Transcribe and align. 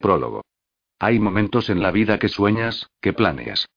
Prólogo. 0.00 0.42
Hay 0.98 1.18
momentos 1.18 1.68
en 1.68 1.82
la 1.82 1.90
vida 1.90 2.18
que 2.18 2.28
sueñas, 2.28 2.90
que 3.02 3.12
planeas. 3.12 3.68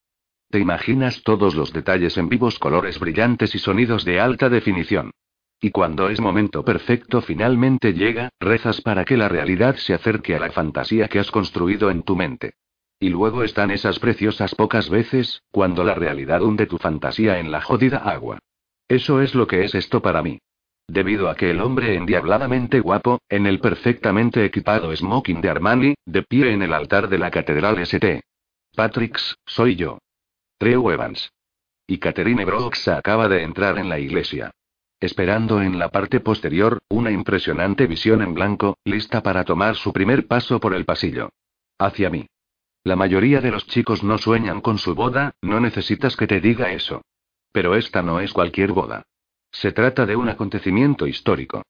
Te 0.49 0.59
imaginas 0.59 1.21
todos 1.23 1.53
los 1.53 1.73
detalles 1.73 2.17
en 2.17 2.29
vivos 2.29 2.59
colores 2.59 2.97
brillantes 2.97 3.53
y 3.55 3.59
sonidos 3.59 4.05
de 4.05 4.21
alta 4.21 4.49
definición. 4.49 5.11
Y 5.59 5.71
cuando 5.71 6.09
es 6.09 6.21
momento 6.21 6.63
perfecto 6.63 7.21
finalmente 7.21 7.93
llega, 7.93 8.29
rezas 8.39 8.81
para 8.81 9.03
que 9.03 9.17
la 9.17 9.27
realidad 9.27 9.75
se 9.75 9.93
acerque 9.93 10.35
a 10.35 10.39
la 10.39 10.51
fantasía 10.51 11.09
que 11.09 11.19
has 11.19 11.29
construido 11.29 11.91
en 11.91 12.03
tu 12.03 12.15
mente. 12.15 12.53
Y 12.99 13.09
luego 13.09 13.43
están 13.43 13.71
esas 13.71 13.99
preciosas 13.99 14.55
pocas 14.55 14.89
veces, 14.89 15.43
cuando 15.51 15.83
la 15.83 15.93
realidad 15.93 16.41
hunde 16.41 16.67
tu 16.67 16.77
fantasía 16.77 17.39
en 17.39 17.51
la 17.51 17.61
jodida 17.61 17.97
agua. 17.97 18.39
Eso 18.87 19.21
es 19.21 19.35
lo 19.35 19.45
que 19.45 19.65
es 19.65 19.75
esto 19.75 20.01
para 20.01 20.21
mí. 20.21 20.39
Debido 20.87 21.29
a 21.29 21.35
que 21.35 21.49
el 21.49 21.61
hombre 21.61 21.95
endiabladamente 21.95 22.79
guapo, 22.79 23.21
en 23.29 23.47
el 23.47 23.59
perfectamente 23.59 24.43
equipado 24.43 24.95
smoking 24.95 25.41
de 25.41 25.49
Armani, 25.49 25.95
de 26.05 26.23
pie 26.23 26.51
en 26.51 26.61
el 26.61 26.73
altar 26.73 27.07
de 27.07 27.17
la 27.17 27.31
Catedral 27.31 27.79
St. 27.79 28.21
Patrick's, 28.75 29.37
soy 29.45 29.75
yo. 29.75 29.99
Treu 30.57 30.91
Evans. 30.91 31.31
Y 31.87 31.99
Catherine 31.99 32.45
Brooks 32.45 32.87
acaba 32.87 33.27
de 33.29 33.43
entrar 33.43 33.77
en 33.77 33.89
la 33.89 33.99
iglesia. 33.99 34.51
Esperando 34.99 35.61
en 35.61 35.77
la 35.77 35.89
parte 35.89 36.21
posterior, 36.21 36.79
una 36.89 37.11
impresionante 37.11 37.87
visión 37.87 38.21
en 38.21 38.33
blanco, 38.33 38.77
lista 38.85 39.21
para 39.21 39.43
tomar 39.43 39.75
su 39.75 39.91
primer 39.91 40.27
paso 40.27 40.59
por 40.59 40.73
el 40.73 40.85
pasillo. 40.85 41.29
Hacia 41.77 42.09
mí. 42.09 42.27
La 42.85 42.95
mayoría 42.95 43.41
de 43.41 43.51
los 43.51 43.67
chicos 43.67 44.03
no 44.03 44.17
sueñan 44.17 44.61
con 44.61 44.77
su 44.77 44.95
boda, 44.95 45.35
no 45.41 45.59
necesitas 45.59 46.15
que 46.15 46.27
te 46.27 46.39
diga 46.41 46.71
eso. 46.71 47.01
Pero 47.51 47.75
esta 47.75 48.01
no 48.01 48.19
es 48.19 48.33
cualquier 48.33 48.71
boda. 48.71 49.03
Se 49.53 49.71
trata 49.71 50.05
de 50.05 50.15
un 50.15 50.27
acontecimiento 50.27 51.07
histórico. 51.07 51.61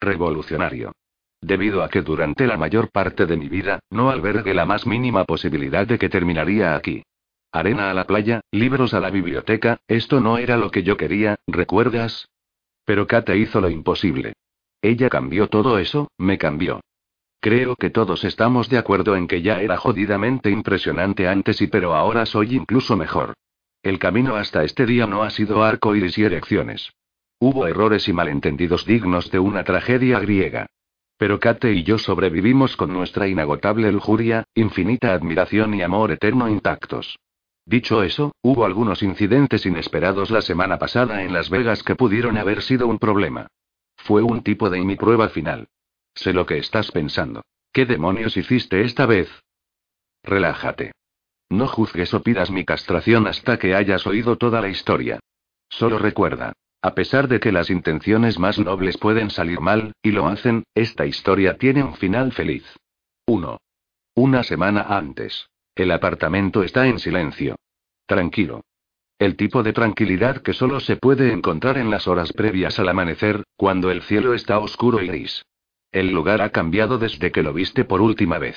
Revolucionario. 0.00 0.92
Debido 1.40 1.82
a 1.82 1.88
que 1.88 2.00
durante 2.00 2.46
la 2.46 2.56
mayor 2.56 2.90
parte 2.90 3.26
de 3.26 3.36
mi 3.36 3.48
vida, 3.48 3.80
no 3.90 4.10
albergué 4.10 4.54
la 4.54 4.64
más 4.64 4.86
mínima 4.86 5.24
posibilidad 5.24 5.86
de 5.86 5.98
que 5.98 6.08
terminaría 6.08 6.76
aquí. 6.76 7.02
Arena 7.50 7.90
a 7.90 7.94
la 7.94 8.06
playa, 8.06 8.40
libros 8.52 8.94
a 8.94 9.00
la 9.00 9.10
biblioteca, 9.10 9.80
esto 9.88 10.20
no 10.20 10.38
era 10.38 10.56
lo 10.56 10.70
que 10.70 10.84
yo 10.84 10.96
quería, 10.96 11.36
¿recuerdas? 11.46 12.28
Pero 12.84 13.06
Kate 13.06 13.36
hizo 13.36 13.60
lo 13.60 13.68
imposible. 13.68 14.34
Ella 14.80 15.10
cambió 15.10 15.48
todo 15.48 15.78
eso, 15.78 16.10
me 16.16 16.38
cambió. 16.38 16.80
Creo 17.40 17.74
que 17.74 17.90
todos 17.90 18.22
estamos 18.22 18.68
de 18.68 18.78
acuerdo 18.78 19.16
en 19.16 19.26
que 19.26 19.42
ya 19.42 19.60
era 19.60 19.76
jodidamente 19.76 20.48
impresionante 20.48 21.26
antes 21.26 21.60
y 21.60 21.66
pero 21.66 21.94
ahora 21.94 22.24
soy 22.24 22.54
incluso 22.54 22.96
mejor. 22.96 23.34
El 23.82 23.98
camino 23.98 24.36
hasta 24.36 24.62
este 24.62 24.86
día 24.86 25.08
no 25.08 25.24
ha 25.24 25.30
sido 25.30 25.64
arco 25.64 25.96
iris 25.96 26.16
y 26.18 26.24
erecciones. 26.24 26.92
Hubo 27.44 27.66
errores 27.66 28.06
y 28.06 28.12
malentendidos 28.12 28.86
dignos 28.86 29.32
de 29.32 29.40
una 29.40 29.64
tragedia 29.64 30.20
griega. 30.20 30.66
Pero 31.16 31.40
Kate 31.40 31.72
y 31.72 31.82
yo 31.82 31.98
sobrevivimos 31.98 32.76
con 32.76 32.92
nuestra 32.92 33.26
inagotable 33.26 33.90
lujuria, 33.90 34.44
infinita 34.54 35.12
admiración 35.12 35.74
y 35.74 35.82
amor 35.82 36.12
eterno 36.12 36.48
intactos. 36.48 37.18
Dicho 37.66 38.04
eso, 38.04 38.30
hubo 38.42 38.64
algunos 38.64 39.02
incidentes 39.02 39.66
inesperados 39.66 40.30
la 40.30 40.40
semana 40.40 40.78
pasada 40.78 41.24
en 41.24 41.32
Las 41.32 41.50
Vegas 41.50 41.82
que 41.82 41.96
pudieron 41.96 42.38
haber 42.38 42.62
sido 42.62 42.86
un 42.86 43.00
problema. 43.00 43.48
Fue 43.96 44.22
un 44.22 44.44
tipo 44.44 44.70
de 44.70 44.80
mi 44.80 44.94
prueba 44.94 45.28
final. 45.28 45.66
Sé 46.14 46.32
lo 46.32 46.46
que 46.46 46.58
estás 46.58 46.92
pensando. 46.92 47.42
¿Qué 47.72 47.86
demonios 47.86 48.36
hiciste 48.36 48.82
esta 48.82 49.04
vez? 49.04 49.28
Relájate. 50.22 50.92
No 51.50 51.66
juzgues 51.66 52.14
o 52.14 52.22
pidas 52.22 52.52
mi 52.52 52.64
castración 52.64 53.26
hasta 53.26 53.58
que 53.58 53.74
hayas 53.74 54.06
oído 54.06 54.38
toda 54.38 54.60
la 54.60 54.68
historia. 54.68 55.18
Solo 55.68 55.98
recuerda, 55.98 56.52
a 56.82 56.94
pesar 56.94 57.28
de 57.28 57.38
que 57.38 57.52
las 57.52 57.70
intenciones 57.70 58.40
más 58.40 58.58
nobles 58.58 58.98
pueden 58.98 59.30
salir 59.30 59.60
mal, 59.60 59.92
y 60.02 60.10
lo 60.10 60.26
hacen, 60.26 60.64
esta 60.74 61.06
historia 61.06 61.56
tiene 61.56 61.84
un 61.84 61.94
final 61.94 62.32
feliz. 62.32 62.64
1. 63.26 63.58
Una 64.16 64.42
semana 64.42 64.82
antes. 64.82 65.48
El 65.76 65.92
apartamento 65.92 66.64
está 66.64 66.88
en 66.88 66.98
silencio. 66.98 67.54
Tranquilo. 68.04 68.62
El 69.18 69.36
tipo 69.36 69.62
de 69.62 69.72
tranquilidad 69.72 70.42
que 70.42 70.52
solo 70.52 70.80
se 70.80 70.96
puede 70.96 71.32
encontrar 71.32 71.78
en 71.78 71.88
las 71.88 72.08
horas 72.08 72.32
previas 72.32 72.80
al 72.80 72.88
amanecer, 72.88 73.44
cuando 73.56 73.92
el 73.92 74.02
cielo 74.02 74.34
está 74.34 74.58
oscuro 74.58 75.00
y 75.00 75.06
gris. 75.06 75.44
El 75.92 76.10
lugar 76.10 76.42
ha 76.42 76.50
cambiado 76.50 76.98
desde 76.98 77.30
que 77.30 77.44
lo 77.44 77.52
viste 77.52 77.84
por 77.84 78.00
última 78.00 78.38
vez. 78.38 78.56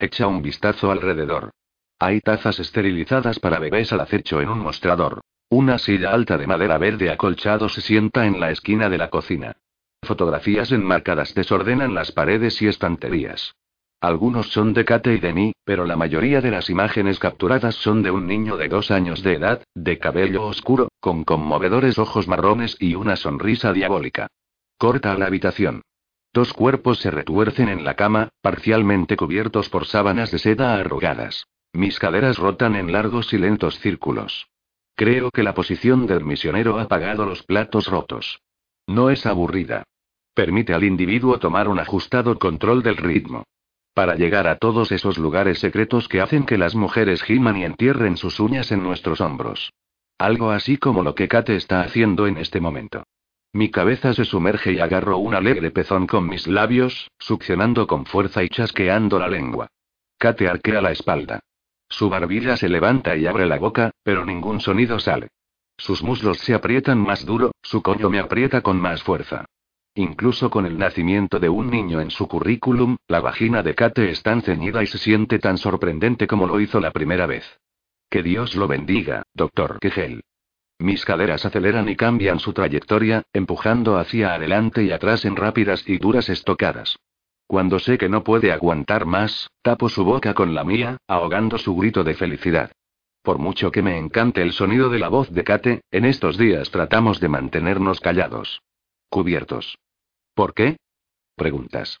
Echa 0.00 0.26
un 0.26 0.42
vistazo 0.42 0.90
alrededor. 0.90 1.52
Hay 2.00 2.20
tazas 2.20 2.58
esterilizadas 2.58 3.38
para 3.38 3.60
bebés 3.60 3.92
al 3.92 4.00
acecho 4.00 4.40
en 4.40 4.48
un 4.48 4.58
mostrador. 4.58 5.20
Una 5.52 5.76
silla 5.76 6.12
alta 6.12 6.38
de 6.38 6.46
madera 6.46 6.78
verde 6.78 7.10
acolchado 7.10 7.68
se 7.68 7.82
sienta 7.82 8.24
en 8.24 8.40
la 8.40 8.50
esquina 8.50 8.88
de 8.88 8.96
la 8.96 9.10
cocina. 9.10 9.58
Fotografías 10.02 10.72
enmarcadas 10.72 11.34
desordenan 11.34 11.92
las 11.92 12.10
paredes 12.10 12.62
y 12.62 12.68
estanterías. 12.68 13.54
Algunos 14.00 14.50
son 14.50 14.72
de 14.72 14.86
Kate 14.86 15.12
y 15.12 15.18
de 15.18 15.34
mí, 15.34 15.52
pero 15.62 15.84
la 15.84 15.94
mayoría 15.94 16.40
de 16.40 16.50
las 16.50 16.70
imágenes 16.70 17.18
capturadas 17.18 17.74
son 17.74 18.02
de 18.02 18.10
un 18.10 18.26
niño 18.26 18.56
de 18.56 18.68
dos 18.68 18.90
años 18.90 19.22
de 19.22 19.34
edad, 19.34 19.62
de 19.74 19.98
cabello 19.98 20.46
oscuro, 20.46 20.88
con 21.00 21.22
conmovedores 21.22 21.98
ojos 21.98 22.28
marrones 22.28 22.78
y 22.80 22.94
una 22.94 23.16
sonrisa 23.16 23.74
diabólica. 23.74 24.28
Corta 24.78 25.14
la 25.18 25.26
habitación. 25.26 25.82
Dos 26.32 26.54
cuerpos 26.54 27.00
se 27.00 27.10
retuercen 27.10 27.68
en 27.68 27.84
la 27.84 27.92
cama, 27.94 28.30
parcialmente 28.40 29.18
cubiertos 29.18 29.68
por 29.68 29.84
sábanas 29.84 30.30
de 30.30 30.38
seda 30.38 30.76
arrugadas. 30.76 31.44
Mis 31.74 31.98
caderas 31.98 32.38
rotan 32.38 32.74
en 32.74 32.90
largos 32.90 33.34
y 33.34 33.38
lentos 33.38 33.78
círculos. 33.80 34.46
Creo 34.94 35.30
que 35.30 35.42
la 35.42 35.54
posición 35.54 36.06
del 36.06 36.24
misionero 36.24 36.78
ha 36.78 36.88
pagado 36.88 37.24
los 37.26 37.42
platos 37.42 37.86
rotos. 37.86 38.40
No 38.86 39.10
es 39.10 39.26
aburrida. 39.26 39.84
Permite 40.34 40.74
al 40.74 40.84
individuo 40.84 41.38
tomar 41.38 41.68
un 41.68 41.78
ajustado 41.78 42.38
control 42.38 42.82
del 42.82 42.96
ritmo. 42.96 43.44
Para 43.94 44.14
llegar 44.14 44.46
a 44.46 44.56
todos 44.56 44.90
esos 44.92 45.18
lugares 45.18 45.58
secretos 45.58 46.08
que 46.08 46.20
hacen 46.20 46.44
que 46.46 46.56
las 46.56 46.74
mujeres 46.74 47.22
giman 47.22 47.58
y 47.58 47.64
entierren 47.64 48.16
sus 48.16 48.40
uñas 48.40 48.72
en 48.72 48.82
nuestros 48.82 49.20
hombros. 49.20 49.72
Algo 50.18 50.50
así 50.50 50.78
como 50.78 51.02
lo 51.02 51.14
que 51.14 51.28
Kate 51.28 51.56
está 51.56 51.82
haciendo 51.82 52.26
en 52.26 52.38
este 52.38 52.60
momento. 52.60 53.04
Mi 53.52 53.70
cabeza 53.70 54.14
se 54.14 54.24
sumerge 54.24 54.72
y 54.72 54.78
agarro 54.78 55.18
un 55.18 55.34
alegre 55.34 55.70
pezón 55.70 56.06
con 56.06 56.26
mis 56.26 56.46
labios, 56.46 57.10
succionando 57.18 57.86
con 57.86 58.06
fuerza 58.06 58.42
y 58.42 58.48
chasqueando 58.48 59.18
la 59.18 59.28
lengua. 59.28 59.68
Kate 60.16 60.48
arquea 60.48 60.80
la 60.80 60.92
espalda. 60.92 61.40
Su 61.92 62.08
barbilla 62.08 62.56
se 62.56 62.70
levanta 62.70 63.14
y 63.16 63.26
abre 63.26 63.44
la 63.44 63.58
boca, 63.58 63.90
pero 64.02 64.24
ningún 64.24 64.62
sonido 64.62 64.98
sale. 64.98 65.28
Sus 65.76 66.02
muslos 66.02 66.38
se 66.38 66.54
aprietan 66.54 66.98
más 66.98 67.26
duro, 67.26 67.52
su 67.60 67.82
coño 67.82 68.08
me 68.08 68.18
aprieta 68.18 68.62
con 68.62 68.80
más 68.80 69.02
fuerza. 69.02 69.44
Incluso 69.94 70.48
con 70.48 70.64
el 70.64 70.78
nacimiento 70.78 71.38
de 71.38 71.50
un 71.50 71.68
niño 71.68 72.00
en 72.00 72.10
su 72.10 72.28
currículum, 72.28 72.96
la 73.08 73.20
vagina 73.20 73.62
de 73.62 73.74
Kate 73.74 74.10
es 74.10 74.22
tan 74.22 74.40
ceñida 74.40 74.82
y 74.82 74.86
se 74.86 74.96
siente 74.96 75.38
tan 75.38 75.58
sorprendente 75.58 76.26
como 76.26 76.46
lo 76.46 76.60
hizo 76.60 76.80
la 76.80 76.92
primera 76.92 77.26
vez. 77.26 77.44
Que 78.08 78.22
Dios 78.22 78.54
lo 78.54 78.66
bendiga, 78.68 79.24
doctor 79.34 79.78
Kegel. 79.78 80.22
Mis 80.78 81.04
caderas 81.04 81.44
aceleran 81.44 81.90
y 81.90 81.96
cambian 81.96 82.40
su 82.40 82.54
trayectoria, 82.54 83.24
empujando 83.34 83.98
hacia 83.98 84.32
adelante 84.32 84.82
y 84.82 84.92
atrás 84.92 85.26
en 85.26 85.36
rápidas 85.36 85.86
y 85.86 85.98
duras 85.98 86.30
estocadas. 86.30 86.96
Cuando 87.52 87.78
sé 87.78 87.98
que 87.98 88.08
no 88.08 88.24
puede 88.24 88.50
aguantar 88.50 89.04
más, 89.04 89.50
tapo 89.60 89.90
su 89.90 90.04
boca 90.04 90.32
con 90.32 90.54
la 90.54 90.64
mía, 90.64 90.96
ahogando 91.06 91.58
su 91.58 91.76
grito 91.76 92.02
de 92.02 92.14
felicidad. 92.14 92.72
Por 93.20 93.38
mucho 93.38 93.70
que 93.70 93.82
me 93.82 93.98
encante 93.98 94.40
el 94.40 94.52
sonido 94.52 94.88
de 94.88 94.98
la 94.98 95.08
voz 95.08 95.30
de 95.30 95.44
Kate, 95.44 95.82
en 95.90 96.06
estos 96.06 96.38
días 96.38 96.70
tratamos 96.70 97.20
de 97.20 97.28
mantenernos 97.28 98.00
callados. 98.00 98.62
Cubiertos. 99.10 99.76
¿Por 100.32 100.54
qué? 100.54 100.78
Preguntas. 101.36 102.00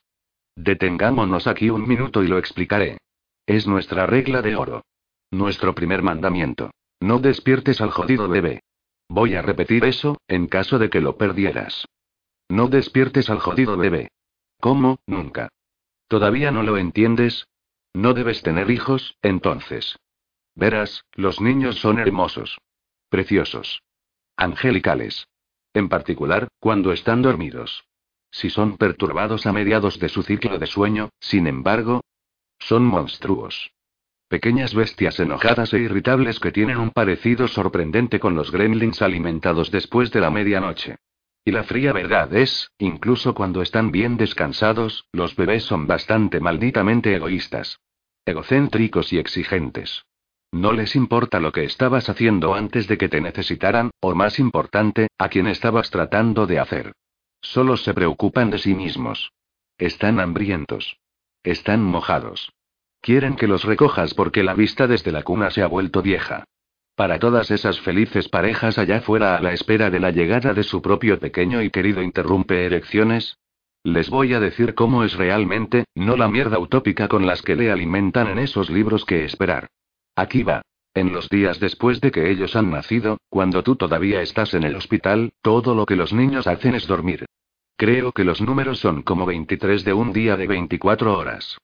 Detengámonos 0.56 1.46
aquí 1.46 1.68
un 1.68 1.86
minuto 1.86 2.22
y 2.22 2.28
lo 2.28 2.38
explicaré. 2.38 2.96
Es 3.44 3.66
nuestra 3.66 4.06
regla 4.06 4.40
de 4.40 4.56
oro. 4.56 4.86
Nuestro 5.30 5.74
primer 5.74 6.00
mandamiento. 6.02 6.70
No 6.98 7.18
despiertes 7.18 7.82
al 7.82 7.90
jodido 7.90 8.26
bebé. 8.26 8.62
Voy 9.06 9.34
a 9.34 9.42
repetir 9.42 9.84
eso, 9.84 10.16
en 10.28 10.46
caso 10.46 10.78
de 10.78 10.88
que 10.88 11.02
lo 11.02 11.18
perdieras. 11.18 11.84
No 12.48 12.68
despiertes 12.68 13.28
al 13.28 13.40
jodido 13.40 13.76
bebé. 13.76 14.08
¿Cómo, 14.62 15.00
nunca? 15.08 15.48
¿Todavía 16.06 16.52
no 16.52 16.62
lo 16.62 16.78
entiendes? 16.78 17.48
No 17.94 18.14
debes 18.14 18.42
tener 18.42 18.70
hijos, 18.70 19.16
entonces. 19.20 19.98
Verás, 20.54 21.04
los 21.14 21.40
niños 21.40 21.80
son 21.80 21.98
hermosos. 21.98 22.60
Preciosos. 23.08 23.82
Angelicales. 24.36 25.26
En 25.74 25.88
particular, 25.88 26.46
cuando 26.60 26.92
están 26.92 27.22
dormidos. 27.22 27.88
Si 28.30 28.50
son 28.50 28.76
perturbados 28.76 29.46
a 29.46 29.52
mediados 29.52 29.98
de 29.98 30.08
su 30.08 30.22
ciclo 30.22 30.60
de 30.60 30.68
sueño, 30.68 31.08
sin 31.18 31.48
embargo, 31.48 32.02
son 32.60 32.84
monstruos. 32.84 33.72
Pequeñas 34.28 34.76
bestias 34.76 35.18
enojadas 35.18 35.74
e 35.74 35.80
irritables 35.80 36.38
que 36.38 36.52
tienen 36.52 36.78
un 36.78 36.92
parecido 36.92 37.48
sorprendente 37.48 38.20
con 38.20 38.36
los 38.36 38.52
gremlins 38.52 39.02
alimentados 39.02 39.72
después 39.72 40.12
de 40.12 40.20
la 40.20 40.30
medianoche. 40.30 40.98
Y 41.44 41.50
la 41.50 41.64
fría 41.64 41.92
verdad 41.92 42.32
es, 42.34 42.70
incluso 42.78 43.34
cuando 43.34 43.62
están 43.62 43.90
bien 43.90 44.16
descansados, 44.16 45.06
los 45.12 45.34
bebés 45.34 45.64
son 45.64 45.86
bastante 45.86 46.38
malditamente 46.38 47.14
egoístas. 47.14 47.80
Egocéntricos 48.24 49.12
y 49.12 49.18
exigentes. 49.18 50.04
No 50.52 50.72
les 50.72 50.94
importa 50.94 51.40
lo 51.40 51.50
que 51.50 51.64
estabas 51.64 52.08
haciendo 52.08 52.54
antes 52.54 52.86
de 52.86 52.98
que 52.98 53.08
te 53.08 53.20
necesitaran, 53.20 53.90
o 54.00 54.14
más 54.14 54.38
importante, 54.38 55.08
a 55.18 55.28
quien 55.28 55.48
estabas 55.48 55.90
tratando 55.90 56.46
de 56.46 56.60
hacer. 56.60 56.92
Solo 57.40 57.76
se 57.76 57.94
preocupan 57.94 58.50
de 58.50 58.58
sí 58.58 58.74
mismos. 58.74 59.32
Están 59.78 60.20
hambrientos. 60.20 60.98
Están 61.42 61.82
mojados. 61.82 62.52
Quieren 63.00 63.34
que 63.34 63.48
los 63.48 63.64
recojas 63.64 64.14
porque 64.14 64.44
la 64.44 64.54
vista 64.54 64.86
desde 64.86 65.10
la 65.10 65.24
cuna 65.24 65.50
se 65.50 65.62
ha 65.62 65.66
vuelto 65.66 66.02
vieja. 66.02 66.44
Para 66.94 67.18
todas 67.18 67.50
esas 67.50 67.80
felices 67.80 68.28
parejas 68.28 68.78
allá 68.78 69.00
fuera 69.00 69.36
a 69.36 69.40
la 69.40 69.52
espera 69.52 69.90
de 69.90 69.98
la 69.98 70.10
llegada 70.10 70.52
de 70.52 70.62
su 70.62 70.82
propio 70.82 71.18
pequeño 71.18 71.62
y 71.62 71.70
querido 71.70 72.02
interrumpe 72.02 72.66
erecciones, 72.66 73.38
les 73.84 74.10
voy 74.10 74.34
a 74.34 74.40
decir 74.40 74.74
cómo 74.74 75.02
es 75.02 75.14
realmente, 75.14 75.86
no 75.94 76.16
la 76.16 76.28
mierda 76.28 76.58
utópica 76.58 77.08
con 77.08 77.26
las 77.26 77.42
que 77.42 77.56
le 77.56 77.72
alimentan 77.72 78.28
en 78.28 78.38
esos 78.38 78.70
libros 78.70 79.04
que 79.04 79.24
esperar. 79.24 79.68
Aquí 80.14 80.42
va. 80.42 80.62
En 80.94 81.12
los 81.12 81.30
días 81.30 81.58
después 81.58 82.02
de 82.02 82.10
que 82.10 82.30
ellos 82.30 82.54
han 82.54 82.70
nacido, 82.70 83.18
cuando 83.30 83.62
tú 83.62 83.76
todavía 83.76 84.20
estás 84.20 84.52
en 84.52 84.62
el 84.62 84.76
hospital, 84.76 85.32
todo 85.40 85.74
lo 85.74 85.86
que 85.86 85.96
los 85.96 86.12
niños 86.12 86.46
hacen 86.46 86.74
es 86.74 86.86
dormir. 86.86 87.24
Creo 87.76 88.12
que 88.12 88.24
los 88.24 88.42
números 88.42 88.78
son 88.78 89.02
como 89.02 89.24
23 89.24 89.84
de 89.84 89.92
un 89.94 90.12
día 90.12 90.36
de 90.36 90.46
24 90.46 91.18
horas. 91.18 91.58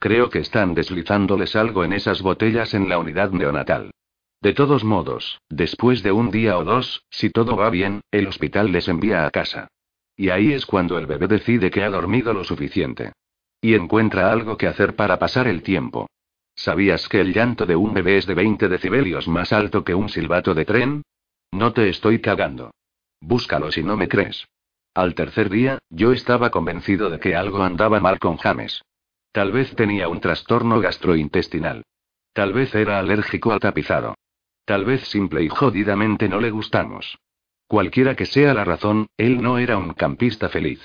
Creo 0.00 0.28
que 0.28 0.40
están 0.40 0.74
deslizándoles 0.74 1.54
algo 1.54 1.84
en 1.84 1.92
esas 1.92 2.20
botellas 2.20 2.74
en 2.74 2.88
la 2.88 2.98
unidad 2.98 3.30
neonatal. 3.30 3.92
De 4.42 4.54
todos 4.54 4.82
modos, 4.82 5.40
después 5.48 6.02
de 6.02 6.10
un 6.10 6.32
día 6.32 6.58
o 6.58 6.64
dos, 6.64 7.04
si 7.10 7.30
todo 7.30 7.56
va 7.56 7.70
bien, 7.70 8.00
el 8.10 8.26
hospital 8.26 8.72
les 8.72 8.88
envía 8.88 9.24
a 9.24 9.30
casa. 9.30 9.68
Y 10.16 10.30
ahí 10.30 10.52
es 10.52 10.66
cuando 10.66 10.98
el 10.98 11.06
bebé 11.06 11.28
decide 11.28 11.70
que 11.70 11.84
ha 11.84 11.90
dormido 11.90 12.34
lo 12.34 12.42
suficiente. 12.42 13.12
Y 13.60 13.74
encuentra 13.74 14.32
algo 14.32 14.56
que 14.56 14.66
hacer 14.66 14.96
para 14.96 15.20
pasar 15.20 15.46
el 15.46 15.62
tiempo. 15.62 16.08
¿Sabías 16.56 17.08
que 17.08 17.20
el 17.20 17.32
llanto 17.32 17.66
de 17.66 17.76
un 17.76 17.94
bebé 17.94 18.18
es 18.18 18.26
de 18.26 18.34
20 18.34 18.68
decibelios 18.68 19.28
más 19.28 19.52
alto 19.52 19.84
que 19.84 19.94
un 19.94 20.08
silbato 20.08 20.54
de 20.54 20.64
tren? 20.64 21.02
No 21.52 21.72
te 21.72 21.88
estoy 21.88 22.20
cagando. 22.20 22.72
Búscalo 23.20 23.70
si 23.70 23.84
no 23.84 23.96
me 23.96 24.08
crees. 24.08 24.48
Al 24.92 25.14
tercer 25.14 25.50
día, 25.50 25.78
yo 25.88 26.10
estaba 26.10 26.50
convencido 26.50 27.10
de 27.10 27.20
que 27.20 27.36
algo 27.36 27.62
andaba 27.62 28.00
mal 28.00 28.18
con 28.18 28.38
James. 28.38 28.82
Tal 29.30 29.52
vez 29.52 29.72
tenía 29.76 30.08
un 30.08 30.20
trastorno 30.20 30.80
gastrointestinal. 30.80 31.84
Tal 32.32 32.52
vez 32.52 32.74
era 32.74 32.98
alérgico 32.98 33.52
al 33.52 33.60
tapizado. 33.60 34.16
Tal 34.64 34.84
vez 34.84 35.08
simple 35.08 35.42
y 35.42 35.48
jodidamente 35.48 36.28
no 36.28 36.40
le 36.40 36.50
gustamos. 36.50 37.18
Cualquiera 37.66 38.14
que 38.14 38.26
sea 38.26 38.54
la 38.54 38.64
razón, 38.64 39.08
él 39.16 39.42
no 39.42 39.58
era 39.58 39.78
un 39.78 39.94
campista 39.94 40.48
feliz. 40.48 40.80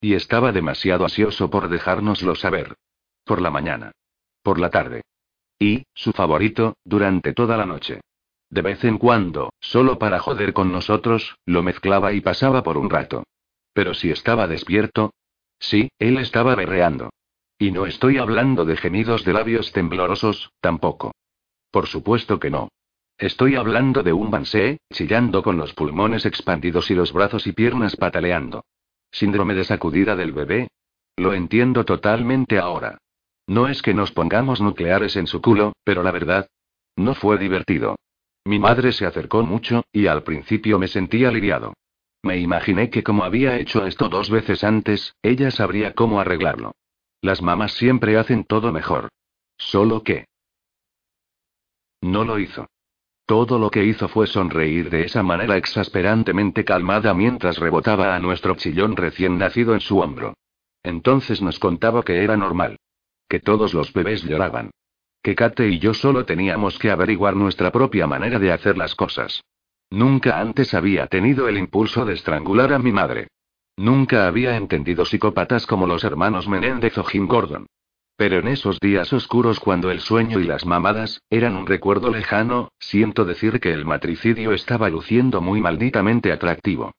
Y 0.00 0.14
estaba 0.14 0.52
demasiado 0.52 1.04
ansioso 1.04 1.50
por 1.50 1.68
dejárnoslo 1.68 2.34
saber. 2.34 2.76
Por 3.24 3.42
la 3.42 3.50
mañana. 3.50 3.92
Por 4.42 4.58
la 4.58 4.70
tarde. 4.70 5.02
Y, 5.58 5.84
su 5.92 6.12
favorito, 6.12 6.76
durante 6.84 7.34
toda 7.34 7.56
la 7.56 7.66
noche. 7.66 8.00
De 8.48 8.62
vez 8.62 8.82
en 8.84 8.96
cuando, 8.96 9.52
solo 9.60 9.98
para 9.98 10.18
joder 10.18 10.52
con 10.52 10.72
nosotros, 10.72 11.36
lo 11.44 11.62
mezclaba 11.62 12.12
y 12.12 12.20
pasaba 12.20 12.62
por 12.62 12.78
un 12.78 12.88
rato. 12.88 13.24
Pero 13.72 13.94
si 13.94 14.10
estaba 14.10 14.46
despierto. 14.46 15.12
Sí, 15.58 15.90
él 15.98 16.16
estaba 16.18 16.54
berreando. 16.54 17.10
Y 17.58 17.72
no 17.72 17.84
estoy 17.84 18.16
hablando 18.16 18.64
de 18.64 18.76
gemidos 18.76 19.24
de 19.24 19.34
labios 19.34 19.72
temblorosos, 19.72 20.50
tampoco. 20.60 21.12
Por 21.70 21.86
supuesto 21.86 22.40
que 22.40 22.50
no. 22.50 22.70
Estoy 23.20 23.54
hablando 23.54 24.02
de 24.02 24.14
un 24.14 24.30
bansé, 24.30 24.78
chillando 24.90 25.42
con 25.42 25.58
los 25.58 25.74
pulmones 25.74 26.24
expandidos 26.24 26.90
y 26.90 26.94
los 26.94 27.12
brazos 27.12 27.46
y 27.46 27.52
piernas 27.52 27.94
pataleando. 27.94 28.64
Síndrome 29.12 29.52
de 29.52 29.64
sacudida 29.64 30.16
del 30.16 30.32
bebé. 30.32 30.68
Lo 31.16 31.34
entiendo 31.34 31.84
totalmente 31.84 32.58
ahora. 32.58 32.96
No 33.46 33.68
es 33.68 33.82
que 33.82 33.92
nos 33.92 34.10
pongamos 34.10 34.62
nucleares 34.62 35.16
en 35.16 35.26
su 35.26 35.42
culo, 35.42 35.74
pero 35.84 36.02
la 36.02 36.12
verdad. 36.12 36.48
No 36.96 37.14
fue 37.14 37.36
divertido. 37.36 37.96
Mi 38.46 38.58
madre 38.58 38.90
se 38.90 39.04
acercó 39.04 39.42
mucho, 39.42 39.84
y 39.92 40.06
al 40.06 40.22
principio 40.22 40.78
me 40.78 40.88
sentí 40.88 41.26
aliviado. 41.26 41.74
Me 42.22 42.38
imaginé 42.38 42.88
que 42.88 43.02
como 43.02 43.24
había 43.24 43.58
hecho 43.58 43.84
esto 43.84 44.08
dos 44.08 44.30
veces 44.30 44.64
antes, 44.64 45.14
ella 45.20 45.50
sabría 45.50 45.92
cómo 45.92 46.20
arreglarlo. 46.20 46.72
Las 47.20 47.42
mamás 47.42 47.72
siempre 47.72 48.16
hacen 48.16 48.44
todo 48.44 48.72
mejor. 48.72 49.10
Solo 49.58 50.04
que... 50.04 50.24
No 52.00 52.24
lo 52.24 52.38
hizo. 52.38 52.66
Todo 53.30 53.60
lo 53.60 53.70
que 53.70 53.84
hizo 53.84 54.08
fue 54.08 54.26
sonreír 54.26 54.90
de 54.90 55.04
esa 55.04 55.22
manera 55.22 55.56
exasperantemente 55.56 56.64
calmada 56.64 57.14
mientras 57.14 57.58
rebotaba 57.58 58.16
a 58.16 58.18
nuestro 58.18 58.56
chillón 58.56 58.96
recién 58.96 59.38
nacido 59.38 59.72
en 59.72 59.78
su 59.78 60.00
hombro. 60.00 60.34
Entonces 60.82 61.40
nos 61.40 61.60
contaba 61.60 62.02
que 62.02 62.24
era 62.24 62.36
normal. 62.36 62.80
Que 63.28 63.38
todos 63.38 63.72
los 63.72 63.92
bebés 63.92 64.24
lloraban. 64.24 64.72
Que 65.22 65.36
Kate 65.36 65.68
y 65.68 65.78
yo 65.78 65.94
solo 65.94 66.24
teníamos 66.24 66.76
que 66.80 66.90
averiguar 66.90 67.36
nuestra 67.36 67.70
propia 67.70 68.08
manera 68.08 68.40
de 68.40 68.50
hacer 68.50 68.76
las 68.76 68.96
cosas. 68.96 69.44
Nunca 69.90 70.40
antes 70.40 70.74
había 70.74 71.06
tenido 71.06 71.46
el 71.46 71.56
impulso 71.56 72.04
de 72.04 72.14
estrangular 72.14 72.72
a 72.72 72.80
mi 72.80 72.90
madre. 72.90 73.28
Nunca 73.76 74.26
había 74.26 74.56
entendido 74.56 75.04
psicópatas 75.04 75.68
como 75.68 75.86
los 75.86 76.02
hermanos 76.02 76.48
Menéndez 76.48 76.98
o 76.98 77.04
Jim 77.04 77.28
Gordon. 77.28 77.68
Pero 78.20 78.40
en 78.40 78.48
esos 78.48 78.78
días 78.80 79.14
oscuros 79.14 79.60
cuando 79.60 79.90
el 79.90 80.00
sueño 80.00 80.40
y 80.40 80.44
las 80.44 80.66
mamadas 80.66 81.22
eran 81.30 81.56
un 81.56 81.66
recuerdo 81.66 82.10
lejano, 82.10 82.68
siento 82.78 83.24
decir 83.24 83.60
que 83.60 83.72
el 83.72 83.86
matricidio 83.86 84.52
estaba 84.52 84.90
luciendo 84.90 85.40
muy 85.40 85.62
malditamente 85.62 86.30
atractivo. 86.30 86.92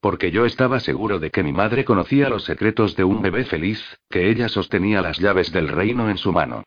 Porque 0.00 0.30
yo 0.30 0.46
estaba 0.46 0.78
seguro 0.78 1.18
de 1.18 1.32
que 1.32 1.42
mi 1.42 1.52
madre 1.52 1.84
conocía 1.84 2.28
los 2.28 2.44
secretos 2.44 2.94
de 2.94 3.02
un 3.02 3.22
bebé 3.22 3.44
feliz, 3.44 3.98
que 4.08 4.30
ella 4.30 4.48
sostenía 4.48 5.02
las 5.02 5.18
llaves 5.18 5.50
del 5.50 5.66
reino 5.66 6.10
en 6.10 6.16
su 6.16 6.32
mano. 6.32 6.62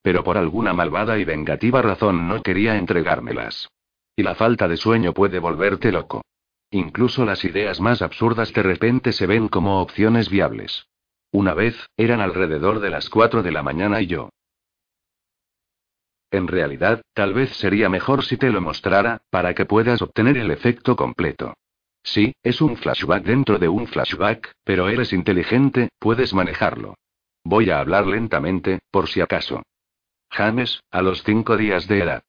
Pero 0.00 0.22
por 0.22 0.38
alguna 0.38 0.72
malvada 0.72 1.18
y 1.18 1.24
vengativa 1.24 1.82
razón 1.82 2.28
no 2.28 2.44
quería 2.44 2.76
entregármelas. 2.76 3.68
Y 4.14 4.22
la 4.22 4.36
falta 4.36 4.68
de 4.68 4.76
sueño 4.76 5.12
puede 5.12 5.40
volverte 5.40 5.90
loco. 5.90 6.22
Incluso 6.70 7.24
las 7.24 7.44
ideas 7.44 7.80
más 7.80 8.00
absurdas 8.00 8.52
de 8.52 8.62
repente 8.62 9.10
se 9.10 9.26
ven 9.26 9.48
como 9.48 9.82
opciones 9.82 10.30
viables. 10.30 10.86
Una 11.32 11.54
vez, 11.54 11.76
eran 11.96 12.20
alrededor 12.20 12.80
de 12.80 12.90
las 12.90 13.10
4 13.10 13.42
de 13.42 13.52
la 13.52 13.62
mañana 13.62 14.00
y 14.00 14.06
yo. 14.06 14.30
En 16.30 16.48
realidad, 16.48 17.02
tal 17.14 17.34
vez 17.34 17.50
sería 17.56 17.88
mejor 17.88 18.24
si 18.24 18.36
te 18.36 18.50
lo 18.50 18.60
mostrara, 18.60 19.22
para 19.30 19.54
que 19.54 19.64
puedas 19.64 20.02
obtener 20.02 20.36
el 20.36 20.50
efecto 20.50 20.96
completo. 20.96 21.54
Sí, 22.02 22.34
es 22.42 22.60
un 22.60 22.76
flashback 22.76 23.24
dentro 23.24 23.58
de 23.58 23.68
un 23.68 23.86
flashback, 23.86 24.52
pero 24.64 24.88
eres 24.88 25.12
inteligente, 25.12 25.88
puedes 25.98 26.34
manejarlo. 26.34 26.94
Voy 27.44 27.70
a 27.70 27.80
hablar 27.80 28.06
lentamente, 28.06 28.80
por 28.90 29.08
si 29.08 29.20
acaso. 29.20 29.62
James, 30.30 30.80
a 30.90 31.02
los 31.02 31.22
cinco 31.22 31.56
días 31.56 31.86
de 31.88 32.00
edad. 32.00 32.22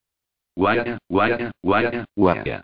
Guaya, 0.56 0.98
guaya, 1.08 1.52
guaya, 1.62 2.06
guaya. 2.16 2.64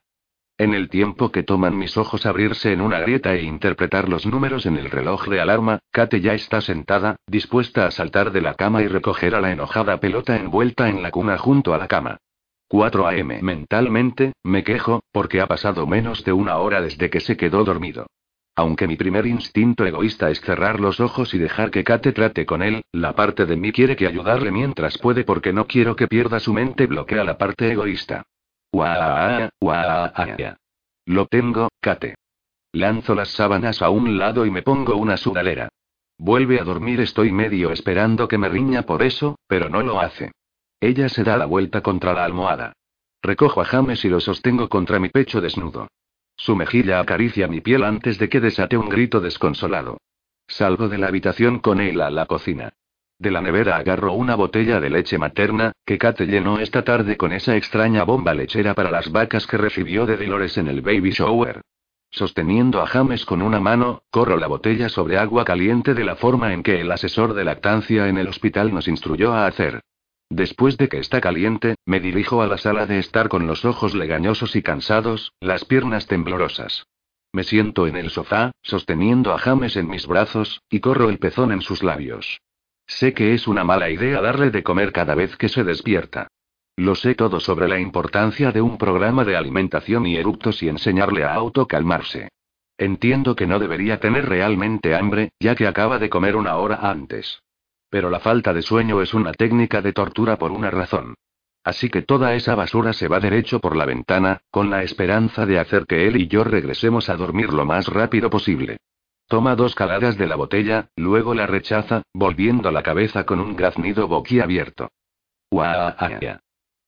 En 0.60 0.76
el 0.76 0.88
tiempo 0.88 1.32
que 1.32 1.42
toman 1.42 1.76
mis 1.76 1.98
ojos 1.98 2.28
abrirse 2.28 2.74
en 2.74 2.82
una 2.82 3.00
grieta 3.00 3.34
e 3.34 3.42
interpretar 3.42 4.08
los 4.08 4.28
números 4.28 4.68
en 4.68 4.78
el 4.78 4.92
reloj 4.92 5.28
de 5.28 5.42
alarma, 5.42 5.80
Kate 5.92 6.22
ya 6.22 6.36
está 6.36 6.62
sentada, 6.62 7.16
dispuesta 7.26 7.88
a 7.88 7.92
saltar 7.92 8.32
de 8.32 8.42
la 8.42 8.54
cama 8.54 8.84
y 8.84 8.88
recoger 8.88 9.34
a 9.34 9.42
la 9.42 9.52
enojada 9.52 10.00
pelota 10.00 10.36
envuelta 10.38 10.90
en 10.90 11.02
la 11.02 11.10
cuna 11.10 11.40
junto 11.40 11.74
a 11.74 11.80
la 11.80 11.88
cama. 11.88 12.18
4 12.68 13.08
a.m. 13.08 13.42
Mentalmente, 13.42 14.34
me 14.44 14.64
quejo, 14.64 15.02
porque 15.12 15.42
ha 15.42 15.48
pasado 15.48 15.88
menos 15.88 16.24
de 16.24 16.34
una 16.34 16.58
hora 16.58 16.82
desde 16.82 17.10
que 17.10 17.20
se 17.20 17.36
quedó 17.36 17.64
dormido. 17.64 18.06
Aunque 18.56 18.88
mi 18.88 18.96
primer 18.96 19.26
instinto 19.26 19.88
egoísta 19.88 20.30
es 20.30 20.40
cerrar 20.40 20.80
los 20.80 21.00
ojos 21.00 21.34
y 21.34 21.40
dejar 21.40 21.72
que 21.72 21.84
Kate 21.84 22.12
trate 22.12 22.46
con 22.46 22.62
él, 22.62 22.84
la 22.92 23.14
parte 23.14 23.48
de 23.48 23.58
mí 23.58 23.72
quiere 23.72 23.96
que 23.96 24.06
ayudarle 24.06 24.52
mientras 24.52 25.00
puede 25.00 25.24
porque 25.24 25.52
no 25.52 25.66
quiero 25.66 25.96
que 25.96 26.08
pierda 26.08 26.40
su 26.40 26.54
mente 26.54 26.86
bloquea 26.86 27.24
la 27.24 27.40
parte 27.40 27.72
egoísta. 27.72 28.24
Lo 31.06 31.28
tengo, 31.28 31.70
Kate. 31.80 32.16
Lanzo 32.72 33.14
las 33.14 33.30
sábanas 33.30 33.82
a 33.82 33.90
un 33.90 34.18
lado 34.18 34.46
y 34.46 34.52
me 34.52 34.64
pongo 34.64 34.96
una 34.96 35.16
sudalera. 35.16 35.70
Vuelve 36.18 36.60
a 36.60 36.64
dormir, 36.64 37.00
estoy 37.02 37.32
medio 37.32 37.72
esperando 37.72 38.28
que 38.28 38.38
me 38.38 38.50
riña 38.50 38.84
por 38.84 39.04
eso, 39.04 39.38
pero 39.48 39.70
no 39.70 39.82
lo 39.82 40.00
hace. 40.00 40.32
Ella 40.80 41.08
se 41.08 41.24
da 41.24 41.38
la 41.38 41.46
vuelta 41.46 41.82
contra 41.82 42.14
la 42.14 42.26
almohada. 42.26 42.74
Recojo 43.22 43.62
a 43.62 43.66
James 43.66 44.04
y 44.06 44.10
lo 44.10 44.20
sostengo 44.20 44.68
contra 44.70 45.00
mi 45.00 45.10
pecho 45.10 45.40
desnudo. 45.40 45.88
Su 46.36 46.56
mejilla 46.56 47.00
acaricia 47.00 47.48
mi 47.48 47.62
piel 47.62 47.84
antes 47.84 48.18
de 48.18 48.28
que 48.28 48.42
desate 48.42 48.76
un 48.76 48.90
grito 48.90 49.22
desconsolado. 49.22 49.98
Salgo 50.48 50.90
de 50.90 50.98
la 50.98 51.08
habitación 51.08 51.60
con 51.60 51.80
él 51.80 52.02
a 52.02 52.10
la 52.10 52.26
cocina. 52.26 52.74
De 53.20 53.32
la 53.32 53.42
nevera 53.42 53.78
agarro 53.78 54.14
una 54.14 54.36
botella 54.36 54.80
de 54.80 54.90
leche 54.90 55.18
materna, 55.18 55.72
que 55.86 55.98
Kate 55.98 56.26
llenó 56.26 56.60
esta 56.60 56.84
tarde 56.84 57.18
con 57.18 57.32
esa 57.32 57.56
extraña 57.56 58.04
bomba 58.04 58.34
lechera 58.34 58.74
para 58.74 58.92
las 58.92 59.12
vacas 59.12 59.48
que 59.48 59.58
recibió 59.58 60.06
de 60.06 60.18
Dolores 60.18 60.58
en 60.58 60.68
el 60.68 60.82
baby 60.82 61.12
shower. 61.12 61.62
Sosteniendo 62.10 62.82
a 62.82 62.86
James 62.86 63.26
con 63.26 63.42
una 63.42 63.60
mano, 63.60 64.04
corro 64.12 64.38
la 64.38 64.48
botella 64.48 64.88
sobre 64.88 65.18
agua 65.18 65.46
caliente 65.46 65.94
de 65.94 66.04
la 66.04 66.16
forma 66.16 66.54
en 66.54 66.62
que 66.62 66.80
el 66.80 66.92
asesor 66.92 67.34
de 67.34 67.44
lactancia 67.44 68.08
en 68.08 68.18
el 68.18 68.28
hospital 68.28 68.74
nos 68.74 68.88
instruyó 68.88 69.34
a 69.34 69.48
hacer. 69.48 69.82
Después 70.30 70.78
de 70.78 70.90
que 70.90 71.00
está 71.00 71.22
caliente, 71.22 71.76
me 71.86 72.00
dirijo 72.00 72.42
a 72.42 72.48
la 72.48 72.58
sala 72.58 72.86
de 72.86 73.00
estar 73.00 73.30
con 73.30 73.48
los 73.48 73.66
ojos 73.66 73.96
legañosos 73.96 74.56
y 74.56 74.62
cansados, 74.62 75.34
las 75.40 75.66
piernas 75.66 76.08
temblorosas. 76.08 76.86
Me 77.32 77.44
siento 77.44 77.88
en 77.88 77.96
el 77.96 78.12
sofá, 78.12 78.52
sosteniendo 78.62 79.34
a 79.34 79.40
James 79.40 79.76
en 79.76 79.88
mis 79.88 80.06
brazos, 80.06 80.62
y 80.70 80.82
corro 80.82 81.10
el 81.10 81.18
pezón 81.18 81.52
en 81.52 81.62
sus 81.62 81.82
labios. 81.82 82.42
Sé 82.86 83.14
que 83.14 83.34
es 83.34 83.48
una 83.48 83.64
mala 83.64 83.90
idea 83.90 84.22
darle 84.22 84.52
de 84.52 84.64
comer 84.64 84.92
cada 84.92 85.16
vez 85.16 85.36
que 85.38 85.50
se 85.50 85.64
despierta. 85.64 86.28
Lo 86.76 86.96
sé 86.96 87.16
todo 87.16 87.40
sobre 87.40 87.68
la 87.68 87.80
importancia 87.80 88.52
de 88.52 88.62
un 88.62 88.78
programa 88.78 89.24
de 89.24 89.36
alimentación 89.36 90.08
y 90.08 90.16
eructos 90.16 90.64
y 90.64 90.70
enseñarle 90.70 91.24
a 91.24 91.34
autocalmarse. 91.34 92.30
Entiendo 92.78 93.36
que 93.36 93.46
no 93.46 93.60
debería 93.60 94.00
tener 94.00 94.28
realmente 94.28 94.96
hambre, 94.96 95.32
ya 95.40 95.56
que 95.56 95.68
acaba 95.68 96.00
de 96.00 96.10
comer 96.10 96.36
una 96.36 96.56
hora 96.56 96.80
antes. 96.82 97.42
Pero 97.90 98.10
la 98.10 98.20
falta 98.20 98.54
de 98.54 98.64
sueño 98.64 99.02
es 99.02 99.14
una 99.14 99.34
técnica 99.34 99.82
de 99.82 99.94
tortura 99.94 100.38
por 100.38 100.52
una 100.52 100.72
razón. 100.72 101.14
Así 101.64 101.90
que 101.90 102.02
toda 102.02 102.34
esa 102.34 102.56
basura 102.56 102.92
se 102.92 103.08
va 103.08 103.20
derecho 103.20 103.60
por 103.60 103.78
la 103.78 103.86
ventana, 103.86 104.42
con 104.50 104.70
la 104.70 104.84
esperanza 104.84 105.46
de 105.46 105.60
hacer 105.60 105.86
que 105.86 106.08
él 106.08 106.18
y 106.18 106.28
yo 106.28 106.44
regresemos 106.44 107.10
a 107.10 107.16
dormir 107.16 107.54
lo 107.54 107.66
más 107.66 107.88
rápido 107.88 108.30
posible. 108.30 108.78
Toma 109.28 109.56
dos 109.56 109.76
caladas 109.76 110.18
de 110.18 110.28
la 110.28 110.36
botella, 110.36 110.90
luego 110.96 111.34
la 111.34 111.48
rechaza, 111.48 112.04
volviendo 112.14 112.72
la 112.72 112.84
cabeza 112.84 113.26
con 113.26 113.40
un 113.40 113.56
graznido 113.56 114.08
boquiabierto. 114.08 114.90
¡Guau! 115.52 115.94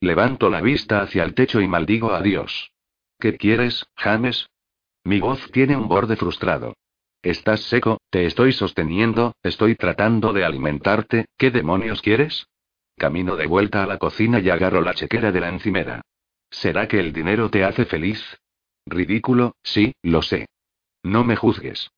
Levanto 0.01 0.49
la 0.49 0.61
vista 0.61 1.01
hacia 1.01 1.23
el 1.23 1.33
techo 1.33 1.61
y 1.61 1.67
maldigo 1.67 2.13
a 2.13 2.21
Dios. 2.21 2.71
¿Qué 3.19 3.37
quieres, 3.37 3.85
James? 3.95 4.49
Mi 5.03 5.19
voz 5.19 5.51
tiene 5.51 5.77
un 5.77 5.87
borde 5.87 6.15
frustrado. 6.15 6.75
Estás 7.21 7.61
seco, 7.61 7.99
te 8.11 8.25
estoy 8.25 8.53
sosteniendo, 8.53 9.33
estoy 9.41 9.75
tratando 9.75 10.31
de 10.33 10.45
alimentarte, 10.45 11.25
¿qué 11.37 11.49
demonios 11.49 12.01
quieres? 12.01 12.47
Camino 12.97 13.35
de 13.35 13.47
vuelta 13.47 13.83
a 13.83 13.87
la 13.87 13.97
cocina 13.97 14.39
y 14.39 14.49
agarro 14.49 14.81
la 14.81 14.93
chequera 14.93 15.31
de 15.31 15.39
la 15.39 15.49
encimera. 15.49 16.01
¿Será 16.51 16.87
que 16.87 16.99
el 16.99 17.13
dinero 17.13 17.49
te 17.49 17.63
hace 17.63 17.85
feliz? 17.85 18.21
Ridículo, 18.85 19.55
sí, 19.63 19.93
lo 20.03 20.21
sé. 20.21 20.45
No 21.03 21.23
me 21.23 21.35
juzgues. 21.35 21.89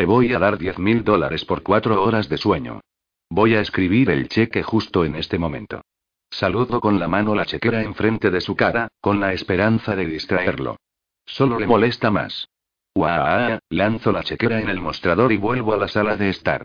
Te 0.00 0.06
voy 0.06 0.32
a 0.32 0.38
dar 0.38 0.56
diez 0.56 0.78
mil 0.78 1.04
dólares 1.04 1.44
por 1.44 1.62
cuatro 1.62 2.02
horas 2.02 2.26
de 2.30 2.38
sueño. 2.38 2.80
Voy 3.28 3.54
a 3.54 3.60
escribir 3.60 4.08
el 4.08 4.30
cheque 4.30 4.62
justo 4.62 5.04
en 5.04 5.14
este 5.14 5.38
momento. 5.38 5.82
Saludo 6.30 6.80
con 6.80 6.98
la 6.98 7.06
mano 7.06 7.34
la 7.34 7.44
chequera 7.44 7.82
enfrente 7.82 8.30
de 8.30 8.40
su 8.40 8.56
cara, 8.56 8.88
con 9.02 9.20
la 9.20 9.34
esperanza 9.34 9.94
de 9.94 10.06
distraerlo. 10.06 10.78
Solo 11.26 11.60
le 11.60 11.66
molesta 11.66 12.10
más. 12.10 12.48
¡Guau! 12.94 13.58
Lanzo 13.68 14.10
la 14.10 14.22
chequera 14.22 14.62
en 14.62 14.70
el 14.70 14.80
mostrador 14.80 15.32
y 15.32 15.36
vuelvo 15.36 15.74
a 15.74 15.76
la 15.76 15.88
sala 15.88 16.16
de 16.16 16.30
estar. 16.30 16.64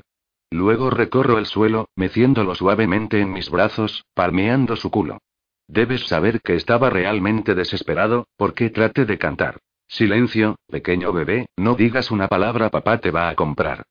Luego 0.49 0.89
recorro 0.89 1.37
el 1.37 1.45
suelo, 1.45 1.89
meciéndolo 1.97 2.55
suavemente 2.55 3.19
en 3.19 3.33
mis 3.33 3.49
brazos, 3.49 4.05
palmeando 4.13 4.77
su 4.77 4.89
culo. 4.91 5.17
Debes 5.67 6.07
saber 6.07 6.39
que 6.39 6.55
estaba 6.55 6.89
realmente 6.89 7.53
desesperado, 7.53 8.29
porque 8.37 8.69
trate 8.69 9.03
de 9.03 9.17
cantar. 9.17 9.57
Silencio, 9.87 10.57
pequeño 10.67 11.13
bebé, 11.13 11.47
no 11.57 11.75
digas 11.75 12.11
una 12.11 12.27
palabra, 12.27 12.69
papá 12.69 12.99
te 12.99 13.11
va 13.11 13.29
a 13.29 13.35
comprar. 13.35 13.85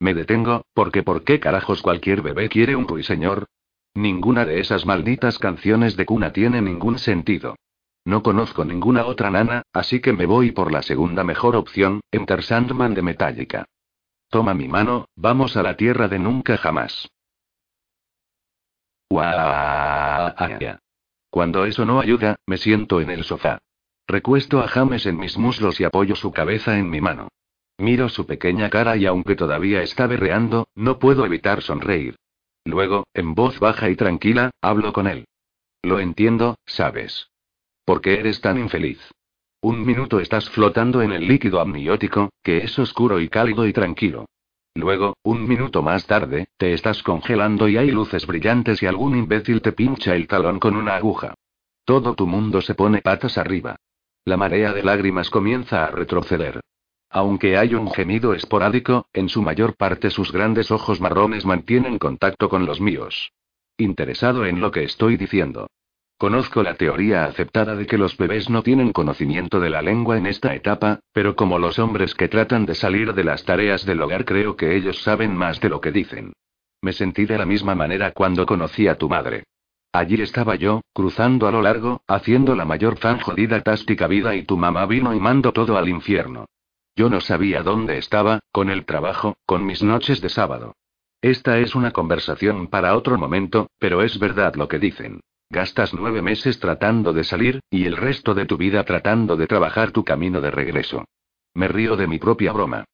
Me 0.00 0.14
detengo, 0.14 0.64
porque 0.72 1.02
¿por 1.02 1.24
qué 1.24 1.38
carajos 1.38 1.82
cualquier 1.82 2.22
bebé 2.22 2.48
quiere 2.48 2.74
un 2.74 2.88
ruiseñor? 2.88 3.46
Ninguna 3.94 4.44
de 4.46 4.60
esas 4.60 4.86
malditas 4.86 5.38
canciones 5.38 5.96
de 5.96 6.06
cuna 6.06 6.32
tiene 6.32 6.62
ningún 6.62 6.98
sentido. 6.98 7.56
No 8.04 8.22
conozco 8.22 8.64
ninguna 8.64 9.04
otra 9.04 9.30
nana, 9.30 9.62
así 9.72 10.00
que 10.00 10.14
me 10.14 10.24
voy 10.24 10.52
por 10.52 10.72
la 10.72 10.82
segunda 10.82 11.22
mejor 11.22 11.54
opción, 11.54 12.00
Enter 12.10 12.42
Sandman 12.42 12.94
de 12.94 13.02
Metallica. 13.02 13.66
Toma 14.30 14.54
mi 14.54 14.68
mano, 14.68 15.08
vamos 15.16 15.56
a 15.56 15.62
la 15.62 15.76
tierra 15.76 16.08
de 16.08 16.18
nunca 16.18 16.56
jamás. 16.56 17.10
Cuando 21.30 21.64
eso 21.66 21.84
no 21.84 22.00
ayuda, 22.00 22.36
me 22.46 22.56
siento 22.56 23.00
en 23.00 23.10
el 23.10 23.24
sofá. 23.24 23.60
Recuesto 24.10 24.58
a 24.58 24.66
James 24.66 25.06
en 25.06 25.16
mis 25.18 25.38
muslos 25.38 25.78
y 25.78 25.84
apoyo 25.84 26.16
su 26.16 26.32
cabeza 26.32 26.76
en 26.76 26.90
mi 26.90 27.00
mano. 27.00 27.28
Miro 27.78 28.08
su 28.08 28.26
pequeña 28.26 28.68
cara 28.68 28.96
y 28.96 29.06
aunque 29.06 29.36
todavía 29.36 29.84
está 29.84 30.08
berreando, 30.08 30.66
no 30.74 30.98
puedo 30.98 31.24
evitar 31.24 31.62
sonreír. 31.62 32.16
Luego, 32.64 33.06
en 33.14 33.36
voz 33.36 33.60
baja 33.60 33.88
y 33.88 33.94
tranquila, 33.94 34.50
hablo 34.60 34.92
con 34.92 35.06
él. 35.06 35.28
Lo 35.84 36.00
entiendo, 36.00 36.56
sabes. 36.66 37.30
¿Por 37.84 38.00
qué 38.00 38.18
eres 38.18 38.40
tan 38.40 38.58
infeliz? 38.58 38.98
Un 39.60 39.86
minuto 39.86 40.18
estás 40.18 40.50
flotando 40.50 41.02
en 41.02 41.12
el 41.12 41.28
líquido 41.28 41.60
amniótico, 41.60 42.30
que 42.42 42.64
es 42.64 42.76
oscuro 42.80 43.20
y 43.20 43.28
cálido 43.28 43.64
y 43.64 43.72
tranquilo. 43.72 44.26
Luego, 44.74 45.18
un 45.22 45.46
minuto 45.46 45.82
más 45.82 46.04
tarde, 46.08 46.48
te 46.56 46.72
estás 46.72 47.04
congelando 47.04 47.68
y 47.68 47.76
hay 47.76 47.92
luces 47.92 48.26
brillantes 48.26 48.82
y 48.82 48.86
algún 48.86 49.16
imbécil 49.16 49.62
te 49.62 49.70
pincha 49.70 50.16
el 50.16 50.26
talón 50.26 50.58
con 50.58 50.74
una 50.74 50.96
aguja. 50.96 51.34
Todo 51.84 52.16
tu 52.16 52.26
mundo 52.26 52.60
se 52.60 52.74
pone 52.74 53.02
patas 53.02 53.38
arriba. 53.38 53.76
La 54.24 54.36
marea 54.36 54.72
de 54.72 54.82
lágrimas 54.82 55.30
comienza 55.30 55.84
a 55.84 55.90
retroceder. 55.90 56.60
Aunque 57.08 57.56
hay 57.56 57.74
un 57.74 57.90
gemido 57.90 58.34
esporádico, 58.34 59.06
en 59.12 59.28
su 59.28 59.42
mayor 59.42 59.76
parte 59.76 60.10
sus 60.10 60.30
grandes 60.30 60.70
ojos 60.70 61.00
marrones 61.00 61.44
mantienen 61.44 61.98
contacto 61.98 62.48
con 62.48 62.66
los 62.66 62.80
míos. 62.80 63.32
Interesado 63.76 64.46
en 64.46 64.60
lo 64.60 64.70
que 64.70 64.84
estoy 64.84 65.16
diciendo. 65.16 65.68
Conozco 66.18 66.62
la 66.62 66.74
teoría 66.74 67.24
aceptada 67.24 67.74
de 67.74 67.86
que 67.86 67.96
los 67.96 68.18
bebés 68.18 68.50
no 68.50 68.62
tienen 68.62 68.92
conocimiento 68.92 69.58
de 69.58 69.70
la 69.70 69.80
lengua 69.80 70.18
en 70.18 70.26
esta 70.26 70.54
etapa, 70.54 71.00
pero 71.14 71.34
como 71.34 71.58
los 71.58 71.78
hombres 71.78 72.14
que 72.14 72.28
tratan 72.28 72.66
de 72.66 72.74
salir 72.74 73.14
de 73.14 73.24
las 73.24 73.44
tareas 73.44 73.86
del 73.86 74.02
hogar 74.02 74.26
creo 74.26 74.54
que 74.54 74.76
ellos 74.76 75.02
saben 75.02 75.34
más 75.34 75.60
de 75.60 75.70
lo 75.70 75.80
que 75.80 75.92
dicen. 75.92 76.34
Me 76.82 76.92
sentí 76.92 77.24
de 77.24 77.38
la 77.38 77.46
misma 77.46 77.74
manera 77.74 78.12
cuando 78.12 78.44
conocí 78.44 78.86
a 78.86 78.96
tu 78.96 79.08
madre. 79.08 79.44
Allí 79.92 80.22
estaba 80.22 80.54
yo, 80.54 80.82
cruzando 80.92 81.48
a 81.48 81.50
lo 81.50 81.62
largo, 81.62 82.02
haciendo 82.06 82.54
la 82.54 82.64
mayor 82.64 82.96
fan 82.98 83.18
jodida 83.18 83.60
tástica 83.62 84.06
vida 84.06 84.36
y 84.36 84.44
tu 84.44 84.56
mamá 84.56 84.86
vino 84.86 85.12
y 85.14 85.18
mando 85.18 85.52
todo 85.52 85.76
al 85.76 85.88
infierno. 85.88 86.46
Yo 86.94 87.10
no 87.10 87.20
sabía 87.20 87.62
dónde 87.62 87.98
estaba, 87.98 88.40
con 88.52 88.70
el 88.70 88.84
trabajo, 88.84 89.36
con 89.46 89.66
mis 89.66 89.82
noches 89.82 90.20
de 90.20 90.28
sábado. 90.28 90.76
Esta 91.22 91.58
es 91.58 91.74
una 91.74 91.90
conversación 91.90 92.68
para 92.68 92.96
otro 92.96 93.18
momento, 93.18 93.68
pero 93.78 94.02
es 94.02 94.18
verdad 94.18 94.54
lo 94.54 94.68
que 94.68 94.78
dicen. 94.78 95.20
Gastas 95.50 95.92
nueve 95.92 96.22
meses 96.22 96.60
tratando 96.60 97.12
de 97.12 97.24
salir, 97.24 97.60
y 97.68 97.84
el 97.84 97.96
resto 97.96 98.34
de 98.34 98.46
tu 98.46 98.56
vida 98.56 98.84
tratando 98.84 99.36
de 99.36 99.48
trabajar 99.48 99.90
tu 99.90 100.04
camino 100.04 100.40
de 100.40 100.52
regreso. 100.52 101.04
Me 101.52 101.66
río 101.66 101.96
de 101.96 102.06
mi 102.06 102.18
propia 102.18 102.52
broma. 102.52 102.84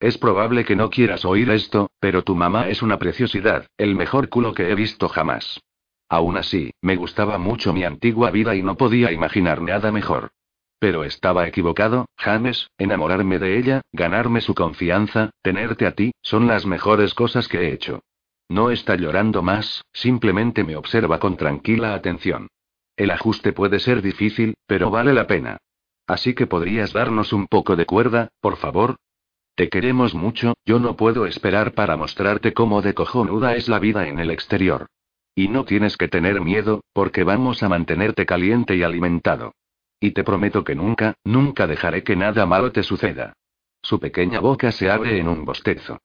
Es 0.00 0.16
probable 0.16 0.64
que 0.64 0.76
no 0.76 0.88
quieras 0.88 1.26
oír 1.26 1.50
esto, 1.50 1.90
pero 2.00 2.22
tu 2.22 2.34
mamá 2.34 2.68
es 2.68 2.82
una 2.82 2.98
preciosidad, 2.98 3.66
el 3.76 3.94
mejor 3.94 4.30
culo 4.30 4.54
que 4.54 4.70
he 4.70 4.74
visto 4.74 5.08
jamás. 5.08 5.60
Aún 6.08 6.36
así, 6.36 6.72
me 6.80 6.96
gustaba 6.96 7.38
mucho 7.38 7.72
mi 7.72 7.84
antigua 7.84 8.30
vida 8.30 8.54
y 8.54 8.62
no 8.62 8.76
podía 8.76 9.12
imaginar 9.12 9.60
nada 9.60 9.90
mejor. 9.90 10.30
Pero 10.78 11.04
estaba 11.04 11.48
equivocado, 11.48 12.06
James, 12.16 12.70
enamorarme 12.78 13.38
de 13.38 13.58
ella, 13.58 13.82
ganarme 13.92 14.40
su 14.40 14.54
confianza, 14.54 15.30
tenerte 15.42 15.86
a 15.86 15.92
ti, 15.92 16.12
son 16.22 16.46
las 16.46 16.66
mejores 16.66 17.14
cosas 17.14 17.48
que 17.48 17.62
he 17.62 17.72
hecho. 17.72 18.02
No 18.48 18.70
está 18.70 18.94
llorando 18.94 19.42
más, 19.42 19.84
simplemente 19.92 20.62
me 20.62 20.76
observa 20.76 21.18
con 21.18 21.36
tranquila 21.36 21.94
atención. 21.94 22.48
El 22.94 23.10
ajuste 23.10 23.52
puede 23.52 23.80
ser 23.80 24.02
difícil, 24.02 24.54
pero 24.66 24.90
vale 24.90 25.12
la 25.12 25.26
pena. 25.26 25.58
Así 26.06 26.34
que 26.34 26.46
podrías 26.46 26.92
darnos 26.92 27.32
un 27.32 27.48
poco 27.48 27.74
de 27.74 27.86
cuerda, 27.86 28.28
por 28.40 28.56
favor. 28.56 28.96
Te 29.56 29.68
queremos 29.68 30.14
mucho, 30.14 30.54
yo 30.64 30.78
no 30.78 30.96
puedo 30.96 31.26
esperar 31.26 31.72
para 31.72 31.96
mostrarte 31.96 32.52
cómo 32.52 32.82
de 32.82 32.94
cojonuda 32.94 33.56
es 33.56 33.68
la 33.68 33.78
vida 33.80 34.06
en 34.06 34.18
el 34.18 34.30
exterior. 34.30 34.86
Y 35.38 35.48
no 35.48 35.66
tienes 35.66 35.98
que 35.98 36.08
tener 36.08 36.40
miedo, 36.40 36.82
porque 36.94 37.22
vamos 37.22 37.62
a 37.62 37.68
mantenerte 37.68 38.24
caliente 38.24 38.74
y 38.74 38.82
alimentado. 38.82 39.52
Y 40.00 40.12
te 40.12 40.24
prometo 40.24 40.64
que 40.64 40.74
nunca, 40.74 41.14
nunca 41.24 41.66
dejaré 41.66 42.02
que 42.02 42.16
nada 42.16 42.46
malo 42.46 42.72
te 42.72 42.82
suceda. 42.82 43.34
Su 43.82 44.00
pequeña 44.00 44.40
boca 44.40 44.72
se 44.72 44.90
abre 44.90 45.20
en 45.20 45.28
un 45.28 45.44
bostezo. 45.44 45.98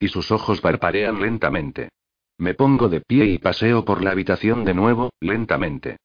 Y 0.00 0.08
sus 0.08 0.30
ojos 0.30 0.62
parparean 0.62 1.20
lentamente. 1.20 1.90
Me 2.38 2.54
pongo 2.54 2.88
de 2.88 3.02
pie 3.02 3.26
y 3.26 3.38
paseo 3.38 3.84
por 3.84 4.02
la 4.02 4.12
habitación 4.12 4.64
de 4.64 4.72
nuevo, 4.72 5.10
lentamente. 5.20 5.98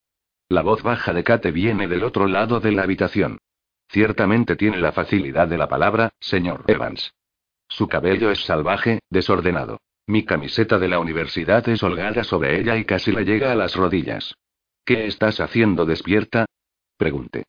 La 0.49 0.61
voz 0.61 0.83
baja 0.83 1.13
de 1.13 1.23
Kate 1.23 1.51
viene 1.51 1.87
del 1.87 2.03
otro 2.03 2.27
lado 2.27 2.59
de 2.59 2.73
la 2.73 2.83
habitación. 2.83 3.37
Ciertamente 3.87 4.57
tiene 4.57 4.79
la 4.79 4.91
facilidad 4.91 5.47
de 5.47 5.57
la 5.57 5.69
palabra, 5.69 6.11
señor 6.19 6.65
Evans. 6.67 7.13
Su 7.69 7.87
cabello 7.87 8.29
es 8.29 8.43
salvaje, 8.43 8.99
desordenado. 9.09 9.79
Mi 10.05 10.25
camiseta 10.25 10.79
de 10.79 10.89
la 10.89 10.99
universidad 10.99 11.67
es 11.69 11.81
holgada 11.81 12.23
sobre 12.23 12.59
ella 12.59 12.75
y 12.77 12.83
casi 12.83 13.11
le 13.11 13.23
llega 13.23 13.51
a 13.51 13.55
las 13.55 13.75
rodillas. 13.75 14.35
¿Qué 14.85 15.05
estás 15.05 15.39
haciendo 15.39 15.85
despierta? 15.85 16.45
Pregunté. 16.97 17.45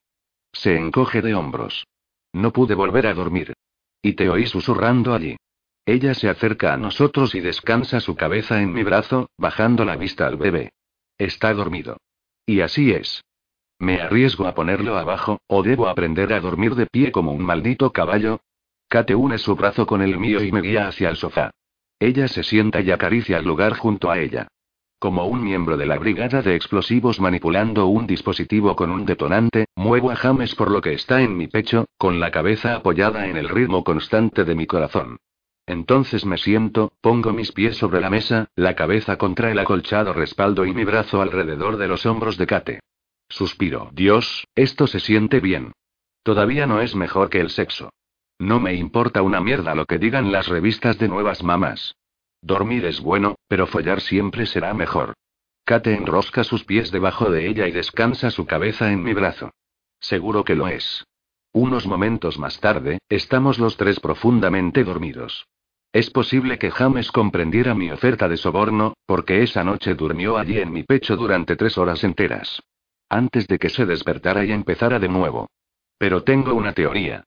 Se 0.53 0.77
encoge 0.77 1.21
de 1.21 1.35
hombros. 1.35 1.85
No 2.33 2.53
pude 2.53 2.75
volver 2.75 3.09
a 3.09 3.15
dormir. 3.15 3.55
Y 4.03 4.13
te 4.13 4.29
oí 4.29 4.47
susurrando 4.47 5.15
allí. 5.15 5.37
Ella 5.85 6.15
se 6.15 6.29
acerca 6.29 6.73
a 6.73 6.77
nosotros 6.77 7.35
y 7.35 7.41
descansa 7.41 8.01
su 8.01 8.15
cabeza 8.15 8.63
en 8.63 8.73
mi 8.73 8.85
brazo, 8.85 9.31
bajando 9.37 9.85
la 9.85 9.97
vista 9.97 10.27
al 10.27 10.37
bebé. 10.37 10.73
Está 11.19 11.53
dormido. 11.53 11.99
Y 12.47 12.61
así 12.61 12.93
es. 12.93 13.23
¿Me 13.79 14.01
arriesgo 14.01 14.47
a 14.47 14.55
ponerlo 14.55 14.97
abajo, 14.97 15.41
o 15.49 15.63
debo 15.63 15.89
aprender 15.89 16.33
a 16.33 16.41
dormir 16.41 16.77
de 16.77 16.87
pie 16.87 17.11
como 17.11 17.33
un 17.33 17.43
maldito 17.43 17.93
caballo? 17.93 18.41
Kate 18.89 19.15
une 19.15 19.39
su 19.39 19.57
brazo 19.57 19.87
con 19.87 20.03
el 20.03 20.19
mío 20.19 20.43
y 20.43 20.53
me 20.53 20.61
guía 20.61 20.87
hacia 20.87 21.11
el 21.11 21.17
sofá. 21.17 21.51
Ella 22.05 22.29
se 22.29 22.43
sienta 22.43 22.83
y 22.83 22.91
acaricia 22.91 23.39
el 23.39 23.47
lugar 23.47 23.79
junto 23.79 24.11
a 24.11 24.19
ella. 24.19 24.49
Como 24.99 25.27
un 25.27 25.43
miembro 25.43 25.79
de 25.79 25.87
la 25.87 25.97
brigada 25.97 26.43
de 26.43 26.55
explosivos 26.55 27.19
manipulando 27.19 27.87
un 27.87 28.07
dispositivo 28.07 28.77
con 28.77 28.91
un 28.91 29.07
detonante, 29.07 29.69
muevo 29.75 30.11
a 30.11 30.17
James 30.17 30.55
por 30.55 30.71
lo 30.71 30.83
que 30.83 30.93
está 30.93 31.23
en 31.23 31.35
mi 31.35 31.49
pecho, 31.49 31.87
con 31.97 32.21
la 32.21 32.31
cabeza 32.31 32.75
apoyada 32.75 33.27
en 33.27 33.39
el 33.39 33.49
ritmo 33.49 33.85
constante 33.85 34.45
de 34.45 34.55
mi 34.55 34.67
corazón. 34.67 35.17
Entonces 35.65 36.27
me 36.27 36.37
siento, 36.37 36.93
pongo 37.01 37.33
mis 37.33 37.53
pies 37.53 37.79
sobre 37.79 38.03
la 38.03 38.11
mesa, 38.11 38.49
la 38.55 38.77
cabeza 38.77 39.17
contra 39.17 39.51
el 39.51 39.59
acolchado 39.59 40.13
respaldo 40.13 40.67
y 40.67 40.75
mi 40.75 40.85
brazo 40.85 41.23
alrededor 41.23 41.79
de 41.79 41.89
los 41.89 42.05
hombros 42.05 42.37
de 42.37 42.47
Kate. 42.47 42.81
Suspiro. 43.31 43.89
Dios, 43.95 44.47
esto 44.55 44.87
se 44.87 45.01
siente 45.01 45.41
bien. 45.41 45.73
Todavía 46.23 46.67
no 46.67 46.83
es 46.83 46.95
mejor 46.95 47.31
que 47.31 47.41
el 47.41 47.49
sexo. 47.49 47.89
No 48.45 48.61
me 48.61 48.75
importa 48.75 49.23
una 49.23 49.41
mierda 49.41 49.75
lo 49.75 49.87
que 49.87 49.97
digan 49.97 50.31
las 50.31 50.49
revistas 50.49 50.99
de 50.99 51.09
nuevas 51.09 51.43
mamás. 51.43 51.97
Dormir 52.43 52.85
es 52.85 53.01
bueno, 53.01 53.37
pero 53.49 53.67
follar 53.67 54.03
siempre 54.03 54.45
será 54.45 54.75
mejor. 54.75 55.15
Kate 55.65 55.95
enrosca 55.95 56.45
sus 56.45 56.63
pies 56.63 56.91
debajo 56.91 57.31
de 57.31 57.49
ella 57.49 57.67
y 57.67 57.73
descansa 57.73 58.31
su 58.31 58.45
cabeza 58.45 58.93
en 58.93 59.03
mi 59.03 59.15
brazo. 59.15 59.51
Seguro 59.99 60.45
que 60.45 60.57
lo 60.57 60.69
es. 60.69 61.07
Unos 61.55 61.87
momentos 61.87 62.39
más 62.39 62.61
tarde, 62.61 62.99
estamos 63.09 63.59
los 63.59 63.79
tres 63.79 63.99
profundamente 63.99 64.85
dormidos. 64.85 65.47
Es 65.91 66.11
posible 66.11 66.59
que 66.59 66.71
James 66.71 67.11
comprendiera 67.13 67.75
mi 67.75 67.91
oferta 67.91 68.29
de 68.29 68.37
soborno, 68.37 68.93
porque 69.07 69.43
esa 69.43 69.65
noche 69.65 69.95
durmió 69.95 70.37
allí 70.37 70.59
en 70.59 70.71
mi 70.71 70.83
pecho 70.83 71.17
durante 71.17 71.57
tres 71.57 71.79
horas 71.79 72.05
enteras. 72.05 72.63
Antes 73.09 73.47
de 73.47 73.59
que 73.59 73.71
se 73.71 73.87
despertara 73.87 74.45
y 74.45 74.53
empezara 74.53 74.99
de 74.99 75.09
nuevo. 75.09 75.49
Pero 75.97 76.25
tengo 76.25 76.53
una 76.53 76.75
teoría. 76.75 77.25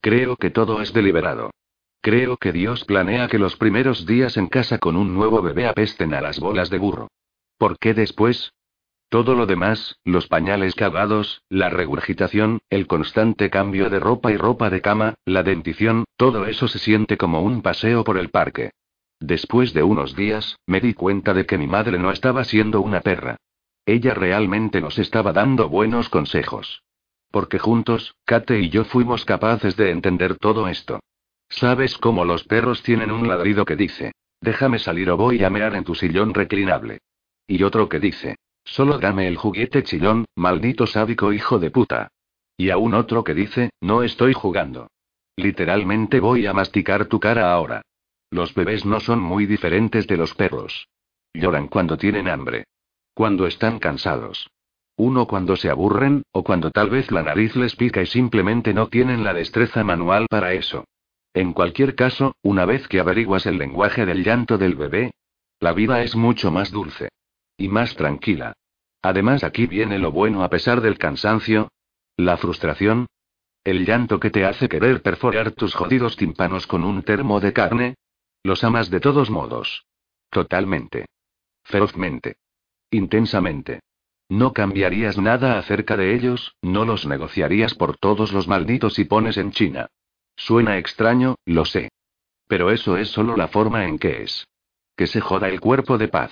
Creo 0.00 0.36
que 0.36 0.50
todo 0.50 0.80
es 0.80 0.92
deliberado. 0.92 1.50
Creo 2.00 2.38
que 2.38 2.52
Dios 2.52 2.84
planea 2.84 3.28
que 3.28 3.38
los 3.38 3.56
primeros 3.56 4.06
días 4.06 4.38
en 4.38 4.46
casa 4.46 4.78
con 4.78 4.96
un 4.96 5.14
nuevo 5.14 5.42
bebé 5.42 5.66
apesten 5.66 6.14
a 6.14 6.22
las 6.22 6.40
bolas 6.40 6.70
de 6.70 6.78
burro. 6.78 7.08
¿Por 7.58 7.78
qué 7.78 7.92
después? 7.92 8.54
Todo 9.10 9.34
lo 9.34 9.44
demás, 9.44 9.98
los 10.04 10.28
pañales 10.28 10.74
cavados, 10.74 11.42
la 11.50 11.68
regurgitación, 11.68 12.60
el 12.70 12.86
constante 12.86 13.50
cambio 13.50 13.90
de 13.90 14.00
ropa 14.00 14.32
y 14.32 14.36
ropa 14.36 14.70
de 14.70 14.80
cama, 14.80 15.14
la 15.26 15.42
dentición, 15.42 16.04
todo 16.16 16.46
eso 16.46 16.68
se 16.68 16.78
siente 16.78 17.18
como 17.18 17.42
un 17.42 17.60
paseo 17.60 18.02
por 18.04 18.16
el 18.16 18.30
parque. 18.30 18.70
Después 19.18 19.74
de 19.74 19.82
unos 19.82 20.16
días, 20.16 20.56
me 20.64 20.80
di 20.80 20.94
cuenta 20.94 21.34
de 21.34 21.44
que 21.44 21.58
mi 21.58 21.66
madre 21.66 21.98
no 21.98 22.10
estaba 22.10 22.44
siendo 22.44 22.80
una 22.80 23.00
perra. 23.00 23.36
Ella 23.84 24.14
realmente 24.14 24.80
nos 24.80 24.98
estaba 24.98 25.32
dando 25.34 25.68
buenos 25.68 26.08
consejos. 26.08 26.82
Porque 27.30 27.58
juntos, 27.58 28.16
Kate 28.24 28.58
y 28.58 28.70
yo 28.70 28.84
fuimos 28.84 29.24
capaces 29.24 29.76
de 29.76 29.90
entender 29.90 30.36
todo 30.36 30.68
esto. 30.68 31.00
¿Sabes 31.48 31.98
cómo 31.98 32.24
los 32.24 32.44
perros 32.44 32.82
tienen 32.82 33.10
un 33.10 33.28
ladrido 33.28 33.64
que 33.64 33.76
dice, 33.76 34.12
déjame 34.40 34.78
salir 34.78 35.10
o 35.10 35.16
voy 35.16 35.44
a 35.44 35.50
mear 35.50 35.74
en 35.74 35.84
tu 35.84 35.94
sillón 35.94 36.34
reclinable? 36.34 36.98
Y 37.46 37.62
otro 37.62 37.88
que 37.88 37.98
dice, 37.98 38.36
solo 38.64 38.98
dame 38.98 39.26
el 39.28 39.36
juguete 39.36 39.82
chillón, 39.82 40.26
maldito 40.36 40.86
sádico 40.86 41.32
hijo 41.32 41.58
de 41.58 41.70
puta. 41.70 42.08
Y 42.56 42.70
aún 42.70 42.94
otro 42.94 43.24
que 43.24 43.34
dice, 43.34 43.70
no 43.80 44.02
estoy 44.02 44.32
jugando. 44.32 44.88
Literalmente 45.36 46.20
voy 46.20 46.46
a 46.46 46.52
masticar 46.52 47.06
tu 47.06 47.18
cara 47.18 47.52
ahora. 47.52 47.82
Los 48.30 48.54
bebés 48.54 48.84
no 48.84 49.00
son 49.00 49.20
muy 49.20 49.46
diferentes 49.46 50.06
de 50.06 50.16
los 50.16 50.34
perros. 50.34 50.88
Lloran 51.32 51.68
cuando 51.68 51.96
tienen 51.96 52.28
hambre. 52.28 52.64
Cuando 53.14 53.46
están 53.46 53.78
cansados. 53.78 54.50
Uno 55.02 55.26
cuando 55.26 55.56
se 55.56 55.70
aburren, 55.70 56.24
o 56.30 56.44
cuando 56.44 56.70
tal 56.70 56.90
vez 56.90 57.10
la 57.10 57.22
nariz 57.22 57.56
les 57.56 57.74
pica 57.74 58.02
y 58.02 58.06
simplemente 58.06 58.74
no 58.74 58.88
tienen 58.88 59.24
la 59.24 59.32
destreza 59.32 59.82
manual 59.82 60.26
para 60.28 60.52
eso. 60.52 60.84
En 61.32 61.54
cualquier 61.54 61.94
caso, 61.94 62.34
una 62.42 62.66
vez 62.66 62.86
que 62.86 63.00
averiguas 63.00 63.46
el 63.46 63.56
lenguaje 63.56 64.04
del 64.04 64.22
llanto 64.22 64.58
del 64.58 64.74
bebé, 64.74 65.12
la 65.58 65.72
vida 65.72 66.02
es 66.02 66.16
mucho 66.16 66.50
más 66.50 66.70
dulce. 66.70 67.08
Y 67.56 67.68
más 67.68 67.96
tranquila. 67.96 68.52
Además 69.00 69.42
aquí 69.42 69.66
viene 69.66 69.98
lo 69.98 70.12
bueno 70.12 70.44
a 70.44 70.50
pesar 70.50 70.82
del 70.82 70.98
cansancio. 70.98 71.70
La 72.18 72.36
frustración. 72.36 73.06
El 73.64 73.86
llanto 73.86 74.20
que 74.20 74.28
te 74.28 74.44
hace 74.44 74.68
querer 74.68 75.00
perforar 75.00 75.52
tus 75.52 75.74
jodidos 75.74 76.16
tímpanos 76.16 76.66
con 76.66 76.84
un 76.84 77.04
termo 77.04 77.40
de 77.40 77.54
carne. 77.54 77.94
Los 78.42 78.64
amas 78.64 78.90
de 78.90 79.00
todos 79.00 79.30
modos. 79.30 79.86
Totalmente. 80.28 81.06
Ferozmente. 81.64 82.36
Intensamente. 82.90 83.80
No 84.30 84.52
cambiarías 84.52 85.18
nada 85.18 85.58
acerca 85.58 85.96
de 85.96 86.14
ellos, 86.14 86.54
no 86.62 86.84
los 86.84 87.04
negociarías 87.04 87.74
por 87.74 87.96
todos 87.96 88.32
los 88.32 88.46
malditos 88.46 89.00
y 89.00 89.04
pones 89.04 89.36
en 89.36 89.50
China. 89.50 89.88
Suena 90.36 90.78
extraño, 90.78 91.34
lo 91.44 91.64
sé. 91.64 91.90
Pero 92.46 92.70
eso 92.70 92.96
es 92.96 93.08
solo 93.08 93.36
la 93.36 93.48
forma 93.48 93.86
en 93.86 93.98
que 93.98 94.22
es. 94.22 94.46
Que 94.96 95.08
se 95.08 95.20
joda 95.20 95.48
el 95.48 95.60
cuerpo 95.60 95.98
de 95.98 96.06
paz. 96.06 96.30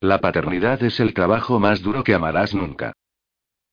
La 0.00 0.18
paternidad 0.22 0.82
es 0.82 0.98
el 0.98 1.12
trabajo 1.12 1.60
más 1.60 1.82
duro 1.82 2.04
que 2.04 2.14
amarás 2.14 2.54
nunca. 2.54 2.94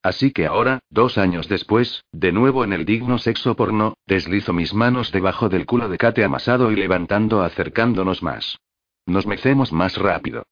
Así 0.01 0.32
que 0.32 0.45
ahora, 0.45 0.80
dos 0.89 1.17
años 1.17 1.47
después, 1.47 2.04
de 2.12 2.34
nuevo 2.34 2.65
en 2.65 2.73
el 2.73 2.84
digno 2.84 3.17
sexo 3.17 3.56
porno, 3.56 3.93
deslizo 4.06 4.52
mis 4.52 4.73
manos 4.73 5.13
debajo 5.13 5.47
del 5.47 5.65
culo 5.65 5.88
de 5.88 5.97
Kate 5.97 6.26
amasado 6.26 6.69
y 6.69 6.76
levantando 6.76 7.41
acercándonos 7.41 8.23
más. 8.23 8.58
Nos 9.06 9.26
mecemos 9.26 9.71
más 9.71 9.95
rápido. 9.95 10.43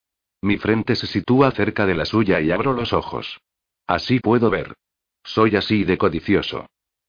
Mi 0.42 0.58
frente 0.58 0.96
se 0.96 1.06
sitúa 1.06 1.52
cerca 1.52 1.86
de 1.86 1.94
la 1.94 2.04
suya 2.04 2.40
y 2.40 2.50
abro 2.50 2.72
los 2.72 2.92
ojos. 2.92 3.40
Así 3.86 4.18
puedo 4.18 4.50
ver. 4.50 4.74
Soy 5.22 5.54
así 5.54 5.84
de 5.84 5.96
codicioso. 5.96 6.66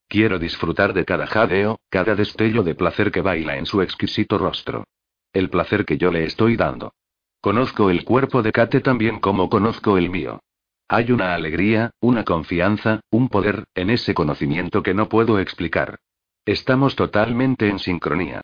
Quiero 0.08 0.38
disfrutar 0.38 0.94
de 0.94 1.06
cada 1.06 1.26
jadeo, 1.26 1.80
cada 1.90 2.14
destello 2.14 2.62
de 2.62 2.76
placer 2.76 3.12
que 3.12 3.22
baila 3.22 3.58
en 3.58 3.66
su 3.66 3.82
exquisito 3.82 4.38
rostro. 4.38 4.86
El 5.34 5.50
placer 5.50 5.84
que 5.84 5.98
yo 5.98 6.12
le 6.12 6.26
estoy 6.26 6.56
dando. 6.56 6.94
Conozco 7.42 7.90
el 7.90 8.06
cuerpo 8.06 8.44
de 8.44 8.52
Kate 8.52 8.82
tan 8.82 9.00
bien 9.00 9.20
como 9.20 9.50
conozco 9.50 9.98
el 9.98 10.12
mío. 10.12 10.40
Hay 10.88 11.12
una 11.12 11.34
alegría, 11.34 11.92
una 12.00 12.24
confianza, 12.24 13.02
un 13.10 13.30
poder, 13.30 13.64
en 13.74 13.90
ese 13.90 14.14
conocimiento 14.14 14.84
que 14.84 14.94
no 14.94 15.10
puedo 15.10 15.40
explicar. 15.40 15.98
Estamos 16.46 16.96
totalmente 16.96 17.68
en 17.68 17.80
sincronía. 17.80 18.42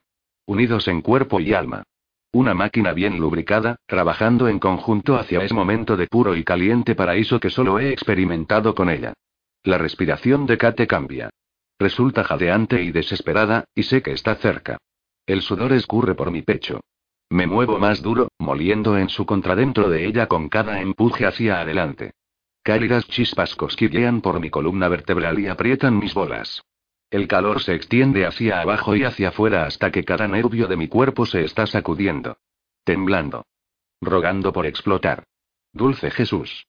Unidos 0.47 0.87
en 0.87 1.01
cuerpo 1.01 1.39
y 1.39 1.53
alma. 1.53 1.83
Una 2.31 2.53
máquina 2.53 2.93
bien 2.93 3.19
lubricada, 3.19 3.77
trabajando 3.87 4.47
en 4.47 4.59
conjunto 4.59 5.17
hacia 5.17 5.41
ese 5.41 5.53
momento 5.53 5.97
de 5.97 6.05
puro 6.05 6.35
y 6.35 6.43
caliente 6.43 6.93
paraíso 6.93 7.39
que 7.39 7.49
solo 7.49 7.79
he 7.79 7.89
experimentado 7.91 8.75
con 8.75 8.89
ella. 8.89 9.13
La 9.63 9.79
respiración 9.79 10.45
de 10.45 10.57
Kate 10.57 10.85
cambia. 10.85 11.31
Resulta 11.79 12.23
jadeante 12.23 12.83
y 12.83 12.91
desesperada, 12.91 13.65
y 13.73 13.83
sé 13.83 14.03
que 14.03 14.11
está 14.11 14.35
cerca. 14.35 14.77
El 15.25 15.41
sudor 15.41 15.73
escurre 15.73 16.13
por 16.13 16.29
mi 16.29 16.43
pecho. 16.43 16.81
Me 17.31 17.47
muevo 17.47 17.79
más 17.79 18.01
duro, 18.01 18.29
moliendo 18.37 18.97
en 18.97 19.09
su 19.09 19.25
contra 19.25 19.55
dentro 19.55 19.89
de 19.89 20.05
ella 20.05 20.27
con 20.27 20.49
cada 20.49 20.81
empuje 20.81 21.25
hacia 21.25 21.61
adelante. 21.61 22.11
Cálidas 22.61 23.07
chispas 23.07 23.55
cosquillean 23.55 24.21
por 24.21 24.39
mi 24.39 24.51
columna 24.51 24.87
vertebral 24.87 25.39
y 25.39 25.47
aprietan 25.47 25.97
mis 25.97 26.13
bolas. 26.13 26.61
El 27.09 27.27
calor 27.27 27.61
se 27.61 27.73
extiende 27.73 28.25
hacia 28.25 28.61
abajo 28.61 28.95
y 28.95 29.03
hacia 29.03 29.29
afuera 29.29 29.65
hasta 29.65 29.91
que 29.91 30.03
cada 30.03 30.27
nervio 30.27 30.67
de 30.67 30.77
mi 30.77 30.87
cuerpo 30.87 31.25
se 31.25 31.43
está 31.43 31.65
sacudiendo. 31.65 32.37
Temblando. 32.83 33.45
Rogando 33.99 34.53
por 34.53 34.67
explotar. 34.67 35.23
Dulce 35.73 36.11
Jesús. 36.11 36.67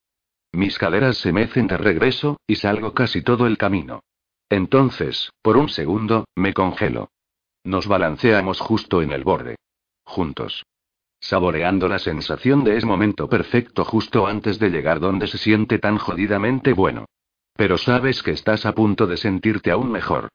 Mis 0.53 0.79
caderas 0.79 1.18
se 1.18 1.33
mecen 1.33 1.66
de 1.66 1.76
regreso, 1.76 2.40
y 2.46 2.57
salgo 2.57 2.92
casi 2.92 3.22
todo 3.22 3.46
el 3.46 3.57
camino. 3.57 4.03
Entonces, 4.48 5.31
por 5.42 5.57
un 5.57 5.68
segundo, 5.68 6.24
me 6.35 6.53
congelo. 6.55 7.11
Nos 7.62 7.87
balanceamos 7.87 8.61
justo 8.61 9.03
en 9.03 9.12
el 9.12 9.22
borde. 9.22 9.57
Juntos. 10.05 10.64
Saboreando 11.20 11.87
la 11.87 11.98
sensación 11.98 12.64
de 12.64 12.79
ese 12.79 12.87
momento 12.87 13.29
perfecto 13.29 13.85
justo 13.85 14.26
antes 14.26 14.59
de 14.59 14.70
llegar 14.70 14.98
donde 15.00 15.26
se 15.26 15.37
siente 15.37 15.79
tan 15.79 15.98
jodidamente 15.98 16.72
bueno. 16.72 17.05
Pero 17.56 17.78
sabes 17.78 18.22
que 18.22 18.30
estás 18.30 18.66
a 18.66 18.74
punto 18.74 19.06
de 19.06 19.16
sentirte 19.16 19.70
aún 19.70 19.90
mejor. 19.90 20.28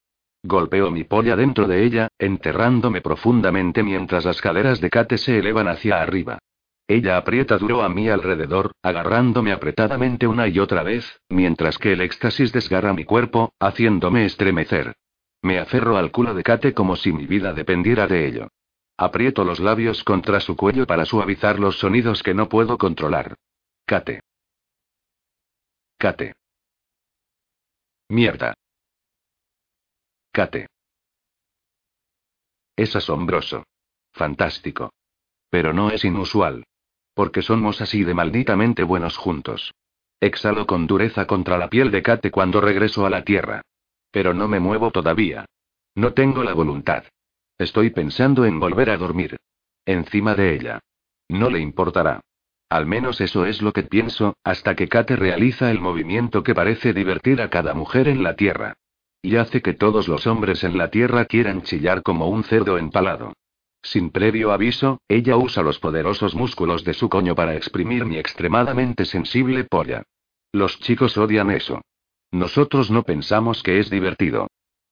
Golpeo 0.43 0.91
mi 0.91 1.03
polla 1.03 1.35
dentro 1.35 1.67
de 1.67 1.83
ella, 1.83 2.07
enterrándome 2.19 3.01
profundamente 3.01 3.81
mientras 3.81 4.25
las 4.25 4.41
caderas 4.41 4.79
de 4.79 4.89
Kate 4.91 5.17
se 5.17 5.39
elevan 5.39 5.67
hacia 5.67 6.01
arriba. 6.01 6.37
Ella 6.87 7.17
aprieta 7.17 7.57
duro 7.57 7.81
a 7.81 7.89
mi 7.89 8.09
alrededor, 8.09 8.71
agarrándome 8.83 9.51
apretadamente 9.51 10.27
una 10.27 10.47
y 10.47 10.59
otra 10.59 10.83
vez, 10.83 11.19
mientras 11.29 11.79
que 11.79 11.93
el 11.93 12.01
éxtasis 12.01 12.51
desgarra 12.51 12.93
mi 12.93 13.05
cuerpo, 13.05 13.53
haciéndome 13.59 14.25
estremecer. 14.25 14.95
Me 15.41 15.57
aferro 15.57 15.97
al 15.97 16.11
culo 16.11 16.35
de 16.35 16.43
Kate 16.43 16.73
como 16.75 16.95
si 16.95 17.11
mi 17.11 17.25
vida 17.25 17.53
dependiera 17.53 18.07
de 18.07 18.27
ello. 18.27 18.49
Aprieto 18.97 19.43
los 19.43 19.59
labios 19.59 20.03
contra 20.03 20.39
su 20.39 20.55
cuello 20.55 20.85
para 20.85 21.05
suavizar 21.05 21.59
los 21.59 21.79
sonidos 21.79 22.21
que 22.21 22.35
no 22.35 22.49
puedo 22.49 22.77
controlar. 22.77 23.35
Kate. 23.85 24.21
Kate. 25.97 26.33
Mierda. 28.09 28.53
Kate. 30.31 30.67
Es 32.75 32.95
asombroso. 32.95 33.63
Fantástico. 34.13 34.91
Pero 35.49 35.73
no 35.73 35.89
es 35.89 36.05
inusual. 36.05 36.65
Porque 37.15 37.41
somos 37.41 37.81
así 37.81 38.03
de 38.03 38.13
malditamente 38.13 38.83
buenos 38.83 39.17
juntos. 39.17 39.73
Exhalo 40.19 40.67
con 40.67 40.85
dureza 40.85 41.25
contra 41.25 41.57
la 41.57 41.69
piel 41.69 41.89
de 41.89 42.03
Kate 42.03 42.29
cuando 42.29 42.61
regreso 42.61 43.07
a 43.07 43.09
la 43.09 43.23
tierra. 43.23 43.61
Pero 44.11 44.35
no 44.35 44.47
me 44.47 44.59
muevo 44.59 44.91
todavía. 44.91 45.45
No 45.95 46.13
tengo 46.13 46.43
la 46.43 46.53
voluntad. 46.53 47.05
Estoy 47.57 47.89
pensando 47.89 48.45
en 48.45 48.59
volver 48.59 48.91
a 48.91 48.97
dormir. 48.97 49.37
Encima 49.83 50.35
de 50.35 50.55
ella. 50.55 50.79
No 51.29 51.49
le 51.49 51.59
importará. 51.59 52.21
Al 52.69 52.85
menos 52.85 53.21
eso 53.21 53.45
es 53.45 53.61
lo 53.61 53.73
que 53.73 53.83
pienso, 53.83 54.37
hasta 54.43 54.75
que 54.75 54.87
Kate 54.87 55.15
realiza 55.15 55.69
el 55.71 55.79
movimiento 55.79 56.43
que 56.43 56.55
parece 56.55 56.93
divertir 56.93 57.41
a 57.41 57.49
cada 57.49 57.73
mujer 57.73 58.07
en 58.07 58.23
la 58.23 58.35
Tierra. 58.35 58.73
Y 59.21 59.37
hace 59.37 59.61
que 59.61 59.73
todos 59.73 60.07
los 60.07 60.27
hombres 60.27 60.63
en 60.63 60.77
la 60.77 60.89
Tierra 60.89 61.25
quieran 61.25 61.61
chillar 61.61 62.03
como 62.03 62.27
un 62.27 62.43
cerdo 62.43 62.77
empalado. 62.77 63.33
Sin 63.81 64.09
previo 64.09 64.51
aviso, 64.51 64.99
ella 65.07 65.37
usa 65.37 65.61
los 65.61 65.79
poderosos 65.79 66.33
músculos 66.33 66.83
de 66.83 66.95
su 66.95 67.07
coño 67.07 67.35
para 67.35 67.55
exprimir 67.55 68.05
mi 68.05 68.17
extremadamente 68.17 69.05
sensible 69.05 69.63
polla. 69.63 70.03
Los 70.51 70.79
chicos 70.79 71.17
odian 71.17 71.51
eso. 71.51 71.81
Nosotros 72.31 72.89
no 72.89 73.03
pensamos 73.03 73.61
que 73.61 73.79
es 73.79 73.89
divertido. 73.91 74.47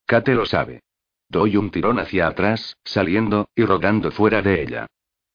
Kate 0.05 0.35
lo 0.35 0.45
sabe. 0.45 0.81
Doy 1.27 1.57
un 1.57 1.71
tirón 1.71 1.99
hacia 1.99 2.27
atrás, 2.27 2.77
saliendo, 2.83 3.49
y 3.55 3.65
rogando 3.65 4.11
fuera 4.11 4.43
de 4.43 4.61
ella. 4.61 4.87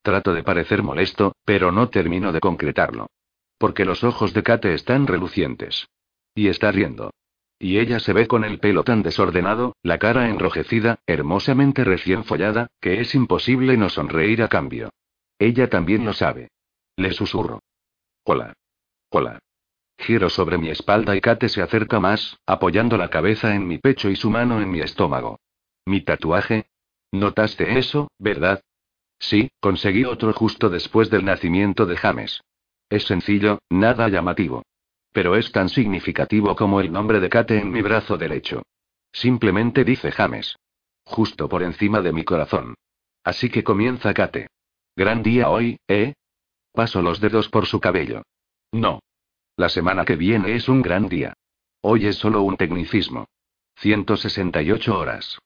Trato 0.03 0.33
de 0.33 0.43
parecer 0.43 0.83
molesto, 0.83 1.35
pero 1.45 1.73
no 1.73 1.89
termino 1.89 2.33
de 2.33 2.41
concretarlo. 2.41 3.09
Porque 3.59 3.85
los 3.85 4.05
ojos 4.05 4.33
de 4.33 4.43
Kate 4.43 4.75
están 4.75 5.07
relucientes. 5.07 5.89
Y 6.35 6.49
está 6.49 6.71
riendo. 6.71 7.11
Y 7.59 7.79
ella 7.79 7.99
se 7.99 8.13
ve 8.13 8.29
con 8.29 8.45
el 8.45 8.61
pelo 8.61 8.85
tan 8.85 9.03
desordenado, 9.03 9.75
la 9.83 9.99
cara 9.99 10.29
enrojecida, 10.29 11.01
hermosamente 11.07 11.83
recién 11.83 12.25
follada, 12.25 12.69
que 12.81 13.01
es 13.01 13.15
imposible 13.17 13.77
no 13.77 13.89
sonreír 13.89 14.43
a 14.43 14.49
cambio. 14.49 14.91
Ella 15.39 15.69
también 15.69 16.05
lo 16.05 16.13
sabe. 16.13 16.51
Le 16.97 17.13
susurro. 17.13 17.61
Hola. 18.25 18.55
Hola. 19.11 19.41
Giro 19.99 20.31
sobre 20.31 20.59
mi 20.59 20.71
espalda 20.71 21.17
y 21.17 21.21
Kate 21.21 21.49
se 21.49 21.61
acerca 21.61 21.99
más, 21.99 22.39
apoyando 22.47 22.97
la 22.97 23.11
cabeza 23.11 23.55
en 23.55 23.67
mi 23.67 23.79
pecho 23.79 24.09
y 24.09 24.15
su 24.17 24.31
mano 24.31 24.61
en 24.61 24.71
mi 24.71 24.81
estómago. 24.81 25.41
¿Mi 25.85 26.03
tatuaje? 26.03 26.67
¿Notaste 27.11 27.79
eso, 27.79 28.13
verdad? 28.19 28.63
Sí, 29.19 29.51
conseguí 29.61 30.05
otro 30.05 30.33
justo 30.33 30.71
después 30.71 31.11
del 31.11 31.25
nacimiento 31.25 31.87
de 31.87 31.97
James. 31.97 32.43
Es 32.89 33.05
sencillo, 33.05 33.59
nada 33.69 34.09
llamativo. 34.09 34.63
Pero 35.13 35.37
es 35.37 35.53
tan 35.53 35.69
significativo 35.69 36.55
como 36.55 36.81
el 36.81 36.93
nombre 36.93 37.21
de 37.21 37.29
Kate 37.29 37.59
en 37.59 37.71
mi 37.71 37.83
brazo 37.83 38.17
derecho. 38.17 38.63
Simplemente 39.13 39.85
dice 39.85 40.13
James. 40.13 40.57
Justo 41.05 41.49
por 41.49 41.63
encima 41.63 42.01
de 42.01 42.13
mi 42.13 42.25
corazón. 42.25 42.75
Así 43.25 43.51
que 43.51 43.65
comienza 43.65 44.15
Kate. 44.15 44.49
Gran 44.95 45.23
día 45.23 45.49
hoy, 45.49 45.79
¿eh? 45.89 46.15
Paso 46.73 47.03
los 47.03 47.21
dedos 47.21 47.49
por 47.49 47.67
su 47.67 47.81
cabello. 47.81 48.23
No. 48.73 49.01
La 49.57 49.69
semana 49.69 50.05
que 50.05 50.17
viene 50.17 50.55
es 50.55 50.69
un 50.69 50.83
gran 50.83 51.09
día. 51.09 51.35
Hoy 51.81 52.07
es 52.07 52.17
solo 52.17 52.43
un 52.43 52.57
tecnicismo. 52.57 53.27
168 53.77 54.99
horas. 54.99 55.39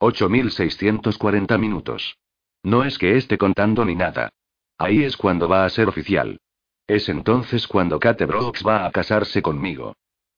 8.640 0.00 1.58
minutos. 1.58 2.16
No 2.62 2.84
es 2.84 2.98
que 2.98 3.16
esté 3.16 3.38
contando 3.38 3.84
ni 3.84 3.94
nada. 3.94 4.30
Ahí 4.78 5.04
es 5.04 5.16
cuando 5.16 5.48
va 5.48 5.64
a 5.64 5.68
ser 5.70 5.88
oficial. 5.88 6.38
Es 6.86 7.08
entonces 7.08 7.66
cuando 7.66 7.98
Kate 7.98 8.26
Brooks 8.26 8.66
va 8.66 8.86
a 8.86 8.90
casarse 8.90 9.42
conmigo. 9.42 9.94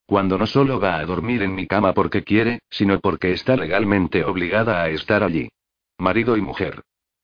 Cuando 0.06 0.36
no 0.36 0.46
solo 0.46 0.78
va 0.78 0.96
a 0.96 1.04
dormir 1.06 1.42
en 1.42 1.54
mi 1.54 1.66
cama 1.66 1.94
porque 1.94 2.22
quiere, 2.22 2.60
sino 2.68 3.00
porque 3.00 3.32
está 3.32 3.56
legalmente 3.56 4.24
obligada 4.24 4.82
a 4.82 4.90
estar 4.90 5.22
allí. 5.22 5.48
Marido 5.98 6.36
y 6.36 6.42
mujer. 6.42 6.82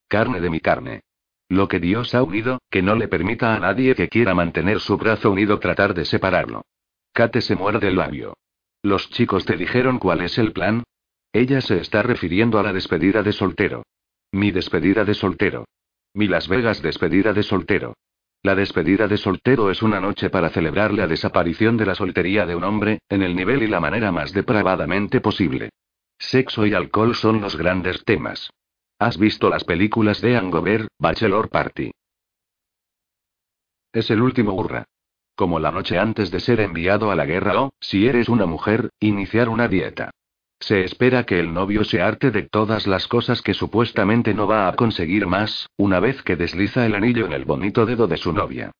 Carne 0.08 0.40
de 0.40 0.48
mi 0.48 0.60
carne. 0.60 1.02
Lo 1.48 1.68
que 1.68 1.80
Dios 1.80 2.14
ha 2.14 2.22
unido, 2.22 2.60
que 2.70 2.82
no 2.82 2.94
le 2.94 3.08
permita 3.08 3.54
a 3.54 3.60
nadie 3.60 3.94
que 3.94 4.08
quiera 4.08 4.34
mantener 4.34 4.80
su 4.80 4.96
brazo 4.96 5.30
unido 5.30 5.58
tratar 5.58 5.94
de 5.94 6.04
separarlo. 6.04 6.62
Kate 7.12 7.40
se 7.40 7.56
muerde 7.56 7.88
el 7.88 7.96
labio. 7.96 8.34
¿Los 8.82 9.10
chicos 9.10 9.44
te 9.44 9.56
dijeron 9.56 9.98
cuál 9.98 10.20
es 10.20 10.38
el 10.38 10.52
plan? 10.52 10.84
Ella 11.32 11.60
se 11.60 11.78
está 11.78 12.02
refiriendo 12.02 12.58
a 12.58 12.62
la 12.62 12.72
despedida 12.72 13.22
de 13.22 13.32
soltero. 13.32 13.82
Mi 14.32 14.50
despedida 14.50 15.04
de 15.04 15.14
soltero. 15.14 15.64
Mi 16.12 16.28
Las 16.28 16.48
Vegas 16.48 16.82
despedida 16.82 17.32
de 17.32 17.42
soltero. 17.42 17.94
La 18.42 18.54
despedida 18.54 19.08
de 19.08 19.16
soltero 19.16 19.70
es 19.70 19.82
una 19.82 20.00
noche 20.00 20.28
para 20.28 20.50
celebrar 20.50 20.92
la 20.92 21.06
desaparición 21.06 21.78
de 21.78 21.86
la 21.86 21.94
soltería 21.94 22.44
de 22.44 22.54
un 22.54 22.64
hombre, 22.64 23.00
en 23.08 23.22
el 23.22 23.34
nivel 23.34 23.62
y 23.62 23.68
la 23.68 23.80
manera 23.80 24.12
más 24.12 24.32
depravadamente 24.32 25.22
posible. 25.22 25.70
Sexo 26.18 26.66
y 26.66 26.74
alcohol 26.74 27.14
son 27.14 27.40
los 27.40 27.56
grandes 27.56 28.04
temas. 28.04 28.50
¿Has 28.98 29.18
visto 29.18 29.48
las 29.48 29.64
películas 29.64 30.20
de 30.20 30.36
Angover, 30.36 30.88
Bachelor 30.98 31.48
Party? 31.48 31.90
Es 33.92 34.10
el 34.10 34.20
último 34.20 34.52
hurra. 34.52 34.84
Como 35.36 35.58
la 35.58 35.70
noche 35.70 35.98
antes 35.98 36.30
de 36.30 36.40
ser 36.40 36.60
enviado 36.60 37.10
a 37.10 37.16
la 37.16 37.24
guerra 37.24 37.62
o, 37.62 37.70
si 37.80 38.06
eres 38.06 38.28
una 38.28 38.44
mujer, 38.44 38.90
iniciar 39.00 39.48
una 39.48 39.68
dieta. 39.68 40.10
Se 40.60 40.82
espera 40.82 41.24
que 41.24 41.38
el 41.38 41.54
novio 41.54 41.84
se 41.84 42.02
arte 42.02 42.30
de 42.30 42.42
todas 42.42 42.86
las 42.86 43.06
cosas 43.06 43.42
que 43.42 43.54
supuestamente 43.54 44.34
no 44.34 44.46
va 44.46 44.68
a 44.68 44.74
conseguir 44.74 45.26
más, 45.26 45.68
una 45.76 46.00
vez 46.00 46.22
que 46.22 46.36
desliza 46.36 46.84
el 46.84 46.94
anillo 46.94 47.26
en 47.26 47.32
el 47.32 47.44
bonito 47.44 47.86
dedo 47.86 48.06
de 48.06 48.16
su 48.16 48.32
novia. 48.32 48.72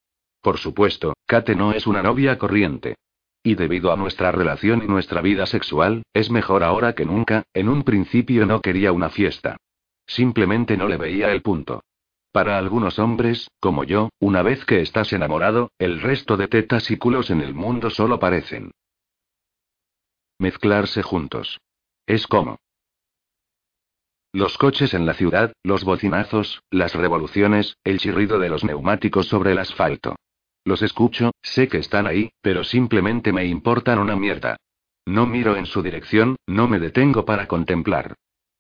Por 0.42 0.58
supuesto, 0.58 1.14
Kate 1.26 1.54
no 1.54 1.72
es 1.72 1.86
una 1.86 2.02
novia 2.02 2.36
corriente. 2.38 2.96
Y 3.42 3.54
debido 3.54 3.92
a 3.92 3.96
nuestra 3.96 4.32
relación 4.32 4.82
y 4.82 4.86
nuestra 4.86 5.20
vida 5.20 5.46
sexual, 5.46 6.02
es 6.12 6.30
mejor 6.30 6.64
ahora 6.64 6.94
que 6.94 7.04
nunca, 7.04 7.44
en 7.54 7.68
un 7.68 7.84
principio 7.84 8.44
no 8.44 8.60
quería 8.60 8.92
una 8.92 9.10
fiesta. 9.10 9.56
Simplemente 10.06 10.76
no 10.76 10.88
le 10.88 10.96
veía 10.96 11.30
el 11.30 11.42
punto. 11.42 11.82
Para 12.32 12.58
algunos 12.58 12.98
hombres, 12.98 13.48
como 13.60 13.84
yo, 13.84 14.10
una 14.18 14.42
vez 14.42 14.64
que 14.64 14.80
estás 14.80 15.12
enamorado, 15.12 15.70
el 15.78 16.00
resto 16.00 16.36
de 16.36 16.48
tetas 16.48 16.90
y 16.90 16.96
culos 16.96 17.30
en 17.30 17.40
el 17.40 17.54
mundo 17.54 17.90
solo 17.90 18.18
parecen 18.18 18.72
mezclarse 20.38 21.02
juntos. 21.02 21.58
Es 22.08 22.26
como 22.26 22.56
los 24.32 24.56
coches 24.56 24.94
en 24.94 25.04
la 25.04 25.12
ciudad, 25.12 25.52
los 25.62 25.84
bocinazos, 25.84 26.62
las 26.70 26.94
revoluciones, 26.94 27.76
el 27.84 27.98
chirrido 27.98 28.38
de 28.38 28.48
los 28.48 28.64
neumáticos 28.64 29.28
sobre 29.28 29.52
el 29.52 29.58
asfalto. 29.58 30.16
Los 30.64 30.80
escucho, 30.80 31.32
sé 31.42 31.68
que 31.68 31.76
están 31.76 32.06
ahí, 32.06 32.30
pero 32.40 32.64
simplemente 32.64 33.30
me 33.30 33.44
importan 33.44 33.98
una 33.98 34.16
mierda. 34.16 34.56
No 35.04 35.26
miro 35.26 35.56
en 35.56 35.66
su 35.66 35.82
dirección, 35.82 36.36
no 36.46 36.66
me 36.66 36.78
detengo 36.78 37.26
para 37.26 37.46
contemplar. 37.46 38.14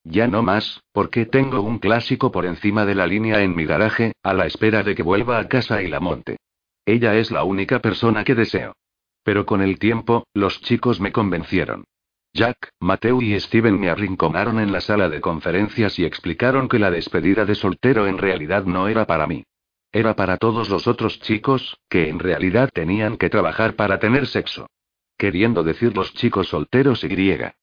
Ya 0.04 0.28
no 0.28 0.42
más, 0.42 0.82
porque 0.92 1.24
tengo 1.24 1.62
un 1.62 1.78
clásico 1.78 2.30
por 2.30 2.44
encima 2.44 2.84
de 2.84 2.96
la 2.96 3.06
línea 3.06 3.42
en 3.42 3.56
mi 3.56 3.64
garaje, 3.64 4.12
a 4.22 4.34
la 4.34 4.44
espera 4.44 4.82
de 4.82 4.94
que 4.94 5.02
vuelva 5.02 5.38
a 5.38 5.48
casa 5.48 5.82
y 5.82 5.88
la 5.88 6.00
monte. 6.00 6.36
Ella 6.84 7.14
es 7.16 7.30
la 7.30 7.44
única 7.44 7.80
persona 7.80 8.24
que 8.24 8.34
deseo. 8.34 8.74
Pero 9.22 9.46
con 9.46 9.62
el 9.62 9.78
tiempo, 9.78 10.26
los 10.34 10.60
chicos 10.60 11.00
me 11.00 11.12
convencieron. 11.12 11.84
Jack, 12.32 12.72
Mateo 12.80 13.20
y 13.22 13.38
Steven 13.40 13.80
me 13.80 13.90
arrinconaron 13.90 14.60
en 14.60 14.70
la 14.72 14.80
sala 14.80 15.08
de 15.08 15.20
conferencias 15.20 15.98
y 15.98 16.04
explicaron 16.04 16.68
que 16.68 16.78
la 16.78 16.90
despedida 16.90 17.44
de 17.44 17.54
soltero 17.54 18.06
en 18.06 18.18
realidad 18.18 18.64
no 18.64 18.88
era 18.88 19.06
para 19.06 19.26
mí. 19.26 19.44
Era 19.90 20.14
para 20.14 20.36
todos 20.36 20.68
los 20.68 20.86
otros 20.86 21.20
chicos, 21.20 21.78
que 21.88 22.08
en 22.08 22.18
realidad 22.18 22.70
tenían 22.72 23.16
que 23.16 23.30
trabajar 23.30 23.74
para 23.74 23.98
tener 23.98 24.26
sexo. 24.26 24.68
Queriendo 25.16 25.64
decir 25.64 25.96
los 25.96 26.12
chicos 26.14 26.48
solteros 26.48 27.02
y 27.02 27.08
griega. 27.08 27.56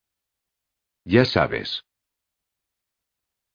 Ya 1.05 1.23
sabes. 1.23 1.85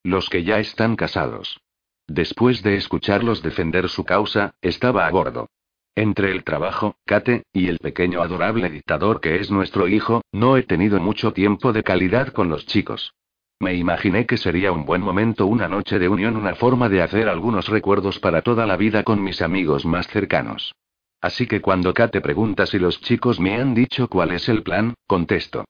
Los 0.03 0.29
que 0.29 0.43
ya 0.43 0.59
están 0.59 0.95
casados. 0.95 1.59
Después 2.07 2.63
de 2.63 2.75
escucharlos 2.75 3.43
defender 3.43 3.89
su 3.89 4.05
causa, 4.05 4.55
estaba 4.61 5.05
a 5.05 5.11
bordo. 5.11 5.49
Entre 5.95 6.31
el 6.31 6.43
trabajo, 6.45 6.95
Kate, 7.05 7.43
y 7.51 7.67
el 7.67 7.77
pequeño 7.79 8.21
adorable 8.21 8.69
dictador 8.69 9.19
que 9.19 9.35
es 9.35 9.51
nuestro 9.51 9.89
hijo, 9.89 10.21
no 10.31 10.55
he 10.55 10.63
tenido 10.63 10.99
mucho 11.01 11.33
tiempo 11.33 11.73
de 11.73 11.83
calidad 11.83 12.29
con 12.29 12.49
los 12.49 12.65
chicos. 12.65 13.13
Me 13.59 13.75
imaginé 13.75 14.25
que 14.25 14.37
sería 14.37 14.71
un 14.71 14.85
buen 14.85 15.01
momento 15.01 15.45
una 15.45 15.67
noche 15.67 15.99
de 15.99 16.07
unión, 16.07 16.37
una 16.37 16.55
forma 16.55 16.87
de 16.87 17.01
hacer 17.01 17.27
algunos 17.27 17.67
recuerdos 17.67 18.19
para 18.19 18.41
toda 18.41 18.65
la 18.65 18.77
vida 18.77 19.03
con 19.03 19.21
mis 19.21 19.41
amigos 19.41 19.85
más 19.85 20.07
cercanos. 20.07 20.73
Así 21.19 21.45
que 21.45 21.61
cuando 21.61 21.93
Kate 21.93 22.21
pregunta 22.21 22.65
si 22.65 22.79
los 22.79 22.99
chicos 23.01 23.39
me 23.39 23.55
han 23.55 23.75
dicho 23.75 24.07
cuál 24.07 24.31
es 24.31 24.49
el 24.49 24.63
plan, 24.63 24.95
contesto. 25.05 25.65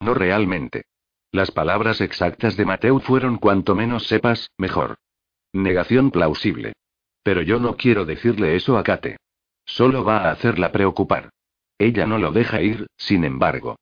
No 0.00 0.14
realmente. 0.14 0.86
Las 1.32 1.52
palabras 1.52 2.00
exactas 2.00 2.56
de 2.56 2.64
Mateo 2.64 2.98
fueron 2.98 3.36
cuanto 3.36 3.76
menos 3.76 4.08
sepas, 4.08 4.50
mejor. 4.58 4.96
Negación 5.52 6.10
plausible. 6.10 6.72
Pero 7.22 7.42
yo 7.42 7.60
no 7.60 7.76
quiero 7.76 8.06
decirle 8.06 8.56
eso 8.56 8.76
a 8.78 8.82
Kate. 8.82 9.18
Solo 9.64 10.04
va 10.04 10.28
a 10.28 10.30
hacerla 10.32 10.72
preocupar. 10.72 11.30
Ella 11.78 12.06
no 12.06 12.18
lo 12.18 12.32
deja 12.32 12.60
ir, 12.60 12.86
sin 12.96 13.24
embargo. 13.24 13.76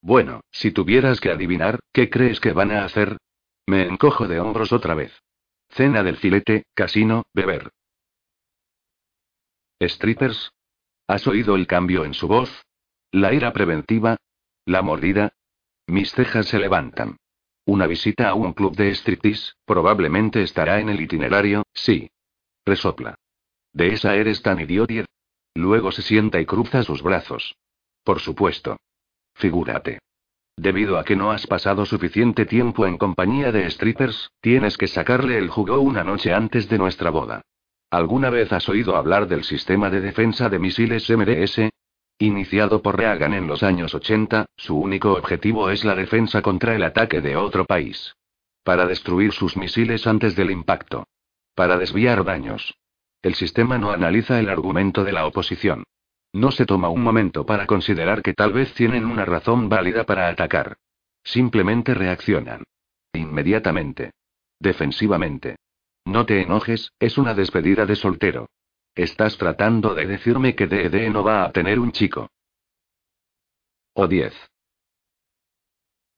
Bueno, 0.00 0.42
si 0.50 0.70
tuvieras 0.70 1.20
que 1.20 1.30
adivinar, 1.30 1.80
¿qué 1.92 2.10
crees 2.10 2.40
que 2.40 2.52
van 2.52 2.70
a 2.70 2.84
hacer? 2.84 3.16
Me 3.66 3.82
encojo 3.82 4.28
de 4.28 4.40
hombros 4.40 4.72
otra 4.72 4.94
vez. 4.94 5.12
Cena 5.70 6.02
del 6.02 6.16
filete, 6.16 6.64
casino, 6.74 7.24
beber. 7.34 7.70
¿Strippers? 9.80 10.52
¿Has 11.06 11.26
oído 11.26 11.56
el 11.56 11.66
cambio 11.66 12.04
en 12.04 12.14
su 12.14 12.28
voz? 12.28 12.64
¿La 13.12 13.32
ira 13.32 13.52
preventiva? 13.52 14.16
¿La 14.64 14.82
mordida? 14.82 15.32
Mis 15.86 16.12
cejas 16.12 16.46
se 16.46 16.58
levantan. 16.58 17.16
Una 17.64 17.86
visita 17.86 18.28
a 18.28 18.34
un 18.34 18.52
club 18.52 18.76
de 18.76 18.90
striptease, 18.94 19.52
probablemente 19.64 20.42
estará 20.42 20.80
en 20.80 20.88
el 20.88 21.00
itinerario, 21.00 21.64
sí. 21.72 22.10
Resopla. 22.66 23.14
De 23.72 23.88
esa 23.88 24.16
eres 24.16 24.42
tan 24.42 24.60
idiota. 24.60 25.04
Luego 25.58 25.90
se 25.90 26.02
sienta 26.02 26.40
y 26.40 26.46
cruza 26.46 26.84
sus 26.84 27.02
brazos. 27.02 27.56
Por 28.04 28.20
supuesto. 28.20 28.76
Figúrate. 29.34 29.98
Debido 30.56 30.98
a 30.98 31.04
que 31.04 31.16
no 31.16 31.32
has 31.32 31.48
pasado 31.48 31.84
suficiente 31.84 32.46
tiempo 32.46 32.86
en 32.86 32.96
compañía 32.96 33.50
de 33.50 33.68
strippers, 33.68 34.30
tienes 34.40 34.78
que 34.78 34.86
sacarle 34.86 35.36
el 35.36 35.48
jugo 35.48 35.80
una 35.80 36.04
noche 36.04 36.32
antes 36.32 36.68
de 36.68 36.78
nuestra 36.78 37.10
boda. 37.10 37.42
¿Alguna 37.90 38.30
vez 38.30 38.52
has 38.52 38.68
oído 38.68 38.94
hablar 38.94 39.26
del 39.26 39.42
sistema 39.42 39.90
de 39.90 40.00
defensa 40.00 40.48
de 40.48 40.60
misiles 40.60 41.10
MDS? 41.10 41.70
Iniciado 42.20 42.80
por 42.80 42.96
Reagan 42.96 43.34
en 43.34 43.48
los 43.48 43.64
años 43.64 43.92
80, 43.96 44.46
su 44.56 44.78
único 44.78 45.14
objetivo 45.14 45.70
es 45.70 45.84
la 45.84 45.96
defensa 45.96 46.40
contra 46.40 46.76
el 46.76 46.84
ataque 46.84 47.20
de 47.20 47.34
otro 47.34 47.64
país. 47.64 48.14
Para 48.62 48.86
destruir 48.86 49.32
sus 49.32 49.56
misiles 49.56 50.06
antes 50.06 50.36
del 50.36 50.52
impacto. 50.52 51.08
Para 51.56 51.76
desviar 51.78 52.22
daños. 52.22 52.78
El 53.22 53.34
sistema 53.34 53.78
no 53.78 53.90
analiza 53.90 54.38
el 54.38 54.48
argumento 54.48 55.04
de 55.04 55.12
la 55.12 55.26
oposición. 55.26 55.84
No 56.32 56.50
se 56.50 56.66
toma 56.66 56.88
un 56.88 57.02
momento 57.02 57.46
para 57.46 57.66
considerar 57.66 58.22
que 58.22 58.34
tal 58.34 58.52
vez 58.52 58.72
tienen 58.74 59.06
una 59.06 59.24
razón 59.24 59.68
válida 59.68 60.04
para 60.04 60.28
atacar. 60.28 60.76
Simplemente 61.24 61.94
reaccionan. 61.94 62.64
Inmediatamente. 63.12 64.12
Defensivamente. 64.60 65.56
No 66.04 66.26
te 66.26 66.42
enojes, 66.42 66.92
es 66.98 67.18
una 67.18 67.34
despedida 67.34 67.86
de 67.86 67.96
soltero. 67.96 68.48
Estás 68.94 69.36
tratando 69.36 69.94
de 69.94 70.06
decirme 70.06 70.54
que 70.54 70.66
D&D 70.66 71.10
no 71.10 71.22
va 71.22 71.44
a 71.44 71.52
tener 71.52 71.78
un 71.78 71.92
chico. 71.92 72.30
O 73.94 74.06
10. 74.06 74.34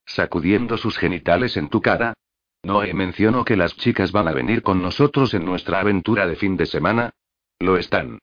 Sacudiendo 0.06 0.76
sus 0.76 0.98
genitales 0.98 1.56
en 1.56 1.68
tu 1.68 1.80
cara. 1.80 2.14
Noé 2.62 2.92
mencionó 2.92 3.44
que 3.44 3.56
las 3.56 3.76
chicas 3.76 4.12
van 4.12 4.28
a 4.28 4.32
venir 4.32 4.62
con 4.62 4.82
nosotros 4.82 5.32
en 5.34 5.44
nuestra 5.44 5.80
aventura 5.80 6.26
de 6.26 6.36
fin 6.36 6.56
de 6.56 6.66
semana. 6.66 7.10
Lo 7.58 7.76
están. 7.76 8.18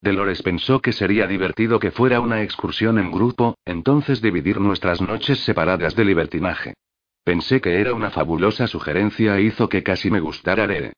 Dolores 0.00 0.42
pensó 0.42 0.80
que 0.80 0.92
sería 0.92 1.26
divertido 1.26 1.78
que 1.78 1.90
fuera 1.90 2.20
una 2.20 2.42
excursión 2.42 2.98
en 2.98 3.10
grupo, 3.10 3.56
entonces 3.64 4.20
dividir 4.20 4.60
nuestras 4.60 5.00
noches 5.00 5.40
separadas 5.40 5.96
de 5.96 6.04
libertinaje. 6.04 6.74
Pensé 7.24 7.60
que 7.60 7.80
era 7.80 7.94
una 7.94 8.10
fabulosa 8.10 8.66
sugerencia 8.66 9.38
e 9.38 9.42
hizo 9.42 9.68
que 9.68 9.82
casi 9.82 10.10
me 10.10 10.20
gustara 10.20 10.66
Rere. 10.66 10.92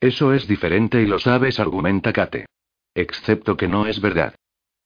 Eso 0.00 0.32
es 0.32 0.46
diferente 0.46 1.02
y 1.02 1.06
lo 1.06 1.18
sabes, 1.18 1.58
argumenta 1.58 2.12
Kate. 2.12 2.46
Excepto 2.94 3.56
que 3.56 3.68
no 3.68 3.86
es 3.86 4.00
verdad. 4.00 4.34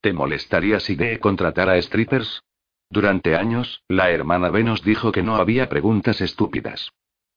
¿Te 0.01 0.13
molestaría 0.13 0.79
si 0.79 0.95
de 0.95 1.19
contratara 1.19 1.79
strippers? 1.81 2.41
Durante 2.89 3.35
años, 3.35 3.83
la 3.87 4.09
hermana 4.11 4.49
B 4.49 4.63
nos 4.63 4.83
dijo 4.83 5.11
que 5.11 5.23
no 5.23 5.35
había 5.35 5.69
preguntas 5.69 6.21
estúpidas. 6.21 6.91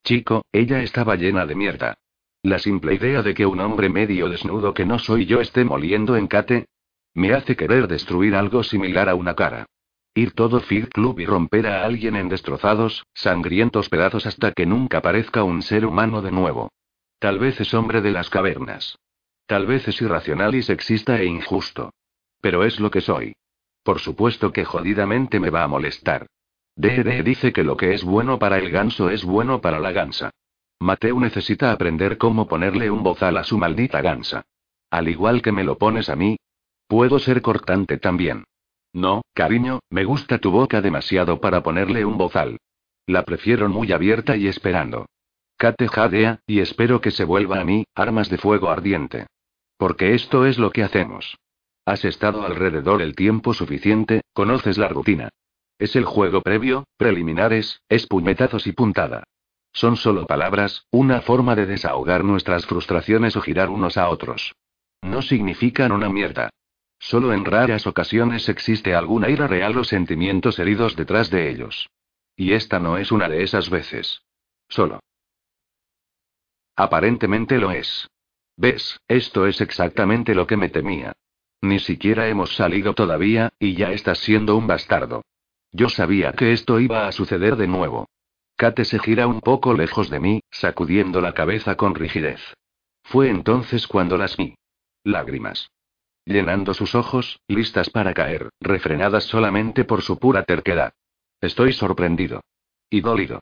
Chico, 0.04 0.44
ella 0.52 0.82
estaba 0.82 1.16
llena 1.16 1.46
de 1.46 1.54
mierda. 1.54 1.98
La 2.42 2.58
simple 2.58 2.94
idea 2.94 3.22
de 3.22 3.34
que 3.34 3.46
un 3.46 3.60
hombre 3.60 3.88
medio 3.88 4.28
desnudo 4.28 4.72
que 4.72 4.86
no 4.86 4.98
soy 4.98 5.26
yo 5.26 5.40
esté 5.40 5.64
moliendo 5.64 6.16
en 6.16 6.26
Kate, 6.26 6.66
me 7.14 7.34
hace 7.34 7.56
querer 7.56 7.86
destruir 7.88 8.34
algo 8.34 8.62
similar 8.62 9.08
a 9.08 9.14
una 9.14 9.34
cara. 9.34 9.66
Ir 10.14 10.32
todo 10.32 10.60
Feed 10.60 10.88
Club 10.88 11.20
y 11.20 11.26
romper 11.26 11.66
a 11.66 11.84
alguien 11.84 12.16
en 12.16 12.28
destrozados, 12.28 13.04
sangrientos 13.14 13.88
pedazos 13.88 14.26
hasta 14.26 14.52
que 14.52 14.66
nunca 14.66 15.02
parezca 15.02 15.44
un 15.44 15.62
ser 15.62 15.86
humano 15.86 16.22
de 16.22 16.32
nuevo. 16.32 16.70
Tal 17.18 17.38
vez 17.38 17.60
es 17.60 17.74
hombre 17.74 18.00
de 18.00 18.10
las 18.10 18.30
cavernas. 18.30 18.98
Tal 19.46 19.66
vez 19.66 19.86
es 19.86 20.00
irracional 20.00 20.54
y 20.54 20.62
sexista 20.62 21.20
e 21.20 21.26
injusto. 21.26 21.92
Pero 22.40 22.64
es 22.64 22.80
lo 22.80 22.90
que 22.90 23.00
soy. 23.00 23.34
Por 23.82 23.98
supuesto 23.98 24.52
que 24.52 24.64
jodidamente 24.64 25.40
me 25.40 25.50
va 25.50 25.64
a 25.64 25.68
molestar. 25.68 26.26
D.D. 26.76 27.22
dice 27.22 27.52
que 27.52 27.64
lo 27.64 27.76
que 27.76 27.94
es 27.94 28.04
bueno 28.04 28.38
para 28.38 28.58
el 28.58 28.70
ganso 28.70 29.10
es 29.10 29.24
bueno 29.24 29.60
para 29.60 29.78
la 29.78 29.92
gansa. 29.92 30.30
Mateo 30.78 31.20
necesita 31.20 31.72
aprender 31.72 32.16
cómo 32.16 32.48
ponerle 32.48 32.90
un 32.90 33.02
bozal 33.02 33.36
a 33.36 33.44
su 33.44 33.58
maldita 33.58 34.00
gansa. 34.00 34.42
Al 34.90 35.08
igual 35.08 35.42
que 35.42 35.52
me 35.52 35.64
lo 35.64 35.76
pones 35.76 36.08
a 36.08 36.16
mí. 36.16 36.38
Puedo 36.88 37.18
ser 37.18 37.42
cortante 37.42 37.98
también. 37.98 38.44
No, 38.92 39.22
cariño, 39.34 39.80
me 39.90 40.04
gusta 40.04 40.38
tu 40.38 40.50
boca 40.50 40.80
demasiado 40.80 41.40
para 41.40 41.62
ponerle 41.62 42.04
un 42.04 42.18
bozal. 42.18 42.58
La 43.06 43.24
prefiero 43.24 43.68
muy 43.68 43.92
abierta 43.92 44.36
y 44.36 44.48
esperando. 44.48 45.06
Kate 45.56 45.88
jadea, 45.88 46.40
y 46.46 46.60
espero 46.60 47.00
que 47.00 47.10
se 47.10 47.24
vuelva 47.24 47.60
a 47.60 47.64
mí, 47.64 47.84
armas 47.94 48.30
de 48.30 48.38
fuego 48.38 48.70
ardiente. 48.70 49.26
Porque 49.76 50.14
esto 50.14 50.46
es 50.46 50.58
lo 50.58 50.70
que 50.70 50.82
hacemos. 50.82 51.36
Has 51.84 52.04
estado 52.04 52.44
alrededor 52.44 53.02
el 53.02 53.14
tiempo 53.14 53.52
suficiente, 53.52 54.22
conoces 54.32 54.78
la 54.78 54.88
rutina. 54.88 55.28
Es 55.80 55.96
el 55.96 56.04
juego 56.04 56.42
previo, 56.42 56.84
preliminares, 56.98 57.80
es 57.88 58.06
puñetazos 58.06 58.66
y 58.66 58.72
puntada. 58.72 59.24
Son 59.72 59.96
solo 59.96 60.26
palabras, 60.26 60.84
una 60.90 61.22
forma 61.22 61.56
de 61.56 61.64
desahogar 61.64 62.22
nuestras 62.22 62.66
frustraciones 62.66 63.34
o 63.34 63.40
girar 63.40 63.70
unos 63.70 63.96
a 63.96 64.10
otros. 64.10 64.54
No 65.00 65.22
significan 65.22 65.90
una 65.90 66.10
mierda. 66.10 66.50
Solo 66.98 67.32
en 67.32 67.46
raras 67.46 67.86
ocasiones 67.86 68.46
existe 68.50 68.94
alguna 68.94 69.30
ira 69.30 69.46
real 69.46 69.78
o 69.78 69.84
sentimientos 69.84 70.58
heridos 70.58 70.96
detrás 70.96 71.30
de 71.30 71.48
ellos. 71.48 71.88
Y 72.36 72.52
esta 72.52 72.78
no 72.78 72.98
es 72.98 73.10
una 73.10 73.30
de 73.30 73.42
esas 73.42 73.70
veces. 73.70 74.20
Solo. 74.68 75.00
Aparentemente 76.76 77.56
lo 77.56 77.70
es. 77.70 78.06
¿Ves? 78.54 79.00
Esto 79.08 79.46
es 79.46 79.62
exactamente 79.62 80.34
lo 80.34 80.46
que 80.46 80.58
me 80.58 80.68
temía. 80.68 81.14
Ni 81.62 81.78
siquiera 81.78 82.28
hemos 82.28 82.54
salido 82.54 82.92
todavía, 82.92 83.48
y 83.58 83.76
ya 83.76 83.92
estás 83.92 84.18
siendo 84.18 84.56
un 84.56 84.66
bastardo. 84.66 85.22
Yo 85.72 85.88
sabía 85.88 86.32
que 86.32 86.52
esto 86.52 86.80
iba 86.80 87.06
a 87.06 87.12
suceder 87.12 87.56
de 87.56 87.66
nuevo. 87.66 88.08
Kate 88.56 88.84
se 88.84 88.98
gira 88.98 89.26
un 89.26 89.40
poco 89.40 89.74
lejos 89.74 90.10
de 90.10 90.20
mí, 90.20 90.40
sacudiendo 90.50 91.20
la 91.20 91.32
cabeza 91.32 91.76
con 91.76 91.94
rigidez. 91.94 92.40
Fue 93.04 93.28
entonces 93.28 93.86
cuando 93.86 94.16
las 94.16 94.36
vi. 94.36 94.54
Lágrimas 95.04 95.70
llenando 96.30 96.74
sus 96.74 96.94
ojos, 96.94 97.40
listas 97.48 97.90
para 97.90 98.14
caer, 98.14 98.50
refrenadas 98.60 99.24
solamente 99.24 99.84
por 99.84 100.02
su 100.02 100.18
pura 100.18 100.44
terquedad. 100.44 100.92
Estoy 101.40 101.72
sorprendido. 101.72 102.42
Y 102.88 103.00
dolido. 103.00 103.40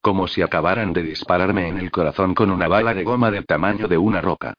Como 0.00 0.26
si 0.26 0.42
acabaran 0.42 0.92
de 0.92 1.02
dispararme 1.02 1.68
en 1.68 1.78
el 1.78 1.90
corazón 1.90 2.34
con 2.34 2.50
una 2.50 2.68
bala 2.68 2.94
de 2.94 3.04
goma 3.04 3.30
del 3.30 3.46
tamaño 3.46 3.86
de 3.88 3.98
una 3.98 4.20
roca. 4.20 4.54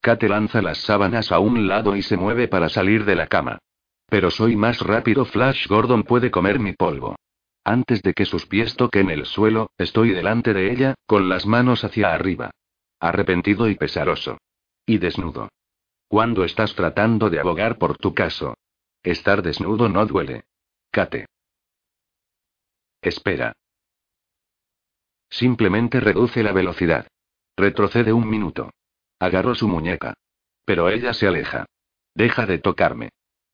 Kate 0.00 0.28
lanza 0.28 0.62
las 0.62 0.78
sábanas 0.78 1.32
a 1.32 1.38
un 1.38 1.68
lado 1.68 1.96
y 1.96 2.02
se 2.02 2.16
mueve 2.16 2.48
para 2.48 2.68
salir 2.68 3.04
de 3.04 3.16
la 3.16 3.26
cama. 3.26 3.58
Pero 4.08 4.30
soy 4.30 4.56
más 4.56 4.80
rápido, 4.80 5.24
Flash 5.24 5.66
Gordon 5.68 6.02
puede 6.02 6.30
comer 6.30 6.58
mi 6.58 6.72
polvo. 6.72 7.16
Antes 7.62 8.02
de 8.02 8.14
que 8.14 8.24
sus 8.24 8.46
pies 8.46 8.76
toquen 8.76 9.10
el 9.10 9.26
suelo, 9.26 9.70
estoy 9.76 10.10
delante 10.10 10.54
de 10.54 10.72
ella, 10.72 10.94
con 11.06 11.28
las 11.28 11.44
manos 11.44 11.84
hacia 11.84 12.14
arriba. 12.14 12.50
Arrepentido 12.98 13.68
y 13.68 13.74
pesaroso. 13.74 14.38
Y 14.86 14.96
desnudo. 14.96 15.50
Cuando 16.08 16.44
estás 16.44 16.74
tratando 16.74 17.28
de 17.28 17.38
abogar 17.38 17.76
por 17.76 17.98
tu 17.98 18.14
caso. 18.14 18.54
Estar 19.02 19.42
desnudo 19.42 19.90
no 19.90 20.06
duele. 20.06 20.44
Kate. 20.90 21.26
Espera. 23.02 23.52
Simplemente 25.28 26.00
reduce 26.00 26.42
la 26.42 26.52
velocidad. 26.52 27.06
Retrocede 27.56 28.14
un 28.14 28.28
minuto. 28.28 28.70
Agarro 29.18 29.54
su 29.54 29.68
muñeca. 29.68 30.14
Pero 30.64 30.88
ella 30.88 31.12
se 31.12 31.26
aleja. 31.26 31.66
Deja 32.14 32.46
de 32.46 32.58
tocarme. 32.58 33.10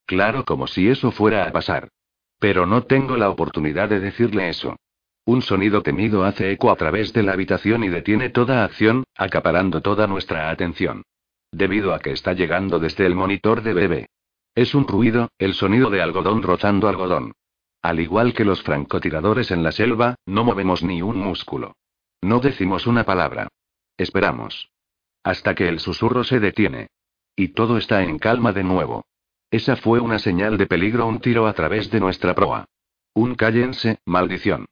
Claro, 0.07 0.45
como 0.45 0.67
si 0.67 0.89
eso 0.89 1.11
fuera 1.11 1.47
a 1.47 1.53
pasar. 1.53 1.89
Pero 2.39 2.67
no 2.67 2.83
tengo 2.85 3.17
la 3.17 3.31
oportunidad 3.31 3.89
de 3.89 4.01
decirle 4.01 4.49
eso. 4.49 4.77
Un 5.25 5.41
sonido 5.41 5.83
temido 5.83 6.25
hace 6.25 6.51
eco 6.53 6.71
a 6.71 6.77
través 6.77 7.13
de 7.13 7.23
la 7.23 7.33
habitación 7.33 7.85
y 7.85 7.89
detiene 7.89 8.29
toda 8.29 8.65
acción, 8.65 9.05
acaparando 9.17 9.81
toda 9.81 10.07
nuestra 10.07 10.51
atención 10.51 11.03
debido 11.55 11.95
a 11.95 12.01
que 12.01 12.13
está 12.13 12.33
llegando 12.33 12.79
desde 12.79 13.07
el 13.07 13.15
monitor 13.15 13.63
de 13.63 13.73
bebé. 13.73 14.07
Es 14.55 14.75
un 14.75 14.87
ruido, 14.87 15.31
el 15.39 15.55
sonido 15.55 15.91
de 15.91 16.03
algodón 16.03 16.43
rozando 16.43 16.89
algodón. 16.89 17.33
Al 17.83 18.01
igual 18.01 18.35
que 18.35 18.45
los 18.45 18.63
francotiradores 18.63 19.51
en 19.51 19.63
la 19.63 19.73
selva, 19.73 20.17
no 20.27 20.45
movemos 20.45 20.83
ni 20.83 21.03
un 21.03 21.19
músculo. 21.19 21.77
No 22.23 22.41
decimos 22.41 22.87
una 22.87 23.05
palabra. 23.05 23.49
Esperamos. 23.97 24.71
Hasta 25.23 25.55
que 25.55 25.69
el 25.69 25.81
susurro 25.81 26.25
se 26.25 26.41
detiene. 26.41 26.89
Y 27.37 27.49
todo 27.49 27.79
está 27.79 28.03
en 28.03 28.19
calma 28.19 28.53
de 28.53 28.65
nuevo. 28.65 29.07
Esa 29.55 29.77
fue 29.77 30.01
una 30.01 30.19
señal 30.19 30.59
de 30.59 30.67
peligro, 30.67 31.07
un 31.07 31.21
tiro 31.21 31.47
a 31.47 31.53
través 31.53 31.89
de 31.89 32.01
nuestra 32.01 32.35
proa. 32.35 32.65
Un 33.15 33.37
cállense, 33.37 34.01
maldición. 34.05 34.67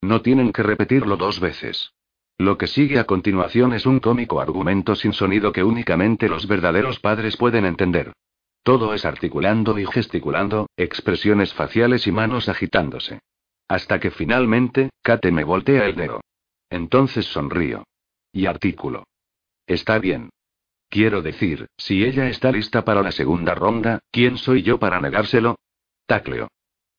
No 0.00 0.22
tienen 0.22 0.52
que 0.52 0.62
repetirlo 0.62 1.16
dos 1.16 1.40
veces. 1.40 1.94
Lo 2.36 2.56
que 2.58 2.68
sigue 2.68 3.00
a 3.00 3.08
continuación 3.08 3.72
es 3.72 3.86
un 3.86 3.98
cómico 3.98 4.40
argumento 4.40 4.94
sin 4.94 5.12
sonido 5.12 5.50
que 5.50 5.64
únicamente 5.64 6.28
los 6.28 6.46
verdaderos 6.46 7.00
padres 7.00 7.36
pueden 7.36 7.64
entender. 7.64 8.12
Todo 8.62 8.94
es 8.94 9.04
articulando 9.04 9.76
y 9.80 9.86
gesticulando, 9.86 10.68
expresiones 10.76 11.52
faciales 11.52 12.06
y 12.06 12.12
manos 12.12 12.48
agitándose. 12.48 13.18
Hasta 13.66 13.98
que 13.98 14.12
finalmente, 14.12 14.90
Kate 15.02 15.32
me 15.32 15.42
voltea 15.42 15.86
el 15.86 15.96
dedo. 15.96 16.20
Entonces 16.70 17.26
sonrío. 17.26 17.82
Y 18.30 18.46
artículo. 18.46 19.08
Está 19.66 19.98
bien. 19.98 20.30
Quiero 20.90 21.20
decir, 21.20 21.68
si 21.76 22.04
ella 22.04 22.28
está 22.28 22.50
lista 22.50 22.84
para 22.84 23.02
la 23.02 23.12
segunda 23.12 23.54
ronda, 23.54 24.00
¿quién 24.10 24.38
soy 24.38 24.62
yo 24.62 24.78
para 24.78 25.00
negárselo? 25.00 25.58
Tacleo. 26.06 26.48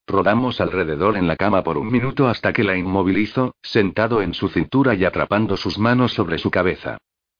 Rodamos 0.06 0.62
alrededor 0.62 1.18
en 1.18 1.28
la 1.28 1.36
cama 1.36 1.64
por 1.64 1.78
un 1.78 1.92
minuto 1.92 2.28
hasta 2.28 2.54
que 2.54 2.64
la 2.64 2.78
inmovilizo, 2.78 3.56
sentado 3.62 4.22
en 4.22 4.34
su 4.34 4.50
cintura 4.50 4.94
y 4.94 5.06
atrapando 5.06 5.58
sus 5.58 5.80
manos 5.80 6.14
sobre 6.14 6.38
su 6.38 6.52
cabeza. 6.52 6.98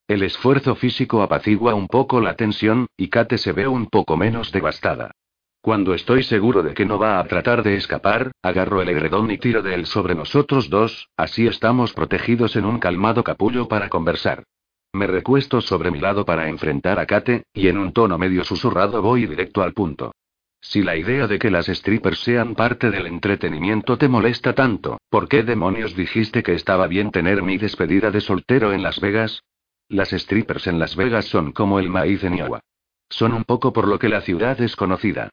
El 0.08 0.24
esfuerzo 0.24 0.74
físico 0.74 1.22
apacigua 1.22 1.74
un 1.74 1.86
poco 1.86 2.20
la 2.20 2.34
tensión, 2.34 2.88
y 2.96 3.08
Kate 3.08 3.38
se 3.38 3.52
ve 3.52 3.68
un 3.68 3.86
poco 3.86 4.16
menos 4.16 4.50
devastada. 4.50 5.12
Cuando 5.60 5.94
estoy 5.94 6.24
seguro 6.24 6.62
de 6.64 6.74
que 6.74 6.86
no 6.86 6.98
va 6.98 7.20
a 7.20 7.24
tratar 7.24 7.62
de 7.62 7.76
escapar, 7.76 8.32
agarro 8.42 8.82
el 8.82 8.88
egredón 8.88 9.30
y 9.30 9.38
tiro 9.38 9.62
de 9.62 9.74
él 9.74 9.86
sobre 9.86 10.16
nosotros 10.16 10.68
dos, 10.68 11.08
así 11.16 11.46
estamos 11.46 11.92
protegidos 11.92 12.56
en 12.56 12.64
un 12.64 12.80
calmado 12.80 13.22
capullo 13.22 13.68
para 13.68 13.88
conversar. 13.88 14.44
Me 14.92 15.06
recuesto 15.06 15.60
sobre 15.60 15.90
mi 15.90 16.00
lado 16.00 16.24
para 16.24 16.48
enfrentar 16.48 16.98
a 16.98 17.06
Kate, 17.06 17.44
y 17.54 17.68
en 17.68 17.78
un 17.78 17.92
tono 17.92 18.18
medio 18.18 18.42
susurrado 18.44 19.00
voy 19.02 19.26
directo 19.26 19.62
al 19.62 19.72
punto. 19.72 20.12
Si 20.60 20.82
la 20.82 20.96
idea 20.96 21.26
de 21.26 21.38
que 21.38 21.50
las 21.50 21.66
strippers 21.66 22.18
sean 22.18 22.54
parte 22.54 22.90
del 22.90 23.06
entretenimiento 23.06 23.96
te 23.96 24.08
molesta 24.08 24.54
tanto, 24.54 25.00
¿por 25.08 25.28
qué 25.28 25.42
demonios 25.42 25.96
dijiste 25.96 26.42
que 26.42 26.54
estaba 26.54 26.86
bien 26.86 27.10
tener 27.10 27.42
mi 27.42 27.56
despedida 27.56 28.10
de 28.10 28.20
soltero 28.20 28.72
en 28.72 28.82
Las 28.82 29.00
Vegas? 29.00 29.42
Las 29.88 30.10
strippers 30.10 30.66
en 30.66 30.78
Las 30.78 30.96
Vegas 30.96 31.26
son 31.26 31.52
como 31.52 31.78
el 31.78 31.88
maíz 31.88 32.22
en 32.24 32.36
Iowa. 32.36 32.60
Son 33.08 33.32
un 33.32 33.44
poco 33.44 33.72
por 33.72 33.88
lo 33.88 33.98
que 33.98 34.08
la 34.08 34.20
ciudad 34.20 34.60
es 34.60 34.76
conocida. 34.76 35.30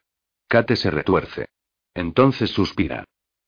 Kate 0.47 0.75
se 0.75 0.91
retuerce. 0.91 1.49
Entonces 1.93 2.51
suspira. 2.51 3.03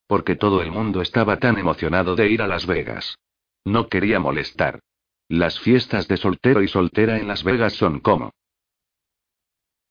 Porque 0.05 0.35
todo 0.35 0.61
el 0.61 0.71
mundo 0.71 1.01
estaba 1.01 1.37
tan 1.37 1.57
emocionado 1.57 2.15
de 2.15 2.29
ir 2.29 2.41
a 2.41 2.47
Las 2.47 2.65
Vegas. 2.65 3.17
No 3.63 3.87
quería 3.87 4.19
molestar. 4.19 4.79
Las 5.29 5.59
fiestas 5.59 6.07
de 6.07 6.17
soltero 6.17 6.63
y 6.63 6.67
soltera 6.67 7.19
en 7.19 7.27
Las 7.27 7.43
Vegas 7.43 7.73
son 7.73 7.99
como. 7.99 8.33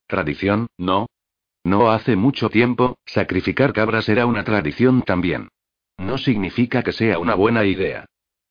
Tradición, 0.08 0.66
¿no? 0.76 1.06
No 1.62 1.92
hace 1.92 2.16
mucho 2.16 2.50
tiempo, 2.50 2.98
sacrificar 3.06 3.72
cabras 3.72 4.08
era 4.08 4.26
una 4.26 4.42
tradición 4.42 5.02
también. 5.02 5.48
No 5.96 6.18
significa 6.18 6.82
que 6.82 6.92
sea 6.92 7.20
una 7.20 7.36
buena 7.36 7.64
idea. 7.64 8.06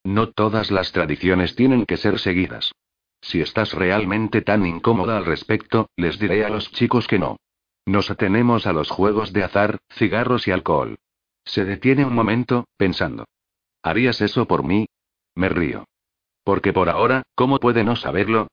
No 0.05 0.29
todas 0.29 0.71
las 0.71 0.93
tradiciones 0.93 1.57
tienen 1.57 1.85
que 1.85 1.97
ser 1.97 2.19
seguidas. 2.19 2.71
Si 3.19 3.41
estás 3.41 3.73
realmente 3.73 4.41
tan 4.41 4.65
incómoda 4.65 5.17
al 5.17 5.25
respecto, 5.25 5.89
les 5.97 6.17
diré 6.17 6.45
a 6.45 6.49
los 6.49 6.71
chicos 6.71 7.05
que 7.05 7.19
no. 7.19 7.35
Nos 7.85 8.09
atenemos 8.11 8.65
a 8.65 8.71
los 8.71 8.89
juegos 8.89 9.33
de 9.33 9.43
azar, 9.43 9.79
cigarros 9.89 10.47
y 10.47 10.51
alcohol. 10.51 10.97
Se 11.43 11.65
detiene 11.65 12.05
un 12.05 12.13
momento, 12.13 12.65
pensando. 12.77 13.25
¿Harías 13.83 14.21
eso 14.21 14.47
por 14.47 14.63
mí? 14.63 14.87
Me 15.35 15.49
río. 15.49 15.85
Porque 16.47 16.71
por 16.71 16.87
ahora, 16.87 17.23
¿cómo 17.35 17.59
puede 17.59 17.83
no 17.83 17.97
saberlo? 17.97 18.47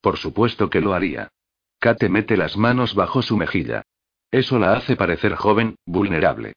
Por 0.00 0.18
supuesto 0.18 0.70
que 0.70 0.80
lo 0.80 0.94
haría. 0.94 1.32
Kate 1.80 2.08
mete 2.08 2.36
las 2.36 2.56
manos 2.56 2.94
bajo 2.94 3.22
su 3.22 3.36
mejilla. 3.36 3.82
Eso 4.30 4.60
la 4.60 4.74
hace 4.74 4.94
parecer 4.94 5.34
joven, 5.34 5.74
vulnerable. 5.84 6.52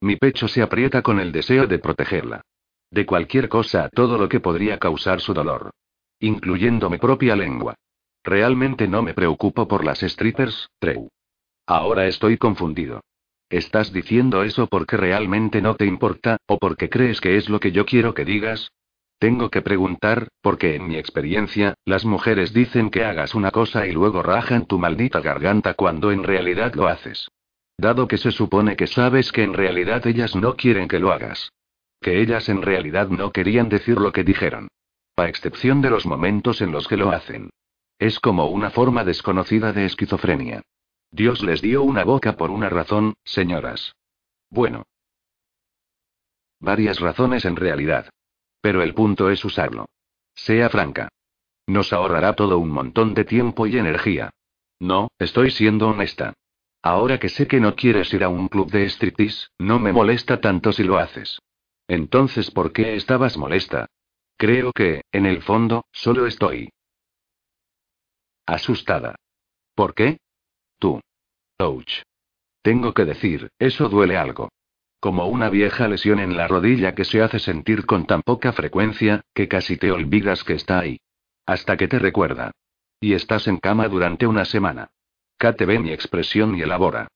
Mi 0.00 0.16
pecho 0.16 0.48
se 0.48 0.62
aprieta 0.62 1.02
con 1.02 1.20
el 1.20 1.30
deseo 1.30 1.66
de 1.66 1.78
protegerla. 1.78 2.40
De 2.90 3.04
cualquier 3.04 3.50
cosa 3.50 3.90
todo 3.92 4.16
lo 4.16 4.30
que 4.30 4.40
podría 4.40 4.78
causar 4.78 5.20
su 5.20 5.34
dolor. 5.34 5.72
Incluyendo 6.20 6.88
mi 6.88 6.96
propia 6.96 7.36
lengua. 7.36 7.74
Realmente 8.24 8.88
no 8.88 9.02
me 9.02 9.12
preocupo 9.12 9.68
por 9.68 9.84
las 9.84 10.00
strippers, 10.00 10.70
Treu. 10.78 11.10
Ahora 11.66 12.06
estoy 12.06 12.38
confundido. 12.38 13.02
¿Estás 13.50 13.92
diciendo 13.92 14.42
eso 14.42 14.68
porque 14.68 14.96
realmente 14.96 15.60
no 15.60 15.74
te 15.74 15.84
importa, 15.84 16.38
o 16.46 16.56
porque 16.56 16.88
crees 16.88 17.20
que 17.20 17.36
es 17.36 17.50
lo 17.50 17.60
que 17.60 17.72
yo 17.72 17.84
quiero 17.84 18.14
que 18.14 18.24
digas? 18.24 18.70
Tengo 19.20 19.50
que 19.50 19.60
preguntar, 19.60 20.28
porque 20.40 20.76
en 20.76 20.88
mi 20.88 20.96
experiencia, 20.96 21.74
las 21.84 22.06
mujeres 22.06 22.54
dicen 22.54 22.88
que 22.88 23.04
hagas 23.04 23.34
una 23.34 23.50
cosa 23.50 23.86
y 23.86 23.92
luego 23.92 24.22
rajan 24.22 24.64
tu 24.64 24.78
maldita 24.78 25.20
garganta 25.20 25.74
cuando 25.74 26.10
en 26.10 26.24
realidad 26.24 26.72
lo 26.74 26.88
haces. 26.88 27.28
Dado 27.76 28.08
que 28.08 28.16
se 28.16 28.32
supone 28.32 28.76
que 28.76 28.86
sabes 28.86 29.30
que 29.30 29.42
en 29.42 29.52
realidad 29.52 30.06
ellas 30.06 30.34
no 30.34 30.56
quieren 30.56 30.88
que 30.88 30.98
lo 30.98 31.12
hagas. 31.12 31.52
Que 32.00 32.22
ellas 32.22 32.48
en 32.48 32.62
realidad 32.62 33.08
no 33.08 33.30
querían 33.30 33.68
decir 33.68 33.98
lo 33.98 34.10
que 34.10 34.24
dijeron. 34.24 34.68
A 35.16 35.28
excepción 35.28 35.82
de 35.82 35.90
los 35.90 36.06
momentos 36.06 36.62
en 36.62 36.72
los 36.72 36.88
que 36.88 36.96
lo 36.96 37.10
hacen. 37.10 37.50
Es 37.98 38.20
como 38.20 38.46
una 38.46 38.70
forma 38.70 39.04
desconocida 39.04 39.74
de 39.74 39.84
esquizofrenia. 39.84 40.62
Dios 41.10 41.42
les 41.42 41.60
dio 41.60 41.82
una 41.82 42.04
boca 42.04 42.38
por 42.38 42.50
una 42.50 42.70
razón, 42.70 43.12
señoras. 43.24 43.94
Bueno. 44.48 44.84
Varias 46.58 47.00
razones 47.00 47.44
en 47.44 47.56
realidad. 47.56 48.08
Pero 48.60 48.82
el 48.82 48.94
punto 48.94 49.30
es 49.30 49.44
usarlo. 49.44 49.86
Sea 50.34 50.68
franca. 50.68 51.08
Nos 51.66 51.92
ahorrará 51.92 52.34
todo 52.34 52.58
un 52.58 52.70
montón 52.70 53.14
de 53.14 53.24
tiempo 53.24 53.66
y 53.66 53.78
energía. 53.78 54.30
No, 54.80 55.08
estoy 55.18 55.50
siendo 55.50 55.88
honesta. 55.88 56.34
Ahora 56.82 57.18
que 57.18 57.28
sé 57.28 57.46
que 57.46 57.60
no 57.60 57.76
quieres 57.76 58.12
ir 58.14 58.24
a 58.24 58.28
un 58.28 58.48
club 58.48 58.70
de 58.70 58.88
striptease, 58.88 59.48
no 59.58 59.78
me 59.78 59.92
molesta 59.92 60.40
tanto 60.40 60.72
si 60.72 60.82
lo 60.82 60.98
haces. 60.98 61.38
Entonces, 61.86 62.50
¿por 62.50 62.72
qué 62.72 62.94
estabas 62.94 63.36
molesta? 63.36 63.86
Creo 64.36 64.72
que, 64.72 65.02
en 65.12 65.26
el 65.26 65.42
fondo, 65.42 65.84
solo 65.92 66.26
estoy. 66.26 66.70
Asustada. 68.46 69.16
¿Por 69.74 69.94
qué? 69.94 70.18
Tú. 70.78 71.00
Ouch. 71.58 72.02
Tengo 72.62 72.94
que 72.94 73.04
decir, 73.04 73.50
eso 73.58 73.88
duele 73.88 74.16
algo. 74.16 74.48
Como 75.00 75.26
una 75.26 75.48
vieja 75.48 75.88
lesión 75.88 76.20
en 76.20 76.36
la 76.36 76.46
rodilla 76.46 76.94
que 76.94 77.06
se 77.06 77.22
hace 77.22 77.38
sentir 77.38 77.86
con 77.86 78.06
tan 78.06 78.20
poca 78.20 78.52
frecuencia, 78.52 79.22
que 79.32 79.48
casi 79.48 79.78
te 79.78 79.90
olvidas 79.90 80.44
que 80.44 80.52
está 80.52 80.78
ahí. 80.80 81.00
Hasta 81.46 81.78
que 81.78 81.88
te 81.88 81.98
recuerda. 81.98 82.52
Y 83.00 83.14
estás 83.14 83.48
en 83.48 83.56
cama 83.56 83.88
durante 83.88 84.26
una 84.26 84.44
semana. 84.44 84.90
Kate 85.38 85.64
ve 85.64 85.78
mi 85.78 85.90
expresión 85.90 86.54
y 86.54 86.60
elabora. 86.60 87.08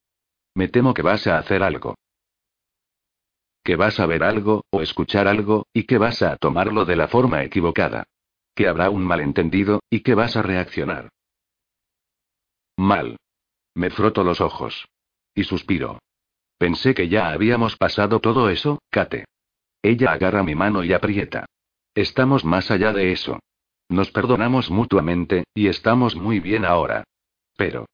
Me 0.55 0.68
temo 0.68 0.94
que 0.94 1.03
vas 1.03 1.27
a 1.27 1.37
hacer 1.37 1.62
algo. 1.62 1.94
Que 3.62 3.77
vas 3.77 4.01
a 4.01 4.07
ver 4.07 4.23
algo, 4.23 4.64
o 4.70 4.81
escuchar 4.81 5.29
algo, 5.29 5.66
y 5.75 5.85
que 5.85 5.99
vas 5.99 6.23
a 6.23 6.37
tomarlo 6.38 6.87
de 6.87 6.97
la 6.97 7.09
forma 7.09 7.44
equivocada. 7.44 8.05
Que 8.55 8.66
habrá 8.66 8.88
un 8.88 9.05
malentendido, 9.05 9.83
y 9.90 10.01
que 10.01 10.14
vas 10.14 10.37
a 10.37 10.42
reaccionar. 10.42 11.11
Mal. 12.77 13.18
Me 13.75 13.90
froto 13.90 14.25
los 14.25 14.40
ojos. 14.40 14.88
Y 15.35 15.44
suspiro. 15.44 15.99
Pensé 16.59 16.95
que 16.95 17.09
ya 17.09 17.31
habíamos 17.31 17.77
pasado 17.77 18.21
todo 18.21 18.49
eso, 18.49 18.81
Kate. 18.90 19.25
Ella 19.83 20.12
agarra 20.12 20.43
mi 20.43 20.55
mano 20.55 20.83
y 20.85 20.93
aprieta. 20.93 21.47
Estamos 21.95 22.45
más 22.45 22.71
allá 22.71 22.93
de 22.93 23.12
eso. 23.12 23.40
Nos 23.88 24.11
perdonamos 24.11 24.71
mutuamente, 24.71 25.45
y 25.55 25.69
estamos 25.69 26.17
muy 26.17 26.40
bien 26.40 26.64
ahora. 26.64 27.05
Pero... 27.57 27.87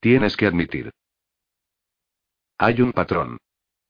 Tienes 0.00 0.36
que 0.36 0.46
admitir. 0.46 0.90
Hay 2.58 2.80
un 2.82 2.92
patrón. 2.92 3.38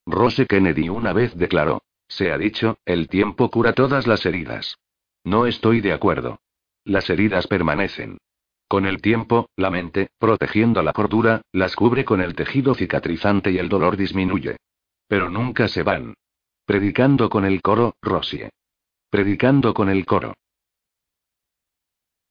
Rose 0.06 0.46
Kennedy 0.46 0.88
una 0.88 1.12
vez 1.12 1.36
declaró. 1.36 1.82
Se 2.08 2.32
ha 2.32 2.38
dicho, 2.38 2.78
el 2.84 3.08
tiempo 3.08 3.50
cura 3.50 3.72
todas 3.72 4.06
las 4.06 4.26
heridas. 4.26 4.76
No 5.24 5.46
estoy 5.46 5.80
de 5.80 5.92
acuerdo. 5.92 6.40
Las 6.84 7.10
heridas 7.10 7.46
permanecen. 7.46 8.18
Con 8.70 8.86
el 8.86 9.02
tiempo, 9.02 9.50
la 9.56 9.68
mente, 9.68 10.10
protegiendo 10.16 10.80
la 10.84 10.92
cordura, 10.92 11.42
las 11.50 11.74
cubre 11.74 12.04
con 12.04 12.20
el 12.20 12.36
tejido 12.36 12.76
cicatrizante 12.76 13.50
y 13.50 13.58
el 13.58 13.68
dolor 13.68 13.96
disminuye. 13.96 14.58
Pero 15.08 15.28
nunca 15.28 15.66
se 15.66 15.82
van. 15.82 16.14
Predicando 16.66 17.28
con 17.28 17.44
el 17.44 17.62
coro, 17.62 17.96
Rosie. 18.00 18.50
Predicando 19.10 19.74
con 19.74 19.88
el 19.88 20.06
coro. 20.06 20.34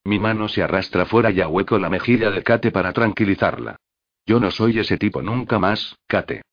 Mi 0.05 0.17
mano 0.17 0.47
se 0.47 0.63
arrastra 0.63 1.05
fuera 1.05 1.29
y 1.29 1.41
ahueco 1.41 1.77
la 1.77 1.89
mejilla 1.89 2.31
de 2.31 2.41
Kate 2.41 2.71
para 2.71 2.93
tranquilizarla. 2.93 3.75
Yo 4.25 4.39
no 4.39 4.49
soy 4.49 4.79
ese 4.79 4.97
tipo 4.97 5.21
nunca 5.21 5.59
más, 5.59 5.97
Kate. 6.07 6.43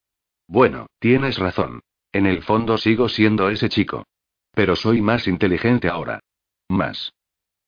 Bueno, 0.49 0.87
tienes 0.99 1.37
razón. 1.37 1.79
En 2.11 2.25
el 2.25 2.43
fondo 2.43 2.77
sigo 2.77 3.07
siendo 3.07 3.49
ese 3.49 3.69
chico. 3.69 4.03
Pero 4.51 4.75
soy 4.75 5.01
más 5.01 5.29
inteligente 5.29 5.87
ahora. 5.87 6.19
Más. 6.67 7.13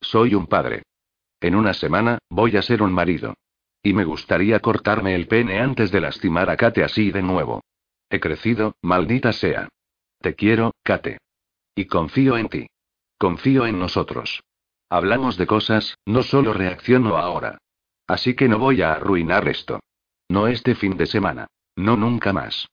Soy 0.02 0.36
un 0.36 0.48
padre. 0.48 0.84
En 1.42 1.56
una 1.56 1.74
semana, 1.74 2.20
voy 2.30 2.58
a 2.58 2.62
ser 2.62 2.82
un 2.82 2.92
marido. 2.92 3.36
Y 3.82 3.94
me 3.94 4.04
gustaría 4.04 4.60
cortarme 4.60 5.16
el 5.16 5.28
pene 5.28 5.60
antes 5.60 5.92
de 5.92 6.02
lastimar 6.02 6.50
a 6.50 6.58
Kate 6.58 6.84
así 6.84 7.12
de 7.12 7.22
nuevo. 7.22 7.64
He 8.10 8.20
crecido, 8.20 8.76
maldita 8.82 9.32
sea. 9.32 9.70
Te 10.20 10.36
quiero, 10.36 10.74
Kate. 10.84 11.20
Y 11.76 11.86
confío 11.86 12.38
en 12.38 12.50
ti. 12.50 12.68
Confío 13.18 13.66
en 13.66 13.80
nosotros. 13.80 14.44
Hablamos 14.90 15.38
de 15.38 15.48
cosas, 15.48 15.98
no 16.06 16.24
solo 16.24 16.54
reacciono 16.54 17.18
ahora. 17.18 17.60
Así 18.08 18.34
que 18.34 18.50
no 18.50 18.58
voy 18.58 18.82
a 18.82 18.94
arruinar 18.94 19.48
esto. 19.48 19.80
No 20.28 20.48
este 20.48 20.76
fin 20.76 20.98
de 20.98 21.06
semana. 21.06 21.48
No 21.76 21.96
nunca 21.96 22.34
más. 22.34 22.68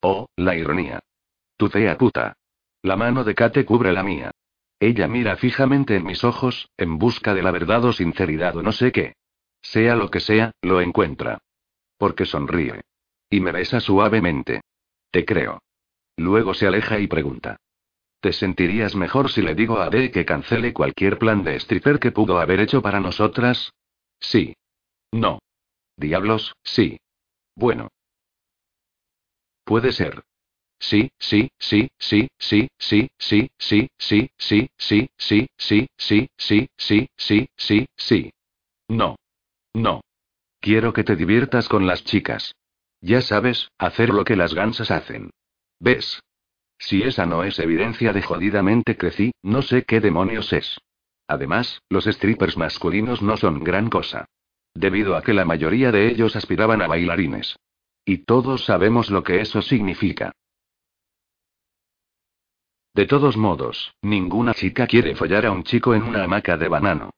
Oh, 0.00 0.26
la 0.36 0.54
ironía. 0.54 1.00
Tu 1.56 1.68
fea 1.68 1.98
puta. 1.98 2.34
La 2.82 2.96
mano 2.96 3.24
de 3.24 3.34
Kate 3.34 3.64
cubre 3.64 3.92
la 3.92 4.02
mía. 4.02 4.30
Ella 4.78 5.08
mira 5.08 5.36
fijamente 5.36 5.96
en 5.96 6.04
mis 6.04 6.22
ojos, 6.24 6.68
en 6.76 6.98
busca 6.98 7.34
de 7.34 7.42
la 7.42 7.50
verdad 7.50 7.84
o 7.84 7.92
sinceridad 7.92 8.56
o 8.56 8.62
no 8.62 8.72
sé 8.72 8.92
qué. 8.92 9.14
Sea 9.62 9.96
lo 9.96 10.10
que 10.10 10.20
sea, 10.20 10.52
lo 10.62 10.80
encuentra. 10.80 11.38
Porque 11.98 12.26
sonríe. 12.26 12.82
Y 13.30 13.40
me 13.40 13.52
besa 13.52 13.80
suavemente. 13.80 14.60
Te 15.10 15.24
creo. 15.24 15.62
Luego 16.16 16.54
se 16.54 16.66
aleja 16.66 16.98
y 16.98 17.06
pregunta. 17.06 17.56
¿Te 18.20 18.32
sentirías 18.32 18.94
mejor 18.94 19.30
si 19.30 19.42
le 19.42 19.54
digo 19.54 19.78
a 19.80 19.90
Dee 19.90 20.10
que 20.10 20.24
cancele 20.24 20.72
cualquier 20.72 21.18
plan 21.18 21.42
de 21.42 21.56
stripper 21.56 21.98
que 21.98 22.12
pudo 22.12 22.38
haber 22.38 22.60
hecho 22.60 22.82
para 22.82 23.00
nosotras? 23.00 23.72
Sí. 24.20 24.54
No. 25.12 25.38
Diablos, 25.96 26.54
sí. 26.62 26.98
Bueno. 27.54 27.88
Puede 29.64 29.92
ser. 29.92 30.22
Sí, 30.78 31.10
sí, 31.18 31.48
sí, 31.58 31.88
sí, 31.98 32.28
sí, 32.38 32.68
sí, 32.78 33.08
sí, 33.18 33.48
sí, 33.48 33.50
sí, 33.58 33.88
sí, 34.38 34.68
sí, 34.76 35.08
sí, 35.16 35.48
sí, 35.56 35.88
sí, 35.96 36.28
sí, 36.36 36.68
sí, 36.76 37.08
sí, 37.16 37.48
sí, 37.56 37.86
sí. 37.96 38.30
No. 38.88 39.16
No. 39.74 40.00
Quiero 40.60 40.92
que 40.92 41.04
te 41.04 41.16
diviertas 41.16 41.68
con 41.68 41.86
las 41.86 42.04
chicas. 42.04 42.54
Ya 43.00 43.20
sabes, 43.20 43.68
hacer 43.78 44.10
lo 44.10 44.24
que 44.24 44.36
las 44.36 44.54
gansas 44.54 44.90
hacen. 44.90 45.30
¿Ves? 45.80 46.22
Si 46.78 47.02
esa 47.02 47.26
no 47.26 47.44
es 47.44 47.58
evidencia 47.58 48.12
de 48.12 48.22
jodidamente 48.22 48.96
crecí, 48.96 49.32
no 49.42 49.62
sé 49.62 49.84
qué 49.84 50.00
demonios 50.00 50.52
es. 50.52 50.78
Además, 51.26 51.82
los 51.88 52.04
strippers 52.04 52.56
masculinos 52.56 53.22
no 53.22 53.36
son 53.36 53.64
gran 53.64 53.90
cosa. 53.90 54.26
Debido 54.74 55.16
a 55.16 55.22
que 55.22 55.34
la 55.34 55.44
mayoría 55.44 55.90
de 55.90 56.08
ellos 56.08 56.36
aspiraban 56.36 56.82
a 56.82 56.86
bailarines. 56.86 57.56
Y 58.04 58.18
todos 58.18 58.64
sabemos 58.64 59.10
lo 59.10 59.22
que 59.22 59.40
eso 59.40 59.62
significa. 59.62 60.32
De 62.96 63.04
todos 63.04 63.36
modos, 63.36 63.94
ninguna 64.00 64.54
chica 64.54 64.86
quiere 64.86 65.14
follar 65.14 65.44
a 65.44 65.52
un 65.52 65.64
chico 65.64 65.94
en 65.94 66.02
una 66.02 66.24
hamaca 66.24 66.56
de 66.56 66.66
banano. 66.66 67.10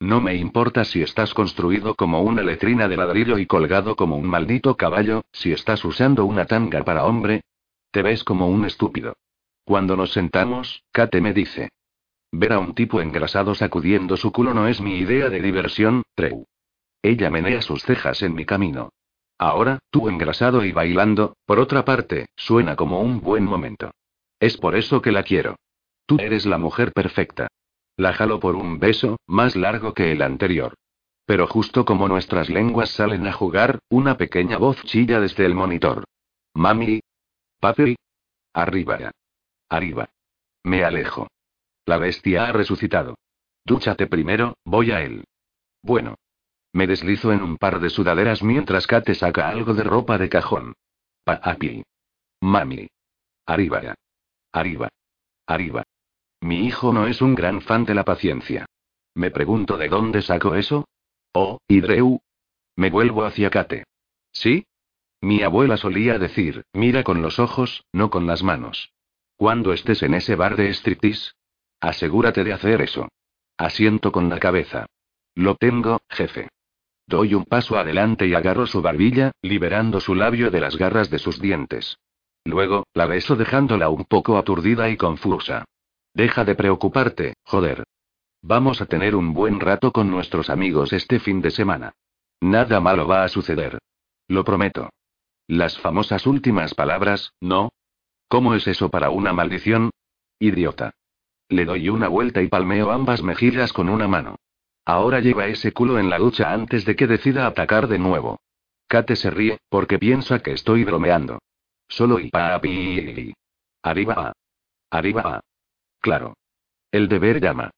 No 0.00 0.22
me 0.22 0.34
importa 0.34 0.82
si 0.82 1.02
estás 1.02 1.34
construido 1.34 1.94
como 1.94 2.22
una 2.22 2.42
letrina 2.42 2.88
de 2.88 2.96
ladrillo 2.96 3.36
y 3.36 3.44
colgado 3.44 3.96
como 3.96 4.16
un 4.16 4.26
maldito 4.26 4.78
caballo, 4.78 5.26
si 5.32 5.52
estás 5.52 5.84
usando 5.84 6.24
una 6.24 6.46
tanga 6.46 6.82
para 6.84 7.04
hombre. 7.04 7.42
Te 7.90 8.00
ves 8.00 8.24
como 8.24 8.48
un 8.48 8.64
estúpido. 8.64 9.18
Cuando 9.66 9.94
nos 9.94 10.14
sentamos, 10.14 10.84
Kate 10.90 11.20
me 11.20 11.34
dice. 11.34 11.68
Ver 12.32 12.54
a 12.54 12.58
un 12.58 12.74
tipo 12.74 13.02
engrasado 13.02 13.54
sacudiendo 13.54 14.16
su 14.16 14.32
culo 14.32 14.54
no 14.54 14.68
es 14.68 14.80
mi 14.80 14.96
idea 14.96 15.28
de 15.28 15.42
diversión, 15.42 16.02
Treu. 16.14 16.46
Ella 17.02 17.28
menea 17.28 17.60
sus 17.60 17.82
cejas 17.82 18.22
en 18.22 18.34
mi 18.34 18.46
camino. 18.46 18.88
Ahora, 19.36 19.80
tú 19.90 20.08
engrasado 20.08 20.64
y 20.64 20.72
bailando, 20.72 21.36
por 21.44 21.58
otra 21.58 21.84
parte, 21.84 22.24
suena 22.36 22.74
como 22.74 23.02
un 23.02 23.20
buen 23.20 23.44
momento. 23.44 23.92
Es 24.40 24.56
por 24.56 24.76
eso 24.76 25.00
que 25.00 25.12
la 25.12 25.22
quiero. 25.22 25.56
Tú 26.06 26.18
eres 26.20 26.46
la 26.46 26.58
mujer 26.58 26.92
perfecta. 26.92 27.48
La 27.96 28.12
jalo 28.12 28.40
por 28.40 28.54
un 28.54 28.78
beso, 28.78 29.18
más 29.26 29.56
largo 29.56 29.94
que 29.94 30.12
el 30.12 30.22
anterior. 30.22 30.74
Pero 31.24 31.46
justo 31.46 31.84
como 31.84 32.06
nuestras 32.06 32.48
lenguas 32.48 32.90
salen 32.90 33.26
a 33.26 33.32
jugar, 33.32 33.80
una 33.88 34.16
pequeña 34.16 34.58
voz 34.58 34.80
chilla 34.84 35.18
desde 35.18 35.44
el 35.46 35.54
monitor. 35.54 36.04
Mami. 36.54 37.00
Papi. 37.58 37.96
Arriba. 38.52 39.10
Arriba. 39.68 40.08
Me 40.62 40.84
alejo. 40.84 41.28
La 41.84 41.98
bestia 41.98 42.46
ha 42.46 42.52
resucitado. 42.52 43.16
Dúchate 43.64 44.06
primero, 44.06 44.56
voy 44.64 44.92
a 44.92 45.02
él. 45.02 45.24
Bueno. 45.82 46.16
Me 46.72 46.86
deslizo 46.86 47.32
en 47.32 47.42
un 47.42 47.56
par 47.56 47.80
de 47.80 47.88
sudaderas 47.88 48.42
mientras 48.42 48.86
Kate 48.86 49.14
saca 49.14 49.48
algo 49.48 49.72
de 49.72 49.82
ropa 49.82 50.18
de 50.18 50.28
cajón. 50.28 50.74
Papi. 51.24 51.82
Mami. 52.40 52.88
Arriba. 53.46 53.94
Arriba. 54.56 54.88
Arriba. 55.46 55.82
Mi 56.40 56.64
hijo 56.64 56.90
no 56.90 57.06
es 57.06 57.20
un 57.20 57.34
gran 57.34 57.60
fan 57.60 57.84
de 57.84 57.94
la 57.94 58.06
paciencia. 58.06 58.64
Me 59.14 59.30
pregunto 59.30 59.76
de 59.76 59.88
dónde 59.88 60.22
saco 60.22 60.54
eso, 60.54 60.86
Oh, 61.34 61.58
Idreu. 61.68 62.20
Me 62.74 62.88
vuelvo 62.88 63.26
hacia 63.26 63.50
Kate. 63.50 63.84
¿Sí? 64.32 64.64
Mi 65.20 65.42
abuela 65.42 65.76
solía 65.76 66.18
decir, 66.18 66.64
mira 66.72 67.04
con 67.04 67.20
los 67.20 67.38
ojos, 67.38 67.84
no 67.92 68.08
con 68.08 68.26
las 68.26 68.42
manos. 68.42 68.94
Cuando 69.36 69.74
estés 69.74 70.02
en 70.02 70.14
ese 70.14 70.36
bar 70.36 70.56
de 70.56 70.70
striptease, 70.70 71.32
asegúrate 71.78 72.42
de 72.42 72.54
hacer 72.54 72.80
eso. 72.80 73.08
Asiento 73.58 74.10
con 74.10 74.30
la 74.30 74.38
cabeza. 74.38 74.86
Lo 75.34 75.56
tengo, 75.56 76.00
jefe. 76.08 76.48
Doy 77.06 77.34
un 77.34 77.44
paso 77.44 77.78
adelante 77.78 78.26
y 78.26 78.32
agarro 78.32 78.66
su 78.66 78.80
barbilla, 78.80 79.32
liberando 79.42 80.00
su 80.00 80.14
labio 80.14 80.50
de 80.50 80.60
las 80.60 80.78
garras 80.78 81.10
de 81.10 81.18
sus 81.18 81.42
dientes. 81.42 81.98
Luego, 82.46 82.86
la 82.94 83.06
beso 83.06 83.34
dejándola 83.34 83.88
un 83.88 84.04
poco 84.04 84.38
aturdida 84.38 84.88
y 84.88 84.96
confusa. 84.96 85.64
Deja 86.14 86.44
de 86.44 86.54
preocuparte, 86.54 87.34
joder. 87.44 87.82
Vamos 88.40 88.80
a 88.80 88.86
tener 88.86 89.16
un 89.16 89.34
buen 89.34 89.58
rato 89.58 89.90
con 89.90 90.12
nuestros 90.12 90.48
amigos 90.48 90.92
este 90.92 91.18
fin 91.18 91.42
de 91.42 91.50
semana. 91.50 91.94
Nada 92.40 92.78
malo 92.78 93.08
va 93.08 93.24
a 93.24 93.28
suceder. 93.28 93.78
Lo 94.28 94.44
prometo. 94.44 94.90
Las 95.48 95.76
famosas 95.78 96.24
últimas 96.24 96.72
palabras, 96.72 97.32
¿no? 97.40 97.70
¿Cómo 98.28 98.54
es 98.54 98.68
eso 98.68 98.90
para 98.90 99.10
una 99.10 99.32
maldición? 99.32 99.90
Idiota. 100.38 100.92
Le 101.48 101.64
doy 101.64 101.88
una 101.88 102.06
vuelta 102.06 102.42
y 102.42 102.48
palmeo 102.48 102.92
ambas 102.92 103.24
mejillas 103.24 103.72
con 103.72 103.88
una 103.88 104.06
mano. 104.06 104.36
Ahora 104.84 105.18
lleva 105.18 105.48
ese 105.48 105.72
culo 105.72 105.98
en 105.98 106.10
la 106.10 106.18
ducha 106.18 106.52
antes 106.52 106.84
de 106.84 106.94
que 106.94 107.08
decida 107.08 107.48
atacar 107.48 107.88
de 107.88 107.98
nuevo. 107.98 108.38
Kate 108.86 109.16
se 109.16 109.30
ríe, 109.30 109.58
porque 109.68 109.98
piensa 109.98 110.38
que 110.38 110.52
estoy 110.52 110.84
bromeando. 110.84 111.40
Solo 111.88 112.18
y 112.18 112.30
papi. 112.30 113.34
Arriba. 113.82 114.32
Arriba. 114.90 115.40
Claro. 116.00 116.36
El 116.90 117.08
deber 117.08 117.40
llama. 117.40 117.70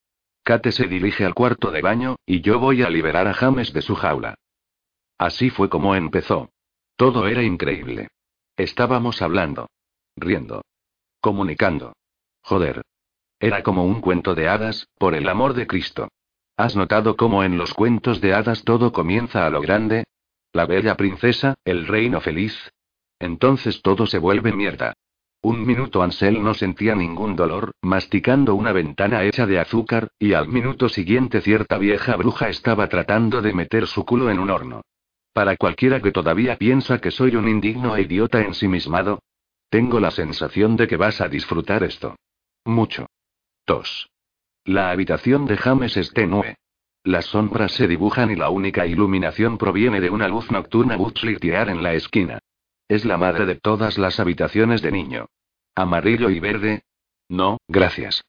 Kate 0.43 0.73
se 0.73 0.87
dirige 0.87 1.25
al 1.25 1.35
cuarto 1.35 1.71
de 1.71 1.83
baño, 1.83 2.17
y 2.25 2.41
yo 2.41 2.59
voy 2.59 2.83
a 2.83 2.91
liberar 2.91 3.27
a 3.29 3.35
James 3.35 3.73
de 3.73 3.83
su 3.83 3.95
jaula. 3.95 4.35
Así 5.19 5.51
fue 5.51 5.69
como 5.69 5.95
empezó. 5.95 6.51
Todo 6.97 7.29
era 7.29 7.43
increíble. 7.43 8.09
Estábamos 8.57 9.21
hablando. 9.21 9.69
Riendo. 10.17 10.63
Comunicando. 11.21 11.93
Joder. 12.43 12.83
Era 13.41 13.63
como 13.63 13.85
un 13.85 14.01
cuento 14.01 14.35
de 14.35 14.49
hadas, 14.49 14.89
por 14.99 15.15
el 15.15 15.29
amor 15.29 15.55
de 15.55 15.67
Cristo. 15.67 16.09
¿Has 16.57 16.75
notado 16.75 17.17
cómo 17.17 17.45
en 17.45 17.57
los 17.57 17.73
cuentos 17.75 18.21
de 18.21 18.35
hadas 18.35 18.65
todo 18.65 18.93
comienza 18.93 19.47
a 19.47 19.51
lo 19.51 19.61
grande? 19.61 20.05
La 20.53 20.67
bella 20.67 20.97
princesa, 20.97 21.55
el 21.65 21.87
reino 21.87 22.21
feliz. 22.21 22.73
Entonces 23.19 23.83
todo 23.83 24.07
se 24.07 24.19
vuelve 24.19 24.53
mierda. 24.53 24.95
Un 25.41 25.65
minuto 25.65 26.03
Ansel 26.03 26.43
no 26.43 26.53
sentía 26.55 26.97
ningún 26.97 27.37
dolor, 27.37 27.73
masticando 27.81 28.55
una 28.57 28.73
ventana 28.73 29.23
hecha 29.23 29.47
de 29.47 29.61
azúcar, 29.61 30.09
y 30.19 30.33
al 30.33 30.49
minuto 30.49 30.89
siguiente 30.89 31.41
cierta 31.41 31.79
vieja 31.79 32.17
bruja 32.17 32.49
estaba 32.49 32.89
tratando 32.89 33.41
de 33.41 33.53
meter 33.53 33.87
su 33.87 34.05
culo 34.05 34.31
en 34.31 34.41
un 34.41 34.51
horno. 34.51 34.83
Para 35.33 35.57
cualquiera 35.57 36.01
que 36.01 36.11
todavía 36.11 36.57
piensa 36.57 37.01
que 37.01 37.13
soy 37.13 37.37
un 37.37 37.49
indigno 37.49 37.95
e 37.95 38.03
idiota 38.03 38.41
ensimismado, 38.41 39.21
tengo 39.71 40.01
la 40.01 40.11
sensación 40.11 40.77
de 40.77 40.89
que 40.89 40.97
vas 40.97 41.21
a 41.21 41.29
disfrutar 41.29 41.85
esto. 41.85 42.17
Mucho. 42.65 43.07
Tos. 43.65 44.11
La 44.65 44.91
habitación 44.91 45.47
de 45.47 45.57
James 45.57 45.97
es 45.97 46.13
tenue. 46.13 46.57
Las 47.05 47.27
sombras 47.27 47.73
se 47.73 47.87
dibujan 47.87 48.31
y 48.31 48.37
la 48.37 48.51
única 48.51 48.87
iluminación 48.87 49.57
proviene 49.57 50.01
de 50.01 50.11
una 50.11 50.27
luz 50.27 50.51
nocturna 50.51 50.97
butzlitear 50.97 51.69
en 51.69 51.83
la 51.83 51.95
esquina. 51.95 52.41
Es 52.89 53.05
la 53.05 53.19
madre 53.19 53.45
de 53.45 53.55
todas 53.55 53.99
las 53.99 54.19
habitaciones 54.19 54.81
de 54.81 54.91
niño. 54.91 55.27
¿Amarillo 55.75 56.31
y 56.31 56.41
verde? 56.41 56.85
No, 57.29 57.59
gracias. 57.69 58.25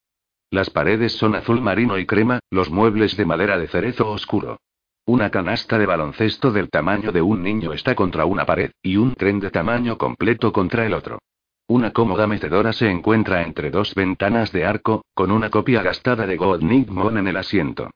Las 0.52 0.70
paredes 0.70 1.14
son 1.14 1.36
azul 1.36 1.62
marino 1.62 1.98
y 1.98 2.06
crema, 2.06 2.42
los 2.50 2.70
muebles 2.70 3.16
de 3.16 3.26
madera 3.26 3.58
de 3.58 3.68
cerezo 3.68 4.10
oscuro. 4.12 4.60
Una 5.06 5.30
canasta 5.30 5.78
de 5.78 5.86
baloncesto 5.86 6.52
del 6.52 6.70
tamaño 6.70 7.14
de 7.14 7.22
un 7.22 7.42
niño 7.42 7.72
está 7.72 7.96
contra 7.96 8.26
una 8.26 8.46
pared, 8.46 8.72
y 8.82 8.98
un 8.98 9.16
tren 9.16 9.40
de 9.40 9.50
tamaño 9.50 9.98
completo 9.98 10.52
contra 10.52 10.86
el 10.86 10.94
otro. 10.94 11.20
Una 11.68 11.94
cómoda 11.94 12.28
metedora 12.28 12.74
se 12.74 12.90
encuentra 12.90 13.44
entre 13.44 13.72
dos 13.72 13.96
ventanas 13.96 14.52
de 14.52 14.66
arco, 14.66 15.06
con 15.14 15.32
una 15.32 15.50
copia 15.50 15.82
gastada 15.84 16.28
de 16.28 16.36
God 16.36 16.62
Mon 16.62 17.18
en 17.18 17.28
el 17.30 17.38
asiento. 17.38 17.92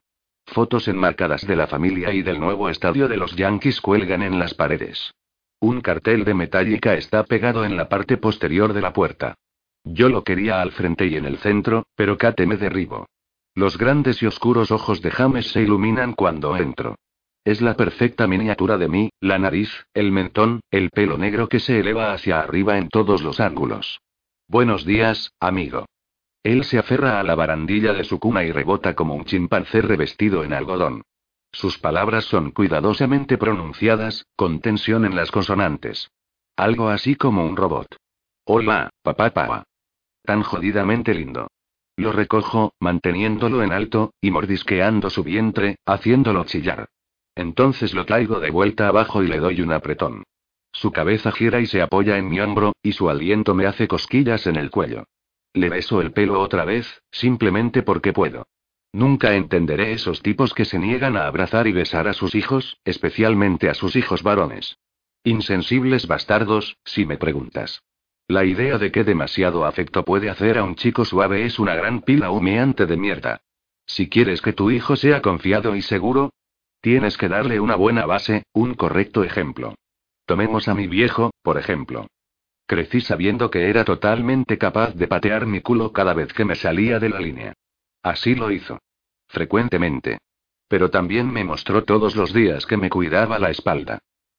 Fotos 0.46 0.88
enmarcadas 0.88 1.46
de 1.46 1.56
la 1.56 1.66
familia 1.66 2.12
y 2.12 2.22
del 2.22 2.40
nuevo 2.40 2.70
estadio 2.70 3.06
de 3.06 3.18
los 3.18 3.36
Yankees 3.36 3.82
cuelgan 3.82 4.22
en 4.22 4.38
las 4.38 4.54
paredes. 4.54 5.12
Un 5.64 5.80
cartel 5.80 6.24
de 6.24 6.34
metálica 6.34 6.92
está 6.92 7.24
pegado 7.24 7.64
en 7.64 7.74
la 7.74 7.88
parte 7.88 8.18
posterior 8.18 8.74
de 8.74 8.82
la 8.82 8.92
puerta. 8.92 9.36
Yo 9.82 10.10
lo 10.10 10.22
quería 10.22 10.60
al 10.60 10.72
frente 10.72 11.06
y 11.06 11.16
en 11.16 11.24
el 11.24 11.38
centro, 11.38 11.86
pero 11.96 12.18
Kate 12.18 12.46
me 12.46 12.58
derribo. 12.58 13.06
Los 13.54 13.78
grandes 13.78 14.22
y 14.22 14.26
oscuros 14.26 14.70
ojos 14.70 15.00
de 15.00 15.10
James 15.10 15.52
se 15.52 15.62
iluminan 15.62 16.12
cuando 16.12 16.54
entro. 16.58 16.96
Es 17.46 17.62
la 17.62 17.78
perfecta 17.78 18.26
miniatura 18.26 18.76
de 18.76 18.88
mí, 18.88 19.08
la 19.20 19.38
nariz, 19.38 19.86
el 19.94 20.12
mentón, 20.12 20.60
el 20.70 20.90
pelo 20.90 21.16
negro 21.16 21.48
que 21.48 21.60
se 21.60 21.80
eleva 21.80 22.12
hacia 22.12 22.40
arriba 22.40 22.76
en 22.76 22.90
todos 22.90 23.22
los 23.22 23.40
ángulos. 23.40 24.02
Buenos 24.46 24.84
días, 24.84 25.32
amigo. 25.40 25.86
Él 26.42 26.64
se 26.64 26.78
aferra 26.78 27.20
a 27.20 27.22
la 27.22 27.36
barandilla 27.36 27.94
de 27.94 28.04
su 28.04 28.18
cuna 28.18 28.44
y 28.44 28.52
rebota 28.52 28.94
como 28.94 29.14
un 29.14 29.24
chimpancé 29.24 29.80
revestido 29.80 30.44
en 30.44 30.52
algodón. 30.52 31.04
Sus 31.54 31.78
palabras 31.78 32.24
son 32.24 32.50
cuidadosamente 32.50 33.38
pronunciadas, 33.38 34.26
con 34.34 34.60
tensión 34.60 35.04
en 35.04 35.14
las 35.14 35.30
consonantes. 35.30 36.10
Algo 36.56 36.88
así 36.88 37.14
como 37.14 37.46
un 37.46 37.56
robot. 37.56 37.96
Hola, 38.44 38.90
papá 39.02 39.30
papá. 39.30 39.62
Tan 40.24 40.42
jodidamente 40.42 41.14
lindo. 41.14 41.46
Lo 41.96 42.10
recojo, 42.10 42.74
manteniéndolo 42.80 43.62
en 43.62 43.72
alto, 43.72 44.14
y 44.20 44.32
mordisqueando 44.32 45.10
su 45.10 45.22
vientre, 45.22 45.76
haciéndolo 45.86 46.44
chillar. 46.44 46.88
Entonces 47.36 47.94
lo 47.94 48.04
traigo 48.04 48.40
de 48.40 48.50
vuelta 48.50 48.88
abajo 48.88 49.22
y 49.22 49.28
le 49.28 49.38
doy 49.38 49.60
un 49.60 49.72
apretón. 49.72 50.24
Su 50.72 50.90
cabeza 50.90 51.30
gira 51.30 51.60
y 51.60 51.66
se 51.66 51.82
apoya 51.82 52.18
en 52.18 52.30
mi 52.30 52.40
hombro, 52.40 52.72
y 52.82 52.92
su 52.92 53.08
aliento 53.08 53.54
me 53.54 53.66
hace 53.66 53.86
cosquillas 53.86 54.48
en 54.48 54.56
el 54.56 54.72
cuello. 54.72 55.04
Le 55.52 55.68
beso 55.68 56.00
el 56.00 56.12
pelo 56.12 56.40
otra 56.40 56.64
vez, 56.64 57.00
simplemente 57.12 57.84
porque 57.84 58.12
puedo. 58.12 58.48
Nunca 58.94 59.34
entenderé 59.34 59.90
esos 59.90 60.22
tipos 60.22 60.54
que 60.54 60.64
se 60.64 60.78
niegan 60.78 61.16
a 61.16 61.26
abrazar 61.26 61.66
y 61.66 61.72
besar 61.72 62.06
a 62.06 62.12
sus 62.12 62.36
hijos, 62.36 62.78
especialmente 62.84 63.68
a 63.68 63.74
sus 63.74 63.96
hijos 63.96 64.22
varones. 64.22 64.78
Insensibles 65.24 66.06
bastardos, 66.06 66.76
si 66.84 67.04
me 67.04 67.16
preguntas. 67.16 67.82
La 68.28 68.44
idea 68.44 68.78
de 68.78 68.92
que 68.92 69.02
demasiado 69.02 69.64
afecto 69.64 70.04
puede 70.04 70.30
hacer 70.30 70.58
a 70.58 70.62
un 70.62 70.76
chico 70.76 71.04
suave 71.04 71.44
es 71.44 71.58
una 71.58 71.74
gran 71.74 72.02
pila 72.02 72.30
humeante 72.30 72.86
de 72.86 72.96
mierda. 72.96 73.40
Si 73.84 74.08
quieres 74.08 74.40
que 74.40 74.52
tu 74.52 74.70
hijo 74.70 74.94
sea 74.94 75.22
confiado 75.22 75.74
y 75.74 75.82
seguro, 75.82 76.30
tienes 76.80 77.18
que 77.18 77.28
darle 77.28 77.58
una 77.58 77.74
buena 77.74 78.06
base, 78.06 78.44
un 78.52 78.74
correcto 78.74 79.24
ejemplo. 79.24 79.74
Tomemos 80.24 80.68
a 80.68 80.74
mi 80.74 80.86
viejo, 80.86 81.32
por 81.42 81.58
ejemplo. 81.58 82.06
Crecí 82.68 83.00
sabiendo 83.00 83.50
que 83.50 83.70
era 83.70 83.84
totalmente 83.84 84.56
capaz 84.56 84.94
de 84.94 85.08
patear 85.08 85.46
mi 85.46 85.62
culo 85.62 85.92
cada 85.92 86.14
vez 86.14 86.32
que 86.32 86.44
me 86.44 86.54
salía 86.54 87.00
de 87.00 87.08
la 87.08 87.18
línea. 87.18 87.54
Así 88.04 88.36
lo 88.36 88.52
hizo. 88.52 88.78
Frecuentemente. 89.34 90.18
Pero 90.68 90.90
también 90.90 91.28
me 91.28 91.42
mostró 91.42 91.82
todos 91.82 92.14
los 92.14 92.32
días 92.32 92.66
que 92.66 92.76
me 92.76 92.88
cuidaba 92.88 93.40
la 93.40 93.50
espalda. 93.50 93.98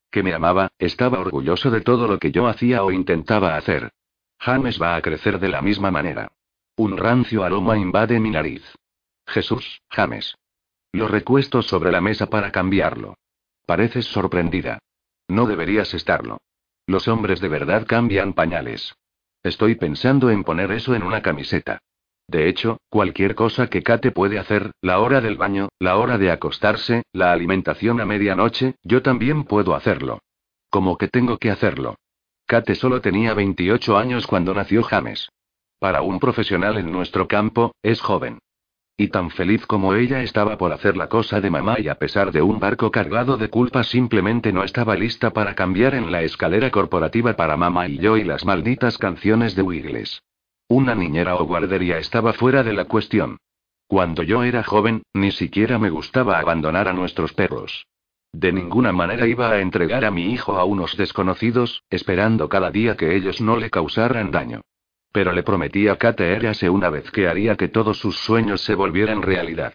Que 0.09 0.23
me 0.23 0.33
amaba, 0.33 0.69
estaba 0.79 1.19
orgulloso 1.19 1.69
de 1.69 1.81
todo 1.81 2.07
lo 2.07 2.17
que 2.17 2.31
yo 2.31 2.47
hacía 2.47 2.81
o 2.81 2.91
intentaba 2.91 3.57
hacer. 3.57 3.91
James 4.39 4.81
va 4.81 4.95
a 4.95 5.01
crecer 5.01 5.37
de 5.39 5.49
la 5.49 5.61
misma 5.61 5.91
manera. 5.91 6.31
Un 6.77 6.95
rancio 6.95 7.43
aroma 7.43 7.77
invade 7.77 8.21
mi 8.21 8.29
nariz. 8.31 8.63
Jesús, 9.27 9.81
James. 9.89 10.37
Lo 10.93 11.09
recuesto 11.09 11.61
sobre 11.61 11.91
la 11.91 11.99
mesa 11.99 12.27
para 12.27 12.53
cambiarlo. 12.53 13.17
Pareces 13.65 14.05
sorprendida. 14.05 14.79
No 15.27 15.45
deberías 15.45 15.93
estarlo. 15.93 16.37
Los 16.87 17.09
hombres 17.09 17.41
de 17.41 17.49
verdad 17.49 17.85
cambian 17.85 18.31
pañales. 18.31 18.95
Estoy 19.43 19.75
pensando 19.75 20.29
en 20.29 20.45
poner 20.45 20.71
eso 20.71 20.95
en 20.95 21.03
una 21.03 21.21
camiseta. 21.21 21.81
De 22.27 22.49
hecho, 22.49 22.79
cualquier 22.89 23.35
cosa 23.35 23.67
que 23.67 23.83
Kate 23.83 24.11
puede 24.11 24.39
hacer, 24.39 24.71
la 24.81 24.99
hora 24.99 25.21
del 25.21 25.37
baño, 25.37 25.69
la 25.79 25.97
hora 25.97 26.17
de 26.17 26.31
acostarse, 26.31 27.03
la 27.13 27.31
alimentación 27.31 28.01
a 28.01 28.05
medianoche, 28.05 28.75
yo 28.83 29.01
también 29.01 29.43
puedo 29.43 29.75
hacerlo. 29.75 30.19
Como 30.69 30.97
que 30.97 31.07
tengo 31.07 31.37
que 31.37 31.51
hacerlo. 31.51 31.95
Kate 32.47 32.75
solo 32.75 33.01
tenía 33.01 33.33
28 33.33 33.97
años 33.97 34.27
cuando 34.27 34.53
nació 34.53 34.83
James. 34.83 35.29
Para 35.79 36.01
un 36.01 36.19
profesional 36.19 36.77
en 36.77 36.91
nuestro 36.91 37.27
campo, 37.27 37.75
es 37.83 38.01
joven. 38.01 38.39
Y 38.97 39.09
tan 39.09 39.29
feliz 39.29 39.65
como 39.65 39.93
ella 39.93 40.21
estaba 40.23 40.57
por 40.57 40.71
hacer 40.71 40.95
la 40.95 41.09
cosa 41.09 41.41
de 41.41 41.49
mamá 41.49 41.79
y 41.79 41.89
a 41.89 41.95
pesar 41.95 42.31
de 42.31 42.41
un 42.41 42.59
barco 42.59 42.91
cargado 42.91 43.37
de 43.37 43.49
culpa 43.49 43.83
simplemente 43.83 44.53
no 44.53 44.63
estaba 44.63 44.95
lista 44.95 45.31
para 45.31 45.53
cambiar 45.53 45.95
en 45.95 46.11
la 46.11 46.23
escalera 46.23 46.71
corporativa 46.71 47.35
para 47.35 47.57
mamá 47.57 47.87
y 47.87 47.97
yo 47.97 48.15
y 48.15 48.23
las 48.23 48.45
malditas 48.45 48.97
canciones 48.97 49.55
de 49.55 49.63
Wiggles. 49.63 50.21
Una 50.67 50.95
niñera 50.95 51.35
o 51.35 51.45
guardería 51.45 51.99
estaba 51.99 52.33
fuera 52.33 52.63
de 52.63 52.73
la 52.73 52.85
cuestión. 52.85 53.37
Cuando 53.87 54.23
yo 54.23 54.43
era 54.43 54.63
joven, 54.63 55.03
ni 55.13 55.31
siquiera 55.31 55.77
me 55.77 55.91
gustaba 55.91 56.39
abandonar 56.39 56.87
a 56.87 56.93
nuestros 56.93 57.33
perros. 57.33 57.85
De 58.33 58.51
ninguna 58.51 58.91
manera 58.91 59.27
iba 59.27 59.51
a 59.51 59.59
entregar 59.59 60.03
a 60.03 60.11
mi 60.11 60.33
hijo 60.33 60.57
a 60.57 60.65
unos 60.65 60.97
desconocidos, 60.97 61.83
esperando 61.89 62.49
cada 62.49 62.71
día 62.71 62.97
que 62.97 63.15
ellos 63.15 63.41
no 63.41 63.57
le 63.57 63.69
causaran 63.69 64.31
daño. 64.31 64.61
Pero 65.11 65.31
le 65.31 65.43
prometí 65.43 65.87
a 65.87 65.97
Kate 65.97 66.33
érase 66.33 66.69
una 66.69 66.89
vez 66.89 67.11
que 67.11 67.27
haría 67.27 67.55
que 67.55 67.69
todos 67.69 67.99
sus 67.99 68.17
sueños 68.17 68.61
se 68.61 68.73
volvieran 68.73 69.21
realidad. 69.21 69.73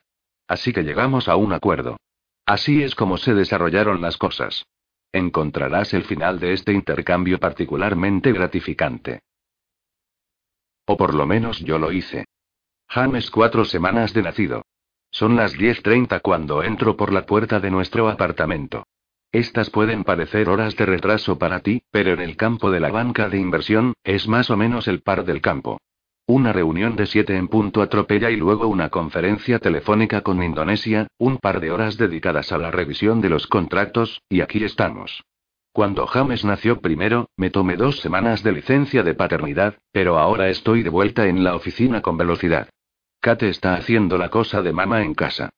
Así 0.49 0.72
que 0.72 0.82
llegamos 0.82 1.28
a 1.28 1.36
un 1.36 1.53
acuerdo. 1.53 1.97
Así 2.45 2.82
es 2.82 2.97
como 2.97 3.16
se 3.16 3.32
desarrollaron 3.32 4.01
las 4.01 4.16
cosas. 4.16 4.66
Encontrarás 5.12 5.95
el 5.95 6.03
final 6.03 6.41
de 6.41 6.53
este 6.53 6.72
intercambio 6.72 7.38
particularmente 7.38 8.32
gratificante. 8.32 9.20
O 10.91 10.97
por 10.97 11.14
lo 11.14 11.24
menos 11.24 11.61
yo 11.61 11.78
lo 11.78 11.93
hice. 11.93 12.24
James 12.88 13.30
cuatro 13.30 13.64
semanas 13.64 14.12
de 14.12 14.22
nacido. 14.22 14.64
Son 15.12 15.36
las 15.36 15.55
10.30 15.55 16.20
cuando 16.20 16.64
entro 16.64 16.97
por 16.97 17.12
la 17.12 17.26
puerta 17.26 17.61
de 17.61 17.70
nuestro 17.70 18.09
apartamento. 18.09 18.88
Estas 19.30 19.70
pueden 19.70 20.03
parecer 20.03 20.49
horas 20.49 20.74
de 20.74 20.86
retraso 20.86 21.38
para 21.38 21.61
ti, 21.61 21.84
pero 21.93 22.14
en 22.14 22.18
el 22.18 22.36
campo 22.36 22.72
de 22.72 22.80
la 22.80 22.91
banca 22.91 23.28
de 23.28 23.38
inversión, 23.38 23.95
es 24.03 24.26
más 24.26 24.51
o 24.51 24.57
menos 24.57 24.88
el 24.88 25.01
par 25.01 25.24
del 25.24 25.41
campo. 25.41 25.80
Una 26.26 26.53
reunión 26.53 26.97
de 26.97 27.07
siete 27.07 27.36
en 27.36 27.47
punto 27.47 27.82
atropella 27.82 28.28
y 28.28 28.36
luego 28.36 28.66
una 28.66 28.88
conferencia 28.88 29.61
telefónica 29.61 30.22
con 30.22 30.43
Indonesia, 30.43 31.07
un 31.18 31.38
par 31.38 31.61
de 31.61 31.70
horas 31.70 31.99
dedicadas 31.99 32.51
a 32.51 32.59
la 32.59 32.72
revisión 32.72 33.20
de 33.20 33.28
los 33.28 33.47
contratos, 33.47 34.22
y 34.28 34.41
aquí 34.41 34.64
estamos. 34.64 35.22
Cuando 35.72 36.04
James 36.08 36.44
nació 36.44 36.80
primero, 36.80 37.28
me 37.36 37.50
tomé 37.50 37.76
dos 37.76 38.00
semanas 38.00 38.42
de 38.42 38.50
licencia 38.50 39.04
de 39.04 39.14
paternidad, 39.14 39.76
pero 39.92 40.18
ahora 40.18 40.48
estoy 40.48 40.82
de 40.82 40.90
vuelta 40.90 41.28
en 41.28 41.44
la 41.44 41.54
oficina 41.54 42.02
con 42.02 42.16
velocidad. 42.16 42.68
Kate 43.20 43.48
está 43.48 43.74
haciendo 43.74 44.18
la 44.18 44.30
cosa 44.30 44.62
de 44.62 44.72
mamá 44.72 45.02
en 45.02 45.14
casa. 45.14 45.50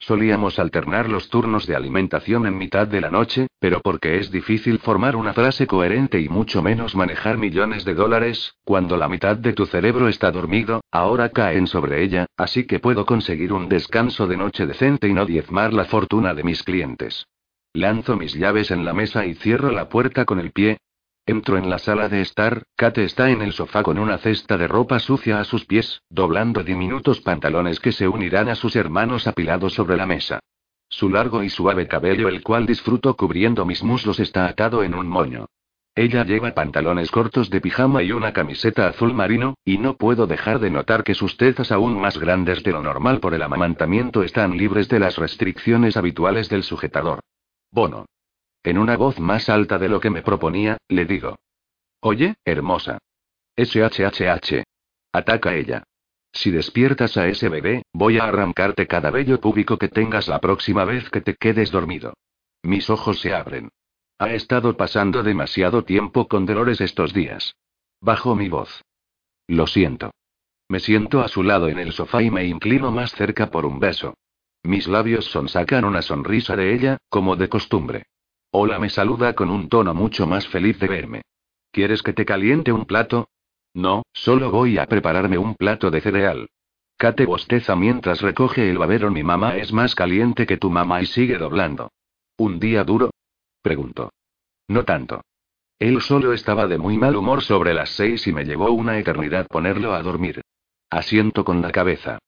Solíamos 0.00 0.58
alternar 0.58 1.08
los 1.08 1.28
turnos 1.28 1.66
de 1.66 1.76
alimentación 1.76 2.46
en 2.46 2.58
mitad 2.58 2.88
de 2.88 3.00
la 3.00 3.10
noche, 3.10 3.46
pero 3.60 3.80
porque 3.80 4.18
es 4.18 4.32
difícil 4.32 4.80
formar 4.80 5.14
una 5.14 5.34
frase 5.34 5.68
coherente 5.68 6.18
y 6.20 6.28
mucho 6.28 6.62
menos 6.62 6.96
manejar 6.96 7.38
millones 7.38 7.84
de 7.84 7.94
dólares, 7.94 8.54
cuando 8.64 8.96
la 8.96 9.08
mitad 9.08 9.36
de 9.36 9.52
tu 9.52 9.66
cerebro 9.66 10.08
está 10.08 10.32
dormido, 10.32 10.80
ahora 10.90 11.28
caen 11.28 11.68
sobre 11.68 12.02
ella, 12.02 12.26
así 12.36 12.64
que 12.64 12.80
puedo 12.80 13.06
conseguir 13.06 13.52
un 13.52 13.68
descanso 13.68 14.26
de 14.26 14.38
noche 14.38 14.66
decente 14.66 15.06
y 15.06 15.12
no 15.12 15.26
diezmar 15.26 15.74
la 15.74 15.84
fortuna 15.84 16.34
de 16.34 16.42
mis 16.42 16.62
clientes. 16.64 17.26
Lanzo 17.72 18.16
mis 18.16 18.34
llaves 18.34 18.70
en 18.70 18.84
la 18.84 18.92
mesa 18.92 19.26
y 19.26 19.34
cierro 19.34 19.70
la 19.70 19.88
puerta 19.88 20.24
con 20.24 20.40
el 20.40 20.50
pie, 20.50 20.78
Entro 21.30 21.58
en 21.58 21.70
la 21.70 21.78
sala 21.78 22.08
de 22.08 22.22
estar, 22.22 22.64
Kate 22.74 23.04
está 23.04 23.30
en 23.30 23.40
el 23.40 23.52
sofá 23.52 23.84
con 23.84 23.98
una 24.00 24.18
cesta 24.18 24.58
de 24.58 24.66
ropa 24.66 24.98
sucia 24.98 25.38
a 25.38 25.44
sus 25.44 25.64
pies, 25.64 26.02
doblando 26.10 26.64
diminutos 26.64 27.20
pantalones 27.20 27.78
que 27.78 27.92
se 27.92 28.08
unirán 28.08 28.48
a 28.48 28.56
sus 28.56 28.74
hermanos 28.74 29.28
apilados 29.28 29.74
sobre 29.74 29.96
la 29.96 30.06
mesa. 30.06 30.40
Su 30.88 31.08
largo 31.08 31.44
y 31.44 31.48
suave 31.50 31.86
cabello, 31.86 32.28
el 32.28 32.42
cual 32.42 32.66
disfruto 32.66 33.14
cubriendo 33.14 33.64
mis 33.64 33.84
muslos, 33.84 34.18
está 34.18 34.46
atado 34.46 34.82
en 34.82 34.94
un 34.94 35.06
moño. 35.06 35.46
Ella 35.94 36.24
lleva 36.24 36.52
pantalones 36.52 37.12
cortos 37.12 37.48
de 37.48 37.60
pijama 37.60 38.02
y 38.02 38.10
una 38.10 38.32
camiseta 38.32 38.88
azul 38.88 39.14
marino, 39.14 39.54
y 39.64 39.78
no 39.78 39.96
puedo 39.96 40.26
dejar 40.26 40.58
de 40.58 40.70
notar 40.70 41.04
que 41.04 41.14
sus 41.14 41.36
tetas 41.36 41.70
aún 41.70 42.00
más 42.00 42.18
grandes 42.18 42.64
de 42.64 42.72
lo 42.72 42.82
normal 42.82 43.20
por 43.20 43.34
el 43.34 43.42
amamantamiento 43.42 44.24
están 44.24 44.56
libres 44.56 44.88
de 44.88 44.98
las 44.98 45.16
restricciones 45.16 45.96
habituales 45.96 46.48
del 46.48 46.64
sujetador. 46.64 47.20
Bono. 47.70 48.06
En 48.62 48.78
una 48.78 48.96
voz 48.96 49.18
más 49.18 49.48
alta 49.48 49.78
de 49.78 49.88
lo 49.88 50.00
que 50.00 50.10
me 50.10 50.22
proponía, 50.22 50.78
le 50.88 51.04
digo. 51.04 51.38
Oye, 52.00 52.36
hermosa. 52.44 52.98
SHHH. 53.56 54.64
Ataca 55.12 55.54
ella. 55.54 55.84
Si 56.32 56.50
despiertas 56.50 57.16
a 57.16 57.26
ese 57.26 57.48
bebé, 57.48 57.82
voy 57.92 58.18
a 58.18 58.24
arrancarte 58.24 58.86
cada 58.86 59.10
vello 59.10 59.40
púbico 59.40 59.78
que 59.78 59.88
tengas 59.88 60.28
la 60.28 60.40
próxima 60.40 60.84
vez 60.84 61.10
que 61.10 61.20
te 61.20 61.34
quedes 61.34 61.70
dormido. 61.70 62.14
Mis 62.62 62.90
ojos 62.90 63.20
se 63.20 63.34
abren. 63.34 63.70
Ha 64.18 64.32
estado 64.32 64.76
pasando 64.76 65.22
demasiado 65.22 65.84
tiempo 65.84 66.28
con 66.28 66.46
Dolores 66.46 66.80
estos 66.80 67.12
días. 67.12 67.56
Bajo 68.00 68.34
mi 68.34 68.48
voz. 68.48 68.82
Lo 69.46 69.66
siento. 69.66 70.12
Me 70.68 70.78
siento 70.78 71.20
a 71.20 71.28
su 71.28 71.42
lado 71.42 71.68
en 71.68 71.78
el 71.78 71.92
sofá 71.92 72.22
y 72.22 72.30
me 72.30 72.44
inclino 72.44 72.92
más 72.92 73.12
cerca 73.12 73.50
por 73.50 73.66
un 73.66 73.80
beso. 73.80 74.14
Mis 74.62 74.86
labios 74.86 75.24
sonsacan 75.26 75.84
una 75.84 76.02
sonrisa 76.02 76.54
de 76.54 76.74
ella, 76.74 76.98
como 77.08 77.36
de 77.36 77.48
costumbre. 77.48 78.06
Hola 78.50 78.78
me 78.78 78.90
saluda 78.90 79.34
con 79.34 79.50
un 79.50 79.68
tono 79.68 79.94
mucho 79.94 80.26
más 80.26 80.46
feliz 80.48 80.78
de 80.78 80.88
verme. 80.88 81.22
¿Quieres 81.70 82.02
que 82.02 82.12
te 82.12 82.24
caliente 82.24 82.72
un 82.72 82.84
plato? 82.84 83.28
No, 83.72 84.02
solo 84.12 84.50
voy 84.50 84.78
a 84.78 84.86
prepararme 84.86 85.38
un 85.38 85.54
plato 85.54 85.90
de 85.90 86.00
cereal. 86.00 86.48
Kate 86.96 87.24
bosteza 87.24 87.76
mientras 87.76 88.20
recoge 88.20 88.68
el 88.68 88.76
babero. 88.76 89.10
Mi 89.10 89.22
mamá 89.22 89.56
es 89.56 89.72
más 89.72 89.94
caliente 89.94 90.46
que 90.46 90.58
tu 90.58 90.68
mamá 90.68 91.00
y 91.00 91.06
sigue 91.06 91.38
doblando. 91.38 91.92
¿Un 92.36 92.58
día 92.58 92.84
duro? 92.84 93.10
Preguntó. 93.62 94.12
No 94.68 94.84
tanto. 94.84 95.22
Él 95.78 96.02
solo 96.02 96.34
estaba 96.34 96.66
de 96.66 96.76
muy 96.76 96.98
mal 96.98 97.16
humor 97.16 97.42
sobre 97.42 97.72
las 97.72 97.90
seis 97.90 98.26
y 98.26 98.32
me 98.32 98.44
llevó 98.44 98.70
una 98.72 98.98
eternidad 98.98 99.46
ponerlo 99.46 99.94
a 99.94 100.02
dormir. 100.02 100.42
Asiento 100.90 101.44
con 101.44 101.62
la 101.62 101.70
cabeza. 101.70 102.18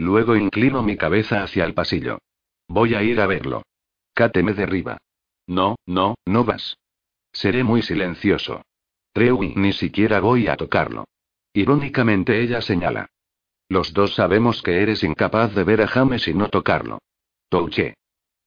Luego 0.00 0.34
inclino 0.34 0.82
mi 0.82 0.96
cabeza 0.96 1.42
hacia 1.42 1.66
el 1.66 1.74
pasillo. 1.74 2.20
Voy 2.66 2.94
a 2.94 3.02
ir 3.02 3.20
a 3.20 3.26
verlo. 3.26 3.64
Kate 4.14 4.42
me 4.42 4.54
derriba. 4.54 4.96
No, 5.46 5.76
no, 5.84 6.14
no 6.24 6.42
vas. 6.42 6.78
Seré 7.32 7.64
muy 7.64 7.82
silencioso. 7.82 8.62
Treu 9.12 9.42
ni 9.42 9.74
siquiera 9.74 10.20
voy 10.20 10.48
a 10.48 10.56
tocarlo. 10.56 11.04
Irónicamente 11.52 12.40
ella 12.40 12.62
señala. 12.62 13.10
Los 13.68 13.92
dos 13.92 14.14
sabemos 14.14 14.62
que 14.62 14.80
eres 14.80 15.04
incapaz 15.04 15.54
de 15.54 15.64
ver 15.64 15.82
a 15.82 15.86
James 15.86 16.26
y 16.28 16.32
no 16.32 16.48
tocarlo. 16.48 17.00
Touché. 17.50 17.92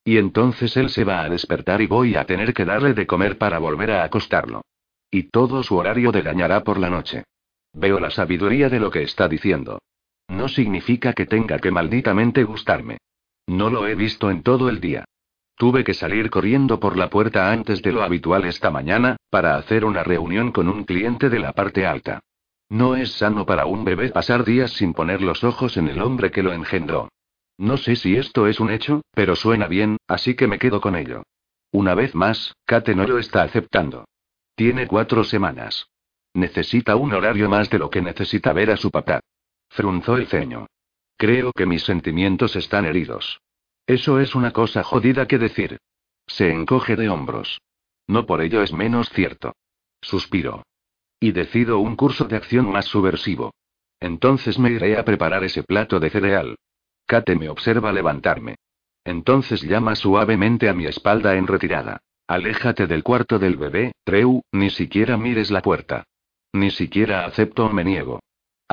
Y 0.04 0.18
entonces 0.18 0.76
él 0.76 0.90
se 0.90 1.04
va 1.04 1.22
a 1.22 1.30
despertar 1.30 1.82
y 1.82 1.86
voy 1.86 2.16
a 2.16 2.26
tener 2.26 2.56
que 2.56 2.66
darle 2.66 2.96
de 2.96 3.06
comer 3.06 3.38
para 3.38 3.60
volver 3.60 3.92
a 3.92 4.04
acostarlo. 4.04 4.64
Y 5.12 5.30
todo 5.30 5.62
su 5.62 5.76
horario 5.76 6.12
degañará 6.12 6.64
por 6.64 6.80
la 6.80 6.90
noche. 6.90 7.26
Veo 7.74 8.00
la 8.00 8.10
sabiduría 8.10 8.70
de 8.70 8.80
lo 8.80 8.90
que 8.90 9.04
está 9.04 9.28
diciendo. 9.28 9.78
No 10.34 10.48
significa 10.48 11.14
que 11.14 11.28
tenga 11.28 11.60
que 11.60 11.70
malditamente 11.70 12.44
gustarme. 12.44 12.98
No 13.46 13.70
lo 13.70 13.88
he 13.88 13.94
visto 13.94 14.32
en 14.32 14.42
todo 14.42 14.68
el 14.68 14.82
día. 14.82 15.06
Tuve 15.56 15.84
que 15.84 15.94
salir 15.94 16.32
corriendo 16.32 16.80
por 16.80 16.98
la 16.98 17.12
puerta 17.12 17.52
antes 17.52 17.84
de 17.84 17.92
lo 17.92 18.02
habitual 18.02 18.44
esta 18.46 18.72
mañana, 18.72 19.18
para 19.30 19.58
hacer 19.58 19.86
una 19.86 20.04
reunión 20.04 20.52
con 20.52 20.68
un 20.68 20.86
cliente 20.86 21.30
de 21.30 21.38
la 21.38 21.52
parte 21.54 21.86
alta. 21.86 22.20
No 22.68 22.96
es 22.96 23.12
sano 23.12 23.46
para 23.46 23.68
un 23.68 23.86
bebé 23.86 24.10
pasar 24.10 24.44
días 24.44 24.72
sin 24.72 24.94
poner 24.94 25.22
los 25.22 25.44
ojos 25.44 25.78
en 25.78 25.88
el 25.88 26.02
hombre 26.02 26.32
que 26.32 26.42
lo 26.42 26.52
engendró. 26.52 27.10
No 27.60 27.78
sé 27.78 27.96
si 27.96 28.16
esto 28.16 28.48
es 28.48 28.60
un 28.60 28.72
hecho, 28.72 29.04
pero 29.14 29.36
suena 29.36 29.68
bien, 29.68 29.98
así 30.08 30.34
que 30.34 30.48
me 30.48 30.58
quedo 30.58 30.82
con 30.82 30.96
ello. 30.96 31.22
Una 31.72 31.94
vez 31.94 32.16
más, 32.16 32.56
Kate 32.66 32.96
no 32.96 33.06
lo 33.06 33.20
está 33.20 33.44
aceptando. 33.44 34.06
Tiene 34.56 34.88
cuatro 34.88 35.24
semanas. 35.24 35.86
Necesita 36.34 36.96
un 36.96 37.14
horario 37.14 37.48
más 37.50 37.70
de 37.70 37.78
lo 37.78 37.92
que 37.92 38.02
necesita 38.02 38.52
ver 38.54 38.72
a 38.72 38.78
su 38.78 38.90
papá. 38.90 39.20
Frunzó 39.74 40.18
el 40.18 40.28
ceño. 40.28 40.68
Creo 41.18 41.52
que 41.52 41.66
mis 41.66 41.82
sentimientos 41.82 42.56
están 42.56 42.86
heridos. 42.86 43.42
Eso 43.88 44.20
es 44.20 44.36
una 44.36 44.52
cosa 44.52 44.84
jodida 44.84 45.28
que 45.28 45.40
decir. 45.40 45.80
Se 46.28 46.52
encoge 46.52 46.96
de 46.96 47.10
hombros. 47.10 47.60
No 48.06 48.28
por 48.28 48.42
ello 48.42 48.62
es 48.62 48.72
menos 48.72 49.10
cierto. 49.10 49.56
Suspiro. 50.00 50.62
Y 51.20 51.32
decido 51.32 51.80
un 51.80 51.96
curso 51.96 52.26
de 52.26 52.36
acción 52.36 52.72
más 52.72 52.86
subversivo. 52.86 53.52
Entonces 54.00 54.60
me 54.60 54.70
iré 54.70 54.96
a 54.96 55.06
preparar 55.06 55.44
ese 55.44 55.64
plato 55.64 56.00
de 56.00 56.12
cereal. 56.12 56.56
Kate 57.08 57.36
me 57.36 57.50
observa 57.50 57.92
levantarme. 57.92 58.58
Entonces 59.04 59.64
llama 59.64 59.96
suavemente 59.96 60.70
a 60.70 60.74
mi 60.74 60.86
espalda 60.86 61.36
en 61.36 61.48
retirada. 61.48 62.00
Aléjate 62.28 62.86
del 62.86 63.02
cuarto 63.02 63.40
del 63.40 63.58
bebé, 63.58 63.94
Treu, 64.04 64.44
ni 64.52 64.70
siquiera 64.70 65.18
mires 65.18 65.50
la 65.50 65.64
puerta. 65.64 66.04
Ni 66.54 66.70
siquiera 66.70 67.26
acepto 67.26 67.66
o 67.66 67.74
me 67.74 67.84
niego. 67.84 68.20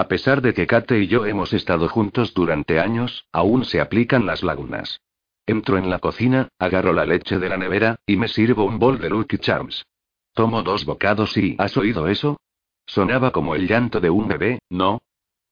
A 0.01 0.09
pesar 0.09 0.41
de 0.41 0.55
que 0.55 0.67
Kate 0.67 0.99
y 0.99 1.09
yo 1.09 1.27
hemos 1.27 1.53
estado 1.53 1.87
juntos 1.87 2.33
durante 2.33 2.81
años, 2.81 3.27
aún 3.33 3.67
se 3.67 3.83
aplican 3.83 4.25
las 4.25 4.43
lagunas. 4.43 5.03
Entro 5.45 5.77
en 5.77 5.91
la 5.91 5.99
cocina, 5.99 6.49
agarro 6.59 6.95
la 6.95 7.05
leche 7.05 7.39
de 7.39 7.51
la 7.51 7.59
nevera, 7.59 7.97
y 8.07 8.17
me 8.17 8.27
sirvo 8.27 8.65
un 8.65 8.79
bol 8.79 8.99
de 8.99 9.11
Lucky 9.11 9.37
Charms. 9.37 9.85
Tomo 10.33 10.63
dos 10.63 10.87
bocados 10.87 11.37
y... 11.37 11.55
¿Has 11.59 11.77
oído 11.77 12.09
eso? 12.09 12.41
Sonaba 12.87 13.31
como 13.31 13.55
el 13.55 13.69
llanto 13.69 14.01
de 14.01 14.09
un 14.09 14.27
bebé, 14.27 14.61
¿no? 14.71 15.03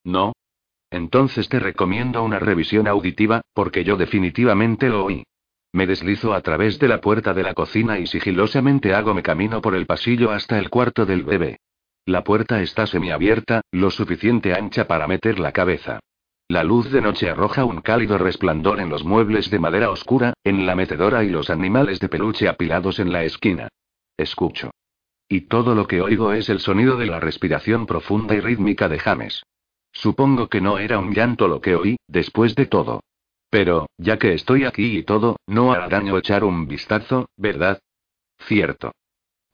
No. 0.03 0.33
Entonces 0.91 1.51
te 1.51 1.61
recomiendo 1.61 2.23
una 2.23 2.39
revisión 2.39 2.89
auditiva, 2.89 3.43
porque 3.53 3.85
yo 3.85 3.99
definitivamente 3.99 4.89
lo 4.89 5.05
oí. 5.05 5.25
Me 5.73 5.87
deslizo 5.87 6.33
a 6.33 6.41
través 6.41 6.79
de 6.79 6.89
la 6.89 7.03
puerta 7.03 7.35
de 7.35 7.43
la 7.43 7.53
cocina 7.53 7.99
y 7.99 8.07
sigilosamente 8.07 8.95
hago 8.95 9.13
mi 9.13 9.21
camino 9.21 9.61
por 9.61 9.75
el 9.75 9.85
pasillo 9.85 10.31
hasta 10.31 10.59
el 10.59 10.71
cuarto 10.71 11.05
del 11.05 11.23
bebé. 11.23 11.59
La 12.09 12.25
puerta 12.25 12.63
está 12.63 12.87
semiabierta, 12.87 13.61
lo 13.71 13.91
suficiente 13.91 14.55
ancha 14.55 14.89
para 14.89 15.07
meter 15.07 15.39
la 15.39 15.53
cabeza. 15.53 16.01
La 16.49 16.65
luz 16.65 16.91
de 16.91 17.03
noche 17.03 17.29
arroja 17.29 17.67
un 17.67 17.83
cálido 17.83 18.17
resplandor 18.17 18.81
en 18.81 18.89
los 18.89 19.05
muebles 19.05 19.51
de 19.51 19.59
madera 19.59 19.91
oscura, 19.91 20.33
en 20.43 20.65
la 20.65 20.75
metedora 20.75 21.23
y 21.23 21.29
los 21.29 21.51
animales 21.51 22.01
de 22.01 22.09
peluche 22.09 22.49
apilados 22.49 22.99
en 22.99 23.13
la 23.13 23.25
esquina. 23.25 23.69
Escucho. 24.17 24.71
Y 25.29 25.43
todo 25.43 25.75
lo 25.75 25.87
que 25.87 26.01
oigo 26.01 26.33
es 26.33 26.49
el 26.49 26.61
sonido 26.61 26.97
de 26.97 27.05
la 27.05 27.21
respiración 27.21 27.85
profunda 27.85 28.35
y 28.35 28.41
rítmica 28.41 28.89
de 28.89 29.01
James. 29.01 29.43
Supongo 29.93 30.49
que 30.49 30.63
no 30.63 30.79
era 30.79 30.99
un 30.99 31.13
llanto 31.13 31.47
lo 31.47 31.61
que 31.61 31.77
oí, 31.77 31.99
después 32.07 32.55
de 32.55 32.65
todo. 32.65 33.01
Pero, 33.51 33.87
ya 33.99 34.19
que 34.19 34.33
estoy 34.33 34.65
aquí 34.65 34.97
y 34.97 35.03
todo, 35.03 35.37
no 35.47 35.73
hará 35.73 35.91
daño 35.91 36.17
echar 36.17 36.43
un 36.43 36.69
vistazo, 36.69 37.29
¿verdad? 37.37 37.81
Cierto. 38.39 38.93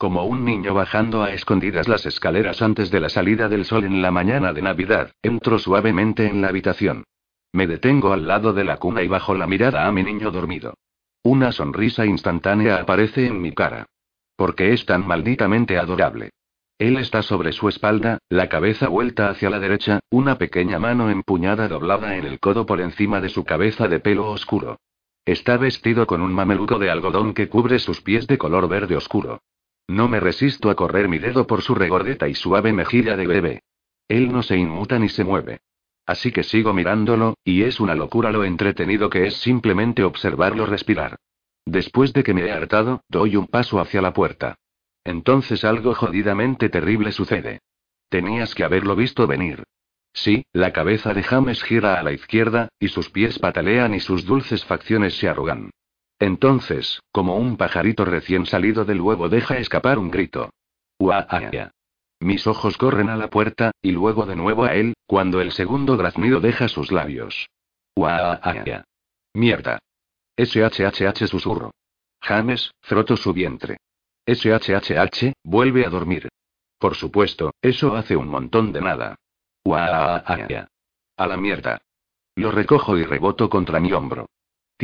Como 0.04 0.26
un 0.26 0.44
niño 0.44 0.74
bajando 0.74 1.22
a 1.22 1.32
escondidas 1.32 1.88
las 1.88 2.04
escaleras 2.04 2.60
antes 2.60 2.90
de 2.90 3.00
la 3.00 3.08
salida 3.08 3.48
del 3.48 3.64
sol 3.64 3.84
en 3.84 4.02
la 4.02 4.10
mañana 4.10 4.52
de 4.52 4.60
Navidad, 4.60 5.12
entro 5.22 5.58
suavemente 5.58 6.26
en 6.26 6.42
la 6.42 6.48
habitación. 6.48 7.04
Me 7.54 7.66
detengo 7.66 8.12
al 8.12 8.26
lado 8.26 8.52
de 8.52 8.64
la 8.64 8.76
cuna 8.76 9.02
y 9.02 9.08
bajo 9.08 9.34
la 9.34 9.46
mirada 9.46 9.86
a 9.86 9.92
mi 9.92 10.02
niño 10.02 10.30
dormido. 10.30 10.74
Una 11.22 11.52
sonrisa 11.52 12.04
instantánea 12.04 12.76
aparece 12.76 13.26
en 13.26 13.40
mi 13.40 13.54
cara. 13.54 13.86
Porque 14.36 14.74
es 14.74 14.84
tan 14.84 15.06
malditamente 15.06 15.78
adorable. 15.78 16.32
Él 16.76 16.98
está 16.98 17.22
sobre 17.22 17.52
su 17.52 17.70
espalda, 17.70 18.18
la 18.28 18.50
cabeza 18.50 18.88
vuelta 18.88 19.30
hacia 19.30 19.48
la 19.48 19.58
derecha, 19.58 20.00
una 20.10 20.36
pequeña 20.36 20.78
mano 20.78 21.08
empuñada 21.08 21.66
doblada 21.66 22.18
en 22.18 22.26
el 22.26 22.40
codo 22.40 22.66
por 22.66 22.82
encima 22.82 23.22
de 23.22 23.30
su 23.30 23.44
cabeza 23.44 23.88
de 23.88 24.00
pelo 24.00 24.30
oscuro. 24.30 24.80
Está 25.24 25.56
vestido 25.56 26.06
con 26.06 26.20
un 26.20 26.34
mameluco 26.34 26.78
de 26.78 26.90
algodón 26.90 27.32
que 27.32 27.48
cubre 27.48 27.78
sus 27.78 28.02
pies 28.02 28.26
de 28.26 28.36
color 28.36 28.68
verde 28.68 28.98
oscuro. 28.98 29.40
No 29.88 30.08
me 30.08 30.20
resisto 30.20 30.70
a 30.70 30.74
correr 30.74 31.08
mi 31.08 31.18
dedo 31.18 31.46
por 31.46 31.62
su 31.62 31.74
regordeta 31.74 32.28
y 32.28 32.34
suave 32.34 32.72
mejilla 32.72 33.16
de 33.16 33.26
bebé. 33.26 33.62
Él 34.08 34.32
no 34.32 34.42
se 34.42 34.56
inmuta 34.56 34.98
ni 34.98 35.08
se 35.08 35.24
mueve. 35.24 35.60
Así 36.06 36.32
que 36.32 36.42
sigo 36.42 36.72
mirándolo, 36.72 37.38
y 37.44 37.62
es 37.62 37.80
una 37.80 37.94
locura 37.94 38.30
lo 38.30 38.44
entretenido 38.44 39.08
que 39.08 39.26
es 39.26 39.36
simplemente 39.36 40.04
observarlo 40.04 40.66
respirar. 40.66 41.16
Después 41.64 42.12
de 42.12 42.22
que 42.22 42.34
me 42.34 42.42
he 42.42 42.52
hartado, 42.52 43.02
doy 43.08 43.36
un 43.36 43.46
paso 43.46 43.80
hacia 43.80 44.02
la 44.02 44.12
puerta. 44.12 44.56
Entonces 45.02 45.64
algo 45.64 45.94
jodidamente 45.94 46.68
terrible 46.68 47.12
sucede. 47.12 47.60
Tenías 48.08 48.54
que 48.54 48.64
haberlo 48.64 48.96
visto 48.96 49.26
venir. 49.26 49.64
Sí, 50.12 50.44
la 50.52 50.72
cabeza 50.72 51.12
de 51.12 51.22
James 51.22 51.62
gira 51.62 51.98
a 51.98 52.02
la 52.02 52.12
izquierda, 52.12 52.68
y 52.78 52.88
sus 52.88 53.10
pies 53.10 53.38
patalean 53.38 53.94
y 53.94 54.00
sus 54.00 54.24
dulces 54.24 54.64
facciones 54.64 55.18
se 55.18 55.28
arrugan. 55.28 55.70
Entonces, 56.24 57.02
como 57.12 57.36
un 57.36 57.58
pajarito 57.58 58.06
recién 58.06 58.46
salido 58.46 58.86
del 58.86 58.98
huevo 58.98 59.28
deja 59.28 59.58
escapar 59.58 59.98
un 59.98 60.10
grito. 60.10 60.54
¡Uaaya! 60.98 61.72
Mis 62.18 62.46
ojos 62.46 62.78
corren 62.78 63.10
a 63.10 63.16
la 63.18 63.28
puerta, 63.28 63.72
y 63.82 63.92
luego 63.92 64.24
de 64.24 64.34
nuevo 64.34 64.64
a 64.64 64.72
él, 64.72 64.94
cuando 65.06 65.42
el 65.42 65.52
segundo 65.52 65.98
graznido 65.98 66.40
deja 66.40 66.68
sus 66.68 66.90
labios. 66.90 67.50
¡Uaaya! 67.94 68.84
Mierda. 69.34 69.80
SHHH 70.38 71.26
susurro. 71.26 71.72
James, 72.22 72.70
froto 72.80 73.18
su 73.18 73.34
vientre. 73.34 73.76
SHHH, 74.26 75.34
vuelve 75.44 75.84
a 75.84 75.90
dormir. 75.90 76.30
Por 76.78 76.94
supuesto, 76.94 77.52
eso 77.60 77.94
hace 77.96 78.16
un 78.16 78.28
montón 78.28 78.72
de 78.72 78.80
nada. 78.80 79.16
¡Uaaya! 79.62 80.68
A 81.18 81.26
la 81.26 81.36
mierda. 81.36 81.82
Lo 82.34 82.50
recojo 82.50 82.96
y 82.96 83.04
reboto 83.04 83.50
contra 83.50 83.78
mi 83.78 83.92
hombro. 83.92 84.30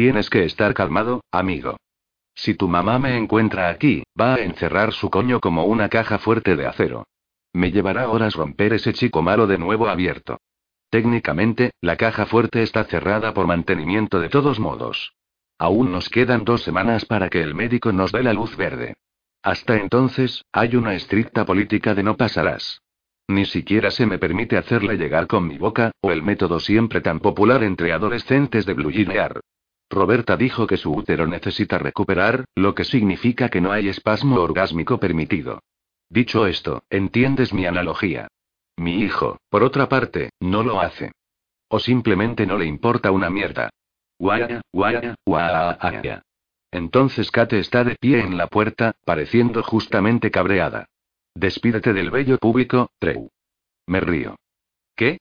Tienes 0.00 0.30
que 0.30 0.46
estar 0.46 0.72
calmado, 0.72 1.20
amigo. 1.30 1.76
Si 2.34 2.54
tu 2.54 2.68
mamá 2.68 2.98
me 2.98 3.18
encuentra 3.18 3.68
aquí, 3.68 4.02
va 4.18 4.36
a 4.36 4.40
encerrar 4.40 4.94
su 4.94 5.10
coño 5.10 5.40
como 5.40 5.64
una 5.64 5.90
caja 5.90 6.18
fuerte 6.18 6.56
de 6.56 6.66
acero. 6.66 7.04
Me 7.52 7.70
llevará 7.70 8.08
horas 8.08 8.32
romper 8.34 8.72
ese 8.72 8.94
chico 8.94 9.20
malo 9.20 9.46
de 9.46 9.58
nuevo 9.58 9.88
abierto. 9.88 10.38
Técnicamente, 10.88 11.72
la 11.82 11.98
caja 11.98 12.24
fuerte 12.24 12.62
está 12.62 12.84
cerrada 12.84 13.34
por 13.34 13.46
mantenimiento 13.46 14.20
de 14.20 14.30
todos 14.30 14.58
modos. 14.58 15.12
Aún 15.58 15.92
nos 15.92 16.08
quedan 16.08 16.46
dos 16.46 16.62
semanas 16.62 17.04
para 17.04 17.28
que 17.28 17.42
el 17.42 17.54
médico 17.54 17.92
nos 17.92 18.10
dé 18.10 18.22
la 18.22 18.32
luz 18.32 18.56
verde. 18.56 18.94
Hasta 19.42 19.76
entonces, 19.76 20.46
hay 20.50 20.76
una 20.76 20.94
estricta 20.94 21.44
política 21.44 21.94
de 21.94 22.04
no 22.04 22.16
pasarás. 22.16 22.80
Ni 23.28 23.44
siquiera 23.44 23.90
se 23.90 24.06
me 24.06 24.16
permite 24.16 24.56
hacerle 24.56 24.96
llegar 24.96 25.26
con 25.26 25.46
mi 25.46 25.58
boca, 25.58 25.92
o 26.00 26.10
el 26.10 26.22
método 26.22 26.58
siempre 26.58 27.02
tan 27.02 27.20
popular 27.20 27.62
entre 27.62 27.92
adolescentes 27.92 28.64
de 28.64 28.72
bluginear. 28.72 29.42
Roberta 29.90 30.36
dijo 30.36 30.68
que 30.68 30.76
su 30.76 30.92
útero 30.92 31.26
necesita 31.26 31.76
recuperar, 31.78 32.44
lo 32.54 32.76
que 32.76 32.84
significa 32.84 33.48
que 33.48 33.60
no 33.60 33.72
hay 33.72 33.88
espasmo 33.88 34.40
orgásmico 34.40 34.98
permitido. 34.98 35.60
Dicho 36.08 36.46
esto, 36.46 36.84
¿entiendes 36.88 37.52
mi 37.52 37.66
analogía? 37.66 38.28
Mi 38.76 39.00
hijo, 39.00 39.38
por 39.48 39.64
otra 39.64 39.88
parte, 39.88 40.30
no 40.38 40.62
lo 40.62 40.80
hace. 40.80 41.10
O 41.68 41.80
simplemente 41.80 42.46
no 42.46 42.56
le 42.56 42.66
importa 42.66 43.10
una 43.10 43.30
mierda. 43.30 43.70
Guaya, 44.18 44.60
guaya, 44.72 45.16
guaya. 45.26 46.22
Entonces 46.70 47.30
Kate 47.30 47.58
está 47.58 47.82
de 47.82 47.96
pie 47.96 48.20
en 48.20 48.36
la 48.36 48.46
puerta, 48.46 48.94
pareciendo 49.04 49.62
justamente 49.62 50.30
cabreada. 50.30 50.86
Despídete 51.34 51.92
del 51.92 52.10
bello 52.10 52.38
público, 52.38 52.90
Treu. 52.98 53.28
Me 53.86 54.00
río. 54.00 54.36
¿Qué? 54.94 55.18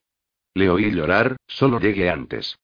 Le 0.54 0.70
oí 0.70 0.92
llorar, 0.92 1.38
solo 1.48 1.80
llegué 1.80 2.10
antes. 2.10 2.58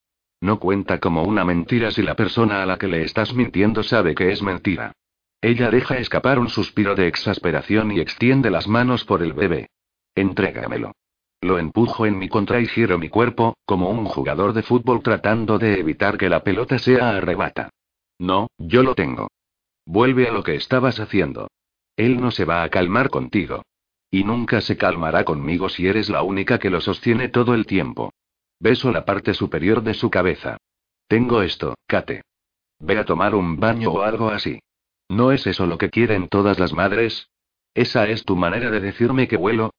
No 0.46 0.60
cuenta 0.60 1.00
como 1.00 1.24
una 1.24 1.44
mentira 1.44 1.90
si 1.90 2.04
la 2.04 2.14
persona 2.14 2.62
a 2.62 2.68
la 2.68 2.78
que 2.78 2.88
le 2.88 3.02
estás 3.02 3.34
mintiendo 3.34 3.82
sabe 3.82 4.14
que 4.14 4.32
es 4.32 4.44
mentira. 4.44 4.92
Ella 5.42 5.72
deja 5.72 5.98
escapar 5.98 6.38
un 6.38 6.50
suspiro 6.50 6.94
de 6.94 7.08
exasperación 7.08 7.92
y 7.92 8.00
extiende 8.00 8.52
las 8.52 8.68
manos 8.68 9.06
por 9.06 9.24
el 9.24 9.34
bebé. 9.34 9.72
Entrégamelo. 10.14 10.92
Lo 11.42 11.58
empujo 11.58 12.06
en 12.06 12.20
mi 12.20 12.30
contra 12.30 12.60
y 12.60 12.68
giro 12.68 13.00
mi 13.00 13.10
cuerpo, 13.10 13.58
como 13.66 13.90
un 13.90 14.06
jugador 14.06 14.54
de 14.54 14.62
fútbol 14.62 15.02
tratando 15.02 15.58
de 15.58 15.80
evitar 15.80 16.16
que 16.16 16.30
la 16.30 16.44
pelota 16.44 16.78
sea 16.78 17.18
arrebata. 17.18 17.72
No, 18.20 18.46
yo 18.60 18.84
lo 18.84 18.94
tengo. 18.94 19.30
Vuelve 19.84 20.28
a 20.28 20.32
lo 20.32 20.44
que 20.44 20.54
estabas 20.54 21.00
haciendo. 21.00 21.48
Él 21.96 22.22
no 22.22 22.30
se 22.30 22.46
va 22.46 22.62
a 22.62 22.70
calmar 22.70 23.10
contigo. 23.10 23.64
Y 24.12 24.24
nunca 24.24 24.62
se 24.62 24.78
calmará 24.78 25.24
conmigo 25.24 25.70
si 25.70 25.88
eres 25.88 26.08
la 26.08 26.22
única 26.22 26.60
que 26.60 26.70
lo 26.70 26.82
sostiene 26.82 27.30
todo 27.30 27.56
el 27.56 27.66
tiempo. 27.66 28.12
Beso 28.66 28.92
la 28.92 29.06
parte 29.06 29.36
superior 29.36 29.84
de 29.84 29.94
su 29.94 30.10
cabeza. 30.10 30.58
Tengo 31.08 31.44
esto, 31.44 31.76
Kate. 31.86 32.24
Ve 32.80 32.98
a 32.98 33.06
tomar 33.06 33.36
un 33.36 33.60
baño 33.60 33.92
o 33.92 34.02
algo 34.02 34.30
así. 34.30 34.60
¿No 35.08 35.32
es 35.32 35.46
eso 35.46 35.68
lo 35.68 35.78
que 35.78 35.92
quieren 35.92 36.30
todas 36.30 36.58
las 36.58 36.74
madres? 36.74 37.30
¿Esa 37.76 38.08
es 38.08 38.26
tu 38.26 38.36
manera 38.36 38.72
de 38.72 38.80
decirme 38.80 39.28
que 39.28 39.38
vuelo? 39.38 39.70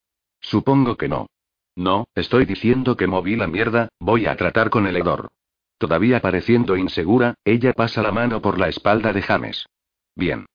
Supongo 0.40 0.96
que 0.96 1.08
no. 1.08 1.26
No, 1.74 2.06
estoy 2.14 2.44
diciendo 2.44 2.96
que 2.96 3.08
moví 3.08 3.34
la 3.34 3.48
mierda, 3.48 3.88
voy 3.98 4.26
a 4.26 4.36
tratar 4.36 4.70
con 4.70 4.86
el 4.86 4.96
hedor. 4.96 5.32
Todavía 5.78 6.20
pareciendo 6.20 6.76
insegura, 6.76 7.34
ella 7.44 7.72
pasa 7.72 8.02
la 8.02 8.12
mano 8.12 8.40
por 8.40 8.56
la 8.56 8.68
espalda 8.68 9.12
de 9.12 9.22
James. 9.22 9.66
Bien. 10.14 10.46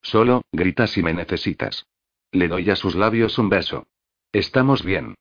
Solo, 0.00 0.40
grita 0.52 0.86
si 0.86 1.02
me 1.02 1.12
necesitas. 1.12 1.84
Le 2.32 2.48
doy 2.48 2.70
a 2.70 2.76
sus 2.76 2.94
labios 2.94 3.36
un 3.36 3.50
beso. 3.50 3.86
Estamos 4.32 4.82
bien. 4.82 5.16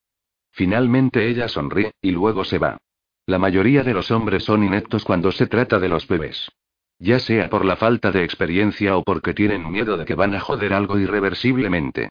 Finalmente 0.53 1.27
ella 1.27 1.47
sonríe, 1.47 1.93
y 1.99 2.11
luego 2.11 2.45
se 2.45 2.59
va. 2.59 2.77
La 3.25 3.39
mayoría 3.39 3.83
de 3.83 3.93
los 3.93 4.11
hombres 4.11 4.43
son 4.43 4.63
ineptos 4.63 5.03
cuando 5.03 5.31
se 5.31 5.47
trata 5.47 5.79
de 5.79 5.89
los 5.89 6.07
bebés. 6.07 6.51
Ya 6.99 7.17
sea 7.19 7.49
por 7.49 7.65
la 7.65 7.75
falta 7.75 8.11
de 8.11 8.23
experiencia 8.23 8.95
o 8.95 9.03
porque 9.03 9.33
tienen 9.33 9.69
miedo 9.69 9.97
de 9.97 10.05
que 10.05 10.13
van 10.13 10.35
a 10.35 10.39
joder 10.39 10.73
algo 10.73 10.99
irreversiblemente. 10.99 12.09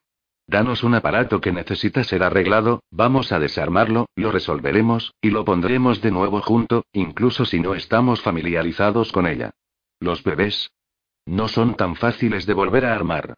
Danos 0.49 0.83
un 0.83 0.97
aparato 0.97 1.41
que 1.41 1.53
necesita 1.53 2.03
ser 2.03 2.25
arreglado, 2.25 2.83
vamos 2.91 3.31
a 3.31 3.39
desarmarlo, 3.39 4.07
lo 4.17 4.33
resolveremos, 4.33 5.15
y 5.21 5.31
lo 5.31 5.45
pondremos 5.45 6.03
de 6.03 6.11
nuevo 6.11 6.41
junto, 6.41 6.85
incluso 6.93 7.45
si 7.45 7.61
no 7.61 7.75
estamos 7.77 8.23
familiarizados 8.23 9.13
con 9.13 9.29
ella. 9.29 9.53
Los 10.01 10.25
bebés 10.25 10.73
no 11.27 11.47
son 11.47 11.77
tan 11.77 11.95
fáciles 11.95 12.45
de 12.47 12.55
volver 12.55 12.87
a 12.87 12.95
armar. 12.95 13.35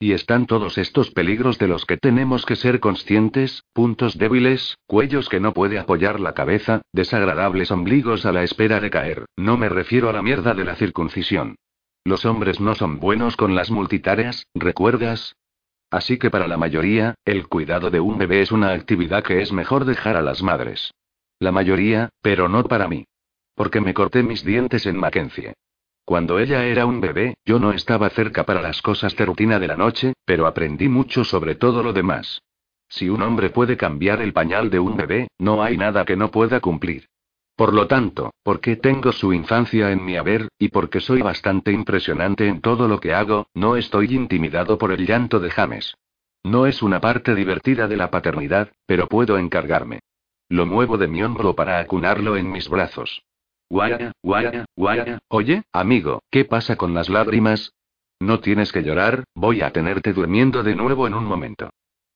Y 0.00 0.12
están 0.12 0.46
todos 0.46 0.78
estos 0.78 1.10
peligros 1.10 1.58
de 1.58 1.66
los 1.66 1.84
que 1.84 1.96
tenemos 1.96 2.46
que 2.46 2.54
ser 2.54 2.78
conscientes, 2.78 3.64
puntos 3.72 4.16
débiles, 4.16 4.78
cuellos 4.86 5.28
que 5.28 5.40
no 5.40 5.52
puede 5.52 5.78
apoyar 5.78 6.20
la 6.20 6.34
cabeza, 6.34 6.82
desagradables 6.92 7.72
ombligos 7.72 8.24
a 8.24 8.30
la 8.30 8.44
espera 8.44 8.78
de 8.78 8.90
caer. 8.90 9.26
No 9.36 9.56
me 9.56 9.68
refiero 9.68 10.08
a 10.08 10.12
la 10.12 10.22
mierda 10.22 10.54
de 10.54 10.64
la 10.64 10.76
circuncisión. 10.76 11.56
Los 12.04 12.24
hombres 12.26 12.60
no 12.60 12.76
son 12.76 13.00
buenos 13.00 13.36
con 13.36 13.56
las 13.56 13.72
multitareas, 13.72 14.46
¿recuerdas? 14.54 15.34
Así 15.90 16.16
que 16.16 16.30
para 16.30 16.46
la 16.46 16.56
mayoría, 16.56 17.14
el 17.24 17.48
cuidado 17.48 17.90
de 17.90 17.98
un 17.98 18.18
bebé 18.18 18.40
es 18.40 18.52
una 18.52 18.72
actividad 18.72 19.24
que 19.24 19.42
es 19.42 19.52
mejor 19.52 19.84
dejar 19.84 20.16
a 20.16 20.22
las 20.22 20.44
madres. 20.44 20.92
La 21.40 21.50
mayoría, 21.50 22.10
pero 22.22 22.48
no 22.48 22.62
para 22.62 22.86
mí. 22.86 23.04
Porque 23.56 23.80
me 23.80 23.94
corté 23.94 24.22
mis 24.22 24.44
dientes 24.44 24.86
en 24.86 24.96
Mackenzie. 24.96 25.54
Cuando 26.08 26.38
ella 26.38 26.64
era 26.64 26.86
un 26.86 27.02
bebé, 27.02 27.36
yo 27.44 27.58
no 27.58 27.70
estaba 27.72 28.08
cerca 28.08 28.44
para 28.44 28.62
las 28.62 28.80
cosas 28.80 29.14
de 29.14 29.26
rutina 29.26 29.58
de 29.58 29.68
la 29.68 29.76
noche, 29.76 30.14
pero 30.24 30.46
aprendí 30.46 30.88
mucho 30.88 31.22
sobre 31.22 31.54
todo 31.54 31.82
lo 31.82 31.92
demás. 31.92 32.40
Si 32.88 33.10
un 33.10 33.20
hombre 33.20 33.50
puede 33.50 33.76
cambiar 33.76 34.22
el 34.22 34.32
pañal 34.32 34.70
de 34.70 34.78
un 34.80 34.96
bebé, 34.96 35.28
no 35.36 35.62
hay 35.62 35.76
nada 35.76 36.06
que 36.06 36.16
no 36.16 36.30
pueda 36.30 36.60
cumplir. 36.60 37.10
Por 37.54 37.74
lo 37.74 37.88
tanto, 37.88 38.32
porque 38.42 38.76
tengo 38.76 39.12
su 39.12 39.34
infancia 39.34 39.92
en 39.92 40.02
mi 40.02 40.16
haber, 40.16 40.48
y 40.58 40.68
porque 40.68 41.00
soy 41.00 41.20
bastante 41.20 41.72
impresionante 41.72 42.48
en 42.48 42.62
todo 42.62 42.88
lo 42.88 43.00
que 43.00 43.12
hago, 43.12 43.48
no 43.52 43.76
estoy 43.76 44.14
intimidado 44.14 44.78
por 44.78 44.92
el 44.92 45.06
llanto 45.06 45.40
de 45.40 45.50
James. 45.50 45.94
No 46.42 46.64
es 46.64 46.80
una 46.80 47.02
parte 47.02 47.34
divertida 47.34 47.86
de 47.86 47.98
la 47.98 48.10
paternidad, 48.10 48.72
pero 48.86 49.08
puedo 49.08 49.36
encargarme. 49.36 50.00
Lo 50.48 50.64
muevo 50.64 50.96
de 50.96 51.06
mi 51.06 51.22
hombro 51.22 51.54
para 51.54 51.80
acunarlo 51.80 52.38
en 52.38 52.50
mis 52.50 52.70
brazos. 52.70 53.22
Guaya, 53.70 54.12
guaya, 54.22 54.64
guaya. 54.74 55.18
Oye, 55.28 55.62
amigo, 55.72 56.22
¿qué 56.30 56.46
pasa 56.46 56.76
con 56.76 56.94
las 56.94 57.10
lágrimas? 57.10 57.74
No 58.18 58.40
tienes 58.40 58.72
que 58.72 58.82
llorar, 58.82 59.24
voy 59.34 59.60
a 59.60 59.72
tenerte 59.72 60.14
durmiendo 60.14 60.62
de 60.62 60.74
nuevo 60.74 61.06
en 61.06 61.12
un 61.12 61.26
momento. 61.26 61.68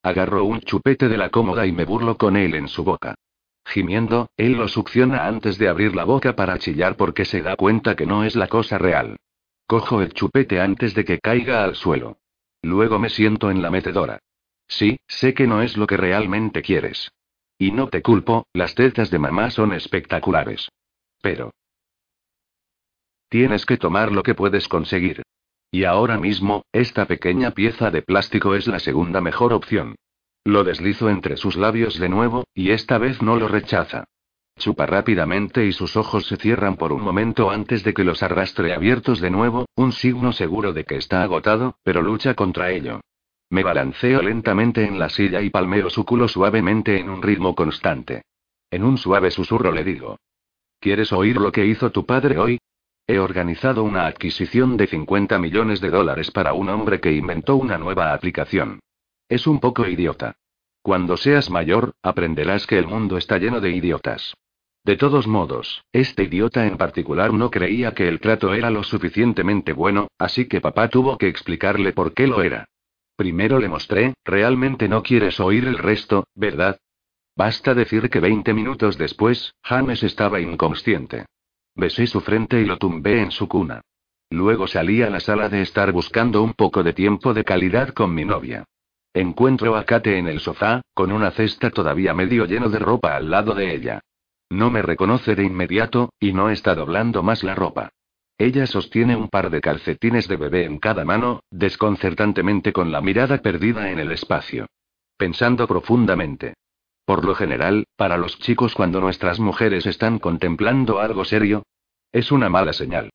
Agarro 0.03 0.45
un 0.45 0.61
chupete 0.61 1.09
de 1.09 1.19
la 1.19 1.29
cómoda 1.29 1.67
y 1.67 1.73
me 1.73 1.85
burlo 1.85 2.17
con 2.17 2.37
él 2.37 2.55
en 2.55 2.69
su 2.69 2.85
boca. 2.85 3.17
Gimiendo, 3.67 4.31
él 4.37 4.53
lo 4.53 4.67
succiona 4.67 5.27
antes 5.27 5.59
de 5.59 5.69
abrir 5.69 5.95
la 5.95 6.05
boca 6.05 6.35
para 6.35 6.59
chillar 6.59 6.97
porque 6.97 7.27
se 7.27 7.43
da 7.43 7.55
cuenta 7.55 7.95
que 7.97 8.07
no 8.07 8.25
es 8.25 8.35
la 8.35 8.49
cosa 8.49 8.79
real. 8.79 9.17
Cojo 9.67 10.01
el 10.01 10.15
chupete 10.15 10.59
antes 10.59 10.95
de 10.95 11.05
que 11.05 11.21
caiga 11.21 11.63
al 11.65 11.77
suelo. 11.77 12.17
Luego 12.63 12.99
me 12.99 13.11
siento 13.11 13.51
en 13.51 13.61
la 13.61 13.71
metedora. 13.71 14.21
Sí, 14.67 14.99
sé 15.07 15.35
que 15.35 15.47
no 15.47 15.61
es 15.61 15.77
lo 15.77 15.87
que 15.87 15.99
realmente 15.99 16.63
quieres. 16.63 17.13
Y 17.59 17.73
no 17.73 17.89
te 17.89 18.01
culpo, 18.01 18.47
las 18.55 18.75
tetas 18.75 19.11
de 19.11 19.19
mamá 19.19 19.51
son 19.51 19.73
espectaculares. 19.75 20.69
Pero... 21.23 21.53
Tienes 23.31 23.65
que 23.65 23.79
tomar 23.79 24.13
lo 24.13 24.23
que 24.23 24.35
puedes 24.35 24.69
conseguir. 24.69 25.23
Y 25.71 25.85
ahora 25.85 26.19
mismo, 26.19 26.67
esta 26.73 27.07
pequeña 27.07 27.53
pieza 27.53 27.91
de 27.91 28.03
plástico 28.03 28.55
es 28.55 28.67
la 28.67 28.79
segunda 28.79 29.23
mejor 29.23 29.55
opción. 29.55 29.95
Lo 30.45 30.65
deslizo 30.65 31.09
entre 31.09 31.39
sus 31.39 31.57
labios 31.57 31.99
de 31.99 32.11
nuevo, 32.11 32.45
y 32.53 32.73
esta 32.73 32.99
vez 32.99 33.23
no 33.23 33.37
lo 33.37 33.49
rechaza. 33.49 34.05
Chupa 34.59 34.85
rápidamente 34.85 35.65
y 35.65 35.73
sus 35.73 35.97
ojos 35.97 36.27
se 36.27 36.37
cierran 36.37 36.77
por 36.77 36.93
un 36.93 37.01
momento 37.01 37.51
antes 37.51 37.85
de 37.85 37.95
que 37.95 38.05
los 38.05 38.23
arrastre 38.23 38.75
abiertos 38.75 39.21
de 39.21 39.31
nuevo, 39.31 39.67
un 39.77 39.93
signo 39.93 40.33
seguro 40.33 40.75
de 40.75 40.85
que 40.85 40.97
está 40.97 41.23
agotado, 41.23 41.77
pero 41.83 42.03
lucha 42.03 42.35
contra 42.35 42.71
ello. 42.71 43.01
Me 43.49 43.63
balanceo 43.63 44.21
lentamente 44.21 44.85
en 44.85 44.99
la 44.99 45.09
silla 45.09 45.41
y 45.41 45.51
palmeo 45.51 45.89
su 45.89 46.05
culo 46.05 46.29
suavemente 46.29 46.99
en 46.99 47.09
un 47.09 47.23
ritmo 47.23 47.55
constante. 47.55 48.23
En 48.71 48.85
un 48.85 48.99
suave 48.99 49.31
susurro 49.31 49.73
le 49.73 49.85
digo. 49.85 50.19
¿Quieres 50.83 51.13
oír 51.13 51.37
lo 51.37 51.53
que 51.53 51.65
hizo 51.65 51.93
tu 51.93 52.05
padre 52.05 52.39
hoy? 52.39 52.59
He 53.07 53.21
organizado 53.21 53.85
una 53.85 54.05
adquisición 54.05 54.77
de 54.77 54.89
50 54.89 55.39
millones 55.39 55.81
de 55.81 55.91
dólares 55.91 56.33
para 56.33 56.55
un 56.55 56.69
hombre 56.71 57.01
que 57.01 57.13
inventó 57.13 57.55
una 57.55 57.79
nueva 57.79 58.13
aplicación. 58.13 58.81
Es 59.29 59.47
un 59.47 59.61
poco 59.61 59.87
idiota. 59.87 60.35
Cuando 60.83 61.17
seas 61.17 61.51
mayor, 61.51 61.93
aprenderás 62.03 62.67
que 62.67 62.81
el 62.81 62.89
mundo 62.89 63.17
está 63.17 63.39
lleno 63.39 63.61
de 63.61 63.71
idiotas. 63.71 64.35
De 64.85 64.97
todos 64.97 65.29
modos, 65.29 65.85
este 65.93 66.25
idiota 66.25 66.67
en 66.67 66.77
particular 66.77 67.33
no 67.33 67.49
creía 67.49 67.95
que 67.95 68.09
el 68.09 68.19
trato 68.19 68.53
era 68.53 68.69
lo 68.69 68.83
suficientemente 68.83 69.73
bueno, 69.73 70.09
así 70.19 70.47
que 70.47 70.61
papá 70.61 70.89
tuvo 70.89 71.17
que 71.17 71.29
explicarle 71.29 71.93
por 71.93 72.13
qué 72.13 72.27
lo 72.27 72.43
era. 72.43 72.65
Primero 73.15 73.61
le 73.61 73.69
mostré, 73.69 74.15
realmente 74.25 74.89
no 74.89 75.05
quieres 75.05 75.39
oír 75.39 75.65
el 75.65 75.79
resto, 75.79 76.25
¿verdad? 76.35 76.81
Basta 77.45 77.75
decir 77.75 78.09
que 78.09 78.21
20 78.21 78.55
minutos 78.55 78.97
después, 78.97 79.57
James 79.65 80.05
estaba 80.05 80.39
inconsciente. 80.39 81.27
Besé 81.75 82.07
su 82.07 82.21
frente 82.21 82.61
y 82.61 82.65
lo 82.65 82.79
tumbé 82.79 83.21
en 83.21 83.33
su 83.33 83.49
cuna. 83.49 83.81
Luego 84.31 84.69
salí 84.69 85.03
a 85.03 85.11
la 85.11 85.19
sala 85.19 85.49
de 85.49 85.61
estar 85.61 85.91
buscando 85.91 86.41
un 86.41 86.53
poco 86.53 86.85
de 86.85 86.93
tiempo 86.93 87.35
de 87.35 87.43
calidad 87.43 87.89
con 87.89 88.15
mi 88.15 88.25
novia. 88.25 88.63
Encuentro 89.13 89.75
a 89.75 89.83
Kate 89.83 90.19
en 90.19 90.29
el 90.29 90.39
sofá, 90.39 90.83
con 90.95 91.11
una 91.11 91.33
cesta 91.33 91.71
todavía 91.71 92.15
medio 92.15 92.45
lleno 92.45 92.69
de 92.69 92.79
ropa 92.79 93.17
al 93.17 93.29
lado 93.29 93.55
de 93.55 93.75
ella. 93.75 94.03
No 94.49 94.71
me 94.71 94.81
reconoce 94.81 95.35
de 95.35 95.43
inmediato, 95.43 96.13
y 96.21 96.33
no 96.33 96.49
está 96.49 96.77
doblando 96.77 97.25
más 97.25 97.43
la 97.43 97.57
ropa. 97.57 97.91
Ella 98.39 98.69
sostiene 98.69 99.17
un 99.17 99.29
par 99.29 99.51
de 99.51 99.61
calcetines 99.61 100.29
de 100.29 100.37
bebé 100.37 100.65
en 100.65 100.79
cada 100.79 101.05
mano, 101.05 101.41
desconcertantemente 101.51 102.73
con 102.73 102.93
la 102.93 103.01
mirada 103.01 103.39
perdida 103.39 103.91
en 103.91 103.99
el 103.99 104.13
espacio. 104.13 104.69
Pensando 105.17 105.67
profundamente. 105.67 106.55
Por 107.05 107.25
lo 107.25 107.35
general, 107.35 107.87
para 107.97 108.17
los 108.17 108.39
chicos 108.39 108.75
cuando 108.75 109.01
nuestras 109.01 109.41
mujeres 109.41 109.87
están 109.87 110.19
contemplando 110.19 111.01
algo 111.01 111.25
serio, 111.25 111.65
es 112.13 112.31
una 112.31 112.49
mala 112.49 112.73
señal. 112.73 113.11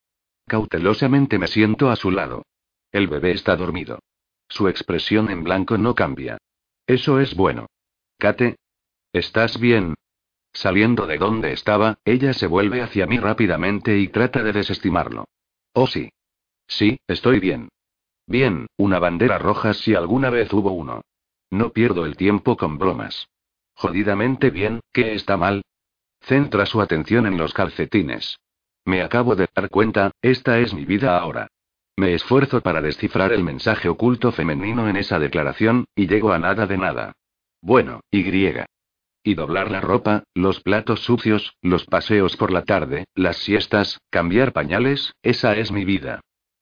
Cautelosamente 0.45 1.37
me 1.37 1.47
siento 1.47 1.89
a 1.89 1.95
su 1.95 2.11
lado. 2.11 2.43
El 2.91 3.07
bebé 3.07 3.31
está 3.31 3.55
dormido. 3.55 3.99
Su 4.49 4.67
expresión 4.67 5.29
en 5.29 5.43
blanco 5.43 5.77
no 5.77 5.93
cambia. 5.93 6.37
Eso 6.85 7.19
es 7.19 7.35
bueno. 7.35 7.67
Kate. 8.17 8.55
¿Estás 9.13 9.59
bien? 9.59 9.95
Saliendo 10.53 11.05
de 11.05 11.17
donde 11.17 11.51
estaba, 11.51 11.99
ella 12.05 12.33
se 12.33 12.47
vuelve 12.47 12.81
hacia 12.81 13.05
mí 13.05 13.19
rápidamente 13.19 13.97
y 13.97 14.07
trata 14.07 14.41
de 14.41 14.53
desestimarlo. 14.53 15.25
Oh 15.73 15.85
sí. 15.85 16.09
Sí, 16.67 16.99
estoy 17.07 17.39
bien. 17.39 17.69
Bien, 18.25 18.67
una 18.77 18.99
bandera 18.99 19.37
roja 19.37 19.73
si 19.73 19.95
alguna 19.95 20.29
vez 20.29 20.51
hubo 20.51 20.71
uno. 20.71 21.01
No 21.51 21.71
pierdo 21.71 22.05
el 22.05 22.17
tiempo 22.17 22.57
con 22.57 22.77
bromas. 22.77 23.29
Jodidamente 23.79 24.49
bien, 24.49 24.79
¿qué 24.91 25.13
está 25.13 25.37
mal? 25.37 25.61
Centra 26.21 26.65
su 26.65 26.81
atención 26.81 27.27
en 27.27 27.37
los 27.37 27.53
calcetines. 27.53 28.39
Me 28.85 29.03
acabo 29.03 29.35
de 29.35 29.47
dar 29.53 29.69
cuenta, 29.69 30.09
esta 30.23 30.57
es 30.57 30.73
mi 30.73 30.83
vida 30.83 31.15
ahora. 31.15 31.47
Me 31.95 32.15
esfuerzo 32.15 32.61
para 32.61 32.81
descifrar 32.81 33.31
el 33.31 33.43
mensaje 33.43 33.87
oculto 33.87 34.31
femenino 34.31 34.89
en 34.89 34.95
esa 34.95 35.19
declaración, 35.19 35.85
y 35.95 36.07
llego 36.07 36.33
a 36.33 36.39
nada 36.39 36.65
de 36.65 36.77
nada. 36.79 37.13
Bueno, 37.61 38.01
y 38.09 38.23
griega. 38.23 38.65
Y 39.21 39.35
doblar 39.35 39.69
la 39.69 39.79
ropa, 39.79 40.23
los 40.33 40.59
platos 40.61 41.01
sucios, 41.01 41.55
los 41.61 41.85
paseos 41.85 42.35
por 42.35 42.51
la 42.51 42.63
tarde, 42.63 43.05
las 43.13 43.37
siestas, 43.37 43.99
cambiar 44.09 44.53
pañales, 44.53 45.13
esa 45.21 45.55
es 45.55 45.71
mi 45.71 45.85
vida. 45.85 46.21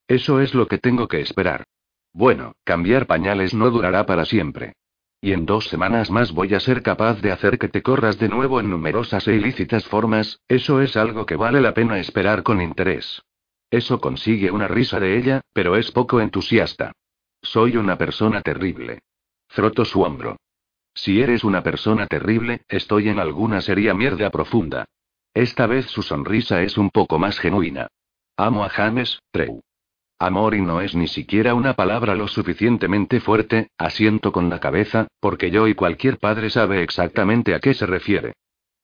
Eso 0.10 0.42
es 0.42 0.54
lo 0.54 0.68
que 0.68 0.80
tengo 0.80 1.08
que 1.08 1.22
esperar. 1.22 1.64
Bueno, 2.12 2.56
cambiar 2.66 3.08
pañales 3.08 3.54
no 3.54 3.70
durará 3.70 4.06
para 4.06 4.26
siempre. 4.26 4.74
Y 5.26 5.34
en 5.34 5.48
dos 5.48 5.66
semanas 5.70 6.12
más 6.12 6.32
voy 6.34 6.54
a 6.54 6.60
ser 6.60 6.84
capaz 6.84 7.20
de 7.20 7.32
hacer 7.32 7.58
que 7.58 7.68
te 7.68 7.82
corras 7.82 8.20
de 8.20 8.30
nuevo 8.30 8.60
en 8.60 8.70
numerosas 8.70 9.28
e 9.28 9.34
ilícitas 9.34 9.84
formas, 9.84 10.40
eso 10.48 10.82
es 10.82 10.96
algo 10.96 11.26
que 11.26 11.36
vale 11.36 11.62
la 11.62 11.74
pena 11.74 11.98
esperar 11.98 12.44
con 12.44 12.62
interés. 12.62 13.24
Eso 13.72 14.00
consigue 14.00 14.52
una 14.52 14.68
risa 14.68 15.00
de 15.00 15.18
ella, 15.18 15.42
pero 15.52 15.78
es 15.78 15.90
poco 15.90 16.22
entusiasta. 16.22 16.92
Soy 17.42 17.76
una 17.76 17.98
persona 17.98 18.42
terrible. 18.42 19.00
Froto 19.48 19.84
su 19.84 20.04
hombro. 20.04 20.38
Si 20.94 21.20
eres 21.20 21.44
una 21.44 21.64
persona 21.64 22.06
terrible, 22.06 22.62
estoy 22.68 23.10
en 23.10 23.18
alguna 23.18 23.62
seria 23.62 23.96
mierda 23.96 24.30
profunda. 24.30 24.86
Esta 25.34 25.66
vez 25.66 25.88
su 25.88 26.04
sonrisa 26.04 26.62
es 26.62 26.78
un 26.78 26.92
poco 26.92 27.18
más 27.18 27.40
genuina. 27.40 27.88
Amo 28.38 28.64
a 28.64 28.70
James, 28.70 29.18
Treu. 29.32 29.64
Amor 30.18 30.56
y 30.56 30.62
no 30.62 30.80
es 30.80 30.96
ni 30.96 31.08
siquiera 31.08 31.54
una 31.54 31.74
palabra 31.74 32.16
lo 32.16 32.30
suficientemente 32.30 33.20
fuerte, 33.20 33.70
asiento 33.78 34.32
con 34.32 34.50
la 34.50 34.60
cabeza, 34.60 35.08
porque 35.20 35.52
yo 35.52 35.68
y 35.68 35.76
cualquier 35.76 36.20
padre 36.20 36.50
sabe 36.50 36.82
exactamente 36.84 37.54
a 37.54 37.60
qué 37.60 37.74
se 37.74 37.86
refiere. 37.86 38.34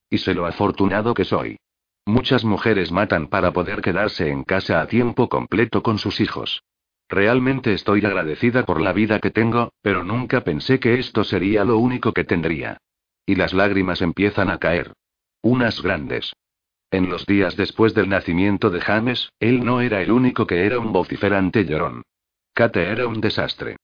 Y 0.09 0.17
sé 0.17 0.33
lo 0.33 0.45
afortunado 0.45 1.13
que 1.13 1.23
soy. 1.23 1.57
Muchas 2.05 2.43
mujeres 2.43 2.91
matan 2.91 3.27
para 3.27 3.53
poder 3.53 3.81
quedarse 3.81 4.29
en 4.29 4.43
casa 4.43 4.81
a 4.81 4.87
tiempo 4.87 5.29
completo 5.29 5.81
con 5.81 5.99
sus 5.99 6.19
hijos. 6.19 6.63
Realmente 7.07 7.73
estoy 7.73 8.03
agradecida 8.05 8.65
por 8.65 8.81
la 8.81 8.91
vida 8.91 9.19
que 9.19 9.31
tengo, 9.31 9.71
pero 9.81 10.03
nunca 10.03 10.41
pensé 10.41 10.79
que 10.79 10.99
esto 10.99 11.23
sería 11.23 11.63
lo 11.63 11.77
único 11.77 12.11
que 12.11 12.25
tendría. 12.25 12.77
Y 13.25 13.35
las 13.35 13.53
lágrimas 13.53 14.01
empiezan 14.01 14.49
a 14.49 14.57
caer. 14.57 14.93
Unas 15.41 15.81
grandes. 15.81 16.33
En 16.91 17.09
los 17.09 17.25
días 17.25 17.55
después 17.55 17.93
del 17.93 18.09
nacimiento 18.09 18.69
de 18.69 18.81
James, 18.81 19.31
él 19.39 19.63
no 19.63 19.79
era 19.79 20.01
el 20.01 20.11
único 20.11 20.45
que 20.45 20.65
era 20.65 20.77
un 20.77 20.91
vociferante 20.91 21.63
llorón. 21.63 22.03
Kate 22.53 22.83
era 22.83 23.07
un 23.07 23.21
desastre. 23.21 23.77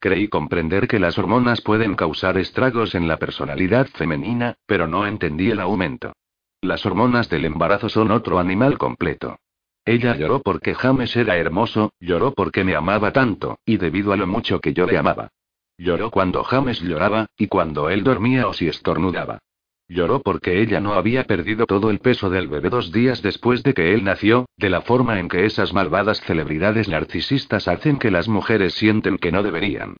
Creí 0.00 0.28
comprender 0.28 0.88
que 0.88 0.98
las 0.98 1.18
hormonas 1.18 1.60
pueden 1.60 1.94
causar 1.94 2.38
estragos 2.38 2.94
en 2.94 3.06
la 3.06 3.18
personalidad 3.18 3.86
femenina, 3.88 4.56
pero 4.66 4.88
no 4.88 5.06
entendí 5.06 5.50
el 5.50 5.60
aumento. 5.60 6.14
Las 6.62 6.86
hormonas 6.86 7.28
del 7.28 7.44
embarazo 7.44 7.90
son 7.90 8.10
otro 8.10 8.38
animal 8.38 8.78
completo. 8.78 9.36
Ella 9.84 10.16
lloró 10.16 10.40
porque 10.40 10.74
James 10.74 11.14
era 11.16 11.36
hermoso, 11.36 11.92
lloró 12.00 12.32
porque 12.32 12.64
me 12.64 12.74
amaba 12.74 13.12
tanto, 13.12 13.58
y 13.66 13.76
debido 13.76 14.14
a 14.14 14.16
lo 14.16 14.26
mucho 14.26 14.60
que 14.60 14.72
yo 14.72 14.86
le 14.86 14.96
amaba. 14.96 15.28
Lloró 15.76 16.10
cuando 16.10 16.42
James 16.44 16.80
lloraba, 16.80 17.26
y 17.36 17.48
cuando 17.48 17.90
él 17.90 18.02
dormía 18.04 18.48
o 18.48 18.54
si 18.54 18.68
estornudaba. 18.68 19.40
Lloró 19.88 20.22
porque 20.22 20.62
ella 20.62 20.80
no 20.80 20.94
había 20.94 21.24
perdido 21.24 21.66
todo 21.66 21.90
el 21.90 21.98
peso 21.98 22.30
del 22.30 22.48
bebé 22.48 22.70
dos 22.70 22.90
días 22.90 23.20
después 23.20 23.62
de 23.62 23.74
que 23.74 23.92
él 23.92 24.02
nació, 24.02 24.46
de 24.56 24.70
la 24.70 24.80
forma 24.80 25.20
en 25.20 25.28
que 25.28 25.44
esas 25.44 25.74
malvadas 25.74 26.20
celebridades 26.22 26.88
narcisistas 26.88 27.68
hacen 27.68 27.98
que 27.98 28.10
las 28.10 28.26
mujeres 28.26 28.74
sienten 28.74 29.18
que 29.18 29.30
no 29.30 29.42
deberían. 29.42 29.96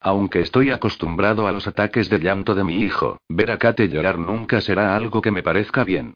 Aunque 0.00 0.40
estoy 0.40 0.70
acostumbrado 0.70 1.46
a 1.46 1.52
los 1.52 1.66
ataques 1.68 2.08
de 2.08 2.18
llanto 2.18 2.54
de 2.54 2.64
mi 2.64 2.82
hijo, 2.82 3.18
ver 3.28 3.50
a 3.52 3.58
Kate 3.58 3.88
llorar 3.88 4.18
nunca 4.18 4.60
será 4.60 4.96
algo 4.96 5.20
que 5.20 5.30
me 5.30 5.42
parezca 5.42 5.84
bien. 5.84 6.14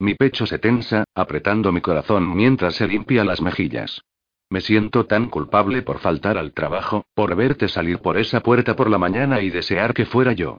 Mi 0.00 0.14
pecho 0.14 0.44
se 0.46 0.58
tensa, 0.58 1.04
apretando 1.14 1.70
mi 1.70 1.80
corazón 1.80 2.34
mientras 2.34 2.74
se 2.74 2.88
limpia 2.88 3.24
las 3.24 3.40
mejillas. 3.40 4.02
Me 4.50 4.60
siento 4.60 5.06
tan 5.06 5.30
culpable 5.30 5.82
por 5.82 5.98
faltar 6.00 6.38
al 6.38 6.52
trabajo, 6.52 7.06
por 7.14 7.34
verte 7.34 7.68
salir 7.68 7.98
por 7.98 8.18
esa 8.18 8.40
puerta 8.40 8.76
por 8.76 8.90
la 8.90 8.98
mañana 8.98 9.40
y 9.40 9.50
desear 9.50 9.94
que 9.94 10.06
fuera 10.06 10.32
yo. 10.32 10.58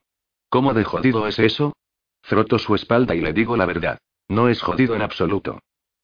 ¿Cómo 0.49 0.73
de 0.73 0.83
jodido 0.83 1.27
es 1.27 1.39
eso? 1.39 1.73
Froto 2.25 2.57
su 2.57 2.73
espalda 2.73 3.13
y 3.13 3.21
le 3.21 3.33
digo 3.33 3.55
la 3.55 3.67
verdad. 3.67 3.99
No 4.27 4.49
es 4.49 4.59
jodido 4.59 4.95
en 4.95 5.03
absoluto. 5.03 5.59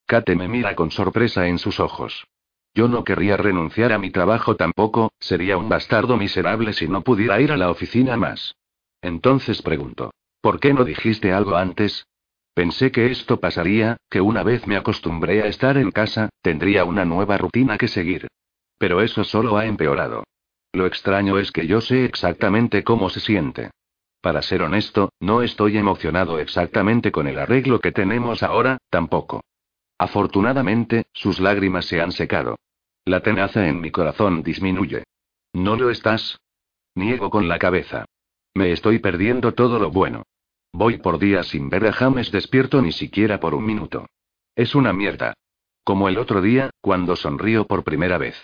Kate 0.06 0.36
me 0.36 0.48
mira 0.48 0.76
con 0.76 0.92
sorpresa 0.92 1.48
en 1.48 1.58
sus 1.58 1.80
ojos. 1.80 2.28
Yo 2.76 2.88
no 2.88 3.04
querría 3.04 3.38
renunciar 3.38 3.92
a 3.92 3.98
mi 3.98 4.12
trabajo 4.12 4.56
tampoco, 4.56 5.12
sería 5.20 5.58
un 5.58 5.68
bastardo 5.68 6.18
miserable 6.18 6.74
si 6.74 6.88
no 6.88 7.02
pudiera 7.02 7.42
ir 7.42 7.52
a 7.52 7.58
la 7.58 7.72
oficina 7.72 8.18
más. 8.18 8.56
Entonces 9.02 9.64
pregunto, 9.64 10.14
¿por 10.42 10.60
qué 10.60 10.76
no 10.76 10.84
dijiste 10.86 11.34
algo 11.34 11.56
antes? 11.56 12.06
Pensé 12.54 12.92
que 12.92 13.08
esto 13.08 13.40
pasaría, 13.40 13.98
que 14.08 14.22
una 14.22 14.44
vez 14.44 14.68
me 14.68 14.78
acostumbré 14.78 15.42
a 15.42 15.48
estar 15.48 15.76
en 15.78 15.90
casa, 15.90 16.30
tendría 16.44 16.86
una 16.86 17.04
nueva 17.04 17.38
rutina 17.38 17.80
que 17.80 17.88
seguir. 17.88 18.28
Pero 18.78 19.02
eso 19.02 19.24
solo 19.24 19.58
ha 19.58 19.66
empeorado. 19.66 20.24
Lo 20.72 20.86
extraño 20.86 21.40
es 21.40 21.52
que 21.52 21.66
yo 21.66 21.82
sé 21.82 22.06
exactamente 22.06 22.84
cómo 22.84 23.10
se 23.10 23.22
siente. 23.22 23.72
Para 24.22 24.44
ser 24.44 24.62
honesto, 24.62 25.12
no 25.20 25.42
estoy 25.42 25.78
emocionado 25.78 26.40
exactamente 26.40 27.12
con 27.12 27.28
el 27.28 27.40
arreglo 27.40 27.80
que 27.80 27.92
tenemos 27.92 28.44
ahora, 28.44 28.78
tampoco. 28.90 29.42
Afortunadamente, 29.98 31.06
sus 31.14 31.40
lágrimas 31.40 31.86
se 31.86 32.02
han 32.02 32.12
secado. 32.12 32.58
La 33.04 33.22
tenaza 33.22 33.68
en 33.68 33.82
mi 33.82 33.90
corazón 33.90 34.44
disminuye. 34.44 35.04
¿No 35.54 35.76
lo 35.76 35.90
estás? 35.90 36.40
Niego 36.94 37.32
con 37.32 37.48
la 37.48 37.58
cabeza. 37.58 38.06
Me 38.54 38.72
estoy 38.72 39.00
perdiendo 39.00 39.54
todo 39.54 39.80
lo 39.80 39.90
bueno. 39.90 40.24
Voy 40.72 41.00
por 41.00 41.18
días 41.18 41.48
sin 41.48 41.70
ver 41.70 41.88
a 41.88 41.94
James 41.94 42.32
despierto 42.32 42.82
ni 42.82 42.92
siquiera 42.92 43.40
por 43.40 43.56
un 43.56 43.66
minuto. 43.66 44.06
Es 44.56 44.76
una 44.76 44.94
mierda. 44.94 45.34
Como 45.84 46.08
el 46.10 46.18
otro 46.20 46.42
día, 46.42 46.70
cuando 46.80 47.16
sonrío 47.16 47.66
por 47.66 47.84
primera 47.84 48.18
vez. 48.20 48.36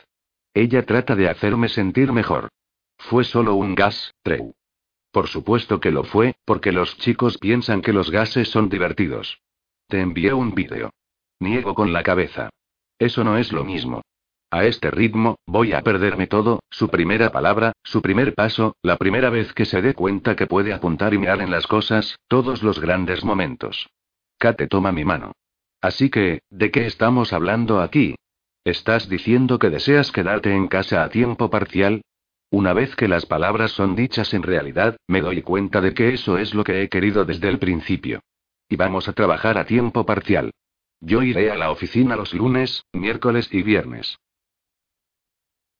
Ella 0.53 0.85
trata 0.85 1.15
de 1.15 1.29
hacerme 1.29 1.69
sentir 1.69 2.11
mejor. 2.11 2.49
Fue 2.97 3.23
solo 3.23 3.53
un 3.53 3.75
gas, 3.75 4.11
Treu. 4.23 4.55
Por 5.11 5.27
supuesto 5.27 5.79
que 5.79 5.91
lo 5.91 6.03
fue, 6.03 6.35
porque 6.45 6.71
los 6.71 6.97
chicos 6.97 7.37
piensan 7.37 7.81
que 7.81 7.93
los 7.93 8.11
gases 8.11 8.49
son 8.49 8.69
divertidos. 8.69 9.39
Te 9.87 10.01
envié 10.01 10.33
un 10.33 10.53
vídeo. 10.53 10.91
Niego 11.39 11.75
con 11.75 11.93
la 11.93 12.03
cabeza. 12.03 12.49
Eso 12.99 13.23
no 13.23 13.37
es 13.37 13.51
lo 13.51 13.63
mismo. 13.63 14.01
A 14.49 14.65
este 14.65 14.91
ritmo, 14.91 15.37
voy 15.45 15.73
a 15.73 15.81
perderme 15.81 16.27
todo, 16.27 16.61
su 16.69 16.87
primera 16.87 17.31
palabra, 17.31 17.73
su 17.83 18.01
primer 18.01 18.33
paso, 18.33 18.75
la 18.81 18.97
primera 18.97 19.29
vez 19.29 19.53
que 19.53 19.65
se 19.65 19.81
dé 19.81 19.93
cuenta 19.93 20.35
que 20.35 20.47
puede 20.47 20.73
apuntar 20.73 21.13
y 21.13 21.17
mirar 21.17 21.41
en 21.41 21.51
las 21.51 21.67
cosas, 21.67 22.17
todos 22.27 22.63
los 22.63 22.79
grandes 22.79 23.25
momentos. 23.25 23.89
Kate 24.37 24.67
toma 24.67 24.91
mi 24.91 25.03
mano. 25.03 25.33
Así 25.81 26.09
que, 26.09 26.41
¿de 26.49 26.71
qué 26.71 26.85
estamos 26.85 27.33
hablando 27.33 27.81
aquí? 27.81 28.15
¿Estás 28.63 29.09
diciendo 29.09 29.59
que 29.59 29.69
deseas 29.69 30.11
quedarte 30.11 30.53
en 30.53 30.67
casa 30.67 31.03
a 31.03 31.09
tiempo 31.09 31.49
parcial? 31.49 32.01
Una 32.49 32.71
vez 32.73 32.95
que 32.95 33.09
las 33.09 33.25
palabras 33.25 33.71
son 33.71 33.95
dichas 33.95 34.33
en 34.33 34.41
realidad, 34.41 34.97
me 35.07 35.21
doy 35.21 35.41
cuenta 35.41 35.81
de 35.81 35.93
que 35.93 36.13
eso 36.13 36.37
es 36.37 36.53
lo 36.53 36.63
que 36.63 36.81
he 36.81 36.89
querido 36.89 37.25
desde 37.25 37.49
el 37.49 37.59
principio. 37.59 38.21
Y 38.69 38.77
vamos 38.77 39.09
a 39.09 39.13
trabajar 39.13 39.57
a 39.57 39.65
tiempo 39.65 40.05
parcial. 40.05 40.51
Yo 40.99 41.23
iré 41.23 41.51
a 41.51 41.55
la 41.55 41.71
oficina 41.71 42.15
los 42.15 42.33
lunes, 42.33 42.83
miércoles 42.93 43.49
y 43.51 43.63
viernes. 43.63 44.17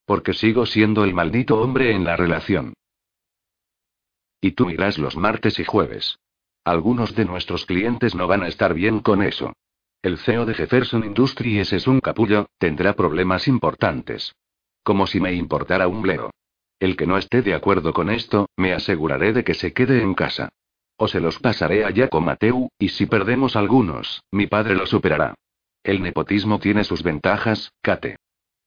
Porque 0.06 0.34
sigo 0.34 0.66
siendo 0.66 1.04
el 1.04 1.14
maldito 1.14 1.60
hombre 1.62 1.92
en 1.92 2.04
la 2.04 2.16
relación. 2.16 2.74
Y 4.42 4.52
tú 4.52 4.70
irás 4.70 4.98
los 4.98 5.16
martes 5.16 5.60
y 5.60 5.66
jueves. 5.66 6.20
Algunos 6.64 7.16
de 7.16 7.26
nuestros 7.26 7.66
clientes 7.66 8.14
no 8.14 8.28
van 8.28 8.44
a 8.44 8.48
estar 8.48 8.74
bien 8.74 9.00
con 9.00 9.24
eso. 9.24 9.54
El 10.02 10.18
CEO 10.18 10.46
de 10.46 10.54
Jefferson 10.54 11.04
Industries 11.04 11.74
es 11.74 11.88
un 11.88 12.02
capullo, 12.02 12.48
tendrá 12.58 12.94
problemas 12.94 13.48
importantes. 13.48 14.36
Como 14.84 15.08
si 15.08 15.20
me 15.20 15.34
importara 15.34 15.88
un 15.88 16.02
bledo. 16.02 16.32
El 16.80 16.96
que 16.96 17.08
no 17.08 17.18
esté 17.18 17.42
de 17.42 17.56
acuerdo 17.56 17.94
con 17.94 18.10
esto, 18.10 18.50
me 18.56 18.74
aseguraré 18.74 19.34
de 19.34 19.44
que 19.44 19.54
se 19.54 19.74
quede 19.74 20.02
en 20.02 20.14
casa. 20.14 20.50
O 20.96 21.08
se 21.08 21.20
los 21.20 21.40
pasaré 21.40 21.86
allá 21.86 22.08
con 22.08 22.26
Mateu, 22.26 22.70
y 22.78 22.90
si 22.90 23.06
perdemos 23.06 23.56
algunos, 23.56 24.24
mi 24.32 24.48
padre 24.48 24.76
lo 24.76 24.86
superará. 24.86 25.36
El 25.84 26.02
nepotismo 26.02 26.60
tiene 26.60 26.84
sus 26.84 27.04
ventajas, 27.04 27.72
Kate. 27.82 28.18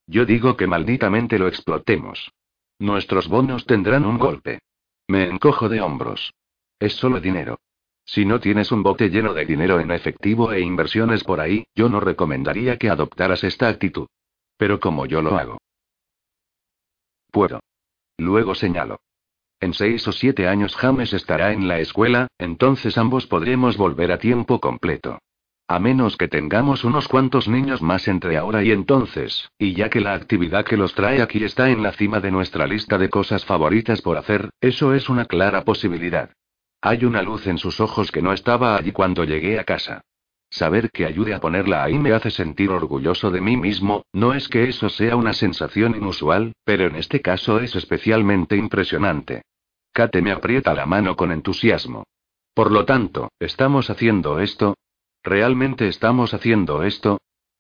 Yo 0.07 0.25
digo 0.25 0.57
que 0.57 0.67
malditamente 0.67 1.39
lo 1.39 1.49
explotemos. 1.49 2.33
Nuestros 2.79 3.29
bonos 3.29 3.67
tendrán 3.67 4.05
un 4.05 4.19
golpe. 4.19 4.61
Me 5.07 5.25
encojo 5.25 5.69
de 5.69 5.81
hombros. 5.81 6.33
Es 6.79 6.95
solo 6.95 7.21
dinero. 7.21 7.59
Si 8.05 8.25
no 8.25 8.41
tienes 8.41 8.73
un 8.73 8.83
bote 8.83 9.09
lleno 9.09 9.35
de 9.35 9.45
dinero 9.45 9.79
en 9.79 9.91
efectivo 9.91 10.53
e 10.53 10.61
inversiones 10.61 11.23
por 11.23 11.41
ahí, 11.41 11.65
yo 11.77 11.89
no 11.89 12.01
recomendaría 12.01 12.77
que 12.77 12.91
adoptaras 12.91 13.45
esta 13.45 13.69
actitud. 13.69 14.09
Pero 14.57 14.81
como 14.81 15.07
yo 15.07 15.23
lo 15.23 15.37
hago. 15.37 15.59
Puedo. 17.31 17.61
Luego 18.21 18.55
señalo. 18.55 19.01
En 19.61 19.73
seis 19.73 20.07
o 20.07 20.13
siete 20.13 20.47
años 20.47 20.77
James 20.77 21.15
estará 21.15 21.53
en 21.53 21.69
la 21.69 21.81
escuela, 21.81 22.29
entonces 22.37 22.99
ambos 22.99 23.27
podremos 23.27 23.79
volver 23.79 24.13
a 24.13 24.19
tiempo 24.19 24.61
completo. 24.61 25.19
A 25.67 25.79
menos 25.79 26.19
que 26.19 26.29
tengamos 26.29 26.85
unos 26.85 27.09
cuantos 27.09 27.49
niños 27.49 27.81
más 27.81 28.09
entre 28.09 28.37
ahora 28.37 28.63
y 28.63 28.73
entonces, 28.73 29.51
y 29.59 29.73
ya 29.73 29.89
que 29.89 30.03
la 30.03 30.13
actividad 30.13 30.67
que 30.67 30.77
los 30.77 30.95
trae 30.95 31.23
aquí 31.23 31.45
está 31.45 31.71
en 31.71 31.83
la 31.83 31.93
cima 31.93 32.21
de 32.21 32.31
nuestra 32.31 32.67
lista 32.67 32.99
de 32.99 33.09
cosas 33.09 33.47
favoritas 33.47 34.03
por 34.03 34.19
hacer, 34.19 34.51
eso 34.61 34.93
es 34.93 35.09
una 35.09 35.25
clara 35.25 35.65
posibilidad. 35.65 36.31
Hay 36.83 37.07
una 37.07 37.23
luz 37.23 37.47
en 37.47 37.57
sus 37.57 37.81
ojos 37.81 38.13
que 38.13 38.21
no 38.21 38.35
estaba 38.35 38.77
allí 38.77 38.93
cuando 38.93 39.25
llegué 39.25 39.59
a 39.59 39.65
casa. 39.65 40.03
Saber 40.51 40.91
que 40.91 41.07
ayude 41.07 41.33
a 41.33 41.41
ponerla 41.41 41.85
ahí 41.85 41.95
me 41.95 42.13
hace 42.13 42.31
sentir 42.31 42.71
orgulloso 42.71 43.31
de 43.31 43.41
mí 43.41 43.57
mismo, 43.57 44.05
no 44.13 44.35
es 44.35 44.49
que 44.49 44.65
eso 44.65 44.89
sea 44.89 45.15
una 45.15 45.33
sensación 45.33 45.95
inusual, 45.95 46.55
pero 46.65 46.87
en 46.87 46.97
este 46.97 47.23
caso 47.23 47.61
es 47.61 47.77
especialmente 47.77 48.57
impresionante. 48.57 49.43
Kate 49.93 50.21
me 50.23 50.33
aprieta 50.33 50.75
la 50.75 50.87
mano 50.87 51.15
con 51.15 51.31
entusiasmo. 51.31 52.05
Por 52.53 52.73
lo 52.73 52.85
tanto, 52.85 53.31
¿estamos 53.39 53.91
haciendo 53.91 54.41
esto? 54.41 54.77
¿Realmente 55.23 55.87
estamos 55.87 56.35
haciendo 56.35 56.83
esto? 56.83 57.19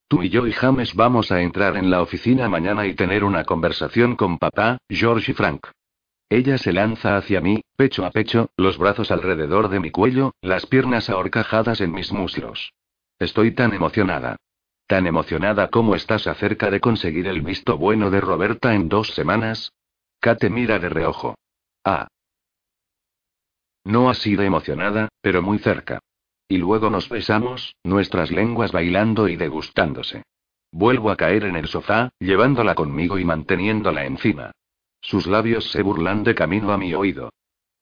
Tú 0.09 0.24
y 0.24 0.28
yo 0.28 0.49
y 0.49 0.53
James 0.53 0.95
vamos 0.95 1.30
a 1.30 1.43
entrar 1.43 1.76
en 1.76 1.91
la 1.91 2.03
oficina 2.03 2.49
mañana 2.49 2.86
y 2.86 2.95
tener 2.95 3.22
una 3.22 3.45
conversación 3.45 4.16
con 4.16 4.38
papá, 4.38 4.78
George 4.88 5.30
y 5.30 5.34
Frank. 5.34 5.68
Ella 6.28 6.59
se 6.59 6.72
lanza 6.72 7.16
hacia 7.16 7.41
mí, 7.41 7.62
pecho 7.76 8.05
a 8.05 8.11
pecho, 8.11 8.51
los 8.57 8.78
brazos 8.78 9.12
alrededor 9.12 9.68
de 9.68 9.78
mi 9.78 9.93
cuello, 9.93 10.32
las 10.41 10.66
piernas 10.66 11.09
ahorcajadas 11.11 11.80
en 11.80 11.93
mis 11.93 12.12
muslos. 12.12 12.72
Estoy 13.20 13.52
tan 13.52 13.74
emocionada. 13.74 14.36
Tan 14.86 15.06
emocionada 15.06 15.68
como 15.68 15.94
estás 15.94 16.26
acerca 16.26 16.70
de 16.70 16.80
conseguir 16.80 17.28
el 17.28 17.42
visto 17.42 17.76
bueno 17.76 18.10
de 18.10 18.20
Roberta 18.20 18.74
en 18.74 18.88
dos 18.88 19.08
semanas. 19.14 19.72
Kate 20.20 20.48
mira 20.48 20.78
de 20.78 20.88
reojo. 20.88 21.36
Ah. 21.84 22.08
No 23.84 24.08
así 24.08 24.36
de 24.36 24.46
emocionada, 24.46 25.10
pero 25.20 25.42
muy 25.42 25.58
cerca. 25.58 26.00
Y 26.48 26.56
luego 26.56 26.88
nos 26.88 27.10
besamos, 27.10 27.76
nuestras 27.84 28.30
lenguas 28.30 28.72
bailando 28.72 29.28
y 29.28 29.36
degustándose. 29.36 30.22
Vuelvo 30.72 31.10
a 31.10 31.16
caer 31.16 31.44
en 31.44 31.56
el 31.56 31.68
sofá, 31.68 32.10
llevándola 32.18 32.74
conmigo 32.74 33.18
y 33.18 33.24
manteniéndola 33.24 34.06
encima. 34.06 34.50
Sus 35.02 35.26
labios 35.26 35.70
se 35.70 35.82
burlan 35.82 36.24
de 36.24 36.34
camino 36.34 36.72
a 36.72 36.78
mi 36.78 36.94
oído. 36.94 37.30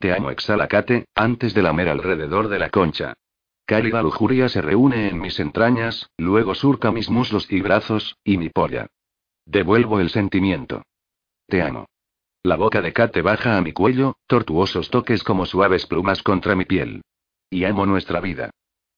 Te 0.01 0.13
amo, 0.13 0.31
exhala 0.31 0.67
Kate, 0.67 1.07
antes 1.15 1.55
de 1.55 1.63
lamer 1.63 1.89
alrededor 1.89 2.49
de 2.49 2.59
la 2.59 2.71
concha. 2.71 3.15
Cálida 3.69 4.03
lujuria 4.03 4.49
se 4.49 4.63
reúne 4.63 5.09
en 5.09 5.21
mis 5.21 5.39
entrañas, 5.39 6.09
luego 6.17 6.55
surca 6.55 6.91
mis 6.91 7.11
muslos 7.11 7.53
y 7.53 7.61
brazos, 7.61 8.17
y 8.25 8.39
mi 8.39 8.49
polla. 8.49 8.87
Devuelvo 9.45 10.01
el 10.01 10.09
sentimiento. 10.09 10.85
Te 11.47 11.61
amo. 11.61 11.85
La 12.43 12.57
boca 12.57 12.81
de 12.81 12.95
Kate 12.95 13.21
baja 13.21 13.59
a 13.59 13.61
mi 13.61 13.75
cuello, 13.75 14.17
tortuosos 14.27 14.89
toques 14.89 15.23
como 15.23 15.45
suaves 15.45 15.85
plumas 15.85 16.23
contra 16.23 16.57
mi 16.57 16.65
piel. 16.65 17.03
Y 17.51 17.65
amo 17.65 17.85
nuestra 17.85 18.21
vida. 18.21 18.49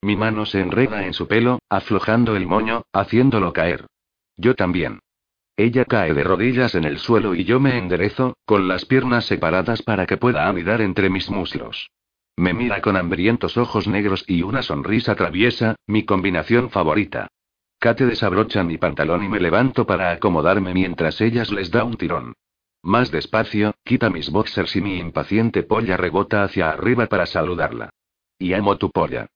Mi 0.02 0.14
mano 0.14 0.46
se 0.46 0.60
enreda 0.60 1.04
en 1.04 1.14
su 1.14 1.26
pelo, 1.26 1.58
aflojando 1.68 2.36
el 2.36 2.46
moño, 2.46 2.84
haciéndolo 2.92 3.52
caer. 3.52 3.88
Yo 4.36 4.54
también. 4.54 5.00
Ella 5.56 5.84
cae 5.84 6.14
de 6.14 6.22
rodillas 6.22 6.76
en 6.76 6.84
el 6.84 7.00
suelo 7.00 7.34
y 7.34 7.42
yo 7.42 7.58
me 7.58 7.76
enderezo, 7.76 8.36
con 8.44 8.68
las 8.68 8.84
piernas 8.84 9.24
separadas 9.24 9.82
para 9.82 10.06
que 10.06 10.16
pueda 10.16 10.48
anidar 10.48 10.80
entre 10.80 11.10
mis 11.10 11.28
muslos. 11.28 11.90
Me 12.36 12.54
mira 12.54 12.80
con 12.80 12.96
hambrientos 12.96 13.56
ojos 13.56 13.86
negros 13.86 14.24
y 14.26 14.42
una 14.42 14.62
sonrisa 14.62 15.14
traviesa, 15.14 15.76
mi 15.86 16.04
combinación 16.04 16.70
favorita. 16.70 17.28
Kate 17.78 18.06
desabrocha 18.06 18.62
mi 18.62 18.78
pantalón 18.78 19.24
y 19.24 19.28
me 19.28 19.40
levanto 19.40 19.86
para 19.86 20.10
acomodarme 20.10 20.74
mientras 20.74 21.20
ellas 21.20 21.50
les 21.50 21.70
da 21.70 21.84
un 21.84 21.96
tirón. 21.96 22.34
Más 22.82 23.10
despacio, 23.10 23.74
quita 23.84 24.08
mis 24.08 24.30
boxers 24.30 24.74
y 24.76 24.80
mi 24.80 24.98
impaciente 24.98 25.62
polla 25.62 25.96
rebota 25.96 26.42
hacia 26.42 26.70
arriba 26.70 27.06
para 27.06 27.26
saludarla. 27.26 27.90
Y 28.38 28.54
amo 28.54 28.76
tu 28.78 28.90
polla. 28.90 29.26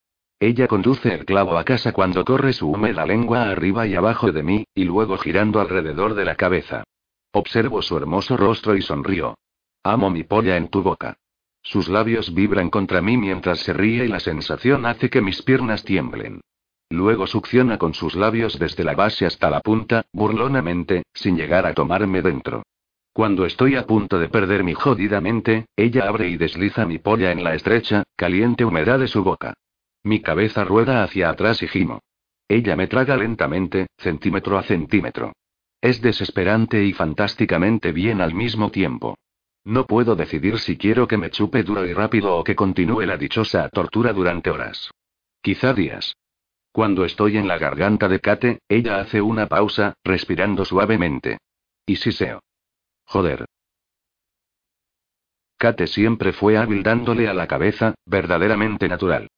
Ella 0.41 0.67
conduce 0.67 1.13
el 1.15 1.25
clavo 1.25 1.57
a 1.57 1.65
casa 1.65 1.93
cuando 1.93 2.25
corre 2.25 2.53
su 2.53 2.71
húmeda 2.71 3.07
lengua 3.07 3.51
arriba 3.51 3.87
y 3.87 3.95
abajo 3.95 4.33
de 4.33 4.43
mí, 4.43 4.67
y 4.75 4.85
luego 4.85 5.17
girando 5.19 5.61
alrededor 5.61 6.15
de 6.15 6.25
la 6.25 6.37
cabeza. 6.37 6.85
Observo 7.33 7.83
su 7.83 7.97
hermoso 7.97 8.37
rostro 8.37 8.77
y 8.77 8.83
sonrío. 8.83 9.37
Amo 9.83 10.11
mi 10.11 10.25
polla 10.25 10.57
en 10.57 10.69
tu 10.69 10.83
boca. 10.83 11.17
Sus 11.65 11.89
labios 11.89 12.35
vibran 12.35 12.69
contra 12.69 13.01
mí 13.01 13.17
mientras 13.17 13.61
se 13.61 13.73
ríe 13.73 14.05
y 14.05 14.09
la 14.09 14.21
sensación 14.21 14.85
hace 14.85 15.09
que 15.09 15.23
mis 15.23 15.43
piernas 15.43 15.83
tiemblen. 15.83 16.43
Luego 16.91 17.27
succiona 17.27 17.79
con 17.79 17.95
sus 17.95 18.15
labios 18.15 18.59
desde 18.59 18.85
la 18.85 18.95
base 18.95 19.25
hasta 19.25 19.49
la 19.49 19.61
punta, 19.61 20.05
burlonamente, 20.13 21.05
sin 21.15 21.37
llegar 21.37 21.67
a 21.67 21.73
tomarme 21.73 22.21
dentro. 22.21 22.63
Cuando 23.15 23.47
estoy 23.47 23.77
a 23.77 23.87
punto 23.87 24.19
de 24.19 24.29
perder 24.29 24.63
mi 24.63 24.75
jodida 24.75 25.21
mente, 25.21 25.67
ella 25.75 26.07
abre 26.07 26.29
y 26.29 26.37
desliza 26.37 26.85
mi 26.85 26.99
polla 26.99 27.33
en 27.33 27.43
la 27.43 27.55
estrecha, 27.55 28.05
caliente 28.15 28.65
humedad 28.65 28.99
de 28.99 29.09
su 29.09 29.25
boca. 29.25 29.55
Mi 30.03 30.21
cabeza 30.21 30.65
rueda 30.65 31.03
hacia 31.03 31.31
atrás 31.31 31.63
y 31.63 31.69
gimo. 31.69 32.01
Ella 32.47 32.77
me 32.77 32.89
traga 32.89 33.17
lentamente, 33.17 33.87
centímetro 33.97 34.59
a 34.59 34.63
centímetro. 34.65 35.33
Es 35.81 36.03
desesperante 36.03 36.85
y 36.85 36.93
fantásticamente 36.93 37.93
bien 37.93 38.21
al 38.21 38.35
mismo 38.35 38.71
tiempo. 38.71 39.17
No 39.65 39.87
puedo 39.87 40.15
decidir 40.15 40.59
si 40.59 40.77
quiero 40.77 41.09
que 41.09 41.17
me 41.17 41.31
chupe 41.31 41.63
duro 41.63 41.87
y 41.87 41.95
rápido 41.95 42.37
o 42.37 42.45
que 42.45 42.55
continúe 42.55 43.07
la 43.07 43.17
dichosa 43.17 43.69
tortura 43.71 44.13
durante 44.13 44.51
horas. 44.51 44.91
Quizá 45.41 45.73
días. 45.73 46.17
Cuando 46.71 47.05
estoy 47.05 47.39
en 47.39 47.49
la 47.49 47.57
garganta 47.57 48.09
de 48.09 48.21
Kate, 48.21 48.59
ella 48.69 49.01
hace 49.01 49.23
una 49.23 49.47
pausa, 49.47 49.95
respirando 50.05 50.65
suavemente. 50.65 51.39
Y 51.87 51.97
siseo. 51.97 52.41
Joder. 53.07 53.47
Kate 55.57 55.87
siempre 55.87 56.33
fue 56.33 56.59
hábil 56.59 56.83
dándole 56.83 57.29
a 57.29 57.33
la 57.33 57.47
cabeza, 57.47 57.95
verdaderamente 58.05 58.89
natural. 58.89 59.29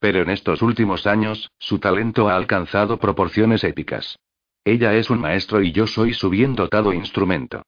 Pero 0.00 0.22
en 0.22 0.30
estos 0.30 0.62
últimos 0.62 1.06
años, 1.06 1.50
su 1.58 1.78
talento 1.78 2.28
ha 2.28 2.36
alcanzado 2.36 2.98
proporciones 2.98 3.62
épicas. 3.62 4.18
Ella 4.64 4.94
es 4.94 5.10
un 5.10 5.20
maestro 5.20 5.62
y 5.62 5.70
yo 5.70 5.86
soy 5.86 6.12
su 6.12 6.28
bien 6.28 6.56
dotado 6.56 6.92
instrumento. 6.92 7.62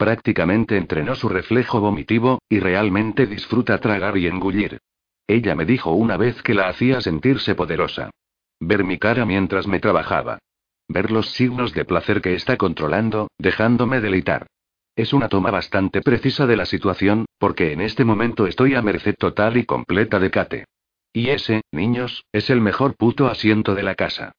Prácticamente 0.00 0.78
entrenó 0.78 1.14
su 1.14 1.28
reflejo 1.28 1.78
vomitivo, 1.78 2.38
y 2.48 2.58
realmente 2.58 3.26
disfruta 3.26 3.76
tragar 3.76 4.16
y 4.16 4.28
engullir. 4.28 4.78
Ella 5.26 5.54
me 5.54 5.66
dijo 5.66 5.92
una 5.92 6.16
vez 6.16 6.42
que 6.42 6.54
la 6.54 6.68
hacía 6.68 7.02
sentirse 7.02 7.54
poderosa. 7.54 8.08
Ver 8.60 8.82
mi 8.82 8.96
cara 8.96 9.26
mientras 9.26 9.66
me 9.66 9.78
trabajaba. 9.78 10.38
Ver 10.88 11.10
los 11.10 11.32
signos 11.32 11.74
de 11.74 11.84
placer 11.84 12.22
que 12.22 12.32
está 12.32 12.56
controlando, 12.56 13.28
dejándome 13.36 14.00
deleitar. 14.00 14.46
Es 14.96 15.12
una 15.12 15.28
toma 15.28 15.50
bastante 15.50 16.00
precisa 16.00 16.46
de 16.46 16.56
la 16.56 16.64
situación, 16.64 17.26
porque 17.38 17.74
en 17.74 17.82
este 17.82 18.06
momento 18.06 18.46
estoy 18.46 18.76
a 18.76 18.80
merced 18.80 19.16
total 19.18 19.58
y 19.58 19.66
completa 19.66 20.18
de 20.18 20.30
Kate. 20.30 20.64
Y 21.12 21.28
ese, 21.28 21.60
niños, 21.72 22.24
es 22.32 22.48
el 22.48 22.62
mejor 22.62 22.96
puto 22.96 23.26
asiento 23.26 23.74
de 23.74 23.82
la 23.82 23.96
casa. 23.96 24.32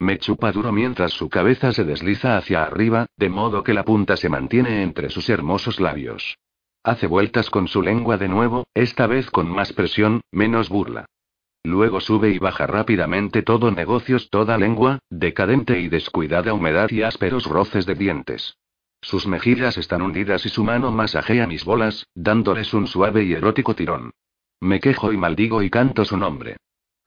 Me 0.00 0.18
chupa 0.18 0.52
duro 0.52 0.70
mientras 0.70 1.12
su 1.12 1.28
cabeza 1.28 1.72
se 1.72 1.84
desliza 1.84 2.36
hacia 2.36 2.62
arriba, 2.62 3.06
de 3.16 3.28
modo 3.28 3.64
que 3.64 3.74
la 3.74 3.84
punta 3.84 4.16
se 4.16 4.28
mantiene 4.28 4.82
entre 4.82 5.10
sus 5.10 5.28
hermosos 5.28 5.80
labios. 5.80 6.38
Hace 6.84 7.06
vueltas 7.06 7.50
con 7.50 7.66
su 7.66 7.82
lengua 7.82 8.16
de 8.16 8.28
nuevo, 8.28 8.68
esta 8.74 9.06
vez 9.06 9.30
con 9.30 9.50
más 9.50 9.72
presión, 9.72 10.20
menos 10.30 10.68
burla. 10.68 11.06
Luego 11.64 12.00
sube 12.00 12.30
y 12.30 12.38
baja 12.38 12.66
rápidamente 12.66 13.42
todo 13.42 13.72
negocios, 13.72 14.30
toda 14.30 14.56
lengua, 14.56 15.00
decadente 15.10 15.80
y 15.80 15.88
descuidada 15.88 16.54
humedad 16.54 16.88
y 16.90 17.02
ásperos 17.02 17.46
roces 17.46 17.84
de 17.84 17.94
dientes. 17.94 18.56
Sus 19.00 19.26
mejillas 19.26 19.76
están 19.78 20.02
hundidas 20.02 20.46
y 20.46 20.48
su 20.48 20.64
mano 20.64 20.92
masajea 20.92 21.46
mis 21.46 21.64
bolas, 21.64 22.06
dándoles 22.14 22.72
un 22.72 22.86
suave 22.86 23.24
y 23.24 23.32
erótico 23.32 23.74
tirón. 23.74 24.12
Me 24.60 24.80
quejo 24.80 25.12
y 25.12 25.16
maldigo 25.16 25.62
y 25.62 25.70
canto 25.70 26.04
su 26.04 26.16
nombre. 26.16 26.56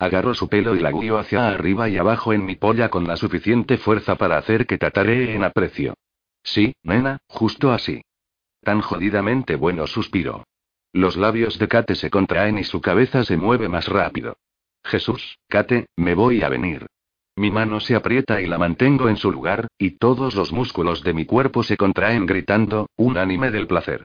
Agarro 0.02 0.34
su 0.34 0.49
pelo 0.49 0.76
y 0.76 0.80
la 0.80 0.91
guío 0.91 1.20
hacia 1.20 1.47
arriba 1.47 1.88
y 1.88 1.99
abajo 1.99 2.34
en 2.34 2.43
mi 2.43 2.56
polla 2.56 2.89
con 2.89 3.08
la 3.08 3.18
suficiente 3.18 3.78
fuerza 3.78 4.16
para 4.16 4.36
hacer 4.36 4.66
que 4.66 4.80
tataree 4.80 5.36
en 5.36 5.43
aprecio. 5.43 5.93
Sí, 6.41 6.74
nena, 6.82 7.20
justo 7.28 7.72
así. 7.72 8.02
Tan 8.64 8.82
jodidamente 8.82 9.56
bueno 9.56 9.86
suspiro. 9.86 10.43
Los 10.91 11.18
labios 11.18 11.60
de 11.60 11.68
Kate 11.68 11.93
se 11.93 12.10
contraen 12.10 12.58
y 12.58 12.64
su 12.64 12.82
cabeza 12.82 13.24
se 13.24 13.38
mueve 13.38 13.70
más 13.70 13.88
rápido. 13.89 14.38
Jesús, 14.84 15.38
Kate, 15.47 15.86
me 15.95 16.16
voy 16.16 16.41
a 16.41 16.49
venir. 16.49 16.88
Mi 17.36 17.52
mano 17.52 17.80
se 17.80 17.93
aprieta 17.93 18.41
y 18.41 18.47
la 18.47 18.58
mantengo 18.58 19.08
en 19.08 19.18
su 19.18 19.32
lugar, 19.32 19.68
y 19.78 19.99
todos 19.99 20.34
los 20.34 20.52
músculos 20.52 21.04
de 21.04 21.14
mi 21.14 21.26
cuerpo 21.26 21.62
se 21.62 21.78
contraen 21.78 22.26
gritando, 22.26 22.89
unánime 22.95 23.52
del 23.52 23.68
placer. 23.68 24.04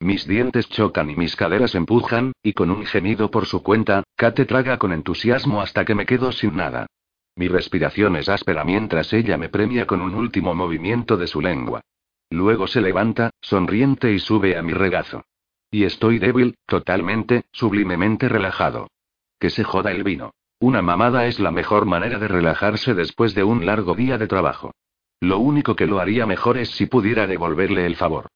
Mis 0.00 0.28
dientes 0.28 0.68
chocan 0.68 1.10
y 1.10 1.16
mis 1.16 1.34
caderas 1.34 1.74
empujan, 1.74 2.32
y 2.42 2.52
con 2.52 2.70
un 2.70 2.86
gemido 2.86 3.30
por 3.30 3.46
su 3.46 3.62
cuenta, 3.64 4.04
Kate 4.14 4.44
traga 4.44 4.78
con 4.78 4.92
entusiasmo 4.92 5.60
hasta 5.60 5.84
que 5.84 5.96
me 5.96 6.06
quedo 6.06 6.30
sin 6.30 6.56
nada. 6.56 6.86
Mi 7.34 7.48
respiración 7.48 8.16
es 8.16 8.28
áspera 8.28 8.64
mientras 8.64 9.12
ella 9.12 9.36
me 9.36 9.48
premia 9.48 9.86
con 9.86 10.00
un 10.00 10.14
último 10.14 10.54
movimiento 10.54 11.16
de 11.16 11.26
su 11.26 11.40
lengua. 11.40 11.80
Luego 12.30 12.66
se 12.66 12.80
levanta, 12.80 13.30
sonriente 13.40 14.12
y 14.12 14.20
sube 14.20 14.56
a 14.56 14.62
mi 14.62 14.72
regazo. 14.72 15.24
Y 15.70 15.84
estoy 15.84 16.18
débil, 16.18 16.56
totalmente, 16.66 17.46
sublimemente 17.52 18.28
relajado. 18.28 18.88
Que 19.40 19.50
se 19.50 19.64
joda 19.64 19.90
el 19.90 20.04
vino. 20.04 20.32
Una 20.60 20.82
mamada 20.82 21.26
es 21.26 21.40
la 21.40 21.50
mejor 21.50 21.86
manera 21.86 22.18
de 22.18 22.28
relajarse 22.28 22.94
después 22.94 23.34
de 23.34 23.44
un 23.44 23.66
largo 23.66 23.94
día 23.94 24.18
de 24.18 24.26
trabajo. 24.26 24.72
Lo 25.20 25.38
único 25.38 25.74
que 25.74 25.86
lo 25.86 26.00
haría 26.00 26.26
mejor 26.26 26.58
es 26.58 26.70
si 26.70 26.86
pudiera 26.86 27.26
devolverle 27.26 27.86
el 27.86 27.96
favor. 27.96 28.28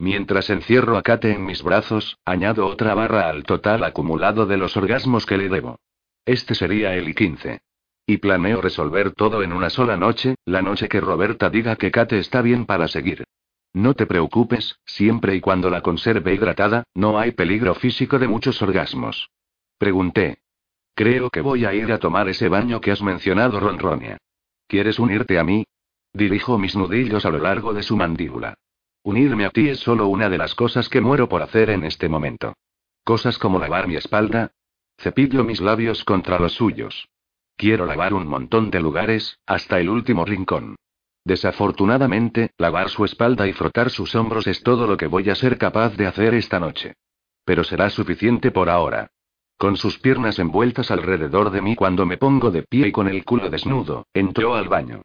Mientras 0.00 0.48
encierro 0.48 0.96
a 0.96 1.02
Kate 1.02 1.30
en 1.30 1.44
mis 1.44 1.62
brazos, 1.62 2.16
añado 2.24 2.66
otra 2.66 2.94
barra 2.94 3.28
al 3.28 3.44
total 3.44 3.84
acumulado 3.84 4.46
de 4.46 4.56
los 4.56 4.74
orgasmos 4.78 5.26
que 5.26 5.36
le 5.36 5.50
debo. 5.50 5.78
Este 6.24 6.54
sería 6.54 6.94
el 6.94 7.06
I-15. 7.10 7.60
Y 8.06 8.16
planeo 8.16 8.62
resolver 8.62 9.12
todo 9.12 9.42
en 9.42 9.52
una 9.52 9.68
sola 9.68 9.98
noche, 9.98 10.36
la 10.46 10.62
noche 10.62 10.88
que 10.88 11.02
Roberta 11.02 11.50
diga 11.50 11.76
que 11.76 11.90
Kate 11.90 12.18
está 12.18 12.40
bien 12.40 12.64
para 12.64 12.88
seguir. 12.88 13.24
No 13.74 13.92
te 13.92 14.06
preocupes, 14.06 14.78
siempre 14.86 15.34
y 15.34 15.42
cuando 15.42 15.68
la 15.68 15.82
conserve 15.82 16.32
hidratada, 16.32 16.84
no 16.94 17.18
hay 17.18 17.32
peligro 17.32 17.74
físico 17.74 18.18
de 18.18 18.26
muchos 18.26 18.62
orgasmos. 18.62 19.28
Pregunté, 19.76 20.38
Creo 20.94 21.28
que 21.28 21.42
voy 21.42 21.66
a 21.66 21.74
ir 21.74 21.92
a 21.92 21.98
tomar 21.98 22.26
ese 22.30 22.48
baño 22.48 22.80
que 22.80 22.90
has 22.90 23.02
mencionado, 23.02 23.60
Ronronia. 23.60 24.16
¿Quieres 24.66 24.98
unirte 24.98 25.38
a 25.38 25.44
mí? 25.44 25.66
Dirijo 26.14 26.56
mis 26.56 26.74
nudillos 26.74 27.26
a 27.26 27.30
lo 27.30 27.38
largo 27.38 27.74
de 27.74 27.82
su 27.82 27.98
mandíbula. 27.98 28.56
Unirme 29.02 29.46
a 29.46 29.50
ti 29.50 29.68
es 29.68 29.80
solo 29.80 30.08
una 30.08 30.28
de 30.28 30.36
las 30.36 30.54
cosas 30.54 30.88
que 30.88 31.00
muero 31.00 31.28
por 31.28 31.42
hacer 31.42 31.70
en 31.70 31.84
este 31.84 32.08
momento. 32.08 32.54
Cosas 33.02 33.38
como 33.38 33.58
lavar 33.58 33.88
mi 33.88 33.96
espalda. 33.96 34.52
Cepillo 34.98 35.42
mis 35.42 35.60
labios 35.60 36.04
contra 36.04 36.38
los 36.38 36.52
suyos. 36.52 37.08
Quiero 37.56 37.86
lavar 37.86 38.12
un 38.12 38.26
montón 38.26 38.70
de 38.70 38.80
lugares, 38.80 39.38
hasta 39.46 39.80
el 39.80 39.88
último 39.88 40.26
rincón. 40.26 40.76
Desafortunadamente, 41.24 42.50
lavar 42.58 42.90
su 42.90 43.04
espalda 43.04 43.46
y 43.46 43.52
frotar 43.52 43.90
sus 43.90 44.14
hombros 44.14 44.46
es 44.46 44.62
todo 44.62 44.86
lo 44.86 44.96
que 44.96 45.06
voy 45.06 45.30
a 45.30 45.34
ser 45.34 45.56
capaz 45.56 45.96
de 45.96 46.06
hacer 46.06 46.34
esta 46.34 46.60
noche. 46.60 46.94
Pero 47.44 47.64
será 47.64 47.88
suficiente 47.88 48.50
por 48.50 48.68
ahora. 48.68 49.10
Con 49.56 49.76
sus 49.76 49.98
piernas 49.98 50.38
envueltas 50.38 50.90
alrededor 50.90 51.50
de 51.50 51.62
mí 51.62 51.74
cuando 51.74 52.06
me 52.06 52.16
pongo 52.16 52.50
de 52.50 52.62
pie 52.62 52.88
y 52.88 52.92
con 52.92 53.08
el 53.08 53.24
culo 53.24 53.50
desnudo, 53.50 54.06
entró 54.14 54.54
al 54.54 54.68
baño. 54.68 55.02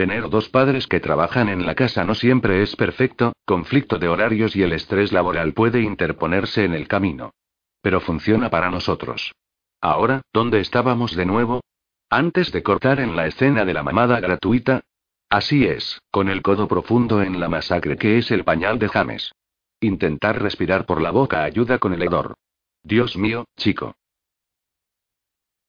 Tener 0.00 0.30
dos 0.30 0.48
padres 0.48 0.86
que 0.86 0.98
trabajan 0.98 1.50
en 1.50 1.66
la 1.66 1.74
casa 1.74 2.04
no 2.04 2.14
siempre 2.14 2.62
es 2.62 2.74
perfecto, 2.74 3.34
conflicto 3.44 3.98
de 3.98 4.08
horarios 4.08 4.56
y 4.56 4.62
el 4.62 4.72
estrés 4.72 5.12
laboral 5.12 5.52
puede 5.52 5.82
interponerse 5.82 6.64
en 6.64 6.72
el 6.72 6.88
camino. 6.88 7.34
Pero 7.82 8.00
funciona 8.00 8.48
para 8.48 8.70
nosotros. 8.70 9.34
Ahora, 9.78 10.22
¿dónde 10.32 10.60
estábamos 10.60 11.14
de 11.14 11.26
nuevo? 11.26 11.60
Antes 12.08 12.50
de 12.50 12.62
cortar 12.62 12.98
en 12.98 13.14
la 13.14 13.26
escena 13.26 13.66
de 13.66 13.74
la 13.74 13.82
mamada 13.82 14.20
gratuita. 14.20 14.80
Así 15.28 15.66
es, 15.66 16.00
con 16.10 16.30
el 16.30 16.40
codo 16.40 16.66
profundo 16.66 17.20
en 17.20 17.38
la 17.38 17.50
masacre 17.50 17.98
que 17.98 18.16
es 18.16 18.30
el 18.30 18.42
pañal 18.42 18.78
de 18.78 18.88
James. 18.88 19.32
Intentar 19.80 20.40
respirar 20.40 20.86
por 20.86 21.02
la 21.02 21.10
boca 21.10 21.44
ayuda 21.44 21.78
con 21.78 21.92
el 21.92 22.02
hedor. 22.02 22.36
Dios 22.82 23.18
mío, 23.18 23.44
chico. 23.58 23.94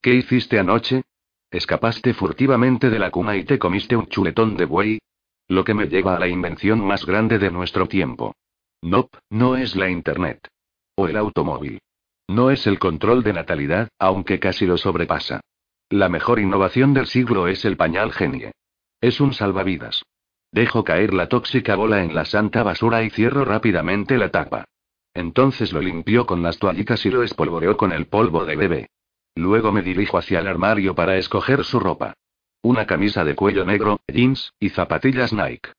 ¿Qué 0.01 0.13
hiciste 0.13 0.57
anoche? 0.57 1.03
¿Escapaste 1.52 2.14
furtivamente 2.14 2.89
de 2.89 2.97
la 2.97 3.12
cuna 3.12 3.36
y 3.36 3.43
te 3.43 3.60
comiste 3.60 3.97
un 3.97 4.08
chuletón 4.08 4.56
de 4.56 4.64
buey? 4.64 4.99
Lo 5.49 5.66
que 5.66 5.74
me 5.74 5.88
lleva 5.88 6.16
a 6.16 6.20
la 6.20 6.30
invención 6.30 6.80
más 6.80 7.06
grande 7.06 7.39
de 7.39 7.52
nuestro 7.52 7.88
tiempo. 7.89 8.34
Nope, 8.82 9.18
no 9.30 9.58
es 9.58 9.76
la 9.76 9.89
Internet. 9.89 10.47
O 10.95 11.10
el 11.10 11.18
automóvil. 11.18 11.80
No 12.30 12.52
es 12.52 12.66
el 12.68 12.80
control 12.80 13.22
de 13.22 13.34
natalidad, 13.34 13.89
aunque 13.99 14.39
casi 14.39 14.66
lo 14.66 14.78
sobrepasa. 14.78 15.41
La 15.89 16.08
mejor 16.08 16.39
innovación 16.39 16.93
del 16.93 17.08
siglo 17.08 17.49
es 17.49 17.66
el 17.66 17.76
pañal 17.76 18.14
genie. 18.14 18.54
Es 19.02 19.20
un 19.20 19.34
salvavidas. 19.34 20.04
Dejo 20.54 20.86
caer 20.86 21.14
la 21.14 21.28
tóxica 21.28 21.76
bola 21.76 22.02
en 22.02 22.16
la 22.16 22.24
santa 22.24 22.64
basura 22.64 23.04
y 23.04 23.10
cierro 23.10 23.43
rápidamente 23.43 24.18
la 24.18 24.32
tapa. 24.32 24.64
Entonces 25.14 25.74
lo 25.74 25.82
limpió 25.82 26.26
con 26.26 26.41
las 26.41 26.60
toallitas 26.60 27.06
y 27.06 27.10
lo 27.10 27.24
espolvoreó 27.24 27.76
con 27.76 27.91
el 27.91 28.06
polvo 28.08 28.45
de 28.45 28.56
bebé. 28.56 28.88
Luego 29.36 29.71
me 29.71 29.82
dirijo 29.82 30.17
hacia 30.17 30.39
el 30.39 30.47
armario 30.47 30.95
para 30.95 31.17
escoger 31.17 31.63
su 31.63 31.79
ropa. 31.79 32.13
Una 32.61 32.86
camisa 32.86 33.23
de 33.23 33.36
cuello 33.36 33.65
negro, 33.65 33.99
jeans, 34.07 34.53
y 34.59 34.69
zapatillas 34.69 35.34
Nike. 35.34 35.71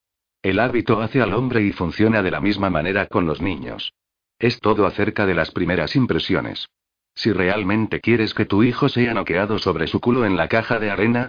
El 0.42 0.58
hábito 0.58 1.00
hace 1.00 1.22
al 1.22 1.34
hombre 1.34 1.62
y 1.62 1.72
funciona 1.72 2.22
de 2.22 2.30
la 2.30 2.40
misma 2.40 2.70
manera 2.70 3.06
con 3.06 3.26
los 3.26 3.40
niños. 3.40 3.92
Es 4.38 4.58
todo 4.58 4.86
acerca 4.86 5.26
de 5.26 5.34
las 5.34 5.52
primeras 5.52 5.94
impresiones. 5.94 6.68
Si 7.14 7.30
realmente 7.32 8.00
quieres 8.00 8.34
que 8.34 8.46
tu 8.46 8.62
hijo 8.62 8.88
sea 8.88 9.14
noqueado 9.14 9.58
sobre 9.58 9.86
su 9.86 10.00
culo 10.00 10.24
en 10.24 10.36
la 10.36 10.48
caja 10.48 10.80
de 10.80 10.90
arena, 10.90 11.28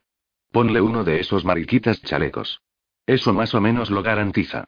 ponle 0.51 0.81
uno 0.81 1.03
de 1.03 1.19
esos 1.19 1.45
mariquitas 1.45 2.01
chalecos. 2.01 2.61
Eso 3.05 3.33
más 3.33 3.53
o 3.53 3.61
menos 3.61 3.91
lo 3.91 4.01
garantiza. 4.01 4.65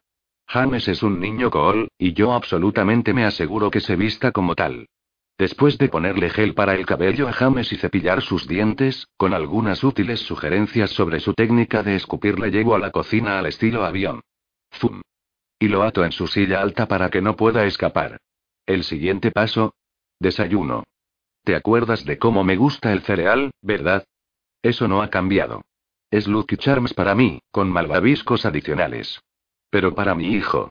James 0.47 0.87
es 0.87 1.01
un 1.01 1.19
niño 1.19 1.49
cool, 1.49 1.87
y 1.97 2.13
yo 2.13 2.33
absolutamente 2.33 3.13
me 3.13 3.25
aseguro 3.25 3.71
que 3.71 3.79
se 3.79 3.95
vista 3.95 4.31
como 4.31 4.55
tal. 4.55 4.87
Después 5.37 5.77
de 5.77 5.89
ponerle 5.89 6.29
gel 6.29 6.53
para 6.53 6.75
el 6.75 6.85
cabello 6.85 7.27
a 7.27 7.33
James 7.33 7.71
y 7.73 7.77
cepillar 7.77 8.21
sus 8.21 8.47
dientes, 8.47 9.07
con 9.17 9.33
algunas 9.33 9.83
útiles 9.83 10.21
sugerencias 10.21 10.91
sobre 10.91 11.19
su 11.19 11.33
técnica 11.33 11.83
de 11.83 11.95
escupir, 11.95 12.39
le 12.39 12.51
llevo 12.51 12.73
a 12.73 12.79
la 12.79 12.91
cocina 12.91 13.37
al 13.37 13.45
estilo 13.45 13.83
avión. 13.83 14.21
Zum. 14.71 15.01
Y 15.59 15.67
lo 15.67 15.83
ato 15.83 16.05
en 16.05 16.13
su 16.13 16.27
silla 16.27 16.61
alta 16.61 16.87
para 16.87 17.09
que 17.09 17.21
no 17.21 17.35
pueda 17.35 17.65
escapar. 17.65 18.17
El 18.65 18.83
siguiente 18.83 19.31
paso. 19.31 19.73
Desayuno. 20.19 20.83
¿Te 21.43 21.55
acuerdas 21.55 22.05
de 22.05 22.17
cómo 22.17 22.45
me 22.45 22.55
gusta 22.55 22.93
el 22.93 23.01
cereal, 23.01 23.51
verdad? 23.61 24.05
Eso 24.61 24.87
no 24.87 25.01
ha 25.01 25.09
cambiado. 25.09 25.61
Es 26.09 26.27
Lucky 26.27 26.55
Charms 26.55 26.93
para 26.93 27.13
mí, 27.13 27.41
con 27.51 27.69
malvaviscos 27.69 28.45
adicionales. 28.45 29.19
Pero 29.69 29.93
para 29.93 30.15
mi 30.15 30.33
hijo. 30.33 30.69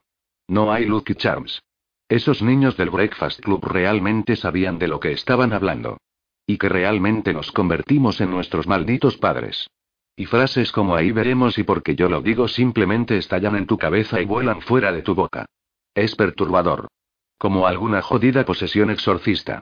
No 0.48 0.72
hay 0.72 0.86
Lucky 0.86 1.14
Charms. 1.14 1.62
Esos 2.08 2.42
niños 2.42 2.76
del 2.76 2.90
Breakfast 2.90 3.40
Club 3.40 3.64
realmente 3.64 4.36
sabían 4.36 4.78
de 4.78 4.88
lo 4.88 5.00
que 5.00 5.12
estaban 5.12 5.52
hablando. 5.52 5.98
Y 6.46 6.58
que 6.58 6.68
realmente 6.68 7.32
nos 7.32 7.50
convertimos 7.52 8.20
en 8.20 8.30
nuestros 8.30 8.66
malditos 8.66 9.16
padres. 9.16 9.70
Y 10.16 10.26
frases 10.26 10.70
como 10.70 10.94
ahí 10.94 11.10
veremos 11.10 11.58
y 11.58 11.64
porque 11.64 11.96
yo 11.96 12.08
lo 12.08 12.20
digo 12.20 12.46
simplemente 12.46 13.16
estallan 13.16 13.56
en 13.56 13.66
tu 13.66 13.78
cabeza 13.78 14.20
y 14.20 14.26
vuelan 14.26 14.60
fuera 14.60 14.92
de 14.92 15.02
tu 15.02 15.14
boca. 15.14 15.46
Es 15.94 16.14
perturbador. 16.14 16.88
Como 17.38 17.66
alguna 17.66 18.02
jodida 18.02 18.44
posesión 18.44 18.90
exorcista. 18.90 19.60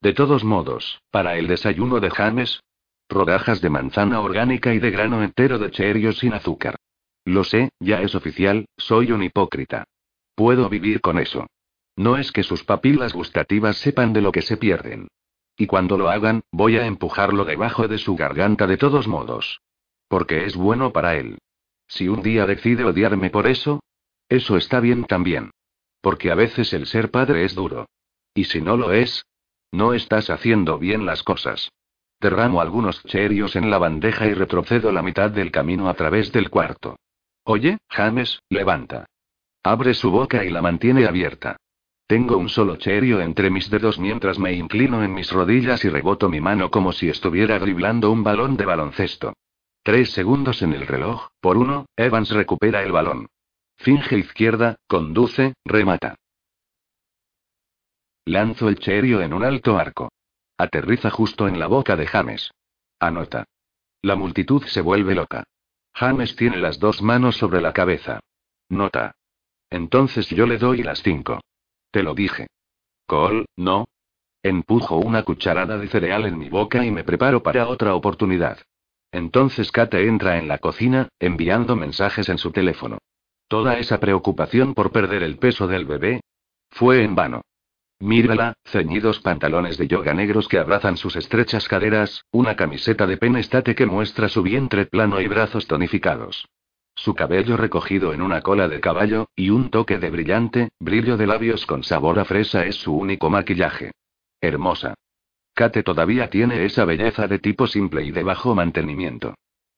De 0.00 0.12
todos 0.12 0.44
modos, 0.44 1.00
para 1.10 1.36
el 1.36 1.46
desayuno 1.46 2.00
de 2.00 2.10
James, 2.10 2.60
rodajas 3.08 3.60
de 3.60 3.70
manzana 3.70 4.20
orgánica 4.20 4.74
y 4.74 4.78
de 4.78 4.90
grano 4.90 5.22
entero 5.22 5.58
de 5.58 5.70
cheerios 5.70 6.18
sin 6.18 6.34
azúcar. 6.34 6.76
Lo 7.24 7.44
sé, 7.44 7.70
ya 7.80 8.02
es 8.02 8.14
oficial, 8.14 8.66
soy 8.76 9.12
un 9.12 9.22
hipócrita. 9.22 9.84
Puedo 10.34 10.68
vivir 10.68 11.00
con 11.00 11.18
eso. 11.18 11.46
No 11.96 12.16
es 12.16 12.32
que 12.32 12.42
sus 12.42 12.64
papilas 12.64 13.12
gustativas 13.12 13.76
sepan 13.76 14.12
de 14.12 14.20
lo 14.20 14.32
que 14.32 14.42
se 14.42 14.56
pierden. 14.56 15.08
Y 15.56 15.66
cuando 15.66 15.96
lo 15.96 16.10
hagan, 16.10 16.42
voy 16.50 16.76
a 16.76 16.86
empujarlo 16.86 17.44
debajo 17.44 17.86
de 17.86 17.98
su 17.98 18.16
garganta 18.16 18.66
de 18.66 18.76
todos 18.76 19.06
modos. 19.06 19.60
Porque 20.08 20.44
es 20.44 20.56
bueno 20.56 20.92
para 20.92 21.16
él. 21.16 21.38
Si 21.86 22.08
un 22.08 22.22
día 22.22 22.46
decide 22.46 22.84
odiarme 22.84 23.30
por 23.30 23.46
eso, 23.46 23.80
eso 24.28 24.56
está 24.56 24.80
bien 24.80 25.04
también. 25.04 25.50
Porque 26.00 26.30
a 26.30 26.34
veces 26.34 26.72
el 26.72 26.86
ser 26.86 27.10
padre 27.10 27.44
es 27.44 27.54
duro. 27.54 27.86
Y 28.34 28.44
si 28.44 28.60
no 28.60 28.76
lo 28.76 28.92
es, 28.92 29.24
no 29.70 29.94
estás 29.94 30.30
haciendo 30.30 30.78
bien 30.78 31.06
las 31.06 31.22
cosas. 31.22 31.70
Derramo 32.20 32.60
algunos 32.60 33.02
cherios 33.04 33.54
en 33.54 33.70
la 33.70 33.78
bandeja 33.78 34.26
y 34.26 34.34
retrocedo 34.34 34.90
la 34.92 35.02
mitad 35.02 35.30
del 35.30 35.50
camino 35.50 35.88
a 35.88 35.94
través 35.94 36.32
del 36.32 36.50
cuarto. 36.50 36.96
Oye, 37.44 37.78
James, 37.88 38.40
levanta. 38.48 39.06
Abre 39.62 39.94
su 39.94 40.10
boca 40.10 40.44
y 40.44 40.50
la 40.50 40.62
mantiene 40.62 41.06
abierta. 41.06 41.56
Tengo 42.06 42.36
un 42.36 42.50
solo 42.50 42.76
cherio 42.76 43.20
entre 43.20 43.48
mis 43.48 43.70
dedos 43.70 43.98
mientras 43.98 44.38
me 44.38 44.52
inclino 44.52 45.02
en 45.02 45.14
mis 45.14 45.32
rodillas 45.32 45.84
y 45.84 45.88
reboto 45.88 46.28
mi 46.28 46.40
mano 46.40 46.70
como 46.70 46.92
si 46.92 47.08
estuviera 47.08 47.58
driblando 47.58 48.10
un 48.10 48.22
balón 48.22 48.56
de 48.56 48.66
baloncesto. 48.66 49.32
Tres 49.82 50.12
segundos 50.12 50.62
en 50.62 50.74
el 50.74 50.86
reloj, 50.86 51.28
por 51.40 51.56
uno, 51.56 51.86
Evans 51.96 52.30
recupera 52.30 52.82
el 52.82 52.92
balón. 52.92 53.26
Finge 53.76 54.18
izquierda, 54.18 54.76
conduce, 54.86 55.54
remata. 55.64 56.16
Lanzo 58.26 58.68
el 58.68 58.78
cherio 58.78 59.20
en 59.20 59.32
un 59.32 59.44
alto 59.44 59.78
arco. 59.78 60.10
Aterriza 60.56 61.10
justo 61.10 61.48
en 61.48 61.58
la 61.58 61.66
boca 61.66 61.96
de 61.96 62.06
James. 62.06 62.50
Anota. 63.00 63.44
La 64.02 64.16
multitud 64.16 64.62
se 64.64 64.80
vuelve 64.80 65.14
loca. 65.14 65.44
James 65.94 66.36
tiene 66.36 66.58
las 66.58 66.78
dos 66.78 67.02
manos 67.02 67.36
sobre 67.36 67.60
la 67.60 67.72
cabeza. 67.72 68.20
Nota. 68.68 69.16
Entonces 69.70 70.28
yo 70.28 70.46
le 70.46 70.58
doy 70.58 70.82
las 70.82 71.02
cinco. 71.02 71.40
Te 71.94 72.02
lo 72.02 72.12
dije. 72.12 72.48
Cole, 73.06 73.44
no. 73.54 73.86
Empujo 74.42 74.96
una 74.96 75.22
cucharada 75.22 75.78
de 75.78 75.86
cereal 75.86 76.26
en 76.26 76.36
mi 76.36 76.48
boca 76.48 76.84
y 76.84 76.90
me 76.90 77.04
preparo 77.04 77.44
para 77.44 77.68
otra 77.68 77.94
oportunidad. 77.94 78.58
Entonces 79.12 79.70
Kate 79.70 80.08
entra 80.08 80.38
en 80.38 80.48
la 80.48 80.58
cocina, 80.58 81.08
enviando 81.20 81.76
mensajes 81.76 82.28
en 82.28 82.38
su 82.38 82.50
teléfono. 82.50 82.98
Toda 83.46 83.78
esa 83.78 84.00
preocupación 84.00 84.74
por 84.74 84.90
perder 84.90 85.22
el 85.22 85.38
peso 85.38 85.68
del 85.68 85.84
bebé 85.84 86.22
fue 86.68 87.04
en 87.04 87.14
vano. 87.14 87.42
Mírala, 88.00 88.54
ceñidos 88.64 89.20
pantalones 89.20 89.78
de 89.78 89.86
yoga 89.86 90.14
negros 90.14 90.48
que 90.48 90.58
abrazan 90.58 90.96
sus 90.96 91.14
estrechas 91.14 91.68
caderas, 91.68 92.24
una 92.32 92.56
camiseta 92.56 93.06
de 93.06 93.18
penestate 93.18 93.76
que 93.76 93.86
muestra 93.86 94.28
su 94.28 94.42
vientre 94.42 94.86
plano 94.86 95.20
y 95.20 95.28
brazos 95.28 95.68
tonificados. 95.68 96.44
Su 96.94 97.14
cabello 97.14 97.56
recogido 97.56 98.12
en 98.12 98.22
una 98.22 98.40
cola 98.40 98.68
de 98.68 98.80
caballo, 98.80 99.28
y 99.34 99.50
un 99.50 99.70
toque 99.70 99.98
de 99.98 100.10
brillante, 100.10 100.70
brillo 100.78 101.16
de 101.16 101.26
labios 101.26 101.66
con 101.66 101.82
sabor 101.82 102.18
a 102.18 102.24
fresa 102.24 102.64
es 102.64 102.76
su 102.76 102.94
único 102.96 103.30
maquillaje. 103.30 103.92
Hermosa. 104.40 104.94
Kate 105.54 105.82
todavía 105.82 106.30
tiene 106.30 106.64
esa 106.64 106.84
belleza 106.84 107.28
de 107.28 107.38
tipo 107.38 107.66
simple 107.66 108.04
y 108.04 108.10
de 108.10 108.22
bajo 108.22 108.54
mantenimiento. 108.54 109.34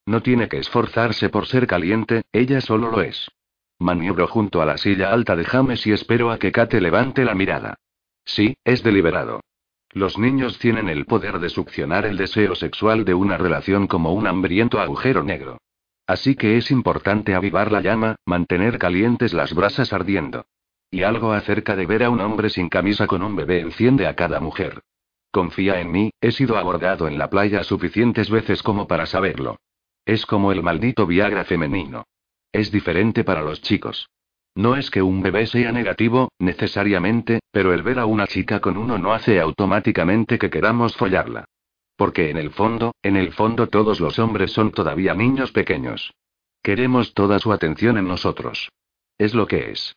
No 0.07 0.23
tiene 0.23 0.49
que 0.49 0.59
esforzarse 0.59 1.29
por 1.29 1.47
ser 1.47 1.67
caliente, 1.67 2.25
ella 2.33 2.61
solo 2.61 2.91
lo 2.91 3.01
es. 3.01 3.31
Maniobro 3.79 4.27
junto 4.27 4.63
a 4.63 4.67
la 4.67 4.79
silla 4.79 5.13
alta 5.13 5.37
de 5.37 5.45
James 5.45 5.87
y 5.87 5.93
espero 5.93 6.31
a 6.31 6.39
que 6.39 6.53
Kate 6.53 6.81
levante 6.81 7.25
la 7.25 7.35
mirada. 7.35 7.79
Sí, 8.25 8.57
es 8.65 8.83
deliberado. 8.83 9.41
Los 9.93 10.19
niños 10.19 10.59
tienen 10.59 10.89
el 10.89 11.07
poder 11.07 11.39
de 11.41 11.49
succionar 11.49 12.07
el 12.07 12.17
deseo 12.17 12.55
sexual 12.55 13.05
de 13.05 13.15
una 13.15 13.37
relación 13.37 13.87
como 13.87 14.13
un 14.13 14.27
hambriento 14.27 14.81
agujero 14.81 15.23
negro. 15.23 15.59
Así 16.07 16.37
que 16.37 16.57
es 16.57 16.71
importante 16.71 17.35
avivar 17.35 17.73
la 17.73 17.81
llama, 17.81 18.17
mantener 18.25 18.79
calientes 18.79 19.33
las 19.35 19.55
brasas 19.55 19.93
ardiendo. 19.93 20.47
Y 20.91 21.03
algo 21.03 21.33
acerca 21.33 21.75
de 21.75 21.87
ver 21.87 22.05
a 22.05 22.11
un 22.11 22.21
hombre 22.21 22.49
sin 22.49 22.69
camisa 22.69 23.07
con 23.07 23.23
un 23.23 23.35
bebé 23.35 23.61
enciende 23.61 24.07
a 24.07 24.15
cada 24.15 24.39
mujer. 24.39 24.83
Confía 25.33 25.81
en 25.81 25.91
mí, 25.91 26.13
he 26.21 26.31
sido 26.31 26.57
abordado 26.57 27.09
en 27.09 27.19
la 27.19 27.29
playa 27.29 27.65
suficientes 27.65 28.31
veces 28.31 28.63
como 28.63 28.87
para 28.87 29.07
saberlo. 29.07 29.59
Es 30.05 30.25
como 30.25 30.53
el 30.53 30.63
maldito 30.63 31.07
Viagra 31.07 31.45
femenino. 31.45 32.07
Es 32.53 32.71
diferente 32.71 33.25
para 33.25 33.43
los 33.43 33.61
chicos. 33.61 34.09
No 34.55 34.77
es 34.77 34.91
que 34.91 35.03
un 35.03 35.23
bebé 35.23 35.47
sea 35.47 35.73
negativo, 35.73 36.31
necesariamente, 36.39 37.41
pero 37.51 37.75
el 37.75 37.83
ver 37.83 37.99
a 37.99 38.07
una 38.07 38.27
chica 38.27 38.61
con 38.61 38.79
uno 38.79 38.97
no 38.97 39.13
hace 39.13 39.41
automáticamente 39.41 40.39
que 40.39 40.49
queramos 40.49 40.97
follarla. 40.97 41.45
Porque 41.97 42.31
en 42.31 42.37
el 42.37 42.51
fondo, 42.51 42.95
en 43.03 43.17
el 43.17 43.33
fondo 43.33 43.69
todos 43.69 44.01
los 44.01 44.19
hombres 44.19 44.53
son 44.53 44.71
todavía 44.71 45.15
niños 45.15 45.53
pequeños. 45.53 46.13
Queremos 46.63 47.15
toda 47.15 47.39
su 47.39 47.53
atención 47.53 47.97
en 47.97 48.07
nosotros. 48.07 48.71
Es 49.19 49.35
lo 49.35 49.47
que 49.47 49.71
es. 49.71 49.97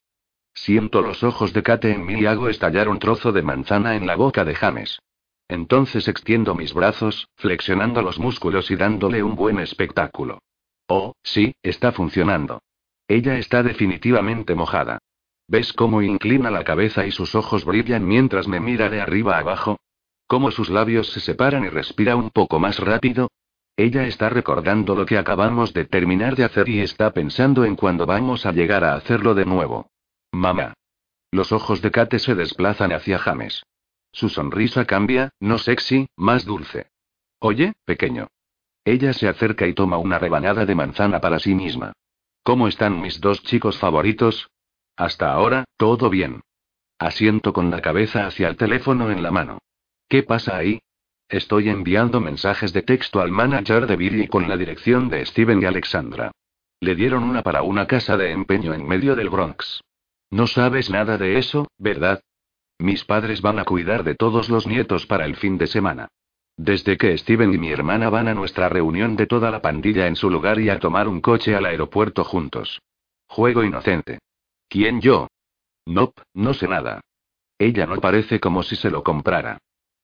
Siento 0.54 1.02
los 1.02 1.24
ojos 1.24 1.54
de 1.54 1.64
Kate 1.64 1.92
en 1.92 2.06
mí 2.06 2.22
y 2.22 2.26
hago 2.26 2.50
estallar 2.50 2.90
un 2.90 3.00
trozo 3.00 3.32
de 3.32 3.42
manzana 3.42 3.96
en 3.96 4.08
la 4.08 4.16
boca 4.16 4.46
de 4.46 4.56
James. 4.56 5.00
Entonces 5.48 6.08
extiendo 6.08 6.54
mis 6.54 6.74
brazos, 6.74 7.28
flexionando 7.36 8.02
los 8.02 8.20
músculos 8.20 8.70
y 8.72 8.76
dándole 8.76 9.24
un 9.24 9.36
buen 9.36 9.60
espectáculo. 9.60 10.40
Oh, 10.88 11.14
sí, 11.24 11.54
está 11.64 11.92
funcionando. 11.92 12.62
Ella 13.08 13.38
está 13.38 13.64
definitivamente 13.64 14.54
mojada. 14.54 15.00
¿Ves 15.48 15.74
cómo 15.74 16.04
inclina 16.04 16.52
la 16.52 16.64
cabeza 16.64 17.08
y 17.08 17.12
sus 17.12 17.34
ojos 17.34 17.66
brillan 17.66 18.08
mientras 18.08 18.48
me 18.48 18.60
mira 18.60 18.90
de 18.90 19.02
arriba 19.02 19.40
abajo? 19.40 19.80
Cómo 20.30 20.52
sus 20.52 20.70
labios 20.70 21.10
se 21.12 21.20
separan 21.20 21.66
y 21.66 21.70
respira 21.70 22.16
un 22.16 22.30
poco 22.30 22.60
más 22.60 22.78
rápido. 22.78 23.32
Ella 23.76 24.06
está 24.06 24.30
recordando 24.30 24.94
lo 24.94 25.08
que 25.08 25.18
acabamos 25.18 25.74
de 25.74 25.86
terminar 25.86 26.36
de 26.36 26.44
hacer 26.44 26.70
y 26.70 26.82
está 26.82 27.12
pensando 27.12 27.66
en 27.66 27.76
cuándo 27.76 28.06
vamos 28.06 28.46
a 28.46 28.52
llegar 28.52 28.84
a 28.84 28.94
hacerlo 28.94 29.34
de 29.34 29.46
nuevo. 29.46 29.90
Mamá. 30.32 30.76
Los 31.32 31.52
ojos 31.52 31.82
de 31.82 31.90
Kate 31.90 32.20
se 32.20 32.36
desplazan 32.36 32.92
hacia 32.92 33.18
James. 33.18 33.64
Su 34.12 34.30
sonrisa 34.30 34.86
cambia, 34.86 35.32
no 35.40 35.58
sexy, 35.58 36.08
más 36.16 36.46
dulce. 36.46 36.92
Oye, 37.40 37.74
pequeño. 37.86 38.28
Ella 38.86 39.14
se 39.14 39.28
acerca 39.28 39.66
y 39.66 39.74
toma 39.74 39.98
una 39.98 40.20
rebanada 40.20 40.64
de 40.68 40.76
manzana 40.76 41.20
para 41.20 41.40
sí 41.40 41.56
misma. 41.56 41.94
¿Cómo 42.44 42.68
están 42.68 43.02
mis 43.02 43.20
dos 43.20 43.42
chicos 43.42 43.80
favoritos? 43.80 44.52
Hasta 44.96 45.34
ahora, 45.34 45.66
todo 45.76 46.12
bien. 46.12 46.42
Asiento 47.00 47.52
con 47.52 47.72
la 47.72 47.82
cabeza 47.82 48.28
hacia 48.28 48.48
el 48.48 48.58
teléfono 48.58 49.10
en 49.10 49.24
la 49.24 49.32
mano. 49.32 49.60
¿Qué 50.10 50.24
pasa 50.24 50.58
ahí? 50.58 50.82
Estoy 51.30 51.70
enviando 51.70 52.20
mensajes 52.20 52.74
de 52.74 52.82
texto 52.82 53.22
al 53.22 53.30
manager 53.30 53.86
de 53.86 53.96
Billy 53.96 54.28
con 54.28 54.50
la 54.50 54.58
dirección 54.58 55.08
de 55.08 55.24
Steven 55.24 55.62
y 55.62 55.66
Alexandra. 55.66 56.32
Le 56.80 56.96
dieron 56.96 57.24
una 57.24 57.44
para 57.44 57.62
una 57.62 57.86
casa 57.86 58.18
de 58.18 58.32
empeño 58.32 58.74
en 58.74 58.88
medio 58.88 59.16
del 59.16 59.30
Bronx. 59.30 59.82
No 60.32 60.48
sabes 60.48 60.90
nada 60.90 61.20
de 61.20 61.38
eso, 61.38 61.68
¿verdad? 61.78 62.24
Mis 62.80 63.06
padres 63.06 63.44
van 63.44 63.60
a 63.60 63.66
cuidar 63.66 64.04
de 64.04 64.16
todos 64.16 64.50
los 64.50 64.66
nietos 64.66 65.06
para 65.06 65.26
el 65.26 65.36
fin 65.36 65.60
de 65.60 65.68
semana. 65.68 66.08
Desde 66.58 66.98
que 66.98 67.16
Steven 67.16 67.54
y 67.54 67.60
mi 67.60 67.70
hermana 67.70 68.10
van 68.10 68.28
a 68.28 68.34
nuestra 68.34 68.68
reunión 68.68 69.16
de 69.16 69.28
toda 69.28 69.52
la 69.52 69.62
pandilla 69.62 70.08
en 70.08 70.16
su 70.16 70.32
lugar 70.32 70.60
y 70.60 70.70
a 70.70 70.80
tomar 70.80 71.08
un 71.08 71.22
coche 71.22 71.56
al 71.56 71.68
aeropuerto 71.68 72.24
juntos. 72.24 72.82
Juego 73.28 73.64
inocente. 73.64 74.18
¿Quién 74.68 75.02
yo? 75.02 75.28
Nope, 75.86 76.24
no 76.34 76.56
sé 76.56 76.68
nada. 76.68 77.02
Ella 77.60 77.86
no 77.86 78.02
parece 78.02 78.40
como 78.40 78.64
si 78.64 78.76
se 78.76 78.90
lo 78.90 79.04
comprara. 79.04 79.60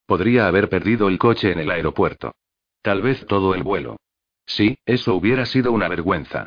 Podría 0.06 0.46
haber 0.46 0.68
perdido 0.68 1.08
el 1.08 1.18
coche 1.18 1.52
en 1.52 1.58
el 1.58 1.70
aeropuerto. 1.70 2.34
Tal 2.82 3.02
vez 3.02 3.26
todo 3.26 3.54
el 3.54 3.62
vuelo. 3.62 3.96
Sí, 4.46 4.78
eso 4.86 5.14
hubiera 5.14 5.44
sido 5.44 5.72
una 5.72 5.88
vergüenza. 5.88 6.46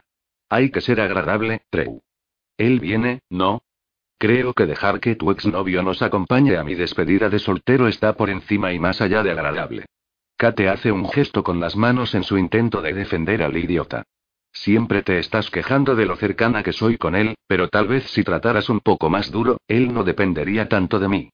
Hay 0.49 0.71
que 0.71 0.81
ser 0.81 1.01
agradable, 1.01 1.61
Treu. 1.69 2.01
Él 2.57 2.79
viene, 2.79 3.21
¿no? 3.29 3.61
Creo 4.17 4.53
que 4.53 4.65
dejar 4.65 4.99
que 4.99 5.15
tu 5.15 5.31
exnovio 5.31 5.83
nos 5.83 6.01
acompañe 6.01 6.57
a 6.57 6.63
mi 6.63 6.75
despedida 6.75 7.29
de 7.29 7.39
soltero 7.39 7.87
está 7.87 8.13
por 8.13 8.29
encima 8.29 8.73
y 8.73 8.79
más 8.79 9.01
allá 9.01 9.23
de 9.23 9.31
agradable. 9.31 9.85
Kate 10.37 10.69
hace 10.69 10.91
un 10.91 11.09
gesto 11.09 11.43
con 11.43 11.59
las 11.59 11.75
manos 11.75 12.15
en 12.15 12.23
su 12.23 12.37
intento 12.37 12.81
de 12.81 12.93
defender 12.93 13.43
al 13.43 13.57
idiota. 13.57 14.03
Siempre 14.51 15.03
te 15.03 15.19
estás 15.19 15.49
quejando 15.49 15.95
de 15.95 16.05
lo 16.05 16.15
cercana 16.15 16.63
que 16.63 16.73
soy 16.73 16.97
con 16.97 17.15
él, 17.15 17.35
pero 17.47 17.67
tal 17.67 17.87
vez 17.87 18.05
si 18.05 18.23
trataras 18.23 18.69
un 18.69 18.79
poco 18.79 19.09
más 19.09 19.31
duro, 19.31 19.59
él 19.67 19.93
no 19.93 20.03
dependería 20.03 20.67
tanto 20.67 20.99
de 20.99 21.07
mí. 21.07 21.29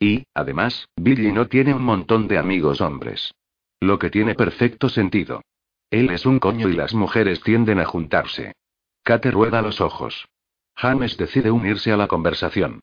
Y, 0.00 0.24
además, 0.34 0.88
Billy 0.96 1.30
no 1.30 1.46
tiene 1.46 1.74
un 1.74 1.84
montón 1.84 2.26
de 2.26 2.38
amigos 2.38 2.80
hombres. 2.80 3.34
Lo 3.80 3.98
que 3.98 4.10
tiene 4.10 4.34
perfecto 4.34 4.88
sentido. 4.88 5.42
Él 5.90 6.10
es 6.10 6.24
un 6.24 6.38
coño 6.38 6.68
y 6.68 6.72
las 6.72 6.94
mujeres 6.94 7.42
tienden 7.42 7.78
a 7.80 7.84
juntarse. 7.84 8.54
Kate 9.02 9.30
rueda 9.30 9.60
los 9.60 9.80
ojos. 9.80 10.26
James 10.74 11.16
decide 11.18 11.50
unirse 11.50 11.92
a 11.92 11.96
la 11.96 12.08
conversación. 12.08 12.80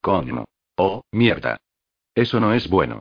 Coño. 0.00 0.44
Oh, 0.76 1.02
mierda. 1.10 1.58
Eso 2.14 2.38
no 2.38 2.54
es 2.54 2.70
bueno. 2.70 3.00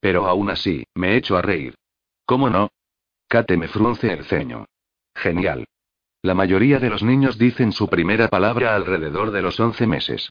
Pero 0.00 0.26
aún 0.26 0.48
así, 0.48 0.84
me 0.94 1.16
echo 1.16 1.36
a 1.36 1.42
reír. 1.42 1.74
¿Cómo 2.24 2.48
no? 2.48 2.70
Kate 3.28 3.56
me 3.56 3.68
frunce 3.68 4.12
el 4.12 4.24
ceño. 4.24 4.64
Genial. 5.14 5.66
La 6.22 6.34
mayoría 6.34 6.78
de 6.78 6.88
los 6.88 7.02
niños 7.02 7.38
dicen 7.38 7.72
su 7.72 7.88
primera 7.88 8.28
palabra 8.28 8.74
alrededor 8.74 9.30
de 9.30 9.42
los 9.42 9.60
11 9.60 9.86
meses. 9.86 10.30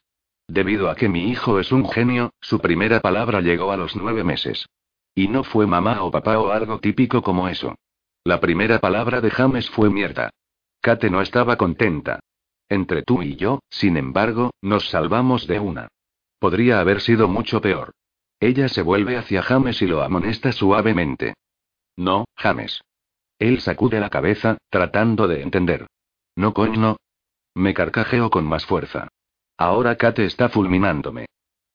Debido 0.49 0.89
a 0.89 0.95
que 0.95 1.07
mi 1.07 1.29
hijo 1.29 1.59
es 1.59 1.71
un 1.71 1.87
genio, 1.87 2.33
su 2.41 2.59
primera 2.59 3.01
palabra 3.01 3.39
llegó 3.39 3.71
a 3.71 3.77
los 3.77 3.95
nueve 3.95 4.23
meses. 4.23 4.67
Y 5.13 5.27
no 5.27 5.43
fue 5.43 5.67
mamá 5.67 6.01
o 6.01 6.09
papá 6.09 6.39
o 6.39 6.49
algo 6.49 6.79
típico 6.79 7.21
como 7.21 7.47
eso. 7.47 7.75
La 8.23 8.39
primera 8.39 8.79
palabra 8.79 9.21
de 9.21 9.29
James 9.29 9.69
fue 9.69 9.91
mierda. 9.91 10.31
Kate 10.81 11.11
no 11.11 11.21
estaba 11.21 11.55
contenta. 11.55 12.19
Entre 12.67 13.03
tú 13.03 13.21
y 13.21 13.35
yo, 13.35 13.59
sin 13.69 13.95
embargo, 13.95 14.49
nos 14.59 14.89
salvamos 14.89 15.45
de 15.45 15.59
una. 15.59 15.87
Podría 16.39 16.79
haber 16.79 17.01
sido 17.01 17.27
mucho 17.27 17.61
peor. 17.61 17.91
Ella 18.39 18.69
se 18.69 18.81
vuelve 18.81 19.17
hacia 19.17 19.43
James 19.43 19.79
y 19.83 19.85
lo 19.85 20.01
amonesta 20.01 20.51
suavemente. 20.51 21.35
No, 21.95 22.25
James. 22.35 22.81
Él 23.37 23.61
sacude 23.61 23.99
la 23.99 24.09
cabeza, 24.09 24.57
tratando 24.71 25.27
de 25.27 25.43
entender. 25.43 25.85
No 26.35 26.55
coño. 26.55 26.97
Me 27.53 27.75
carcajeo 27.75 28.31
con 28.31 28.45
más 28.47 28.65
fuerza. 28.65 29.09
Ahora 29.59 29.97
Kate 29.97 30.23
está 30.23 30.47
fulminándome. 30.47 31.25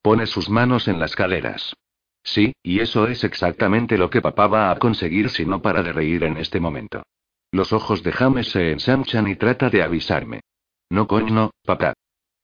Pone 0.00 0.24
sus 0.24 0.48
manos 0.48 0.88
en 0.88 0.98
las 0.98 1.14
caderas. 1.14 1.76
Sí, 2.22 2.54
y 2.62 2.80
eso 2.80 3.06
es 3.08 3.24
exactamente 3.24 3.98
lo 3.98 4.08
que 4.08 4.22
papá 4.22 4.46
va 4.46 4.70
a 4.70 4.78
conseguir 4.78 5.28
si 5.28 5.44
no 5.44 5.60
para 5.60 5.82
de 5.82 5.92
reír 5.92 6.24
en 6.24 6.38
este 6.38 6.60
momento. 6.60 7.02
Los 7.52 7.74
ojos 7.74 8.02
de 8.02 8.12
James 8.12 8.48
se 8.48 8.72
ensanchan 8.72 9.28
y 9.28 9.36
trata 9.36 9.68
de 9.68 9.82
avisarme. 9.82 10.40
No 10.88 11.06
coño, 11.06 11.50
papá. 11.62 11.92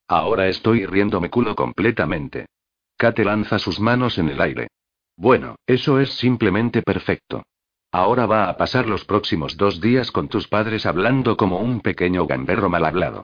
Ahora 0.07 0.47
estoy 0.47 0.85
riéndome 0.85 1.31
culo 1.31 1.55
completamente. 1.55 2.45
Kate 2.95 3.25
lanza 3.25 3.57
sus 3.57 3.79
manos 3.79 4.19
en 4.19 4.29
el 4.29 4.39
aire. 4.41 4.67
Bueno, 5.17 5.55
eso 5.65 5.99
es 5.99 6.11
simplemente 6.11 6.83
perfecto. 6.83 7.41
Ahora 7.91 8.27
va 8.27 8.47
a 8.47 8.57
pasar 8.57 8.85
los 8.85 9.05
próximos 9.05 9.57
dos 9.57 9.81
días 9.81 10.11
con 10.11 10.27
tus 10.27 10.47
padres 10.47 10.85
hablando 10.85 11.35
como 11.35 11.57
un 11.57 11.81
pequeño 11.81 12.27
gamberro 12.27 12.69
mal 12.69 12.85
hablado. 12.85 13.23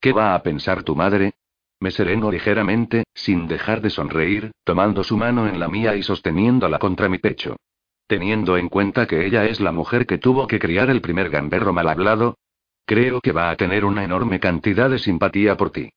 ¿Qué 0.00 0.14
va 0.14 0.34
a 0.34 0.42
pensar 0.42 0.82
tu 0.82 0.96
madre? 0.96 1.34
Me 1.80 1.90
sereno 1.90 2.30
ligeramente, 2.30 3.04
sin 3.14 3.46
dejar 3.46 3.80
de 3.80 3.90
sonreír, 3.90 4.50
tomando 4.64 5.04
su 5.04 5.16
mano 5.16 5.46
en 5.46 5.60
la 5.60 5.68
mía 5.68 5.96
y 5.96 6.02
sosteniéndola 6.02 6.78
contra 6.78 7.08
mi 7.08 7.18
pecho. 7.18 7.56
Teniendo 8.06 8.56
en 8.56 8.68
cuenta 8.68 9.06
que 9.06 9.26
ella 9.26 9.44
es 9.44 9.60
la 9.60 9.72
mujer 9.72 10.06
que 10.06 10.18
tuvo 10.18 10.46
que 10.46 10.58
criar 10.58 10.90
el 10.90 11.00
primer 11.00 11.30
gamberro 11.30 11.72
mal 11.72 11.88
hablado, 11.88 12.36
Creo 12.88 13.20
que 13.20 13.32
va 13.32 13.50
a 13.50 13.56
tener 13.56 13.84
una 13.84 14.02
enorme 14.02 14.40
cantidad 14.40 14.88
de 14.88 14.98
simpatía 14.98 15.58
por 15.58 15.70
ti. 15.72 15.90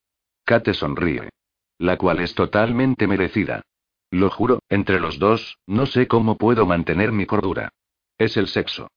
Kate 0.44 0.74
sonríe. 0.74 1.30
La 1.78 1.96
cual 1.96 2.20
es 2.20 2.34
totalmente 2.34 3.06
merecida. 3.06 3.62
Lo 4.10 4.28
juro, 4.28 4.60
entre 4.68 5.00
los 5.00 5.18
dos, 5.18 5.56
no 5.66 5.86
sé 5.86 6.06
cómo 6.06 6.36
puedo 6.36 6.66
mantener 6.66 7.10
mi 7.10 7.24
cordura. 7.24 7.70
Es 8.18 8.36
el 8.36 8.46
sexo. 8.46 8.90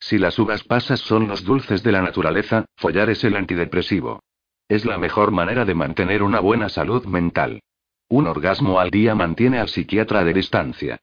Si 0.00 0.18
las 0.18 0.40
uvas 0.40 0.64
pasas 0.64 0.98
son 0.98 1.28
los 1.28 1.44
dulces 1.44 1.84
de 1.84 1.92
la 1.92 2.02
naturaleza, 2.02 2.64
follar 2.74 3.10
es 3.10 3.22
el 3.22 3.36
antidepresivo. 3.36 4.24
Es 4.68 4.84
la 4.84 4.98
mejor 4.98 5.30
manera 5.30 5.64
de 5.64 5.74
mantener 5.74 6.22
una 6.22 6.40
buena 6.40 6.68
salud 6.68 7.06
mental. 7.06 7.60
Un 8.08 8.26
orgasmo 8.26 8.80
al 8.80 8.90
día 8.90 9.14
mantiene 9.14 9.58
al 9.58 9.68
psiquiatra 9.68 10.24
de 10.24 10.34
distancia. 10.34 10.98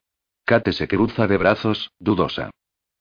Kate 0.45 0.73
se 0.73 0.87
cruza 0.87 1.27
de 1.27 1.37
brazos, 1.37 1.91
dudosa. 1.99 2.51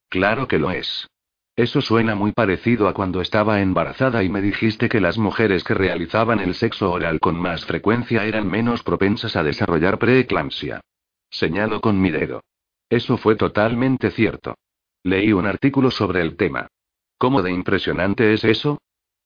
Claro 0.08 0.46
que 0.46 0.58
lo 0.58 0.70
es. 0.70 1.08
Eso 1.56 1.80
suena 1.80 2.14
muy 2.14 2.32
parecido 2.32 2.88
a 2.88 2.94
cuando 2.94 3.20
estaba 3.20 3.60
embarazada 3.60 4.22
y 4.22 4.28
me 4.28 4.40
dijiste 4.40 4.88
que 4.88 5.00
las 5.00 5.18
mujeres 5.18 5.64
que 5.64 5.74
realizaban 5.74 6.40
el 6.40 6.54
sexo 6.54 6.92
oral 6.92 7.20
con 7.20 7.36
más 7.36 7.66
frecuencia 7.66 8.24
eran 8.24 8.48
menos 8.48 8.82
propensas 8.82 9.36
a 9.36 9.42
desarrollar 9.42 9.98
preeclampsia. 9.98 10.80
Señalo 11.28 11.80
con 11.80 12.00
mi 12.00 12.10
dedo. 12.10 12.42
Eso 12.88 13.16
fue 13.16 13.36
totalmente 13.36 14.10
cierto. 14.10 14.54
Leí 15.02 15.32
un 15.32 15.46
artículo 15.46 15.90
sobre 15.90 16.20
el 16.20 16.36
tema. 16.36 16.68
¿Cómo 17.18 17.42
de 17.42 17.50
impresionante 17.50 18.32
es 18.32 18.44
eso? 18.44 18.78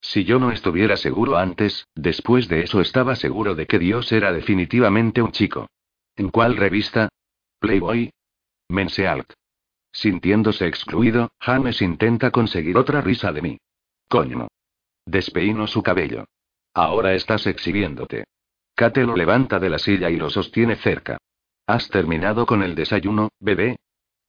Si 0.07 0.23
yo 0.23 0.39
no 0.39 0.53
estuviera 0.53 0.97
seguro 0.97 1.37
antes, 1.37 1.89
después 1.97 2.47
de 2.47 2.61
eso 2.61 2.81
estaba 2.81 3.17
seguro 3.17 3.57
de 3.57 3.67
que 3.67 3.81
Dios 3.81 4.13
era 4.13 4.33
definitivamente 4.33 5.21
un 5.21 5.33
chico. 5.33 5.69
¿En 6.15 6.31
cuál 6.31 6.57
revista? 6.57 7.09
Playboy. 7.59 8.13
Mensealt. 8.69 9.33
Sintiéndose 9.91 10.69
excluido, 10.69 11.33
James 11.41 11.83
intenta 11.83 12.31
conseguir 12.31 12.77
otra 12.77 13.01
risa 13.01 13.33
de 13.33 13.43
mí. 13.43 13.59
Coño. 14.09 14.47
Despeino 15.05 15.67
su 15.67 15.83
cabello. 15.83 16.27
Ahora 16.73 17.15
estás 17.15 17.49
exhibiéndote. 17.49 18.27
Kate 18.77 19.03
lo 19.03 19.17
levanta 19.17 19.59
de 19.59 19.71
la 19.71 19.81
silla 19.81 20.09
y 20.09 20.17
lo 20.17 20.31
sostiene 20.31 20.77
cerca. 20.77 21.19
¿Has 21.67 21.89
terminado 21.89 22.47
con 22.47 22.63
el 22.63 22.77
desayuno, 22.77 23.31
bebé? 23.41 23.81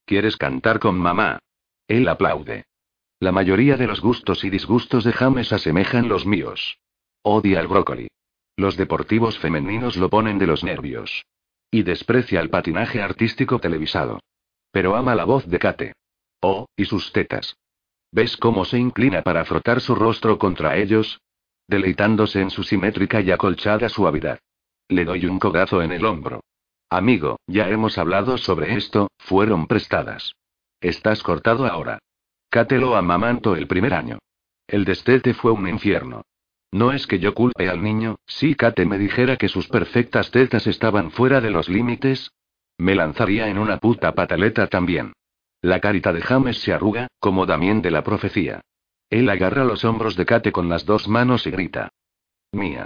¿Quieres 0.05 0.37
cantar 0.37 0.79
con 0.79 0.97
mamá? 0.97 1.37
Él 1.87 2.07
aplaude. 2.07 2.65
La 3.19 3.31
mayoría 3.31 3.77
de 3.77 3.87
los 3.87 3.99
gustos 3.99 4.43
y 4.43 4.51
disgustos 4.51 5.03
de 5.03 5.11
James 5.11 5.51
asemejan 5.51 6.07
los 6.07 6.27
míos. 6.27 6.77
Odia 7.23 7.59
el 7.59 7.67
brócoli. 7.67 8.07
Los 8.55 8.77
deportivos 8.77 9.39
femeninos 9.39 9.97
lo 9.97 10.09
ponen 10.09 10.37
de 10.37 10.45
los 10.45 10.63
nervios. 10.63 11.25
Y 11.71 11.81
desprecia 11.81 12.39
el 12.39 12.49
patinaje 12.49 13.01
artístico 13.01 13.59
televisado. 13.59 14.19
Pero 14.71 14.95
ama 14.95 15.15
la 15.15 15.25
voz 15.25 15.47
de 15.47 15.57
Kate. 15.57 15.93
Oh, 16.41 16.67
y 16.75 16.85
sus 16.85 17.11
tetas. 17.11 17.57
¿Ves 18.11 18.37
cómo 18.37 18.65
se 18.65 18.77
inclina 18.77 19.23
para 19.23 19.45
frotar 19.45 19.81
su 19.81 19.95
rostro 19.95 20.37
contra 20.37 20.77
ellos? 20.77 21.19
Deleitándose 21.67 22.41
en 22.41 22.51
su 22.51 22.63
simétrica 22.63 23.21
y 23.21 23.31
acolchada 23.31 23.89
suavidad. 23.89 24.39
Le 24.89 25.05
doy 25.05 25.25
un 25.25 25.39
cogazo 25.39 25.81
en 25.81 25.91
el 25.91 26.05
hombro. 26.05 26.41
Amigo, 26.89 27.39
ya 27.47 27.67
hemos 27.69 27.97
hablado 27.97 28.37
sobre 28.37 28.75
esto, 28.75 29.09
fueron 29.17 29.67
prestadas. 29.67 30.33
Estás 30.79 31.23
cortado 31.23 31.65
ahora. 31.65 31.99
Kate 32.49 32.77
lo 32.77 32.95
amamanto 32.95 33.55
el 33.55 33.67
primer 33.67 33.93
año. 33.93 34.19
El 34.67 34.85
destete 34.85 35.33
fue 35.33 35.51
un 35.51 35.67
infierno. 35.67 36.23
No 36.71 36.91
es 36.91 37.07
que 37.07 37.19
yo 37.19 37.33
culpe 37.33 37.69
al 37.69 37.81
niño, 37.81 38.17
si 38.25 38.55
Kate 38.55 38.85
me 38.85 38.97
dijera 38.97 39.37
que 39.37 39.47
sus 39.47 39.67
perfectas 39.67 40.31
tetas 40.31 40.67
estaban 40.67 41.11
fuera 41.11 41.39
de 41.39 41.49
los 41.49 41.69
límites, 41.69 42.31
me 42.77 42.95
lanzaría 42.95 43.47
en 43.47 43.57
una 43.57 43.77
puta 43.77 44.13
pataleta 44.13 44.67
también. 44.67 45.13
La 45.61 45.79
carita 45.79 46.13
de 46.13 46.21
James 46.21 46.59
se 46.59 46.73
arruga, 46.73 47.07
como 47.19 47.45
Damien 47.45 47.81
de 47.81 47.91
la 47.91 48.03
profecía. 48.03 48.61
Él 49.09 49.29
agarra 49.29 49.63
los 49.63 49.85
hombros 49.85 50.15
de 50.15 50.25
Kate 50.25 50.51
con 50.51 50.69
las 50.69 50.85
dos 50.85 51.07
manos 51.07 51.47
y 51.47 51.51
grita. 51.51 51.89
Mía. 52.51 52.85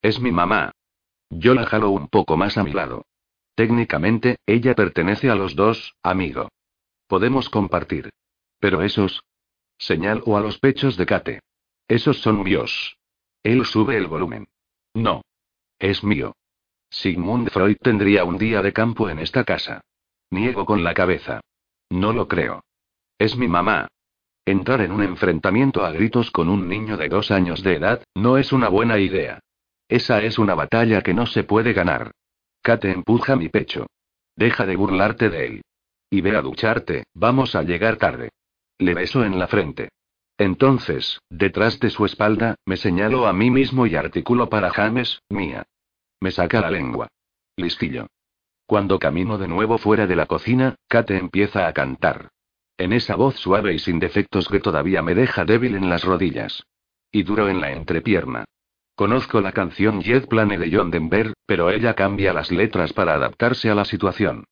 Es 0.00 0.20
mi 0.20 0.30
mamá. 0.30 0.72
Yo 1.28 1.54
la 1.54 1.66
jalo 1.66 1.90
un 1.90 2.08
poco 2.08 2.36
más 2.36 2.56
a 2.56 2.64
mi 2.64 2.72
lado. 2.72 3.04
Técnicamente, 3.56 4.36
ella 4.46 4.74
pertenece 4.74 5.30
a 5.30 5.34
los 5.34 5.56
dos, 5.56 5.94
amigo. 6.02 6.48
Podemos 7.08 7.48
compartir. 7.48 8.10
Pero 8.58 8.82
esos. 8.82 9.22
Señalo 9.78 10.36
a 10.36 10.40
los 10.40 10.58
pechos 10.58 10.96
de 10.96 11.06
Kate. 11.06 11.40
Esos 11.88 12.20
son 12.20 12.42
míos. 12.42 12.96
Él 13.42 13.64
sube 13.64 13.96
el 13.96 14.06
volumen. 14.06 14.48
No. 14.94 15.22
Es 15.78 16.02
mío. 16.02 16.34
Sigmund 16.90 17.50
Freud 17.50 17.76
tendría 17.80 18.24
un 18.24 18.38
día 18.38 18.62
de 18.62 18.72
campo 18.72 19.10
en 19.10 19.18
esta 19.18 19.44
casa. 19.44 19.82
Niego 20.30 20.64
con 20.64 20.82
la 20.82 20.94
cabeza. 20.94 21.40
No 21.90 22.12
lo 22.12 22.26
creo. 22.26 22.64
Es 23.18 23.36
mi 23.36 23.48
mamá. 23.48 23.88
Entrar 24.44 24.80
en 24.80 24.92
un 24.92 25.02
enfrentamiento 25.02 25.84
a 25.84 25.90
gritos 25.90 26.30
con 26.30 26.48
un 26.48 26.68
niño 26.68 26.96
de 26.96 27.08
dos 27.08 27.30
años 27.30 27.62
de 27.62 27.74
edad, 27.74 28.02
no 28.14 28.38
es 28.38 28.52
una 28.52 28.68
buena 28.68 28.98
idea. 28.98 29.40
Esa 29.88 30.22
es 30.22 30.38
una 30.38 30.54
batalla 30.54 31.02
que 31.02 31.14
no 31.14 31.26
se 31.26 31.44
puede 31.44 31.72
ganar. 31.72 32.12
Kate 32.62 32.90
empuja 32.90 33.36
mi 33.36 33.48
pecho. 33.48 33.86
Deja 34.34 34.66
de 34.66 34.76
burlarte 34.76 35.30
de 35.30 35.46
él. 35.46 35.62
Y 36.10 36.20
ve 36.20 36.36
a 36.36 36.42
ducharte, 36.42 37.04
vamos 37.14 37.54
a 37.54 37.62
llegar 37.62 37.96
tarde. 37.96 38.30
Le 38.78 38.94
beso 38.94 39.24
en 39.24 39.38
la 39.38 39.46
frente. 39.46 39.90
Entonces, 40.38 41.20
detrás 41.30 41.80
de 41.80 41.90
su 41.90 42.04
espalda, 42.04 42.56
me 42.66 42.76
señalo 42.76 43.26
a 43.26 43.32
mí 43.32 43.50
mismo 43.50 43.86
y 43.86 43.96
articulo 43.96 44.48
para 44.50 44.70
James, 44.70 45.22
mía. 45.30 45.64
Me 46.20 46.30
saca 46.30 46.60
la 46.60 46.70
lengua. 46.70 47.08
Listillo. 47.56 48.06
Cuando 48.66 48.98
camino 48.98 49.38
de 49.38 49.48
nuevo 49.48 49.78
fuera 49.78 50.06
de 50.06 50.16
la 50.16 50.26
cocina, 50.26 50.74
Kate 50.88 51.16
empieza 51.16 51.66
a 51.66 51.72
cantar. 51.72 52.30
En 52.76 52.92
esa 52.92 53.16
voz 53.16 53.36
suave 53.36 53.72
y 53.72 53.78
sin 53.78 53.98
defectos 53.98 54.48
que 54.48 54.60
todavía 54.60 55.00
me 55.02 55.14
deja 55.14 55.46
débil 55.46 55.74
en 55.74 55.88
las 55.88 56.04
rodillas. 56.04 56.66
Y 57.10 57.22
duro 57.22 57.48
en 57.48 57.60
la 57.60 57.72
entrepierna. 57.72 58.44
Conozco 58.94 59.40
la 59.40 59.52
canción 59.52 60.02
Jet 60.02 60.26
Plane 60.26 60.58
de 60.58 60.70
John 60.74 60.90
Denver, 60.90 61.32
pero 61.46 61.70
ella 61.70 61.94
cambia 61.94 62.34
las 62.34 62.50
letras 62.50 62.92
para 62.92 63.14
adaptarse 63.14 63.70
a 63.70 63.74
la 63.74 63.84
situación. 63.84 64.44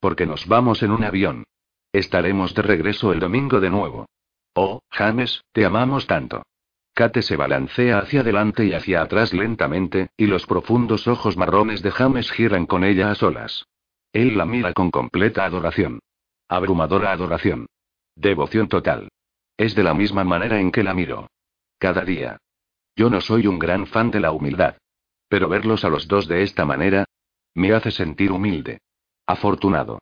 Porque 0.00 0.26
nos 0.26 0.46
vamos 0.46 0.82
en 0.82 0.90
un 0.90 1.04
avión. 1.04 1.44
Estaremos 1.92 2.54
de 2.54 2.62
regreso 2.62 3.12
el 3.12 3.20
domingo 3.20 3.60
de 3.60 3.70
nuevo. 3.70 4.06
Oh, 4.54 4.80
James, 4.90 5.42
te 5.52 5.64
amamos 5.64 6.06
tanto. 6.06 6.42
Kate 6.94 7.22
se 7.22 7.36
balancea 7.36 7.98
hacia 7.98 8.20
adelante 8.20 8.64
y 8.64 8.74
hacia 8.74 9.02
atrás 9.02 9.32
lentamente, 9.32 10.10
y 10.16 10.26
los 10.26 10.46
profundos 10.46 11.08
ojos 11.08 11.36
marrones 11.36 11.82
de 11.82 11.90
James 11.90 12.30
giran 12.30 12.66
con 12.66 12.84
ella 12.84 13.10
a 13.10 13.14
solas. 13.14 13.66
Él 14.12 14.36
la 14.36 14.44
mira 14.44 14.72
con 14.72 14.90
completa 14.90 15.44
adoración. 15.44 16.00
Abrumadora 16.48 17.12
adoración. 17.12 17.66
Devoción 18.16 18.68
total. 18.68 19.08
Es 19.56 19.74
de 19.74 19.84
la 19.84 19.94
misma 19.94 20.24
manera 20.24 20.60
en 20.60 20.72
que 20.72 20.82
la 20.82 20.94
miro. 20.94 21.28
Cada 21.78 22.04
día. 22.04 22.38
Yo 22.96 23.08
no 23.08 23.20
soy 23.20 23.46
un 23.46 23.58
gran 23.58 23.86
fan 23.86 24.10
de 24.10 24.20
la 24.20 24.32
humildad. 24.32 24.76
Pero 25.28 25.48
verlos 25.48 25.84
a 25.84 25.88
los 25.88 26.08
dos 26.08 26.26
de 26.26 26.42
esta 26.42 26.64
manera, 26.64 27.04
me 27.54 27.72
hace 27.72 27.90
sentir 27.90 28.32
humilde. 28.32 28.80
Afortunado. 29.26 30.00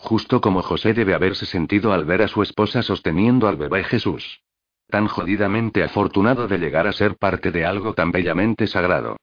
Justo 0.00 0.40
como 0.40 0.62
José 0.62 0.94
debe 0.94 1.12
haberse 1.12 1.44
sentido 1.44 1.92
al 1.92 2.06
ver 2.06 2.22
a 2.22 2.28
su 2.28 2.42
esposa 2.42 2.82
sosteniendo 2.82 3.46
al 3.48 3.56
bebé 3.56 3.84
Jesús. 3.84 4.40
Tan 4.88 5.06
jodidamente 5.06 5.84
afortunado 5.84 6.48
de 6.48 6.58
llegar 6.58 6.86
a 6.86 6.92
ser 6.92 7.16
parte 7.16 7.52
de 7.52 7.66
algo 7.66 7.92
tan 7.92 8.10
bellamente 8.10 8.66
sagrado. 8.66 9.18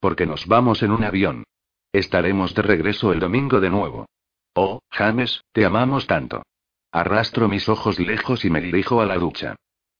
Porque 0.00 0.24
nos 0.26 0.46
vamos 0.46 0.82
en 0.82 0.90
un 0.90 1.04
avión. 1.04 1.44
Estaremos 1.92 2.54
de 2.54 2.62
regreso 2.62 3.12
el 3.12 3.20
domingo 3.20 3.60
de 3.60 3.68
nuevo. 3.68 4.06
Oh, 4.54 4.80
James, 4.90 5.42
te 5.52 5.66
amamos 5.66 6.06
tanto. 6.06 6.42
Arrastro 6.90 7.46
mis 7.46 7.68
ojos 7.68 8.00
lejos 8.00 8.46
y 8.46 8.50
me 8.50 8.62
dirijo 8.62 9.02
a 9.02 9.06
la 9.06 9.18
ducha. 9.18 9.56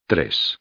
3. 0.06 0.58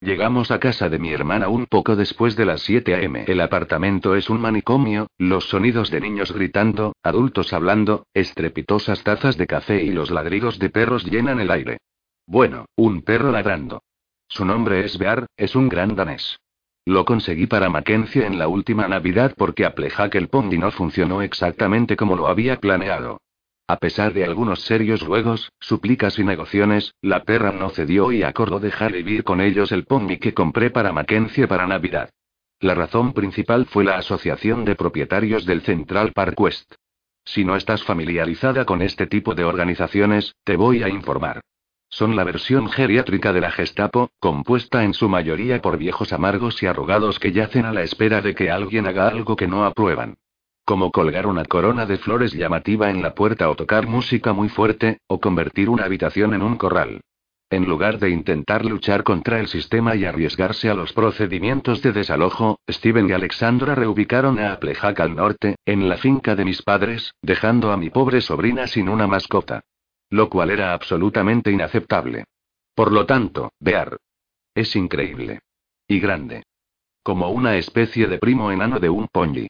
Llegamos 0.00 0.52
a 0.52 0.60
casa 0.60 0.88
de 0.88 1.00
mi 1.00 1.12
hermana 1.12 1.48
un 1.48 1.66
poco 1.66 1.96
después 1.96 2.36
de 2.36 2.44
las 2.44 2.62
7 2.62 2.94
a.m. 2.94 3.24
El 3.26 3.40
apartamento 3.40 4.14
es 4.14 4.30
un 4.30 4.40
manicomio, 4.40 5.08
los 5.18 5.48
sonidos 5.48 5.90
de 5.90 6.00
niños 6.00 6.32
gritando, 6.32 6.94
adultos 7.02 7.52
hablando, 7.52 8.06
estrepitosas 8.14 9.02
tazas 9.02 9.36
de 9.36 9.48
café 9.48 9.82
y 9.82 9.90
los 9.90 10.12
ladridos 10.12 10.60
de 10.60 10.70
perros 10.70 11.04
llenan 11.04 11.40
el 11.40 11.50
aire. 11.50 11.78
Bueno, 12.26 12.66
un 12.76 13.02
perro 13.02 13.32
ladrando. 13.32 13.82
Su 14.28 14.44
nombre 14.44 14.84
es 14.84 14.98
Bear, 14.98 15.26
es 15.36 15.56
un 15.56 15.68
gran 15.68 15.96
danés. 15.96 16.38
Lo 16.84 17.04
conseguí 17.04 17.48
para 17.48 17.68
Mackenzie 17.68 18.24
en 18.24 18.38
la 18.38 18.46
última 18.46 18.86
Navidad 18.86 19.34
porque 19.36 19.66
a 19.66 19.74
el 20.12 20.28
Pony 20.28 20.58
no 20.58 20.70
funcionó 20.70 21.22
exactamente 21.22 21.96
como 21.96 22.14
lo 22.14 22.28
había 22.28 22.60
planeado. 22.60 23.18
A 23.70 23.76
pesar 23.76 24.14
de 24.14 24.24
algunos 24.24 24.62
serios 24.62 25.02
ruegos, 25.02 25.52
súplicas 25.60 26.18
y 26.18 26.24
negociaciones, 26.24 26.94
la 27.02 27.24
perra 27.24 27.52
no 27.52 27.68
cedió 27.68 28.10
y 28.12 28.22
acordó 28.22 28.60
dejar 28.60 28.92
vivir 28.92 29.24
con 29.24 29.42
ellos 29.42 29.72
el 29.72 29.84
pony 29.84 30.16
que 30.18 30.32
compré 30.32 30.70
para 30.70 30.90
Mackenzie 30.90 31.46
para 31.46 31.66
Navidad. 31.66 32.08
La 32.60 32.74
razón 32.74 33.12
principal 33.12 33.66
fue 33.66 33.84
la 33.84 33.98
asociación 33.98 34.64
de 34.64 34.74
propietarios 34.74 35.44
del 35.44 35.60
Central 35.60 36.14
Park 36.14 36.40
West. 36.40 36.76
Si 37.26 37.44
no 37.44 37.56
estás 37.56 37.84
familiarizada 37.84 38.64
con 38.64 38.80
este 38.80 39.06
tipo 39.06 39.34
de 39.34 39.44
organizaciones, 39.44 40.34
te 40.44 40.56
voy 40.56 40.82
a 40.82 40.88
informar. 40.88 41.42
Son 41.90 42.16
la 42.16 42.24
versión 42.24 42.70
geriátrica 42.70 43.34
de 43.34 43.42
la 43.42 43.50
Gestapo, 43.50 44.12
compuesta 44.18 44.82
en 44.82 44.94
su 44.94 45.10
mayoría 45.10 45.60
por 45.60 45.76
viejos 45.76 46.14
amargos 46.14 46.62
y 46.62 46.66
arrugados 46.66 47.18
que 47.18 47.32
yacen 47.32 47.66
a 47.66 47.74
la 47.74 47.82
espera 47.82 48.22
de 48.22 48.34
que 48.34 48.50
alguien 48.50 48.86
haga 48.86 49.08
algo 49.08 49.36
que 49.36 49.46
no 49.46 49.66
aprueban. 49.66 50.16
Como 50.68 50.92
colgar 50.92 51.26
una 51.26 51.46
corona 51.46 51.86
de 51.86 51.96
flores 51.96 52.34
llamativa 52.34 52.90
en 52.90 53.00
la 53.00 53.14
puerta 53.14 53.48
o 53.48 53.56
tocar 53.56 53.86
música 53.86 54.34
muy 54.34 54.50
fuerte, 54.50 54.98
o 55.06 55.18
convertir 55.18 55.70
una 55.70 55.84
habitación 55.84 56.34
en 56.34 56.42
un 56.42 56.58
corral. 56.58 57.00
En 57.48 57.64
lugar 57.64 57.98
de 57.98 58.10
intentar 58.10 58.66
luchar 58.66 59.02
contra 59.02 59.40
el 59.40 59.48
sistema 59.48 59.96
y 59.96 60.04
arriesgarse 60.04 60.68
a 60.68 60.74
los 60.74 60.92
procedimientos 60.92 61.80
de 61.80 61.92
desalojo, 61.92 62.60
Steven 62.68 63.08
y 63.08 63.12
Alexandra 63.12 63.74
reubicaron 63.74 64.38
a 64.38 64.52
Applejack 64.52 65.00
al 65.00 65.16
norte, 65.16 65.56
en 65.64 65.88
la 65.88 65.96
finca 65.96 66.36
de 66.36 66.44
mis 66.44 66.60
padres, 66.60 67.14
dejando 67.22 67.72
a 67.72 67.78
mi 67.78 67.88
pobre 67.88 68.20
sobrina 68.20 68.66
sin 68.66 68.90
una 68.90 69.06
mascota. 69.06 69.62
Lo 70.10 70.28
cual 70.28 70.50
era 70.50 70.74
absolutamente 70.74 71.50
inaceptable. 71.50 72.24
Por 72.74 72.92
lo 72.92 73.06
tanto, 73.06 73.52
Bear. 73.58 73.96
Es 74.54 74.76
increíble. 74.76 75.40
Y 75.86 75.98
grande. 75.98 76.42
Como 77.02 77.30
una 77.30 77.56
especie 77.56 78.06
de 78.06 78.18
primo 78.18 78.52
enano 78.52 78.78
de 78.78 78.90
un 78.90 79.08
ponji. 79.08 79.48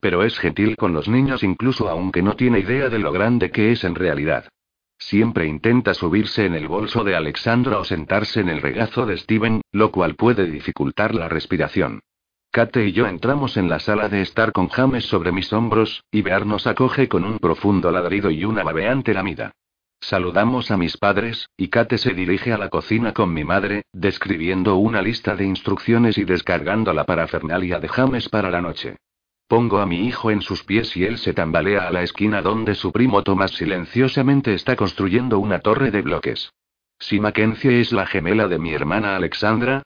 Pero 0.00 0.24
es 0.24 0.38
gentil 0.38 0.76
con 0.76 0.94
los 0.94 1.08
niños 1.08 1.42
incluso 1.42 1.88
aunque 1.88 2.22
no 2.22 2.34
tiene 2.34 2.60
idea 2.60 2.88
de 2.88 2.98
lo 2.98 3.12
grande 3.12 3.50
que 3.50 3.72
es 3.72 3.84
en 3.84 3.94
realidad. 3.94 4.48
Siempre 4.98 5.46
intenta 5.46 5.94
subirse 5.94 6.44
en 6.44 6.54
el 6.54 6.68
bolso 6.68 7.04
de 7.04 7.16
Alexandra 7.16 7.78
o 7.78 7.84
sentarse 7.84 8.40
en 8.40 8.48
el 8.48 8.60
regazo 8.60 9.06
de 9.06 9.16
Steven, 9.16 9.62
lo 9.72 9.90
cual 9.90 10.14
puede 10.14 10.50
dificultar 10.50 11.14
la 11.14 11.28
respiración. 11.28 12.00
Kate 12.52 12.86
y 12.86 12.92
yo 12.92 13.06
entramos 13.06 13.56
en 13.56 13.68
la 13.68 13.78
sala 13.78 14.08
de 14.08 14.22
estar 14.22 14.52
con 14.52 14.68
James 14.68 15.04
sobre 15.04 15.32
mis 15.32 15.52
hombros, 15.52 16.04
y 16.10 16.22
Bear 16.22 16.46
nos 16.46 16.66
acoge 16.66 17.08
con 17.08 17.24
un 17.24 17.38
profundo 17.38 17.90
ladrido 17.92 18.30
y 18.30 18.44
una 18.44 18.64
babeante 18.64 19.14
lamida. 19.14 19.52
Saludamos 20.00 20.70
a 20.70 20.76
mis 20.76 20.96
padres, 20.96 21.48
y 21.56 21.68
Kate 21.68 21.96
se 21.96 22.12
dirige 22.12 22.52
a 22.52 22.58
la 22.58 22.68
cocina 22.68 23.12
con 23.12 23.32
mi 23.32 23.44
madre, 23.44 23.84
describiendo 23.92 24.76
una 24.76 25.00
lista 25.00 25.36
de 25.36 25.44
instrucciones 25.44 26.18
y 26.18 26.24
descargando 26.24 26.92
la 26.92 27.04
parafernalia 27.04 27.78
de 27.78 27.88
James 27.88 28.28
para 28.28 28.50
la 28.50 28.60
noche. 28.60 28.96
Pongo 29.50 29.80
a 29.80 29.86
mi 29.86 30.06
hijo 30.06 30.30
en 30.30 30.42
sus 30.42 30.62
pies 30.62 30.96
y 30.96 31.04
él 31.04 31.18
se 31.18 31.34
tambalea 31.34 31.88
a 31.88 31.90
la 31.90 32.04
esquina 32.04 32.40
donde 32.40 32.76
su 32.76 32.92
primo 32.92 33.24
Thomas 33.24 33.50
silenciosamente 33.50 34.54
está 34.54 34.76
construyendo 34.76 35.40
una 35.40 35.58
torre 35.58 35.90
de 35.90 36.02
bloques. 36.02 36.52
Si 37.00 37.18
Mackenzie 37.18 37.80
es 37.80 37.90
la 37.90 38.06
gemela 38.06 38.46
de 38.46 38.60
mi 38.60 38.72
hermana 38.72 39.16
Alexandra, 39.16 39.82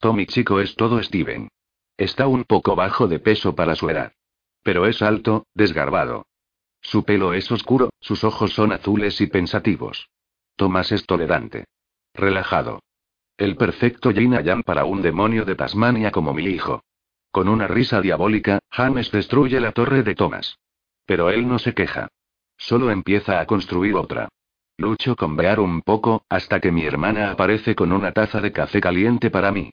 Tommy 0.00 0.26
chico 0.26 0.60
es 0.60 0.76
todo 0.76 1.02
Steven. 1.02 1.48
Está 1.96 2.26
un 2.26 2.44
poco 2.44 2.76
bajo 2.76 3.08
de 3.08 3.18
peso 3.18 3.54
para 3.54 3.74
su 3.74 3.88
edad. 3.88 4.12
Pero 4.62 4.84
es 4.84 5.00
alto, 5.00 5.46
desgarbado. 5.54 6.26
Su 6.82 7.06
pelo 7.06 7.32
es 7.32 7.50
oscuro, 7.50 7.88
sus 7.98 8.22
ojos 8.22 8.52
son 8.52 8.70
azules 8.70 9.18
y 9.22 9.28
pensativos. 9.28 10.10
Thomas 10.56 10.92
es 10.92 11.06
tolerante. 11.06 11.64
Relajado. 12.12 12.82
El 13.38 13.56
perfecto 13.56 14.10
Yin 14.10 14.62
para 14.62 14.84
un 14.84 15.00
demonio 15.00 15.46
de 15.46 15.54
Tasmania 15.54 16.10
como 16.10 16.34
mi 16.34 16.44
hijo. 16.44 16.82
Con 17.36 17.50
una 17.50 17.66
risa 17.66 18.00
diabólica, 18.00 18.60
James 18.70 19.12
destruye 19.12 19.60
la 19.60 19.72
torre 19.72 20.02
de 20.02 20.14
Thomas. 20.14 20.58
Pero 21.04 21.28
él 21.28 21.46
no 21.46 21.58
se 21.58 21.74
queja. 21.74 22.08
Solo 22.56 22.90
empieza 22.90 23.40
a 23.40 23.44
construir 23.44 23.94
otra. 23.94 24.30
Lucho 24.78 25.16
con 25.16 25.36
Bear 25.36 25.60
un 25.60 25.82
poco, 25.82 26.24
hasta 26.30 26.60
que 26.60 26.72
mi 26.72 26.86
hermana 26.86 27.30
aparece 27.30 27.74
con 27.74 27.92
una 27.92 28.12
taza 28.12 28.40
de 28.40 28.52
café 28.52 28.80
caliente 28.80 29.28
para 29.28 29.52
mí. 29.52 29.70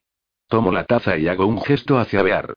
Tomo 0.50 0.74
la 0.74 0.84
taza 0.84 1.18
y 1.18 1.30
hago 1.30 1.46
un 1.46 1.62
gesto 1.62 2.00
hacia 2.00 2.22
Bear. 2.22 2.54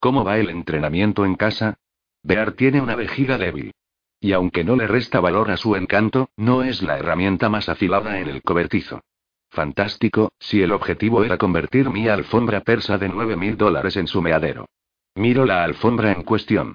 ¿Cómo 0.00 0.24
va 0.24 0.38
el 0.38 0.50
entrenamiento 0.50 1.24
en 1.24 1.36
casa? 1.36 1.76
Bear 2.24 2.50
tiene 2.50 2.80
una 2.80 2.96
vejiga 2.96 3.38
débil. 3.38 3.70
Y 4.18 4.32
aunque 4.32 4.64
no 4.64 4.74
le 4.74 4.88
resta 4.88 5.20
valor 5.20 5.52
a 5.52 5.56
su 5.56 5.76
encanto, 5.76 6.30
no 6.36 6.64
es 6.64 6.82
la 6.82 6.98
herramienta 6.98 7.48
más 7.48 7.68
afilada 7.68 8.18
en 8.18 8.26
el 8.26 8.42
cobertizo. 8.42 9.04
Fantástico, 9.50 10.32
si 10.38 10.62
el 10.62 10.72
objetivo 10.72 11.24
era 11.24 11.38
convertir 11.38 11.90
mi 11.90 12.08
alfombra 12.08 12.60
persa 12.60 12.98
de 12.98 13.08
9 13.08 13.36
mil 13.36 13.56
dólares 13.56 13.96
en 13.96 14.06
su 14.06 14.22
meadero. 14.22 14.66
Miro 15.14 15.44
la 15.44 15.64
alfombra 15.64 16.12
en 16.12 16.22
cuestión. 16.22 16.74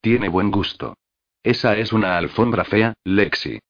Tiene 0.00 0.28
buen 0.28 0.50
gusto. 0.50 0.96
Esa 1.42 1.76
es 1.76 1.92
una 1.92 2.16
alfombra 2.16 2.64
fea, 2.64 2.94
Lexi. 3.04 3.60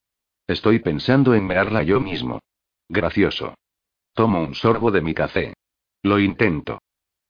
Estoy 0.47 0.79
pensando 0.79 1.35
en 1.35 1.47
mearla 1.47 1.83
yo 1.83 2.01
mismo. 2.01 2.41
Gracioso. 2.89 3.55
Tomo 4.15 4.43
un 4.43 4.55
sorbo 4.55 4.91
de 4.91 5.01
mi 5.01 5.15
café. 5.15 5.55
Lo 6.03 6.19
intento. 6.19 6.81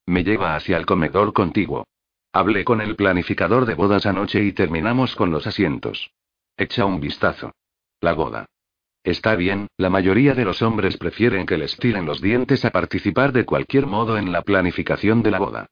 Me 0.06 0.22
lleva 0.22 0.54
hacia 0.54 0.76
el 0.76 0.84
comedor 0.84 1.32
contiguo. 1.32 1.86
Hablé 2.32 2.64
con 2.64 2.80
el 2.80 2.96
planificador 2.96 3.64
de 3.64 3.74
bodas 3.74 4.06
anoche 4.06 4.42
y 4.42 4.52
terminamos 4.52 5.14
con 5.16 5.30
los 5.30 5.46
asientos. 5.46 6.10
Echa 6.56 6.84
un 6.84 7.00
vistazo. 7.00 7.52
La 8.00 8.12
boda. 8.12 8.46
Está 9.04 9.36
bien, 9.36 9.68
la 9.76 9.90
mayoría 9.90 10.32
de 10.34 10.46
los 10.46 10.62
hombres 10.62 10.96
prefieren 10.96 11.44
que 11.44 11.58
les 11.58 11.76
tiren 11.76 12.06
los 12.06 12.22
dientes 12.22 12.64
a 12.64 12.70
participar 12.70 13.32
de 13.32 13.44
cualquier 13.44 13.86
modo 13.86 14.16
en 14.16 14.32
la 14.32 14.40
planificación 14.40 15.22
de 15.22 15.30
la 15.30 15.38
boda. 15.38 15.66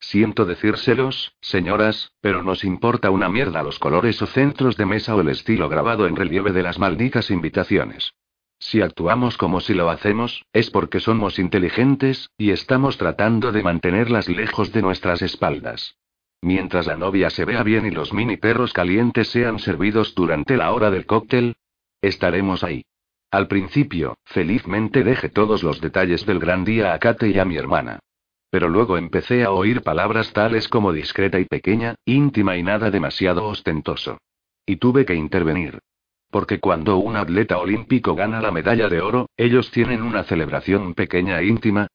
Siento 0.00 0.46
decírselos, 0.46 1.34
señoras, 1.42 2.12
pero 2.22 2.42
nos 2.42 2.64
importa 2.64 3.10
una 3.10 3.28
mierda 3.28 3.62
los 3.62 3.78
colores 3.78 4.22
o 4.22 4.26
centros 4.26 4.78
de 4.78 4.86
mesa 4.86 5.14
o 5.14 5.20
el 5.20 5.28
estilo 5.28 5.68
grabado 5.68 6.06
en 6.06 6.16
relieve 6.16 6.52
de 6.52 6.62
las 6.62 6.78
malditas 6.78 7.30
invitaciones. 7.30 8.14
Si 8.58 8.80
actuamos 8.80 9.36
como 9.36 9.60
si 9.60 9.74
lo 9.74 9.90
hacemos, 9.90 10.46
es 10.54 10.70
porque 10.70 10.98
somos 10.98 11.38
inteligentes, 11.38 12.30
y 12.38 12.52
estamos 12.52 12.96
tratando 12.96 13.52
de 13.52 13.62
mantenerlas 13.62 14.28
lejos 14.28 14.72
de 14.72 14.80
nuestras 14.80 15.20
espaldas. 15.20 15.96
Mientras 16.40 16.86
la 16.86 16.96
novia 16.96 17.28
se 17.28 17.44
vea 17.44 17.62
bien 17.62 17.84
y 17.84 17.90
los 17.90 18.14
mini 18.14 18.38
perros 18.38 18.72
calientes 18.72 19.28
sean 19.28 19.58
servidos 19.58 20.14
durante 20.14 20.56
la 20.56 20.72
hora 20.72 20.90
del 20.90 21.04
cóctel, 21.04 21.56
Estaremos 22.00 22.62
ahí. 22.64 22.84
Al 23.30 23.48
principio, 23.48 24.16
felizmente 24.24 25.04
dejé 25.04 25.28
todos 25.28 25.62
los 25.62 25.80
detalles 25.80 26.24
del 26.24 26.38
gran 26.38 26.64
día 26.64 26.94
a 26.94 26.98
Kate 26.98 27.28
y 27.28 27.38
a 27.38 27.44
mi 27.44 27.56
hermana. 27.56 27.98
Pero 28.50 28.68
luego 28.68 28.96
empecé 28.96 29.44
a 29.44 29.50
oír 29.50 29.82
palabras 29.82 30.32
tales 30.32 30.68
como 30.68 30.92
discreta 30.92 31.38
y 31.38 31.44
pequeña, 31.44 31.96
íntima 32.06 32.56
y 32.56 32.62
nada 32.62 32.90
demasiado 32.90 33.44
ostentoso. 33.46 34.18
Y 34.64 34.76
tuve 34.76 35.04
que 35.04 35.14
intervenir. 35.14 35.80
Porque 36.30 36.60
cuando 36.60 36.98
un 36.98 37.16
atleta 37.16 37.58
olímpico 37.58 38.14
gana 38.14 38.40
la 38.40 38.50
medalla 38.50 38.88
de 38.88 39.00
oro, 39.00 39.28
ellos 39.36 39.70
tienen 39.70 40.02
una 40.02 40.24
celebración 40.24 40.94
pequeña 40.94 41.40
e 41.40 41.46
íntima. 41.46 41.88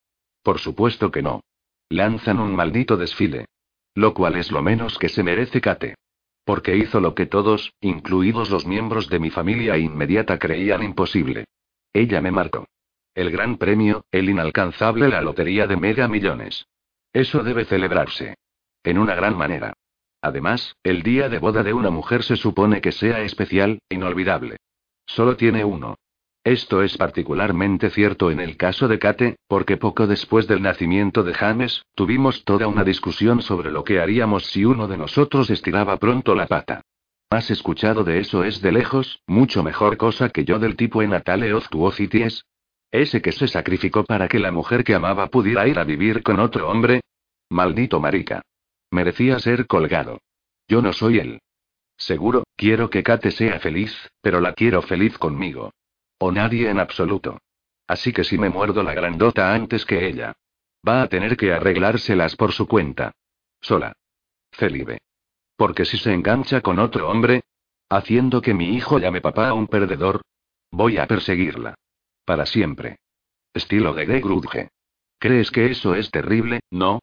Por 0.43 0.59
supuesto 0.59 1.11
que 1.11 1.21
no. 1.21 1.41
Lanzan 1.89 2.39
un 2.39 2.55
maldito 2.55 2.97
desfile. 2.97 3.45
Lo 3.95 4.13
cual 4.13 4.35
es 4.35 4.51
lo 4.51 4.61
menos 4.61 4.97
que 4.97 5.09
se 5.09 5.23
merece 5.23 5.61
Kate. 5.61 5.95
Porque 6.45 6.75
hizo 6.75 6.99
lo 6.99 7.15
que 7.15 7.25
todos, 7.25 7.73
incluidos 7.79 8.49
los 8.49 8.65
miembros 8.65 9.09
de 9.09 9.19
mi 9.19 9.29
familia 9.29 9.77
inmediata, 9.77 10.37
creían 10.39 10.83
imposible. 10.83 11.45
Ella 11.93 12.21
me 12.21 12.31
marcó. 12.31 12.67
El 13.15 13.31
gran 13.31 13.57
premio, 13.57 14.05
el 14.11 14.29
inalcanzable, 14.29 15.07
la 15.07 15.21
lotería 15.21 15.67
de 15.67 15.77
mega 15.77 16.07
millones. 16.07 16.65
Eso 17.13 17.43
debe 17.43 17.65
celebrarse. 17.65 18.35
En 18.83 18.97
una 18.97 19.15
gran 19.15 19.37
manera. 19.37 19.73
Además, 20.21 20.75
el 20.83 21.03
día 21.03 21.29
de 21.29 21.39
boda 21.39 21.63
de 21.63 21.73
una 21.73 21.89
mujer 21.89 22.23
se 22.23 22.35
supone 22.35 22.81
que 22.81 22.91
sea 22.91 23.21
especial, 23.21 23.79
inolvidable. 23.89 24.57
Solo 25.05 25.37
tiene 25.37 25.63
uno. 25.63 25.95
Esto 26.43 26.83
es 26.83 26.97
particularmente 26.97 27.89
cierto 27.89 28.29
en 28.29 28.41
el 28.41 28.57
caso 28.57 28.89
de 28.89 28.99
Kate, 28.99 29.37
porque 29.47 29.77
poco 29.77 30.07
después 30.07 30.45
del 30.45 30.61
nacimiento 30.61 31.23
de 31.23 31.33
James, 31.33 31.85
tuvimos 31.95 32.43
toda 32.43 32.67
una 32.67 32.83
discusión 32.83 33.41
sobre 33.41 33.71
lo 33.71 33.85
que 33.85 34.01
haríamos 34.01 34.47
si 34.47 34.65
uno 34.65 34.89
de 34.89 34.97
nosotros 34.97 35.49
estiraba 35.49 35.95
pronto 35.97 36.35
la 36.35 36.47
pata. 36.47 36.81
¿Has 37.29 37.49
escuchado 37.49 38.03
de 38.03 38.19
eso 38.19 38.43
es 38.43 38.61
de 38.61 38.73
lejos, 38.73 39.21
mucho 39.25 39.63
mejor 39.63 39.95
cosa 39.95 40.29
que 40.29 40.43
yo 40.43 40.59
del 40.59 40.75
tipo 40.75 41.01
en 41.01 41.11
Natale 41.11 41.53
of? 41.53 41.67
Ese 42.91 43.21
que 43.21 43.31
se 43.31 43.47
sacrificó 43.47 44.03
para 44.03 44.27
que 44.27 44.37
la 44.37 44.51
mujer 44.51 44.83
que 44.83 44.95
amaba 44.95 45.27
pudiera 45.27 45.65
ir 45.67 45.79
a 45.79 45.85
vivir 45.85 46.23
con 46.23 46.39
otro 46.41 46.69
hombre. 46.69 47.01
Maldito 47.49 48.01
marica. 48.01 48.41
Merecía 48.91 49.39
ser 49.39 49.65
colgado. 49.65 50.19
Yo 50.67 50.81
no 50.81 50.91
soy 50.91 51.19
él. 51.19 51.39
Seguro, 51.97 52.43
quiero 52.57 52.89
que 52.89 53.01
Kate 53.01 53.31
sea 53.31 53.59
feliz, 53.59 53.95
pero 54.21 54.41
la 54.41 54.53
quiero 54.53 54.81
feliz 54.81 55.17
conmigo. 55.17 55.71
O 56.25 56.31
nadie 56.31 56.69
en 56.69 56.79
absoluto. 56.79 57.41
Así 57.85 58.13
que 58.13 58.23
si 58.23 58.37
me 58.37 58.49
muerdo 58.49 58.81
la 58.81 58.93
grandota 58.93 59.53
antes 59.53 59.85
que 59.85 60.07
ella. 60.07 60.37
Va 60.87 61.01
a 61.01 61.09
tener 61.09 61.35
que 61.35 61.51
arreglárselas 61.51 62.37
por 62.37 62.53
su 62.53 62.65
cuenta. 62.65 63.11
Sola. 63.59 63.91
Celibe. 64.53 64.99
Porque 65.57 65.83
si 65.83 65.97
se 65.97 66.13
engancha 66.13 66.61
con 66.61 66.79
otro 66.79 67.09
hombre, 67.09 67.43
haciendo 67.89 68.41
que 68.41 68.53
mi 68.53 68.73
hijo 68.73 68.99
llame 68.99 69.19
papá 69.19 69.49
a 69.49 69.53
un 69.53 69.67
perdedor, 69.67 70.21
voy 70.71 70.97
a 70.97 71.07
perseguirla. 71.07 71.75
Para 72.23 72.45
siempre. 72.45 72.99
Estilo 73.53 73.93
de 73.93 74.05
Grudge. 74.21 74.69
¿Crees 75.19 75.51
que 75.51 75.71
eso 75.71 75.93
es 75.93 76.09
terrible, 76.09 76.61
no? 76.71 77.01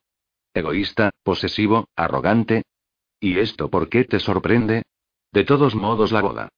Egoísta, 0.55 1.11
posesivo, 1.23 1.89
arrogante. 1.95 2.63
¿Y 3.21 3.39
esto 3.39 3.69
por 3.69 3.91
qué 3.91 4.05
te 4.05 4.19
sorprende? 4.19 4.83
De 5.31 5.45
todos 5.45 5.75
modos, 5.75 6.11
la 6.11 6.23
boda. 6.23 6.49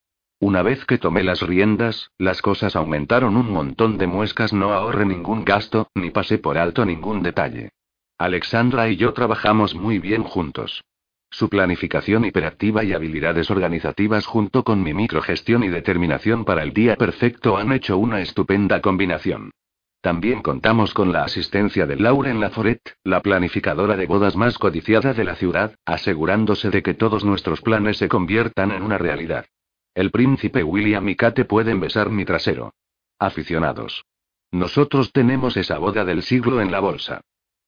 Una 0.42 0.64
vez 0.64 0.84
que 0.86 0.98
tomé 0.98 1.22
las 1.22 1.40
riendas, 1.40 2.10
las 2.18 2.42
cosas 2.42 2.74
aumentaron 2.74 3.36
un 3.36 3.48
montón 3.52 3.96
de 3.96 4.08
muescas, 4.08 4.52
no 4.52 4.72
ahorré 4.72 5.06
ningún 5.06 5.44
gasto, 5.44 5.86
ni 5.94 6.10
pasé 6.10 6.38
por 6.38 6.58
alto 6.58 6.84
ningún 6.84 7.22
detalle. 7.22 7.70
Alexandra 8.18 8.88
y 8.88 8.96
yo 8.96 9.12
trabajamos 9.12 9.76
muy 9.76 10.00
bien 10.00 10.24
juntos. 10.24 10.82
Su 11.30 11.48
planificación 11.48 12.24
hiperactiva 12.24 12.82
y 12.82 12.92
habilidades 12.92 13.52
organizativas 13.52 14.26
junto 14.26 14.64
con 14.64 14.82
mi 14.82 14.92
microgestión 14.92 15.62
y 15.62 15.68
determinación 15.68 16.44
para 16.44 16.64
el 16.64 16.72
día 16.72 16.96
perfecto 16.96 17.56
han 17.56 17.70
hecho 17.70 17.96
una 17.96 18.20
estupenda 18.20 18.80
combinación. 18.80 19.52
También 20.00 20.42
contamos 20.42 20.92
con 20.92 21.12
la 21.12 21.22
asistencia 21.22 21.86
de 21.86 21.94
Lauren 21.94 22.40
Laforet, 22.40 22.80
la 23.04 23.20
planificadora 23.20 23.96
de 23.96 24.06
bodas 24.06 24.34
más 24.34 24.58
codiciada 24.58 25.14
de 25.14 25.22
la 25.22 25.36
ciudad, 25.36 25.76
asegurándose 25.86 26.70
de 26.70 26.82
que 26.82 26.94
todos 26.94 27.24
nuestros 27.24 27.60
planes 27.60 27.98
se 27.98 28.08
conviertan 28.08 28.72
en 28.72 28.82
una 28.82 28.98
realidad. 28.98 29.46
El 29.94 30.10
príncipe 30.10 30.64
William 30.64 31.06
y 31.08 31.16
Kate 31.16 31.44
pueden 31.44 31.80
besar 31.80 32.10
mi 32.10 32.24
trasero. 32.24 32.72
Aficionados. 33.18 34.04
Nosotros 34.50 35.12
tenemos 35.12 35.56
esa 35.56 35.78
boda 35.78 36.04
del 36.04 36.22
siglo 36.22 36.60
en 36.60 36.70
la 36.70 36.80
bolsa. 36.80 37.20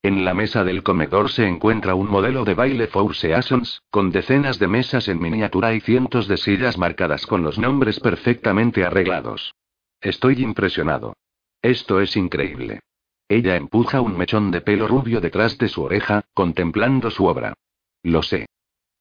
En 0.03 0.25
la 0.25 0.35
mesa 0.35 0.65
del 0.65 0.83
comedor 0.83 1.31
se 1.31 1.47
encuentra 1.47 1.95
un 1.95 2.11
modelo 2.11 2.45
de 2.45 2.55
baile 2.55 2.87
Four 2.89 3.15
Seasons, 3.15 3.83
con 3.91 4.11
decenas 4.11 4.59
de 4.59 4.69
mesas 4.69 5.09
en 5.09 5.19
miniatura 5.19 5.75
y 5.75 5.81
cientos 5.81 6.29
de 6.29 6.37
sillas 6.37 6.77
marcadas 6.77 7.27
con 7.27 7.43
los 7.43 7.59
nombres 7.59 8.01
perfectamente 8.01 8.85
arreglados. 8.85 9.55
Estoy 10.01 10.43
impresionado. 10.43 11.15
Esto 11.63 12.01
es 12.01 12.17
increíble. 12.17 12.81
Ella 13.29 13.57
empuja 13.57 14.03
un 14.03 14.19
mechón 14.19 14.51
de 14.51 14.61
pelo 14.61 14.87
rubio 14.89 15.21
detrás 15.23 15.57
de 15.57 15.69
su 15.69 15.83
oreja, 15.83 16.25
contemplando 16.35 17.11
su 17.11 17.25
obra. 17.25 17.55
Lo 18.03 18.23
sé. 18.23 18.47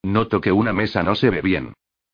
Noto 0.02 0.40
que 0.40 0.54
una 0.54 0.72
mesa 0.72 1.04
no 1.04 1.16
se 1.16 1.30
ve 1.30 1.42
bien. 1.42 1.74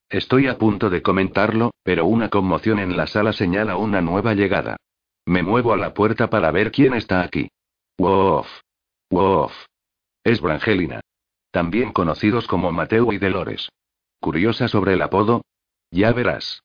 Estoy 0.09 0.47
a 0.47 0.57
punto 0.57 0.89
de 0.89 1.03
comentarlo, 1.03 1.71
pero 1.83 2.05
una 2.05 2.29
conmoción 2.29 2.79
en 2.79 2.97
la 2.97 3.05
sala 3.05 3.31
señala 3.31 3.77
una 3.77 4.01
nueva 4.01 4.33
llegada. 4.33 4.77
Me 5.25 5.43
muevo 5.43 5.71
a 5.71 5.77
la 5.77 5.93
puerta 5.93 6.31
para 6.31 6.49
ver 6.49 6.71
quién 6.71 6.95
está 6.95 7.21
aquí. 7.21 7.49
Wof. 7.99 8.47
Wof. 9.11 9.53
Es 10.23 10.41
Brangelina. 10.41 11.01
También 11.51 11.93
conocidos 11.93 12.47
como 12.47 12.71
Mateo 12.71 13.13
y 13.13 13.19
Dolores. 13.19 13.69
¿Curiosa 14.19 14.67
sobre 14.67 14.93
el 14.93 15.01
apodo? 15.03 15.43
Ya 15.91 16.11
verás. 16.11 16.63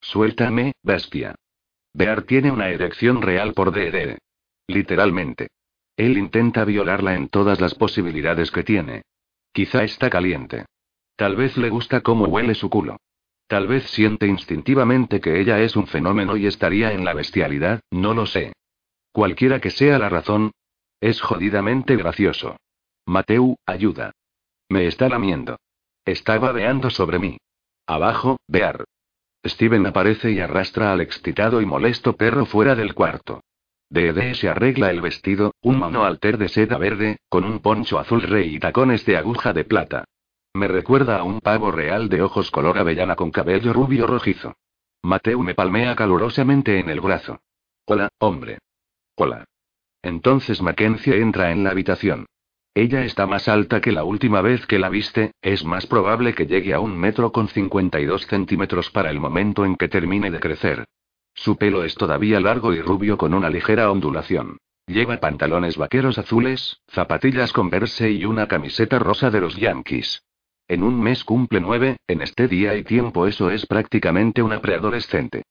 Suéltame, 0.00 0.72
bestia. 0.82 1.34
Bear 1.94 2.22
tiene 2.22 2.50
una 2.50 2.68
erección 2.68 3.22
real 3.22 3.54
por 3.54 3.72
DD. 3.72 4.18
Literalmente. 4.66 5.48
Él 5.96 6.18
intenta 6.18 6.64
violarla 6.64 7.14
en 7.14 7.28
todas 7.28 7.60
las 7.60 7.74
posibilidades 7.74 8.50
que 8.50 8.64
tiene. 8.64 9.02
Quizá 9.52 9.82
está 9.84 10.10
caliente. 10.10 10.66
Tal 11.22 11.36
vez 11.36 11.56
le 11.56 11.70
gusta 11.70 12.00
cómo 12.00 12.24
huele 12.24 12.52
su 12.56 12.68
culo. 12.68 12.96
Tal 13.46 13.68
vez 13.68 13.84
siente 13.90 14.26
instintivamente 14.26 15.20
que 15.20 15.40
ella 15.40 15.60
es 15.60 15.76
un 15.76 15.86
fenómeno 15.86 16.36
y 16.36 16.46
estaría 16.46 16.92
en 16.92 17.04
la 17.04 17.14
bestialidad, 17.14 17.80
no 17.92 18.12
lo 18.12 18.26
sé. 18.26 18.54
Cualquiera 19.12 19.60
que 19.60 19.70
sea 19.70 20.00
la 20.00 20.08
razón, 20.08 20.50
es 21.00 21.20
jodidamente 21.20 21.94
gracioso. 21.94 22.56
Mateu, 23.06 23.54
ayuda. 23.66 24.10
Me 24.68 24.88
está 24.88 25.08
lamiendo. 25.08 25.60
Está 26.04 26.40
babeando 26.40 26.90
sobre 26.90 27.20
mí. 27.20 27.38
Abajo, 27.86 28.38
Bear. 28.48 28.82
Steven 29.46 29.86
aparece 29.86 30.32
y 30.32 30.40
arrastra 30.40 30.92
al 30.92 31.00
excitado 31.00 31.60
y 31.60 31.66
molesto 31.66 32.16
perro 32.16 32.46
fuera 32.46 32.74
del 32.74 32.94
cuarto. 32.94 33.42
Dede 33.88 34.34
se 34.34 34.48
arregla 34.48 34.90
el 34.90 35.00
vestido, 35.00 35.54
un 35.62 35.78
mono 35.78 36.04
alter 36.04 36.36
de 36.36 36.48
seda 36.48 36.78
verde, 36.78 37.18
con 37.28 37.44
un 37.44 37.60
poncho 37.60 38.00
azul 38.00 38.22
rey 38.22 38.56
y 38.56 38.58
tacones 38.58 39.06
de 39.06 39.16
aguja 39.16 39.52
de 39.52 39.62
plata. 39.62 40.04
Me 40.54 40.68
recuerda 40.68 41.18
a 41.18 41.22
un 41.22 41.40
pavo 41.40 41.70
real 41.70 42.10
de 42.10 42.20
ojos 42.20 42.50
color 42.50 42.78
avellana 42.78 43.16
con 43.16 43.30
cabello 43.30 43.72
rubio 43.72 44.06
rojizo. 44.06 44.54
Mateo 45.02 45.40
me 45.40 45.54
palmea 45.54 45.96
calurosamente 45.96 46.78
en 46.78 46.90
el 46.90 47.00
brazo. 47.00 47.40
Hola, 47.86 48.10
hombre. 48.18 48.58
Hola. 49.16 49.46
Entonces 50.02 50.60
Mackenzie 50.60 51.20
entra 51.20 51.52
en 51.52 51.64
la 51.64 51.70
habitación. 51.70 52.26
Ella 52.74 53.04
está 53.04 53.26
más 53.26 53.48
alta 53.48 53.80
que 53.80 53.92
la 53.92 54.04
última 54.04 54.42
vez 54.42 54.66
que 54.66 54.78
la 54.78 54.90
viste, 54.90 55.32
es 55.40 55.64
más 55.64 55.86
probable 55.86 56.34
que 56.34 56.46
llegue 56.46 56.74
a 56.74 56.80
un 56.80 56.98
metro 56.98 57.32
con 57.32 57.48
52 57.48 58.26
centímetros 58.26 58.90
para 58.90 59.10
el 59.10 59.20
momento 59.20 59.64
en 59.64 59.76
que 59.76 59.88
termine 59.88 60.30
de 60.30 60.40
crecer. 60.40 60.84
Su 61.34 61.56
pelo 61.56 61.82
es 61.82 61.94
todavía 61.94 62.40
largo 62.40 62.74
y 62.74 62.80
rubio 62.82 63.16
con 63.16 63.32
una 63.32 63.48
ligera 63.48 63.90
ondulación. 63.90 64.58
Lleva 64.86 65.18
pantalones 65.18 65.78
vaqueros 65.78 66.18
azules, 66.18 66.80
zapatillas 66.88 67.52
con 67.54 67.70
verse 67.70 68.10
y 68.10 68.26
una 68.26 68.48
camiseta 68.48 68.98
rosa 68.98 69.30
de 69.30 69.40
los 69.40 69.56
Yankees. 69.56 70.22
En 70.68 70.82
un 70.82 71.00
mes 71.00 71.24
cumple 71.24 71.60
nueve, 71.60 71.96
en 72.06 72.22
este 72.22 72.48
día 72.48 72.74
y 72.76 72.84
tiempo 72.84 73.26
eso 73.26 73.50
es 73.50 73.66
prácticamente 73.66 74.42
una 74.42 74.60
preadolescente. 74.60 75.42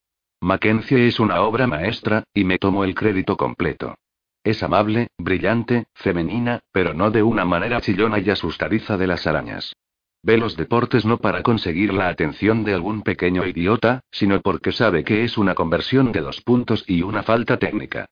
Mackenzie 0.42 1.08
es 1.08 1.20
una 1.20 1.42
obra 1.42 1.68
maestra, 1.68 2.24
y 2.34 2.44
me 2.44 2.58
tomo 2.58 2.84
el 2.84 2.96
crédito 2.96 3.38
completo. 3.38 3.96
Es 4.44 4.64
amable, 4.64 5.10
brillante, 5.20 5.86
femenina, 5.94 6.62
pero 6.72 6.96
no 6.96 7.12
de 7.12 7.22
una 7.22 7.46
manera 7.46 7.80
chillona 7.82 8.18
y 8.20 8.30
asustadiza 8.30 8.98
de 8.98 9.06
las 9.06 9.28
arañas. 9.28 9.74
Ve 10.24 10.38
los 10.38 10.56
deportes 10.56 11.06
no 11.06 11.18
para 11.18 11.44
conseguir 11.44 11.94
la 11.94 12.08
atención 12.08 12.64
de 12.64 12.74
algún 12.74 13.04
pequeño 13.04 13.46
idiota, 13.46 14.02
sino 14.12 14.42
porque 14.42 14.72
sabe 14.72 15.04
que 15.04 15.24
es 15.24 15.38
una 15.38 15.56
conversión 15.56 16.12
de 16.12 16.22
dos 16.22 16.42
puntos 16.42 16.84
y 16.88 17.04
una 17.04 17.24
falta 17.24 17.58
técnica. 17.58 18.06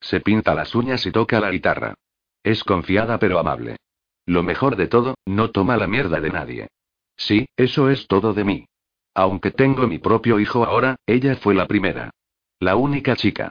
Se 0.00 0.20
pinta 0.20 0.54
las 0.54 0.74
uñas 0.74 1.06
y 1.06 1.12
toca 1.12 1.40
la 1.40 1.50
guitarra. 1.50 1.94
Es 2.42 2.62
confiada 2.64 3.18
pero 3.18 3.38
amable. 3.38 3.76
Lo 4.26 4.42
mejor 4.42 4.76
de 4.76 4.88
todo, 4.88 5.14
no 5.24 5.50
toma 5.50 5.76
la 5.76 5.86
mierda 5.86 6.20
de 6.20 6.30
nadie. 6.30 6.68
Sí, 7.16 7.48
eso 7.56 7.88
es 7.90 8.08
todo 8.08 8.34
de 8.34 8.44
mí. 8.44 8.66
Aunque 9.14 9.50
tengo 9.50 9.86
mi 9.86 9.98
propio 9.98 10.38
hijo 10.40 10.64
ahora, 10.64 10.96
ella 11.06 11.36
fue 11.36 11.54
la 11.54 11.66
primera. 11.66 12.10
La 12.58 12.76
única 12.76 13.16
chica. 13.16 13.50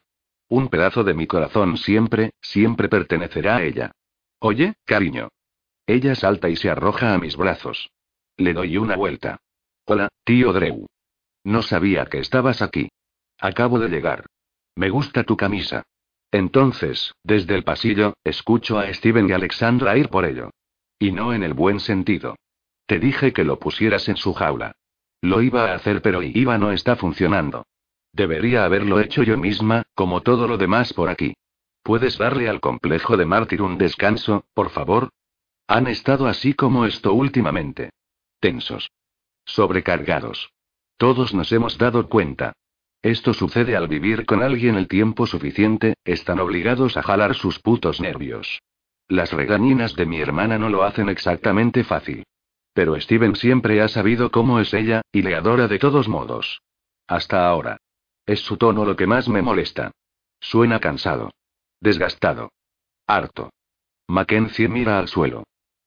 Un 0.49 0.67
pedazo 0.67 1.03
de 1.03 1.13
mi 1.13 1.25
corazón 1.25 1.77
siempre, 1.77 2.33
siempre 2.41 2.89
pertenecerá 2.89 3.57
a 3.57 3.63
ella. 3.63 3.91
Oye, 4.39 4.75
cariño. 4.85 5.29
Ella 5.87 6.13
salta 6.13 6.49
y 6.49 6.55
se 6.55 6.69
arroja 6.69 7.13
a 7.13 7.17
mis 7.17 7.35
brazos. 7.35 7.89
Le 8.37 8.53
doy 8.53 8.77
una 8.77 8.95
vuelta. 8.95 9.39
Hola, 9.85 10.09
tío 10.23 10.51
Drew. 10.51 10.85
No 11.43 11.61
sabía 11.61 12.05
que 12.07 12.19
estabas 12.19 12.61
aquí. 12.61 12.89
Acabo 13.39 13.79
de 13.79 13.89
llegar. 13.89 14.25
Me 14.75 14.89
gusta 14.89 15.23
tu 15.23 15.37
camisa. 15.37 15.83
Entonces, 16.31 17.13
desde 17.23 17.55
el 17.55 17.63
pasillo, 17.63 18.15
escucho 18.23 18.77
a 18.77 18.91
Steven 18.93 19.29
y 19.29 19.31
Alexandra 19.31 19.97
ir 19.97 20.09
por 20.09 20.25
ello. 20.25 20.51
Y 20.99 21.11
no 21.11 21.33
en 21.33 21.43
el 21.43 21.53
buen 21.53 21.79
sentido. 21.79 22.35
Te 22.85 22.99
dije 22.99 23.33
que 23.33 23.43
lo 23.43 23.59
pusieras 23.59 24.07
en 24.09 24.17
su 24.17 24.33
jaula. 24.33 24.75
Lo 25.21 25.41
iba 25.41 25.71
a 25.71 25.75
hacer 25.75 26.01
pero 26.01 26.21
Iva 26.21 26.57
no 26.57 26.71
está 26.71 26.95
funcionando. 26.95 27.65
Debería 28.13 28.63
haberlo 28.63 28.99
hecho 28.99 29.23
yo 29.23 29.37
misma, 29.37 29.83
como 29.93 30.21
todo 30.21 30.47
lo 30.47 30.57
demás 30.57 30.93
por 30.93 31.09
aquí. 31.09 31.35
¿Puedes 31.83 32.17
darle 32.17 32.47
al 32.47 32.61
complejo 32.61 33.17
de 33.17 33.25
mártir 33.25 33.61
un 33.61 33.77
descanso, 33.77 34.45
por 34.53 34.69
favor? 34.69 35.09
Han 35.67 35.87
estado 35.87 36.27
así 36.27 36.53
como 36.53 36.85
esto 36.85 37.13
últimamente. 37.13 37.91
Tensos. 38.39 38.91
Sobrecargados. 39.45 40.51
Todos 40.97 41.33
nos 41.33 41.51
hemos 41.51 41.77
dado 41.77 42.07
cuenta. 42.07 42.53
Esto 43.01 43.33
sucede 43.33 43.75
al 43.75 43.87
vivir 43.87 44.25
con 44.25 44.41
alguien 44.41 44.75
el 44.75 44.87
tiempo 44.87 45.27
suficiente, 45.27 45.95
están 46.05 46.39
obligados 46.39 46.97
a 46.97 47.03
jalar 47.03 47.35
sus 47.35 47.59
putos 47.59 47.99
nervios. 47.99 48.61
Las 49.07 49.31
regañinas 49.31 49.95
de 49.95 50.05
mi 50.05 50.19
hermana 50.19 50.57
no 50.57 50.69
lo 50.69 50.83
hacen 50.83 51.09
exactamente 51.09 51.83
fácil. 51.83 52.25
Pero 52.73 52.99
Steven 52.99 53.35
siempre 53.35 53.81
ha 53.81 53.87
sabido 53.87 54.31
cómo 54.31 54.59
es 54.59 54.73
ella, 54.73 55.01
y 55.11 55.21
le 55.21 55.35
adora 55.35 55.67
de 55.67 55.79
todos 55.79 56.07
modos. 56.07 56.61
Hasta 57.07 57.47
ahora. 57.47 57.77
Es 58.25 58.41
su 58.41 58.57
tono 58.57 58.83
lo 58.85 58.95
que 58.95 59.07
más 59.07 59.29
me 59.29 59.41
molesta. 59.41 59.91
Suena 60.39 60.79
cansado. 60.79 61.31
Desgastado. 61.79 62.51
Harto. 63.07 63.51
Mackenzie 64.07 64.67
mira 64.67 64.99
al 64.99 65.07
suelo. 65.07 65.43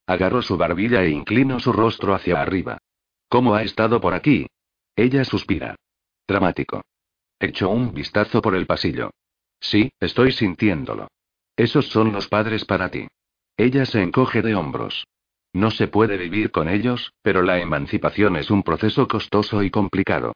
Agarró 0.07 0.41
su 0.41 0.57
barbilla 0.57 1.03
e 1.03 1.09
inclinó 1.09 1.59
su 1.59 1.73
rostro 1.73 2.15
hacia 2.15 2.41
arriba. 2.41 2.79
¿Cómo 3.27 3.53
ha 3.53 3.63
estado 3.63 4.01
por 4.01 4.13
aquí? 4.13 4.47
Ella 4.95 5.23
suspira. 5.23 5.75
Dramático. 6.27 6.81
Echó 7.39 7.69
un 7.69 7.93
vistazo 7.93 8.41
por 8.41 8.55
el 8.55 8.65
pasillo. 8.65 9.11
Sí, 9.59 9.91
estoy 9.99 10.31
sintiéndolo. 10.31 11.09
Esos 11.59 11.89
son 11.89 12.13
los 12.13 12.29
padres 12.29 12.63
para 12.63 12.89
ti. 12.89 13.09
Ella 13.57 13.85
se 13.85 14.01
encoge 14.01 14.41
de 14.41 14.55
hombros. 14.55 15.05
No 15.51 15.71
se 15.71 15.89
puede 15.89 16.15
vivir 16.15 16.51
con 16.51 16.69
ellos, 16.69 17.11
pero 17.21 17.41
la 17.41 17.59
emancipación 17.59 18.37
es 18.37 18.49
un 18.49 18.63
proceso 18.63 19.09
costoso 19.09 19.61
y 19.61 19.69
complicado. 19.69 20.31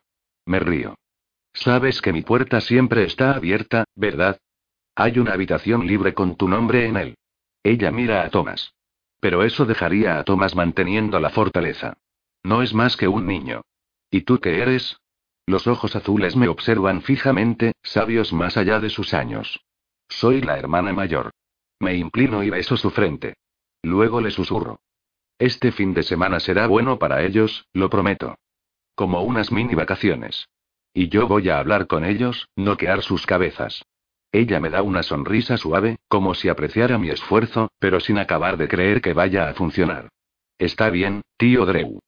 Me 0.45 0.59
río. 0.59 0.95
Sabes 1.53 2.01
que 2.01 2.11
mi 2.11 2.23
puerta 2.23 2.59
siempre 2.59 3.05
está 3.05 3.31
abierta, 3.31 3.85
¿verdad? 3.95 4.37
Hay 4.95 5.17
una 5.17 5.31
habitación 5.31 5.87
libre 5.87 6.13
con 6.13 6.35
tu 6.35 6.49
nombre 6.49 6.87
en 6.87 6.97
él. 6.97 7.15
Ella 7.63 7.89
mira 7.89 8.25
a 8.25 8.29
Thomas. 8.29 8.73
Pero 9.21 9.43
eso 9.43 9.63
dejaría 9.63 10.19
a 10.19 10.25
Thomas 10.25 10.57
manteniendo 10.57 11.21
la 11.21 11.29
fortaleza. 11.29 11.93
No 12.43 12.61
es 12.61 12.73
más 12.73 12.97
que 12.97 13.07
un 13.07 13.27
niño. 13.27 13.61
¿Y 14.11 14.23
tú 14.23 14.41
qué 14.41 14.61
eres? 14.61 14.97
Los 15.45 15.67
ojos 15.67 15.95
azules 15.95 16.35
me 16.35 16.49
observan 16.49 17.01
fijamente, 17.01 17.71
sabios 17.81 18.33
más 18.33 18.57
allá 18.57 18.81
de 18.81 18.89
sus 18.89 19.13
años. 19.13 19.61
Soy 20.09 20.41
la 20.41 20.57
hermana 20.57 20.93
mayor. 20.93 21.31
Me 21.79 21.95
inclino 21.95 22.43
y 22.43 22.49
beso 22.49 22.77
su 22.77 22.91
frente. 22.91 23.35
Luego 23.81 24.21
le 24.21 24.31
susurro. 24.31 24.79
Este 25.39 25.71
fin 25.71 25.93
de 25.93 26.03
semana 26.03 26.39
será 26.39 26.67
bueno 26.67 26.99
para 26.99 27.23
ellos, 27.23 27.67
lo 27.73 27.89
prometo. 27.89 28.35
Como 28.95 29.23
unas 29.23 29.51
mini 29.51 29.75
vacaciones. 29.75 30.47
Y 30.93 31.09
yo 31.09 31.27
voy 31.27 31.49
a 31.49 31.59
hablar 31.59 31.87
con 31.87 32.05
ellos, 32.05 32.47
noquear 32.55 33.01
sus 33.01 33.25
cabezas. 33.25 33.83
Ella 34.31 34.59
me 34.59 34.69
da 34.69 34.81
una 34.81 35.03
sonrisa 35.03 35.57
suave, 35.57 35.97
como 36.07 36.33
si 36.33 36.49
apreciara 36.49 36.97
mi 36.97 37.09
esfuerzo, 37.09 37.69
pero 37.79 37.99
sin 37.99 38.17
acabar 38.17 38.57
de 38.57 38.67
creer 38.67 39.01
que 39.01 39.13
vaya 39.13 39.49
a 39.49 39.53
funcionar. 39.53 40.09
Está 40.57 40.89
bien, 40.89 41.21
tío 41.37 41.65
Drew. 41.65 41.99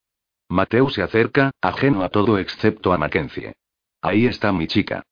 Mateo 0.50 0.90
se 0.90 1.02
acerca, 1.02 1.52
ajeno 1.62 2.04
a 2.04 2.10
todo 2.10 2.38
excepto 2.38 2.94
a 2.94 2.98
Mackenzie. 2.98 3.54
Ahí 4.02 4.28
está 4.28 4.52
mi 4.52 4.68
chica. 4.68 5.04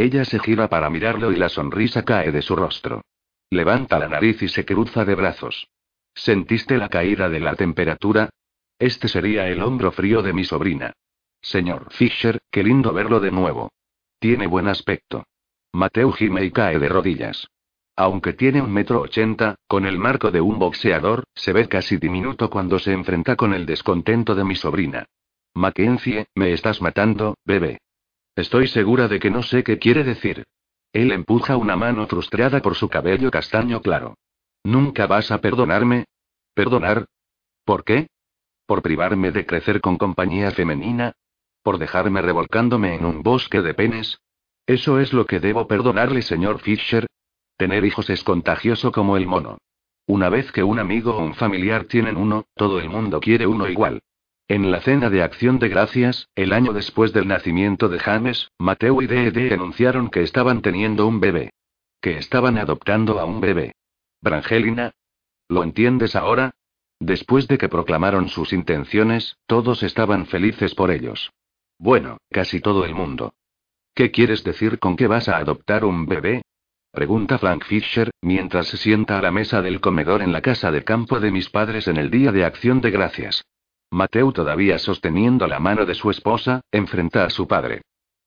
Ella 0.00 0.24
se 0.24 0.38
gira 0.38 0.66
para 0.68 0.88
mirarlo 0.88 1.30
y 1.30 1.36
la 1.36 1.50
sonrisa 1.50 2.06
cae 2.06 2.32
de 2.32 2.40
su 2.40 2.56
rostro. 2.56 3.02
Levanta 3.50 3.98
la 3.98 4.08
nariz 4.08 4.42
y 4.42 4.48
se 4.48 4.64
cruza 4.64 5.04
de 5.04 5.14
brazos. 5.14 5.68
¿Sentiste 6.14 6.78
la 6.78 6.88
caída 6.88 7.28
de 7.28 7.38
la 7.38 7.54
temperatura? 7.54 8.30
Este 8.78 9.08
sería 9.08 9.46
el 9.48 9.60
hombro 9.60 9.92
frío 9.92 10.22
de 10.22 10.32
mi 10.32 10.44
sobrina. 10.44 10.94
Señor 11.42 11.92
Fisher, 11.92 12.38
qué 12.50 12.62
lindo 12.62 12.94
verlo 12.94 13.20
de 13.20 13.30
nuevo. 13.30 13.72
Tiene 14.18 14.46
buen 14.46 14.68
aspecto. 14.68 15.24
Mateo 15.74 16.12
gime 16.12 16.46
y 16.46 16.50
cae 16.50 16.78
de 16.78 16.88
rodillas. 16.88 17.48
Aunque 17.94 18.32
tiene 18.32 18.62
un 18.62 18.72
metro 18.72 19.02
ochenta, 19.02 19.56
con 19.68 19.84
el 19.84 19.98
marco 19.98 20.30
de 20.30 20.40
un 20.40 20.58
boxeador, 20.58 21.24
se 21.34 21.52
ve 21.52 21.68
casi 21.68 21.98
diminuto 21.98 22.48
cuando 22.48 22.78
se 22.78 22.94
enfrenta 22.94 23.36
con 23.36 23.52
el 23.52 23.66
descontento 23.66 24.34
de 24.34 24.44
mi 24.44 24.56
sobrina. 24.56 25.04
Mackenzie, 25.52 26.28
me 26.34 26.54
estás 26.54 26.80
matando, 26.80 27.36
bebé. 27.44 27.80
Estoy 28.36 28.68
segura 28.68 29.08
de 29.08 29.18
que 29.18 29.30
no 29.30 29.42
sé 29.42 29.64
qué 29.64 29.78
quiere 29.78 30.04
decir. 30.04 30.44
Él 30.92 31.12
empuja 31.12 31.56
una 31.56 31.76
mano 31.76 32.06
frustrada 32.06 32.60
por 32.60 32.74
su 32.74 32.88
cabello 32.88 33.30
castaño 33.30 33.80
claro. 33.80 34.16
¿Nunca 34.64 35.06
vas 35.06 35.30
a 35.30 35.40
perdonarme? 35.40 36.06
¿Perdonar? 36.54 37.06
¿Por 37.64 37.84
qué? 37.84 38.08
¿Por 38.66 38.82
privarme 38.82 39.30
de 39.32 39.46
crecer 39.46 39.80
con 39.80 39.96
compañía 39.96 40.50
femenina? 40.50 41.12
¿Por 41.62 41.78
dejarme 41.78 42.22
revolcándome 42.22 42.94
en 42.94 43.04
un 43.04 43.22
bosque 43.22 43.62
de 43.62 43.74
penes? 43.74 44.20
Eso 44.66 45.00
es 45.00 45.12
lo 45.12 45.26
que 45.26 45.40
debo 45.40 45.66
perdonarle, 45.66 46.22
señor 46.22 46.60
Fisher. 46.60 47.06
Tener 47.56 47.84
hijos 47.84 48.08
es 48.10 48.24
contagioso 48.24 48.92
como 48.92 49.16
el 49.16 49.26
mono. 49.26 49.58
Una 50.06 50.28
vez 50.28 50.50
que 50.52 50.62
un 50.62 50.78
amigo 50.78 51.16
o 51.16 51.22
un 51.22 51.34
familiar 51.34 51.84
tienen 51.84 52.16
uno, 52.16 52.46
todo 52.54 52.80
el 52.80 52.88
mundo 52.88 53.20
quiere 53.20 53.46
uno 53.46 53.68
igual. 53.68 54.00
En 54.50 54.72
la 54.72 54.80
cena 54.80 55.10
de 55.10 55.22
acción 55.22 55.60
de 55.60 55.68
gracias, 55.68 56.28
el 56.34 56.52
año 56.52 56.72
después 56.72 57.12
del 57.12 57.28
nacimiento 57.28 57.88
de 57.88 58.00
James, 58.00 58.50
Mateo 58.58 59.00
y 59.00 59.06
D.D. 59.06 59.54
anunciaron 59.54 60.10
que 60.10 60.24
estaban 60.24 60.60
teniendo 60.60 61.06
un 61.06 61.20
bebé. 61.20 61.50
Que 62.00 62.18
estaban 62.18 62.58
adoptando 62.58 63.20
a 63.20 63.26
un 63.26 63.40
bebé. 63.40 63.76
Brangelina. 64.20 64.90
¿Lo 65.48 65.62
entiendes 65.62 66.16
ahora? 66.16 66.50
Después 66.98 67.46
de 67.46 67.58
que 67.58 67.68
proclamaron 67.68 68.28
sus 68.28 68.52
intenciones, 68.52 69.36
todos 69.46 69.84
estaban 69.84 70.26
felices 70.26 70.74
por 70.74 70.90
ellos. 70.90 71.30
Bueno, 71.78 72.16
casi 72.28 72.58
todo 72.58 72.84
el 72.84 72.92
mundo. 72.92 73.34
¿Qué 73.94 74.10
quieres 74.10 74.42
decir 74.42 74.80
con 74.80 74.96
que 74.96 75.06
vas 75.06 75.28
a 75.28 75.36
adoptar 75.36 75.84
un 75.84 76.06
bebé? 76.06 76.42
Pregunta 76.90 77.38
Frank 77.38 77.62
Fisher, 77.66 78.10
mientras 78.20 78.66
se 78.66 78.78
sienta 78.78 79.16
a 79.16 79.22
la 79.22 79.30
mesa 79.30 79.62
del 79.62 79.80
comedor 79.80 80.22
en 80.22 80.32
la 80.32 80.40
casa 80.40 80.72
de 80.72 80.82
campo 80.82 81.20
de 81.20 81.30
mis 81.30 81.50
padres 81.50 81.86
en 81.86 81.98
el 81.98 82.10
Día 82.10 82.32
de 82.32 82.44
Acción 82.44 82.80
de 82.80 82.90
Gracias. 82.90 83.44
Mateo, 83.90 84.32
todavía 84.32 84.78
sosteniendo 84.78 85.46
la 85.48 85.58
mano 85.58 85.84
de 85.84 85.94
su 85.94 86.10
esposa, 86.10 86.62
enfrenta 86.70 87.24
a 87.24 87.30
su 87.30 87.48
padre. 87.48 87.82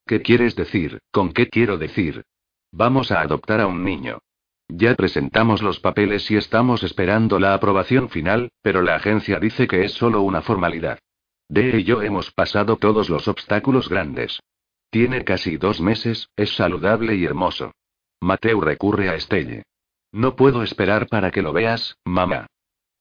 ¿Qué 0.06 0.22
quieres 0.22 0.56
decir? 0.56 1.00
¿Con 1.12 1.32
qué 1.32 1.48
quiero 1.48 1.78
decir? 1.78 2.24
Vamos 2.72 3.12
a 3.12 3.22
adoptar 3.22 3.62
a 3.62 3.68
un 3.68 3.84
niño. 3.84 4.20
Ya 4.68 4.96
presentamos 4.96 5.62
los 5.62 5.80
papeles 5.80 6.30
y 6.32 6.36
estamos 6.36 6.84
esperando 6.84 7.40
la 7.40 7.54
aprobación 7.54 8.10
final, 8.10 8.52
pero 8.62 8.82
la 8.82 8.96
agencia 8.96 9.40
dice 9.40 9.68
que 9.68 9.84
es 9.86 9.94
solo 9.94 10.22
una 10.22 10.42
formalidad. 10.42 11.00
De 11.48 11.80
y 11.80 11.84
yo 11.84 12.02
hemos 12.02 12.32
pasado 12.32 12.78
todos 12.78 13.10
los 13.10 13.28
obstáculos 13.28 13.88
grandes. 13.88 14.40
Tiene 14.90 15.24
casi 15.24 15.58
dos 15.58 15.80
meses, 15.80 16.30
es 16.36 16.56
saludable 16.56 17.16
y 17.16 17.26
hermoso. 17.26 17.72
Mateo 18.20 18.60
recurre 18.62 19.10
a 19.10 19.16
Estelle. 19.16 19.64
No 20.12 20.36
puedo 20.36 20.64
esperar 20.64 21.08
para 21.08 21.32
que 21.32 21.42
lo 21.42 21.54
veas, 21.54 21.98
mamá. 22.06 22.48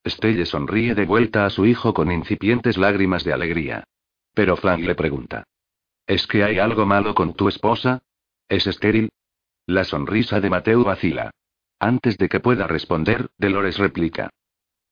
Estelle 0.04 0.46
sonríe 0.46 0.94
de 0.94 1.06
vuelta 1.06 1.46
a 1.46 1.50
su 1.50 1.64
hijo 1.66 1.94
con 1.94 2.10
incipientes 2.10 2.76
lágrimas 2.76 3.24
de 3.24 3.32
alegría. 3.32 3.84
Pero 4.34 4.56
Frank 4.56 4.80
le 4.80 4.94
pregunta. 4.94 5.44
¿Es 6.06 6.26
que 6.26 6.42
hay 6.42 6.58
algo 6.58 6.86
malo 6.86 7.14
con 7.14 7.34
tu 7.34 7.48
esposa? 7.48 8.02
¿Es 8.48 8.66
estéril? 8.66 9.10
La 9.66 9.84
sonrisa 9.84 10.40
de 10.40 10.50
Mateo 10.50 10.82
vacila. 10.82 11.30
Antes 11.78 12.18
de 12.18 12.28
que 12.28 12.40
pueda 12.40 12.66
responder, 12.66 13.30
Dolores 13.38 13.78
replica. 13.78 14.30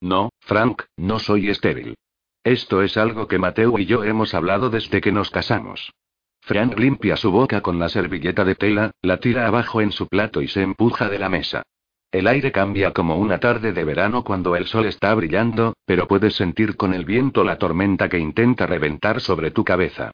No, 0.00 0.30
Frank, 0.40 0.82
no 0.96 1.18
soy 1.18 1.50
estéril. 1.50 1.96
Esto 2.44 2.82
es 2.82 2.96
algo 2.96 3.26
que 3.26 3.38
Mateo 3.38 3.78
y 3.78 3.86
yo 3.86 4.04
hemos 4.04 4.32
hablado 4.34 4.70
desde 4.70 5.00
que 5.00 5.12
nos 5.12 5.30
casamos. 5.30 5.92
Frank 6.40 6.78
limpia 6.78 7.16
su 7.16 7.30
boca 7.30 7.60
con 7.60 7.78
la 7.78 7.88
servilleta 7.88 8.44
de 8.44 8.54
tela, 8.54 8.92
la 9.02 9.18
tira 9.18 9.46
abajo 9.46 9.80
en 9.80 9.92
su 9.92 10.08
plato 10.08 10.40
y 10.40 10.48
se 10.48 10.62
empuja 10.62 11.08
de 11.08 11.18
la 11.18 11.28
mesa. 11.28 11.64
El 12.12 12.26
aire 12.26 12.50
cambia 12.50 12.92
como 12.92 13.16
una 13.16 13.38
tarde 13.38 13.72
de 13.72 13.84
verano 13.84 14.24
cuando 14.24 14.56
el 14.56 14.66
sol 14.66 14.86
está 14.86 15.14
brillando, 15.14 15.74
pero 15.84 16.08
puedes 16.08 16.34
sentir 16.34 16.76
con 16.76 16.92
el 16.92 17.04
viento 17.04 17.44
la 17.44 17.56
tormenta 17.56 18.08
que 18.08 18.18
intenta 18.18 18.66
reventar 18.66 19.20
sobre 19.20 19.52
tu 19.52 19.64
cabeza. 19.64 20.10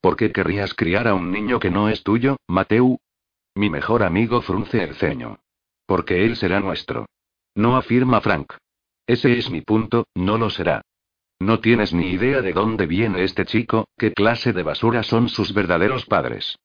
¿Por 0.00 0.16
qué 0.16 0.30
querrías 0.30 0.74
criar 0.74 1.08
a 1.08 1.14
un 1.14 1.32
niño 1.32 1.58
que 1.58 1.70
no 1.70 1.88
es 1.88 2.02
tuyo, 2.02 2.36
Mateu? 2.46 2.98
Mi 3.54 3.70
mejor 3.70 4.02
amigo 4.02 4.42
frunce 4.42 4.84
el 4.84 4.94
ceño. 4.94 5.38
Porque 5.86 6.26
él 6.26 6.36
será 6.36 6.60
nuestro. 6.60 7.06
No 7.54 7.76
afirma 7.76 8.20
Frank. 8.20 8.52
Ese 9.06 9.38
es 9.38 9.50
mi 9.50 9.62
punto, 9.62 10.06
no 10.14 10.36
lo 10.36 10.50
será. 10.50 10.82
No 11.40 11.60
tienes 11.60 11.94
ni 11.94 12.10
idea 12.10 12.42
de 12.42 12.52
dónde 12.52 12.86
viene 12.86 13.24
este 13.24 13.46
chico, 13.46 13.88
qué 13.96 14.12
clase 14.12 14.52
de 14.52 14.62
basura 14.62 15.02
son 15.02 15.28
sus 15.30 15.54
verdaderos 15.54 16.04
padres. 16.04 16.58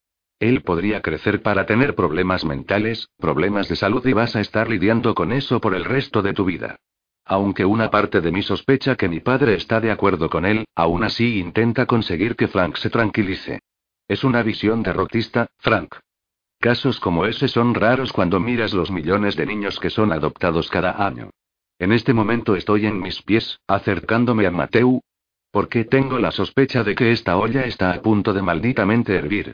Él 0.44 0.61
podría 0.61 1.02
crecer 1.02 1.41
para 1.41 1.65
tener 1.65 1.95
problemas 1.95 2.44
mentales, 2.44 3.07
problemas 3.18 3.70
de 3.70 3.78
salud 3.78 4.06
y 4.06 4.11
vas 4.11 4.36
a 4.36 4.41
estar 4.41 4.70
lidiando 4.70 5.15
con 5.15 5.32
eso 5.32 5.61
por 5.61 5.74
el 5.74 5.86
resto 5.86 6.22
de 6.22 6.34
tu 6.34 6.44
vida. 6.44 6.76
Aunque 7.24 7.64
una 7.64 7.90
parte 7.90 8.20
de 8.20 8.30
mí 8.30 8.44
sospecha 8.44 8.98
que 8.98 9.07
mi 9.07 9.22
padre 9.22 9.53
está 9.53 9.80
de 9.80 9.90
acuerdo 9.90 10.30
con 10.30 10.45
él, 10.45 10.65
aún 10.76 11.06
así 11.06 11.40
intenta 11.40 11.86
conseguir 11.86 12.36
que 12.36 12.49
Frank 12.49 12.76
se 12.76 12.90
tranquilice. 12.90 13.61
Es 14.10 14.26
una 14.26 14.44
visión 14.44 14.84
derrotista, 14.84 15.48
Frank. 15.60 15.95
Casos 16.60 16.99
como 16.99 17.26
ese 17.26 17.48
son 17.48 17.74
raros 17.74 18.11
cuando 18.11 18.41
miras 18.41 18.74
los 18.74 18.91
millones 18.91 19.38
de 19.38 19.45
niños 19.45 19.80
que 19.80 19.90
son 19.90 20.11
adoptados 20.11 20.70
cada 20.70 21.07
año. 21.07 21.30
En 21.80 21.94
este 21.94 22.11
momento 22.11 22.57
estoy 22.57 22.86
en 22.86 22.99
mis 22.99 23.22
pies, 23.22 23.61
acercándome 23.65 24.45
a 24.45 24.52
Mateu. 24.52 24.99
Porque 25.52 25.86
tengo 25.86 26.20
la 26.20 26.32
sospecha 26.32 26.84
de 26.84 26.95
que 26.95 27.14
esta 27.14 27.38
olla 27.38 27.64
está 27.64 27.94
a 27.94 28.02
punto 28.02 28.34
de 28.34 28.41
malditamente 28.41 29.15
hervir. 29.15 29.53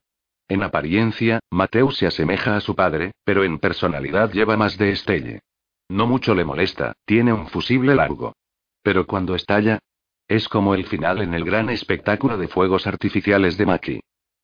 En 0.50 0.64
apariencia, 0.64 1.40
Mateo 1.52 1.92
se 1.92 2.08
asemeja 2.08 2.56
a 2.58 2.62
su 2.62 2.76
padre, 2.76 3.12
pero 3.24 3.44
en 3.44 3.60
personalidad 3.60 4.32
lleva 4.32 4.58
más 4.58 4.78
de 4.80 4.92
Estelle. 4.92 5.42
No 5.88 6.08
mucho 6.08 6.34
le 6.34 6.44
molesta, 6.44 6.94
tiene 7.06 7.32
un 7.32 7.48
fusible 7.48 7.94
largo. 7.94 8.34
Pero 8.82 9.06
cuando 9.06 9.36
estalla, 9.36 9.80
es 10.28 10.50
como 10.50 10.74
el 10.74 10.86
final 10.86 11.22
en 11.22 11.36
el 11.36 11.44
gran 11.44 11.70
espectáculo 11.70 12.38
de 12.38 12.48
fuegos 12.48 12.88
artificiales 12.88 13.58
de 13.58 13.66
Maki. 13.68 14.00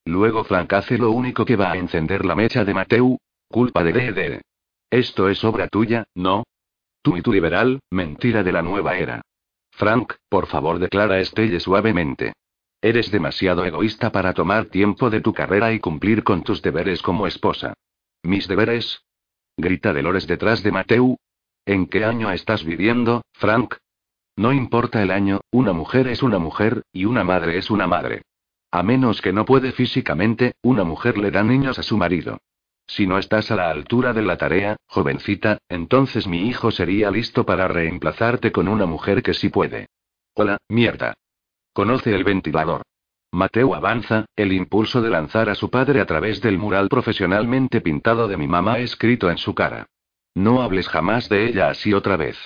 Luego 0.06 0.44
Frank 0.44 0.74
hace 0.74 1.00
lo 1.00 1.10
único 1.10 1.44
que 1.44 1.56
va 1.56 1.72
a 1.72 1.78
encender 1.78 2.24
la 2.24 2.36
mecha 2.36 2.64
de 2.64 2.74
Mateu. 2.74 3.18
Culpa 3.48 3.84
de 3.84 3.94
D.D. 3.94 4.42
Esto 4.90 5.30
es 5.30 5.44
obra 5.44 5.68
tuya, 5.68 6.06
¿no? 6.14 6.44
Tú 7.02 7.18
y 7.18 7.22
tu 7.22 7.34
liberal, 7.34 7.80
mentira 7.92 8.44
de 8.44 8.52
la 8.52 8.62
nueva 8.62 8.98
era. 8.98 9.22
Frank, 9.72 10.14
por 10.30 10.48
favor, 10.48 10.80
declara 10.80 11.20
Estelle 11.20 11.60
suavemente. 11.60 12.34
Eres 12.82 13.12
demasiado 13.12 13.66
egoísta 13.66 14.12
para 14.12 14.34
tomar 14.34 14.66
tiempo 14.66 15.10
de 15.10 15.22
tu 15.22 15.34
carrera 15.34 15.74
y 15.74 15.80
cumplir 15.80 16.24
con 16.24 16.44
tus 16.44 16.62
deberes 16.62 17.02
como 17.02 17.28
esposa. 17.28 17.74
¿Mis 18.24 18.48
deberes? 18.48 19.04
Grita 19.58 19.94
Dolores 19.94 20.28
detrás 20.28 20.64
de 20.64 20.72
Mateu. 20.72 21.18
¿En 21.66 21.88
qué 21.88 22.06
año 22.06 22.32
estás 22.32 22.64
viviendo, 22.64 23.24
Frank? 23.34 23.76
No 24.36 24.52
importa 24.52 25.02
el 25.02 25.12
año, 25.12 25.42
una 25.52 25.74
mujer 25.74 26.08
es 26.08 26.22
una 26.22 26.40
mujer, 26.40 26.84
y 26.92 27.06
una 27.06 27.24
madre 27.24 27.58
es 27.58 27.72
una 27.72 27.88
madre. 27.88 28.24
A 28.70 28.84
menos 28.84 29.22
que 29.22 29.32
no 29.32 29.46
puede 29.46 29.72
físicamente, 29.72 30.56
una 30.62 30.84
mujer 30.84 31.18
le 31.18 31.32
da 31.32 31.44
niños 31.44 31.80
a 31.80 31.84
su 31.84 31.98
marido. 31.98 32.40
Si 32.88 33.08
no 33.08 33.18
estás 33.18 33.50
a 33.50 33.56
la 33.56 33.70
altura 33.70 34.14
de 34.14 34.22
la 34.22 34.38
tarea, 34.38 34.76
jovencita, 34.88 35.58
entonces 35.70 36.28
mi 36.28 36.48
hijo 36.48 36.72
sería 36.72 37.10
listo 37.10 37.46
para 37.46 37.68
reemplazarte 37.68 38.52
con 38.52 38.68
una 38.68 38.86
mujer 38.86 39.24
que 39.24 39.34
sí 39.34 39.50
puede. 39.50 39.88
Hola, 40.34 40.58
mierda. 40.68 41.16
Conoce 41.76 42.16
el 42.16 42.24
ventilador. 42.24 42.84
Mateo 43.34 43.76
avanza, 43.76 44.28
el 44.38 44.54
impulso 44.54 45.02
de 45.02 45.10
lanzar 45.10 45.50
a 45.50 45.56
su 45.56 45.70
padre 45.70 46.00
a 46.00 46.06
través 46.06 46.40
del 46.40 46.58
mural 46.58 46.88
profesionalmente 46.88 47.82
pintado 47.82 48.30
de 48.30 48.38
mi 48.38 48.48
mamá 48.48 48.80
escrito 48.80 49.30
en 49.30 49.38
su 49.38 49.54
cara. 49.54 49.88
No 50.34 50.62
hables 50.62 50.88
jamás 50.88 51.28
de 51.28 51.46
ella 51.46 51.68
así 51.68 51.94
otra 51.94 52.16
vez. 52.16 52.38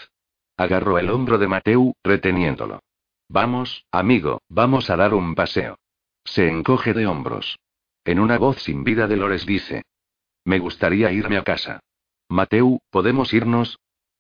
Agarró 0.57 0.97
el 0.97 1.11
hombro 1.11 1.38
de 1.38 1.47
Mateu, 1.47 1.93
reteniéndolo. 2.03 2.80
Vamos, 3.27 3.85
amigo, 3.91 4.41
vamos 4.49 4.89
a 4.89 4.95
dar 4.95 5.14
un 5.14 5.35
paseo. 5.35 5.77
Se 6.23 6.49
encoge 6.49 6.95
de 6.95 7.06
hombros. 7.06 7.60
En 8.06 8.19
una 8.19 8.39
voz 8.39 8.64
sin 8.64 8.84
vida 8.84 9.06
Dolores 9.06 9.45
dice. 9.45 9.84
Me 10.43 10.57
gustaría 10.57 11.11
irme 11.11 11.38
a 11.38 11.43
casa. 11.43 11.81
Mateu, 12.30 12.80
¿podemos 12.89 13.31
irnos? 13.31 13.77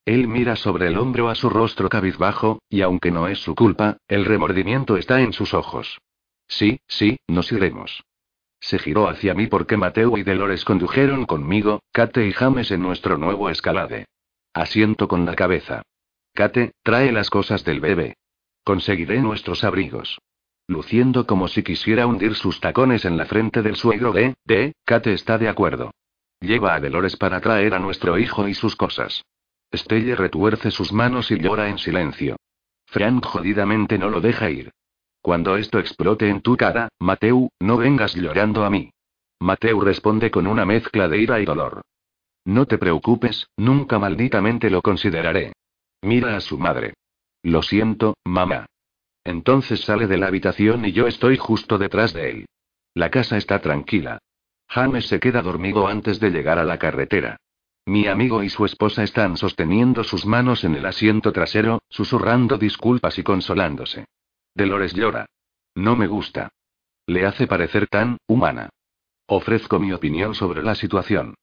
Él 0.09 0.27
mira 0.27 0.55
sobre 0.55 0.87
el 0.87 0.97
hombro 0.97 1.29
a 1.29 1.35
su 1.35 1.51
rostro 1.51 1.87
cabizbajo, 1.87 2.63
y 2.67 2.81
aunque 2.81 3.11
no 3.11 3.27
es 3.27 3.37
su 3.37 3.53
culpa, 3.53 3.97
el 4.07 4.25
remordimiento 4.25 4.97
está 4.97 5.21
en 5.21 5.33
sus 5.33 5.53
ojos. 5.53 6.01
Sí, 6.47 6.79
sí, 6.87 7.19
nos 7.27 7.51
iremos. 7.51 8.03
Se 8.59 8.79
giró 8.79 9.07
hacia 9.07 9.35
mí 9.35 9.45
porque 9.45 9.77
Mateo 9.77 10.17
y 10.17 10.23
Dolores 10.23 10.65
condujeron 10.65 11.27
conmigo, 11.27 11.83
Kate 11.91 12.25
y 12.25 12.33
James 12.33 12.71
en 12.71 12.81
nuestro 12.81 13.19
nuevo 13.19 13.51
escalade. 13.51 14.07
Asiento 14.51 15.07
con 15.07 15.27
la 15.27 15.35
cabeza. 15.35 15.83
Kate, 16.33 16.71
trae 16.81 17.11
las 17.11 17.29
cosas 17.29 17.63
del 17.63 17.79
bebé. 17.79 18.17
Conseguiré 18.63 19.21
nuestros 19.21 19.63
abrigos. 19.63 20.17
Luciendo 20.65 21.27
como 21.27 21.47
si 21.47 21.61
quisiera 21.61 22.07
hundir 22.07 22.33
sus 22.33 22.59
tacones 22.59 23.05
en 23.05 23.15
la 23.15 23.25
frente 23.25 23.61
del 23.61 23.75
suegro 23.75 24.11
de, 24.11 24.33
de, 24.43 24.73
Kate 24.85 25.13
está 25.13 25.37
de 25.37 25.49
acuerdo. 25.49 25.91
Lleva 26.41 26.73
a 26.73 26.79
Dolores 26.79 27.15
para 27.15 27.41
traer 27.41 27.75
a 27.75 27.79
nuestro 27.79 28.17
hijo 28.17 28.47
y 28.47 28.55
sus 28.55 28.75
cosas. 28.75 29.23
Stelle 29.73 30.15
retuerce 30.15 30.71
sus 30.71 30.91
manos 30.91 31.31
y 31.31 31.39
llora 31.39 31.69
en 31.69 31.77
silencio. 31.77 32.37
Frank 32.85 33.25
jodidamente 33.25 33.97
no 33.97 34.09
lo 34.09 34.21
deja 34.21 34.49
ir. 34.49 34.71
Cuando 35.21 35.57
esto 35.57 35.79
explote 35.79 36.29
en 36.29 36.41
tu 36.41 36.57
cara, 36.57 36.89
Mateu, 36.99 37.49
no 37.59 37.77
vengas 37.77 38.15
llorando 38.15 38.63
a 38.63 38.69
mí. 38.69 38.91
Mateu 39.39 39.79
responde 39.79 40.31
con 40.31 40.47
una 40.47 40.65
mezcla 40.65 41.07
de 41.07 41.19
ira 41.19 41.39
y 41.39 41.45
dolor. 41.45 41.81
No 42.45 42.65
te 42.65 42.77
preocupes, 42.77 43.47
nunca 43.57 43.99
malditamente 43.99 44.69
lo 44.69 44.81
consideraré. 44.81 45.53
Mira 46.01 46.35
a 46.35 46.41
su 46.41 46.57
madre. 46.57 46.93
Lo 47.43 47.61
siento, 47.61 48.15
mamá. 48.25 48.65
Entonces 49.23 49.81
sale 49.81 50.07
de 50.07 50.17
la 50.17 50.27
habitación 50.27 50.85
y 50.85 50.91
yo 50.91 51.07
estoy 51.07 51.37
justo 51.37 51.77
detrás 51.77 52.13
de 52.13 52.29
él. 52.31 52.45
La 52.93 53.11
casa 53.11 53.37
está 53.37 53.59
tranquila. 53.61 54.19
James 54.67 55.07
se 55.07 55.19
queda 55.19 55.41
dormido 55.41 55.87
antes 55.87 56.19
de 56.19 56.31
llegar 56.31 56.59
a 56.59 56.63
la 56.63 56.79
carretera. 56.79 57.37
Mi 57.89 58.05
amigo 58.05 58.43
y 58.43 58.49
su 58.49 58.65
esposa 58.65 59.01
están 59.01 59.35
sosteniendo 59.35 60.03
sus 60.03 60.23
manos 60.23 60.63
en 60.63 60.75
el 60.75 60.85
asiento 60.85 61.31
trasero, 61.31 61.81
susurrando 61.89 62.59
disculpas 62.59 63.17
y 63.17 63.23
consolándose. 63.23 64.05
Dolores 64.53 64.93
llora. 64.93 65.25
No 65.73 65.95
me 65.95 66.05
gusta. 66.05 66.49
Le 67.07 67.25
hace 67.25 67.47
parecer 67.47 67.87
tan 67.87 68.19
humana. 68.27 68.69
Ofrezco 69.25 69.79
mi 69.79 69.91
opinión 69.91 70.35
sobre 70.35 70.61
la 70.61 70.75
situación. 70.75 71.33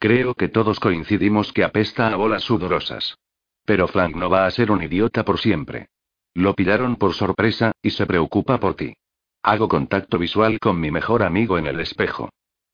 Creo 0.00 0.34
que 0.34 0.48
todos 0.48 0.80
coincidimos 0.80 1.52
que 1.52 1.62
apesta 1.62 2.08
a 2.08 2.16
bolas 2.16 2.42
sudorosas. 2.42 3.16
Pero 3.64 3.86
Frank 3.86 4.16
no 4.16 4.28
va 4.28 4.46
a 4.46 4.50
ser 4.50 4.72
un 4.72 4.82
idiota 4.82 5.24
por 5.24 5.38
siempre. 5.38 5.86
Lo 6.34 6.56
pillaron 6.56 6.96
por 6.96 7.14
sorpresa, 7.14 7.70
y 7.80 7.90
se 7.90 8.06
preocupa 8.06 8.58
por 8.58 8.74
ti. 8.74 8.94
Hago 9.44 9.68
contacto 9.68 10.18
visual 10.18 10.58
con 10.58 10.80
mi 10.80 10.90
mejor 10.90 11.22
amigo 11.22 11.58
en 11.58 11.68
el 11.68 11.78
espejo. 11.78 12.28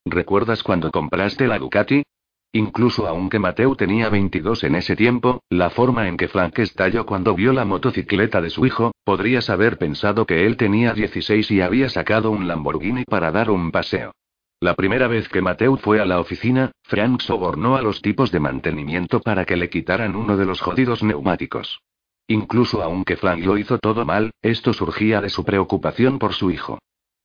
¿Recuerdas 0.07 0.63
cuando 0.63 0.91
compraste 0.91 1.47
la 1.47 1.59
Ducati? 1.59 2.05
Incluso 2.53 3.07
aunque 3.07 3.39
Mateo 3.39 3.77
tenía 3.77 4.09
22 4.09 4.65
en 4.65 4.75
ese 4.75 4.97
tiempo, 4.97 5.43
la 5.51 5.69
forma 5.69 6.09
en 6.09 6.16
que 6.16 6.29
Frank 6.29 6.59
estalló 6.61 7.05
cuando 7.05 7.35
vio 7.35 7.53
la 7.53 7.66
motocicleta 7.66 8.41
de 8.41 8.49
su 8.49 8.65
hijo, 8.65 8.93
podrías 9.05 9.51
haber 9.51 9.77
pensado 9.77 10.25
que 10.25 10.47
él 10.47 10.57
tenía 10.57 10.95
16 10.95 11.51
y 11.51 11.61
había 11.61 11.91
sacado 11.91 12.31
un 12.31 12.49
Lamborghini 12.49 13.05
para 13.05 13.31
dar 13.33 13.51
un 13.51 13.70
paseo. 13.70 14.12
La 14.61 14.75
primera 14.75 15.09
vez 15.09 15.29
que 15.29 15.43
Mateo 15.43 15.77
fue 15.77 16.01
a 16.01 16.07
la 16.07 16.19
oficina, 16.19 16.73
Frank 16.85 17.20
sobornó 17.20 17.77
a 17.77 17.83
los 17.83 18.01
tipos 18.01 18.33
de 18.33 18.41
mantenimiento 18.41 19.20
para 19.20 19.45
que 19.45 19.57
le 19.57 19.69
quitaran 19.69 20.16
uno 20.16 20.37
de 20.37 20.47
los 20.47 20.61
jodidos 20.61 21.03
neumáticos. 21.03 21.81
Incluso 22.27 22.83
aunque 22.83 23.16
Frank 23.16 23.45
lo 23.45 23.59
hizo 23.59 23.79
todo 23.79 24.05
mal, 24.05 24.33
esto 24.43 24.73
surgía 24.73 25.20
de 25.20 25.29
su 25.29 25.45
preocupación 25.45 26.19
por 26.19 26.33
su 26.33 26.51
hijo. 26.51 26.79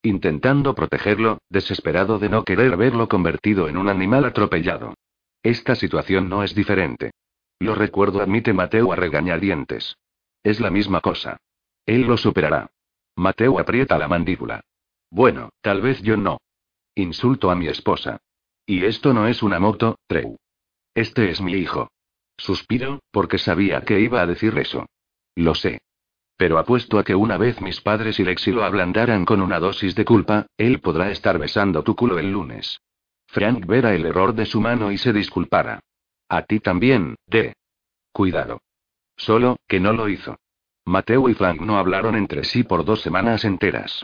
Intentando 0.03 0.75
protegerlo, 0.75 1.39
desesperado 1.49 2.19
de 2.19 2.27
no 2.27 2.43
querer 2.43 2.75
verlo 2.75 3.07
convertido 3.07 3.69
en 3.69 3.77
un 3.77 3.87
animal 3.87 4.25
atropellado. 4.25 4.93
Esta 5.43 5.75
situación 5.75 6.29
no 6.29 6.43
es 6.43 6.55
diferente. 6.55 7.11
Lo 7.59 7.75
recuerdo, 7.75 8.21
admite 8.21 8.53
Mateo 8.53 8.93
a 8.93 8.95
regañadientes. 8.95 9.97
Es 10.41 10.59
la 10.59 10.71
misma 10.71 11.01
cosa. 11.01 11.37
Él 11.85 12.01
lo 12.01 12.17
superará. 12.17 12.71
Mateo 13.15 13.59
aprieta 13.59 13.97
la 13.97 14.07
mandíbula. 14.07 14.61
Bueno, 15.11 15.49
tal 15.61 15.81
vez 15.81 16.01
yo 16.01 16.17
no. 16.17 16.39
Insulto 16.95 17.51
a 17.51 17.55
mi 17.55 17.67
esposa. 17.67 18.19
Y 18.65 18.85
esto 18.85 19.13
no 19.13 19.27
es 19.27 19.43
una 19.43 19.59
moto, 19.59 19.99
Treu. 20.07 20.37
Este 20.95 21.29
es 21.29 21.41
mi 21.41 21.53
hijo. 21.53 21.91
Suspiro, 22.37 22.99
porque 23.11 23.37
sabía 23.37 23.81
que 23.81 23.99
iba 23.99 24.21
a 24.21 24.25
decir 24.25 24.57
eso. 24.57 24.85
Lo 25.35 25.55
sé. 25.55 25.81
Pero 26.37 26.57
apuesto 26.57 26.97
a 26.99 27.03
que 27.03 27.15
una 27.15 27.37
vez 27.37 27.61
mis 27.61 27.81
padres 27.81 28.19
y 28.19 28.23
Lexi 28.23 28.51
lo 28.51 28.63
ablandaran 28.63 29.25
con 29.25 29.41
una 29.41 29.59
dosis 29.59 29.95
de 29.95 30.05
culpa, 30.05 30.47
él 30.57 30.79
podrá 30.79 31.11
estar 31.11 31.37
besando 31.37 31.83
tu 31.83 31.95
culo 31.95 32.17
el 32.17 32.31
lunes. 32.31 32.79
Frank 33.33 33.65
verá 33.65 33.95
el 33.95 34.05
error 34.05 34.35
de 34.35 34.45
su 34.45 34.61
mano 34.61 34.91
y 34.91 34.99
se 34.99 35.11
disculpara. 35.11 35.79
A 36.29 36.43
ti 36.43 36.59
también, 36.59 37.15
de. 37.25 37.53
Cuidado. 38.11 38.61
Solo, 39.17 39.57
que 39.67 39.79
no 39.79 39.91
lo 39.91 40.07
hizo. 40.07 40.37
Mateo 40.85 41.27
y 41.29 41.33
Frank 41.33 41.59
no 41.59 41.79
hablaron 41.79 42.15
entre 42.15 42.43
sí 42.43 42.63
por 42.63 42.85
dos 42.85 43.01
semanas 43.01 43.43
enteras. 43.43 44.03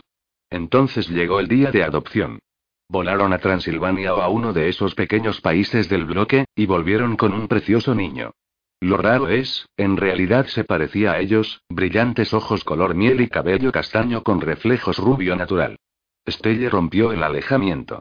Entonces 0.50 1.08
llegó 1.08 1.38
el 1.38 1.46
día 1.46 1.70
de 1.70 1.84
adopción. 1.84 2.40
Volaron 2.88 3.32
a 3.32 3.38
Transilvania 3.38 4.14
o 4.16 4.20
a 4.20 4.28
uno 4.28 4.52
de 4.52 4.68
esos 4.68 4.96
pequeños 4.96 5.40
países 5.40 5.88
del 5.88 6.06
bloque, 6.06 6.46
y 6.56 6.66
volvieron 6.66 7.16
con 7.16 7.32
un 7.32 7.46
precioso 7.46 7.94
niño. 7.94 8.32
Lo 8.80 8.96
raro 8.96 9.28
es, 9.28 9.68
en 9.76 9.96
realidad 9.96 10.46
se 10.46 10.64
parecía 10.64 11.12
a 11.12 11.20
ellos, 11.20 11.62
brillantes 11.68 12.34
ojos 12.34 12.64
color 12.64 12.96
miel 12.96 13.20
y 13.20 13.28
cabello 13.28 13.70
castaño 13.70 14.24
con 14.24 14.40
reflejos 14.40 14.98
rubio 14.98 15.36
natural. 15.36 15.76
Stelle 16.28 16.68
rompió 16.68 17.12
el 17.12 17.22
alejamiento. 17.22 18.00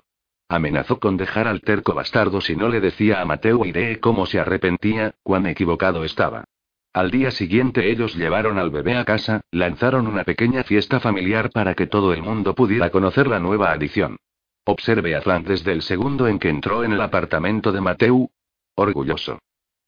Amenazó 0.50 1.00
con 1.00 1.16
dejar 1.16 1.48
al 1.48 1.62
terco 1.62 1.94
bastardo 1.94 2.42
si 2.42 2.56
no 2.56 2.70
le 2.70 2.82
decía 2.82 3.22
a 3.22 3.26
Mateo 3.26 3.66
Idee 3.66 4.00
cómo 4.00 4.26
se 4.26 4.40
arrepentía, 4.40 5.14
cuán 5.22 5.46
equivocado 5.46 6.04
estaba. 6.04 6.46
Al 6.92 7.12
día 7.12 7.30
siguiente 7.30 7.92
ellos 7.92 8.16
llevaron 8.16 8.58
al 8.58 8.72
bebé 8.72 8.98
a 8.98 9.06
casa, 9.06 9.42
lanzaron 9.52 10.08
una 10.08 10.24
pequeña 10.24 10.64
fiesta 10.64 11.00
familiar 11.00 11.52
para 11.52 11.76
que 11.76 11.86
todo 11.86 12.14
el 12.14 12.24
mundo 12.24 12.56
pudiera 12.56 12.90
conocer 12.90 13.28
la 13.28 13.40
nueva 13.40 13.72
adición. 13.72 14.18
Observe 14.66 15.16
a 15.16 15.22
Frank 15.22 15.46
desde 15.46 15.72
el 15.72 15.84
segundo 15.84 16.28
en 16.28 16.40
que 16.40 16.50
entró 16.50 16.84
en 16.84 16.94
el 16.94 17.02
apartamento 17.02 17.72
de 17.72 17.82
Mateu. 17.82 18.32
Orgulloso. 18.74 19.38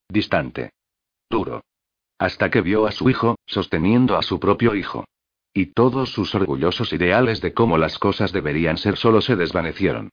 Distante. 0.10 0.74
Duro. 1.28 1.64
Hasta 2.20 2.52
que 2.52 2.62
vio 2.62 2.86
a 2.86 2.92
su 2.92 3.10
hijo, 3.10 3.40
sosteniendo 3.48 4.16
a 4.16 4.22
su 4.22 4.40
propio 4.40 4.76
hijo. 4.76 5.06
Y 5.56 5.68
todos 5.74 6.12
sus 6.12 6.36
orgullosos 6.36 6.94
ideales 6.94 7.42
de 7.42 7.52
cómo 7.52 7.80
las 7.80 7.98
cosas 7.98 8.32
deberían 8.32 8.78
ser 8.78 8.96
solo 8.96 9.22
se 9.22 9.36
desvanecieron. 9.36 10.12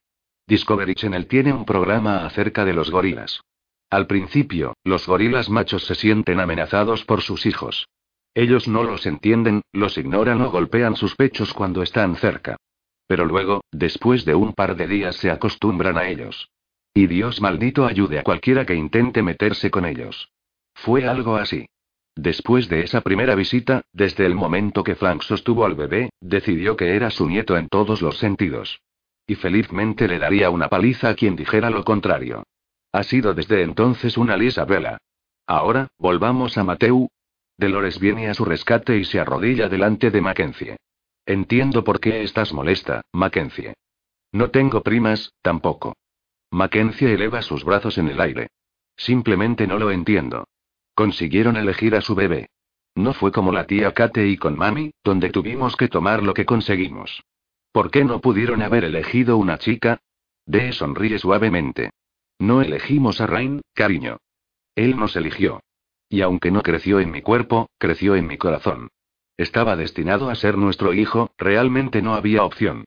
Discovery 0.49 0.95
Channel 0.95 1.27
tiene 1.27 1.53
un 1.53 1.67
programa 1.67 2.25
acerca 2.25 2.65
de 2.65 2.73
los 2.73 2.91
gorilas. 2.91 3.43
Al 3.91 4.07
principio, 4.07 4.73
los 4.83 5.07
gorilas 5.07 5.51
machos 5.51 5.85
se 5.85 5.95
sienten 5.95 6.41
amenazados 6.41 7.05
por 7.05 7.21
sus 7.21 7.45
hijos. 7.45 7.87
Ellos 8.35 8.67
no 8.67 8.83
los 8.83 9.05
entienden, 9.05 9.61
los 9.73 9.99
ignoran 9.99 10.41
o 10.41 10.51
golpean 10.51 10.97
sus 10.97 11.17
pechos 11.17 11.53
cuando 11.53 11.83
están 11.83 12.17
cerca. 12.17 12.57
Pero 13.07 13.27
luego, 13.27 13.61
después 13.73 14.25
de 14.25 14.35
un 14.37 14.55
par 14.55 14.75
de 14.75 14.87
días 14.87 15.17
se 15.17 15.31
acostumbran 15.31 15.99
a 15.99 16.09
ellos. 16.09 16.49
Y 16.95 17.09
Dios 17.09 17.43
maldito 17.43 17.85
ayude 17.85 18.19
a 18.19 18.23
cualquiera 18.23 18.65
que 18.65 18.75
intente 18.75 19.23
meterse 19.23 19.71
con 19.71 19.85
ellos. 19.85 20.31
Fue 20.73 21.07
algo 21.07 21.37
así. 21.37 21.67
Después 22.17 22.71
de 22.71 22.85
esa 22.85 23.03
primera 23.03 23.35
visita, 23.35 23.83
desde 23.93 24.25
el 24.25 24.35
momento 24.35 24.83
que 24.83 24.95
Frank 24.95 25.21
sostuvo 25.21 25.67
al 25.67 25.75
bebé, 25.75 26.09
decidió 26.23 26.75
que 26.75 26.97
era 26.97 27.11
su 27.11 27.29
nieto 27.29 27.55
en 27.59 27.69
todos 27.69 28.01
los 28.01 28.17
sentidos. 28.17 28.81
Y 29.29 29.35
felizmente 29.35 30.09
le 30.09 30.19
daría 30.19 30.49
una 30.49 30.69
paliza 30.69 31.11
a 31.11 31.15
quien 31.15 31.37
dijera 31.37 31.69
lo 31.69 31.85
contrario. 31.85 32.45
Ha 32.93 33.03
sido 33.03 33.35
desde 33.35 33.63
entonces 33.63 34.17
una 34.17 34.39
lisa. 34.39 34.67
Ahora, 35.47 35.89
volvamos 35.99 36.57
a 36.57 36.65
Mateu. 36.65 37.09
Dolores 37.59 38.01
viene 38.01 38.29
a 38.31 38.35
su 38.35 38.47
rescate 38.47 38.97
y 38.97 39.05
se 39.05 39.21
arrodilla 39.21 39.69
delante 39.69 40.11
de 40.11 40.23
Mackenzie. 40.23 40.77
Entiendo 41.27 41.85
por 41.85 42.01
qué 42.01 42.23
estás 42.23 42.55
molesta, 42.55 43.03
Mackenzie. 43.13 43.75
No 44.33 44.51
tengo 44.51 44.83
primas, 44.83 45.35
tampoco. 45.43 45.95
Mackenzie 46.51 47.13
eleva 47.13 47.43
sus 47.43 47.65
brazos 47.65 47.99
en 47.99 48.09
el 48.09 48.23
aire. 48.23 48.49
Simplemente 48.97 49.67
no 49.67 49.79
lo 49.79 49.91
entiendo. 49.91 50.49
Consiguieron 50.95 51.59
elegir 51.59 51.95
a 51.95 52.01
su 52.01 52.15
bebé. 52.15 52.49
No 52.95 53.13
fue 53.13 53.31
como 53.31 53.53
la 53.53 53.67
tía 53.67 53.93
Kate 53.93 54.27
y 54.27 54.39
con 54.39 54.57
mami, 54.57 54.91
donde 55.05 55.29
tuvimos 55.29 55.77
que 55.77 55.89
tomar 55.89 56.23
lo 56.23 56.33
que 56.33 56.47
conseguimos. 56.47 57.23
¿Por 57.73 57.91
qué 57.91 58.05
no 58.05 58.21
pudieron 58.21 58.63
haber 58.63 58.85
elegido 58.85 59.37
una 59.37 59.59
chica? 59.59 60.01
Dee 60.47 60.73
sonríe 60.73 61.19
suavemente. 61.19 61.91
No 62.39 62.63
elegimos 62.63 63.21
a 63.21 63.27
Rain, 63.27 63.61
cariño. 63.75 64.19
Él 64.75 64.97
nos 64.97 65.17
eligió. 65.17 65.61
Y 66.09 66.23
aunque 66.23 66.51
no 66.51 66.63
creció 66.63 67.01
en 67.01 67.11
mi 67.11 67.21
cuerpo, 67.21 67.69
creció 67.79 68.17
en 68.17 68.27
mi 68.27 68.39
corazón. 68.39 68.89
Estaba 69.37 69.77
destinado 69.77 70.31
a 70.31 70.35
ser 70.35 70.57
nuestro 70.57 70.95
hijo, 70.95 71.31
realmente 71.37 72.01
no 72.01 72.15
había 72.15 72.45
opción. 72.45 72.85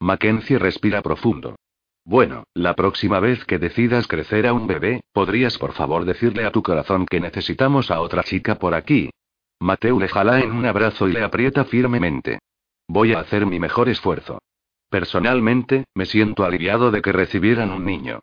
Mackenzie 0.00 0.58
respira 0.58 1.00
profundo. 1.02 1.56
Bueno, 2.04 2.44
la 2.52 2.74
próxima 2.74 3.20
vez 3.20 3.44
que 3.46 3.58
decidas 3.58 4.06
crecer 4.06 4.46
a 4.46 4.52
un 4.52 4.66
bebé, 4.66 5.02
¿podrías 5.12 5.56
por 5.56 5.72
favor 5.72 6.04
decirle 6.04 6.44
a 6.44 6.50
tu 6.50 6.62
corazón 6.62 7.06
que 7.06 7.20
necesitamos 7.20 7.90
a 7.90 8.00
otra 8.00 8.22
chica 8.22 8.56
por 8.56 8.74
aquí? 8.74 9.10
Mateo 9.60 9.98
le 9.98 10.08
jala 10.08 10.40
en 10.40 10.52
un 10.52 10.66
abrazo 10.66 11.08
y 11.08 11.12
le 11.12 11.22
aprieta 11.22 11.64
firmemente. 11.64 12.40
Voy 12.88 13.12
a 13.12 13.20
hacer 13.20 13.46
mi 13.46 13.58
mejor 13.58 13.88
esfuerzo. 13.88 14.40
Personalmente, 14.90 15.84
me 15.94 16.06
siento 16.06 16.44
aliviado 16.44 16.90
de 16.90 17.02
que 17.02 17.12
recibieran 17.12 17.70
un 17.70 17.84
niño. 17.84 18.20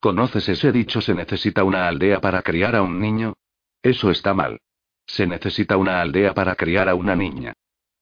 ¿Conoces 0.00 0.48
ese 0.48 0.72
dicho 0.72 1.00
se 1.00 1.14
necesita 1.14 1.64
una 1.64 1.88
aldea 1.88 2.20
para 2.20 2.42
criar 2.42 2.76
a 2.76 2.82
un 2.82 3.00
niño? 3.00 3.34
Eso 3.82 4.10
está 4.10 4.34
mal. 4.34 4.60
Se 5.06 5.26
necesita 5.26 5.76
una 5.76 6.00
aldea 6.00 6.32
para 6.34 6.54
criar 6.54 6.88
a 6.88 6.94
una 6.94 7.16
niña. 7.16 7.52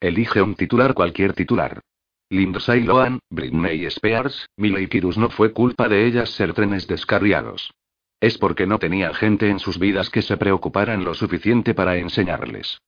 Elige 0.00 0.42
un 0.42 0.54
titular 0.54 0.94
cualquier 0.94 1.32
titular. 1.32 1.80
Lindsay 2.28 2.82
Lohan, 2.82 3.18
Britney 3.30 3.84
Spears, 3.86 4.48
Miley 4.56 4.88
Kirus 4.88 5.18
no 5.18 5.30
fue 5.30 5.52
culpa 5.52 5.88
de 5.88 6.06
ellas 6.06 6.30
ser 6.30 6.54
trenes 6.54 6.86
descarriados. 6.86 7.72
Es 8.20 8.38
porque 8.38 8.66
no 8.66 8.78
tenían 8.78 9.14
gente 9.14 9.48
en 9.48 9.58
sus 9.58 9.78
vidas 9.78 10.08
que 10.10 10.22
se 10.22 10.36
preocuparan 10.36 11.04
lo 11.04 11.14
suficiente 11.14 11.74
para 11.74 11.96
enseñarles. 11.96 12.80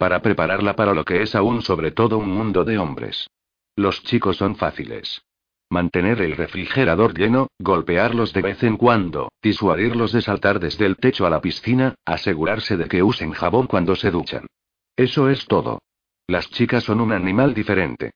Para 0.00 0.22
prepararla 0.22 0.76
para 0.76 0.94
lo 0.94 1.04
que 1.04 1.20
es 1.20 1.34
aún 1.34 1.60
sobre 1.60 1.90
todo 1.90 2.16
un 2.16 2.30
mundo 2.30 2.64
de 2.64 2.78
hombres. 2.78 3.28
Los 3.76 4.02
chicos 4.02 4.38
son 4.38 4.56
fáciles. 4.56 5.20
Mantener 5.68 6.22
el 6.22 6.38
refrigerador 6.38 7.12
lleno, 7.12 7.48
golpearlos 7.58 8.32
de 8.32 8.40
vez 8.40 8.62
en 8.62 8.78
cuando, 8.78 9.30
disuadirlos 9.42 10.12
de 10.12 10.22
saltar 10.22 10.58
desde 10.58 10.86
el 10.86 10.96
techo 10.96 11.26
a 11.26 11.30
la 11.30 11.42
piscina, 11.42 11.96
asegurarse 12.06 12.78
de 12.78 12.88
que 12.88 13.02
usen 13.02 13.32
jabón 13.32 13.66
cuando 13.66 13.94
se 13.94 14.10
duchan. 14.10 14.46
Eso 14.96 15.28
es 15.28 15.44
todo. 15.44 15.80
Las 16.26 16.48
chicas 16.48 16.84
son 16.84 17.02
un 17.02 17.12
animal 17.12 17.52
diferente. 17.52 18.12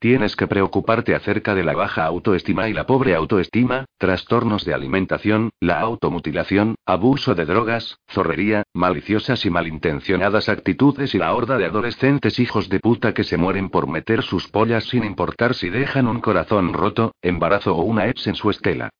Tienes 0.00 0.36
que 0.36 0.46
preocuparte 0.46 1.16
acerca 1.16 1.56
de 1.56 1.64
la 1.64 1.74
baja 1.74 2.04
autoestima 2.04 2.68
y 2.68 2.72
la 2.72 2.86
pobre 2.86 3.16
autoestima, 3.16 3.84
trastornos 3.98 4.64
de 4.64 4.72
alimentación, 4.72 5.50
la 5.58 5.80
automutilación, 5.80 6.76
abuso 6.86 7.34
de 7.34 7.44
drogas, 7.44 7.98
zorrería, 8.08 8.62
maliciosas 8.72 9.44
y 9.44 9.50
malintencionadas 9.50 10.48
actitudes 10.48 11.16
y 11.16 11.18
la 11.18 11.34
horda 11.34 11.58
de 11.58 11.64
adolescentes 11.64 12.38
hijos 12.38 12.68
de 12.68 12.78
puta 12.78 13.12
que 13.12 13.24
se 13.24 13.38
mueren 13.38 13.70
por 13.70 13.88
meter 13.88 14.22
sus 14.22 14.46
pollas 14.46 14.84
sin 14.84 15.02
importar 15.02 15.54
si 15.54 15.68
dejan 15.68 16.06
un 16.06 16.20
corazón 16.20 16.74
roto, 16.74 17.16
embarazo 17.20 17.74
o 17.74 17.82
una 17.82 18.06
ex 18.06 18.28
en 18.28 18.36
su 18.36 18.50
estela. 18.50 18.90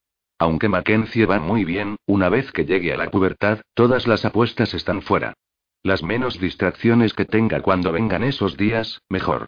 Aunque 0.40 0.68
Mackenzie 0.68 1.26
va 1.26 1.38
muy 1.38 1.64
bien, 1.64 1.94
una 2.06 2.28
vez 2.28 2.50
que 2.50 2.64
llegue 2.64 2.92
a 2.92 2.96
la 2.96 3.08
pubertad, 3.08 3.60
todas 3.74 4.08
las 4.08 4.24
apuestas 4.24 4.74
están 4.74 5.02
fuera. 5.02 5.34
Las 5.84 6.02
menos 6.02 6.40
distracciones 6.40 7.14
que 7.14 7.24
tenga 7.24 7.60
cuando 7.62 7.92
vengan 7.92 8.24
esos 8.24 8.56
días, 8.56 9.00
mejor. 9.08 9.46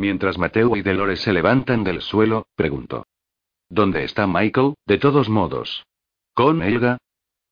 Mientras 0.00 0.38
Mateo 0.38 0.76
y 0.76 0.80
Dolores 0.80 1.20
se 1.20 1.30
levantan 1.30 1.84
del 1.84 2.00
suelo, 2.00 2.46
pregunto. 2.56 3.04
¿Dónde 3.68 4.02
está 4.04 4.26
Michael, 4.26 4.72
de 4.86 4.96
todos 4.96 5.28
modos? 5.28 5.84
¿Con 6.32 6.62
Elga? 6.62 6.96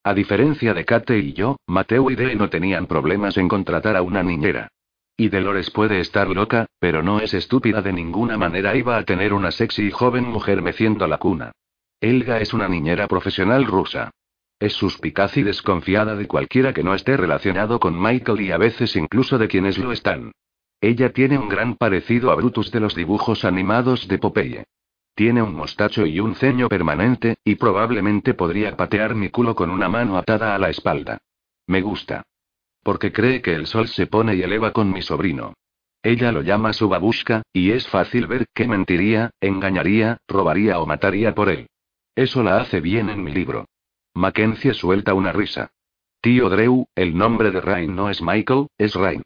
A 0.02 0.14
diferencia 0.14 0.72
de 0.72 0.86
Kate 0.86 1.18
y 1.18 1.34
yo, 1.34 1.58
Mateo 1.66 2.10
y 2.10 2.16
Dee 2.16 2.36
no 2.36 2.48
tenían 2.48 2.86
problemas 2.86 3.36
en 3.36 3.48
contratar 3.48 3.98
a 3.98 4.00
una 4.00 4.22
niñera. 4.22 4.68
Y 5.14 5.28
Dolores 5.28 5.70
puede 5.70 6.00
estar 6.00 6.30
loca, 6.30 6.64
pero 6.78 7.02
no 7.02 7.20
es 7.20 7.34
estúpida 7.34 7.82
de 7.82 7.92
ninguna 7.92 8.38
manera. 8.38 8.74
Iba 8.74 8.96
a 8.96 9.04
tener 9.04 9.34
una 9.34 9.50
sexy 9.50 9.88
y 9.88 9.90
joven 9.90 10.24
mujer 10.24 10.62
meciendo 10.62 11.06
la 11.06 11.18
cuna. 11.18 11.52
Elga 12.00 12.40
es 12.40 12.54
una 12.54 12.66
niñera 12.66 13.08
profesional 13.08 13.66
rusa. 13.66 14.10
Es 14.58 14.72
suspicaz 14.72 15.36
y 15.36 15.42
desconfiada 15.42 16.16
de 16.16 16.26
cualquiera 16.26 16.72
que 16.72 16.82
no 16.82 16.94
esté 16.94 17.18
relacionado 17.18 17.78
con 17.78 18.00
Michael 18.00 18.40
y 18.40 18.52
a 18.52 18.56
veces 18.56 18.96
incluso 18.96 19.36
de 19.36 19.48
quienes 19.48 19.76
lo 19.76 19.92
están. 19.92 20.32
Ella 20.80 21.12
tiene 21.12 21.38
un 21.38 21.48
gran 21.48 21.74
parecido 21.74 22.30
a 22.30 22.36
Brutus 22.36 22.70
de 22.70 22.80
los 22.80 22.94
dibujos 22.94 23.44
animados 23.44 24.06
de 24.06 24.18
Popeye. 24.18 24.64
Tiene 25.14 25.42
un 25.42 25.54
mostacho 25.54 26.06
y 26.06 26.20
un 26.20 26.36
ceño 26.36 26.68
permanente, 26.68 27.38
y 27.44 27.56
probablemente 27.56 28.34
podría 28.34 28.76
patear 28.76 29.16
mi 29.16 29.30
culo 29.30 29.56
con 29.56 29.70
una 29.70 29.88
mano 29.88 30.16
atada 30.16 30.54
a 30.54 30.58
la 30.58 30.70
espalda. 30.70 31.18
Me 31.66 31.80
gusta. 31.80 32.22
Porque 32.84 33.10
cree 33.10 33.42
que 33.42 33.54
el 33.54 33.66
sol 33.66 33.88
se 33.88 34.06
pone 34.06 34.36
y 34.36 34.42
eleva 34.42 34.72
con 34.72 34.92
mi 34.92 35.02
sobrino. 35.02 35.54
Ella 36.04 36.30
lo 36.30 36.42
llama 36.42 36.72
su 36.72 36.88
babushka, 36.88 37.42
y 37.52 37.72
es 37.72 37.88
fácil 37.88 38.28
ver 38.28 38.46
que 38.54 38.68
mentiría, 38.68 39.30
engañaría, 39.40 40.18
robaría 40.28 40.78
o 40.78 40.86
mataría 40.86 41.34
por 41.34 41.48
él. 41.48 41.66
Eso 42.14 42.44
la 42.44 42.58
hace 42.60 42.80
bien 42.80 43.08
en 43.10 43.24
mi 43.24 43.32
libro. 43.32 43.66
Mackenzie 44.14 44.74
suelta 44.74 45.14
una 45.14 45.32
risa. 45.32 45.72
Tío 46.20 46.48
Drew, 46.48 46.86
el 46.94 47.16
nombre 47.18 47.50
de 47.50 47.60
Rain 47.60 47.94
no 47.96 48.08
es 48.10 48.22
Michael, 48.22 48.68
es 48.78 48.94
Rain. 48.94 49.22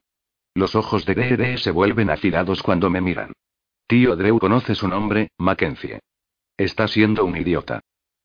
Los 0.54 0.74
ojos 0.74 1.06
de 1.06 1.14
D.D. 1.14 1.58
se 1.58 1.70
vuelven 1.70 2.10
afilados 2.10 2.62
cuando 2.62 2.90
me 2.90 3.00
miran. 3.00 3.32
Tío 3.86 4.16
Drew 4.16 4.38
conoce 4.38 4.74
su 4.74 4.86
nombre, 4.86 5.30
Mackenzie. 5.38 6.00
Está 6.56 6.88
siendo 6.88 7.24
un 7.24 7.36
idiota. 7.36 7.80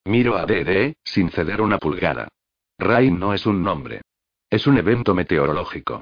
Miro 0.05 0.37
a 0.37 0.45
D.D., 0.45 0.95
sin 1.03 1.29
ceder 1.29 1.61
una 1.61 1.77
pulgada. 1.77 2.27
Rain 2.77 3.17
no 3.17 3.33
es 3.33 3.45
un 3.45 3.63
nombre. 3.63 4.01
Es 4.49 4.67
un 4.67 4.77
evento 4.77 5.13
meteorológico. 5.13 6.01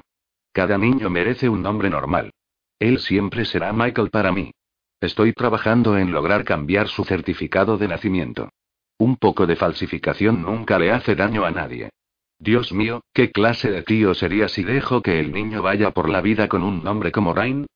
Cada 0.52 0.78
niño 0.78 1.10
merece 1.10 1.48
un 1.48 1.62
nombre 1.62 1.90
normal. 1.90 2.32
Él 2.78 2.98
siempre 2.98 3.44
será 3.44 3.72
Michael 3.72 4.10
para 4.10 4.32
mí. 4.32 4.52
Estoy 5.00 5.32
trabajando 5.32 5.96
en 5.96 6.12
lograr 6.12 6.44
cambiar 6.44 6.88
su 6.88 7.04
certificado 7.04 7.78
de 7.78 7.88
nacimiento. 7.88 8.50
Un 8.98 9.16
poco 9.16 9.46
de 9.46 9.56
falsificación 9.56 10.42
nunca 10.42 10.78
le 10.78 10.90
hace 10.90 11.14
daño 11.14 11.44
a 11.44 11.50
nadie. 11.50 11.90
Dios 12.38 12.72
mío, 12.72 13.02
¿qué 13.14 13.32
clase 13.32 13.70
de 13.70 13.82
tío 13.82 14.14
sería 14.14 14.48
si 14.48 14.62
dejo 14.62 15.02
que 15.02 15.20
el 15.20 15.32
niño 15.32 15.62
vaya 15.62 15.92
por 15.92 16.08
la 16.08 16.20
vida 16.20 16.48
con 16.48 16.62
un 16.62 16.84
nombre 16.84 17.10
como 17.12 17.32
Rain? 17.32 17.66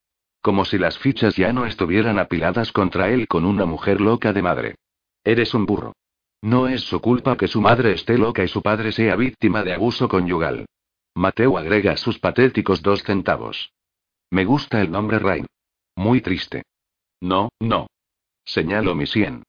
Como 0.43 0.65
si 0.65 0.79
las 0.79 0.99
fichas 0.99 1.37
ya 1.37 1.53
no 1.53 1.67
estuvieran 1.67 2.19
apiladas 2.19 2.73
contra 2.73 3.11
él 3.11 3.27
con 3.27 3.45
una 3.45 3.65
mujer 3.65 4.01
loca 4.01 4.33
de 4.33 4.43
madre. 4.43 4.75
Eres 5.25 5.55
un 5.55 5.67
burro. 5.67 5.95
No 6.43 6.69
es 6.69 6.83
su 6.83 7.01
culpa 7.01 7.37
que 7.37 7.49
su 7.49 7.61
madre 7.61 7.93
esté 7.93 8.17
loca 8.17 8.43
y 8.43 8.49
su 8.49 8.63
padre 8.63 8.93
sea 8.93 9.17
víctima 9.17 9.63
de 9.63 9.75
abuso 9.75 10.09
conyugal. 10.09 10.67
Mateo 11.15 11.59
agrega 11.59 11.97
sus 11.97 12.19
patéticos 12.19 12.83
dos 12.83 13.03
centavos. 13.03 13.73
Me 14.31 14.45
gusta 14.45 14.81
el 14.81 14.91
nombre 14.91 15.19
Rain. 15.19 15.47
Muy 15.97 16.21
triste. 16.21 16.63
No, 17.21 17.51
no. 17.61 17.89
Señalo 18.45 18.95
mi 18.95 19.07
sien. 19.07 19.43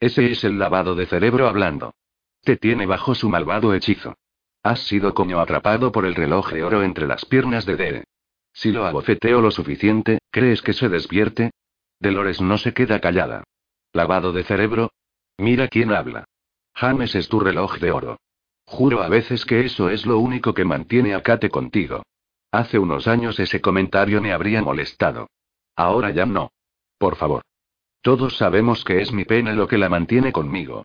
Ese 0.00 0.30
es 0.30 0.44
el 0.44 0.58
lavado 0.58 0.94
de 0.94 1.06
cerebro 1.06 1.48
hablando. 1.48 1.94
Te 2.42 2.56
tiene 2.56 2.86
bajo 2.86 3.14
su 3.14 3.28
malvado 3.28 3.74
hechizo. 3.74 4.14
Has 4.62 4.80
sido 4.86 5.14
como 5.14 5.40
atrapado 5.40 5.92
por 5.92 6.04
el 6.04 6.14
reloj 6.14 6.52
de 6.52 6.62
oro 6.62 6.82
entre 6.82 7.06
las 7.06 7.24
piernas 7.24 7.64
de 7.64 7.76
Dee. 7.76 8.04
Si 8.52 8.72
lo 8.72 8.86
abofeteo 8.86 9.40
lo 9.40 9.50
suficiente, 9.50 10.18
¿crees 10.30 10.62
que 10.62 10.72
se 10.72 10.88
despierte? 10.88 11.52
Dolores 12.00 12.40
no 12.40 12.58
se 12.58 12.74
queda 12.74 13.00
callada. 13.00 13.44
¿Lavado 13.92 14.32
de 14.32 14.44
cerebro? 14.44 14.90
Mira 15.38 15.68
quién 15.68 15.92
habla. 15.92 16.24
James 16.74 17.14
es 17.14 17.28
tu 17.28 17.40
reloj 17.40 17.78
de 17.78 17.92
oro. 17.92 18.18
Juro 18.64 19.02
a 19.02 19.08
veces 19.08 19.44
que 19.44 19.64
eso 19.64 19.88
es 19.88 20.04
lo 20.06 20.18
único 20.18 20.54
que 20.54 20.64
mantiene 20.64 21.14
a 21.14 21.22
Kate 21.22 21.50
contigo. 21.50 22.02
Hace 22.50 22.78
unos 22.78 23.06
años 23.06 23.38
ese 23.40 23.60
comentario 23.60 24.20
me 24.20 24.32
habría 24.32 24.62
molestado. 24.62 25.28
Ahora 25.76 26.10
ya 26.10 26.26
no. 26.26 26.50
Por 26.98 27.16
favor. 27.16 27.42
Todos 28.02 28.36
sabemos 28.36 28.84
que 28.84 29.00
es 29.00 29.12
mi 29.12 29.24
pena 29.24 29.52
lo 29.52 29.68
que 29.68 29.78
la 29.78 29.88
mantiene 29.88 30.32
conmigo. 30.32 30.84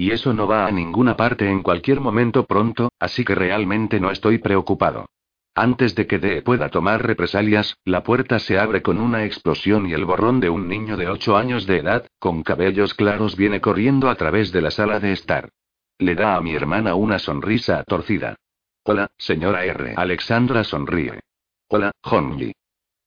Y 0.00 0.12
eso 0.12 0.32
no 0.32 0.46
va 0.46 0.64
a 0.64 0.70
ninguna 0.70 1.14
parte 1.14 1.46
en 1.46 1.62
cualquier 1.62 2.00
momento 2.00 2.46
pronto, 2.46 2.90
así 2.98 3.22
que 3.22 3.34
realmente 3.34 4.00
no 4.00 4.10
estoy 4.10 4.38
preocupado. 4.38 5.10
Antes 5.54 5.94
de 5.94 6.06
que 6.06 6.18
Dee 6.18 6.40
pueda 6.40 6.70
tomar 6.70 7.06
represalias, 7.06 7.76
la 7.84 8.02
puerta 8.02 8.38
se 8.38 8.58
abre 8.58 8.80
con 8.80 8.98
una 8.98 9.26
explosión 9.26 9.86
y 9.86 9.92
el 9.92 10.06
borrón 10.06 10.40
de 10.40 10.48
un 10.48 10.68
niño 10.68 10.96
de 10.96 11.10
8 11.10 11.36
años 11.36 11.66
de 11.66 11.80
edad, 11.80 12.06
con 12.18 12.42
cabellos 12.42 12.94
claros, 12.94 13.36
viene 13.36 13.60
corriendo 13.60 14.08
a 14.08 14.14
través 14.14 14.52
de 14.52 14.62
la 14.62 14.70
sala 14.70 15.00
de 15.00 15.12
estar. 15.12 15.50
Le 15.98 16.14
da 16.14 16.34
a 16.34 16.40
mi 16.40 16.54
hermana 16.54 16.94
una 16.94 17.18
sonrisa 17.18 17.84
torcida. 17.84 18.36
Hola, 18.84 19.10
señora 19.18 19.66
R. 19.66 19.92
Alexandra 19.98 20.64
sonríe. 20.64 21.20
Hola, 21.68 21.92
Honji. 22.04 22.52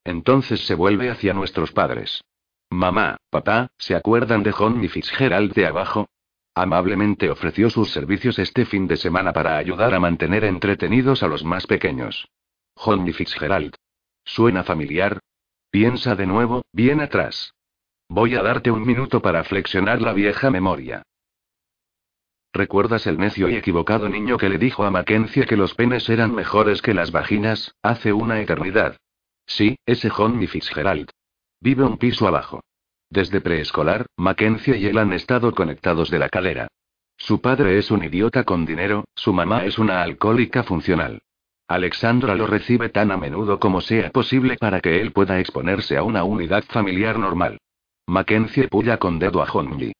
Entonces 0.04 0.64
se 0.64 0.76
vuelve 0.76 1.10
hacia 1.10 1.34
nuestros 1.34 1.72
padres. 1.72 2.22
Mamá, 2.70 3.16
papá, 3.30 3.72
¿se 3.78 3.96
acuerdan 3.96 4.44
de 4.44 4.54
Honji 4.56 4.86
Fitzgerald 4.86 5.54
de 5.54 5.66
abajo? 5.66 6.08
Amablemente 6.54 7.30
ofreció 7.30 7.68
sus 7.68 7.90
servicios 7.90 8.38
este 8.38 8.64
fin 8.64 8.86
de 8.86 8.96
semana 8.96 9.32
para 9.32 9.56
ayudar 9.56 9.92
a 9.92 9.98
mantener 9.98 10.44
entretenidos 10.44 11.24
a 11.24 11.28
los 11.28 11.44
más 11.44 11.66
pequeños. 11.66 12.28
Honey 12.76 13.12
Fitzgerald. 13.12 13.74
¿Suena 14.24 14.62
familiar? 14.62 15.18
Piensa 15.70 16.14
de 16.14 16.26
nuevo, 16.26 16.62
bien 16.72 17.00
atrás. 17.00 17.54
Voy 18.08 18.36
a 18.36 18.42
darte 18.42 18.70
un 18.70 18.86
minuto 18.86 19.20
para 19.20 19.42
flexionar 19.42 20.00
la 20.00 20.12
vieja 20.12 20.50
memoria. 20.50 21.02
¿Recuerdas 22.52 23.08
el 23.08 23.18
necio 23.18 23.48
y 23.48 23.56
equivocado 23.56 24.08
niño 24.08 24.36
que 24.36 24.48
le 24.48 24.58
dijo 24.58 24.84
a 24.84 24.90
Mackenzie 24.92 25.46
que 25.46 25.56
los 25.56 25.74
penes 25.74 26.08
eran 26.08 26.32
mejores 26.32 26.82
que 26.82 26.94
las 26.94 27.10
vaginas, 27.10 27.74
hace 27.82 28.12
una 28.12 28.40
eternidad? 28.40 28.96
Sí, 29.44 29.76
ese 29.86 30.08
Honey 30.16 30.46
Fitzgerald. 30.46 31.10
Vive 31.60 31.82
un 31.82 31.98
piso 31.98 32.28
abajo. 32.28 32.62
Desde 33.10 33.40
preescolar, 33.40 34.06
Mackenzie 34.16 34.78
y 34.78 34.86
él 34.86 34.98
han 34.98 35.12
estado 35.12 35.52
conectados 35.52 36.10
de 36.10 36.18
la 36.18 36.28
cadera. 36.28 36.68
Su 37.16 37.40
padre 37.40 37.78
es 37.78 37.90
un 37.90 38.04
idiota 38.04 38.44
con 38.44 38.66
dinero, 38.66 39.04
su 39.14 39.32
mamá 39.32 39.64
es 39.64 39.78
una 39.78 40.02
alcohólica 40.02 40.64
funcional. 40.64 41.22
Alexandra 41.68 42.34
lo 42.34 42.46
recibe 42.46 42.90
tan 42.90 43.10
a 43.10 43.16
menudo 43.16 43.58
como 43.58 43.80
sea 43.80 44.10
posible 44.10 44.56
para 44.58 44.80
que 44.80 45.00
él 45.00 45.12
pueda 45.12 45.40
exponerse 45.40 45.96
a 45.96 46.02
una 46.02 46.24
unidad 46.24 46.64
familiar 46.64 47.18
normal. 47.18 47.58
Mackenzie 48.06 48.68
puya 48.68 48.98
con 48.98 49.18
dedo 49.18 49.42
a 49.42 49.50
Honji. 49.50 49.92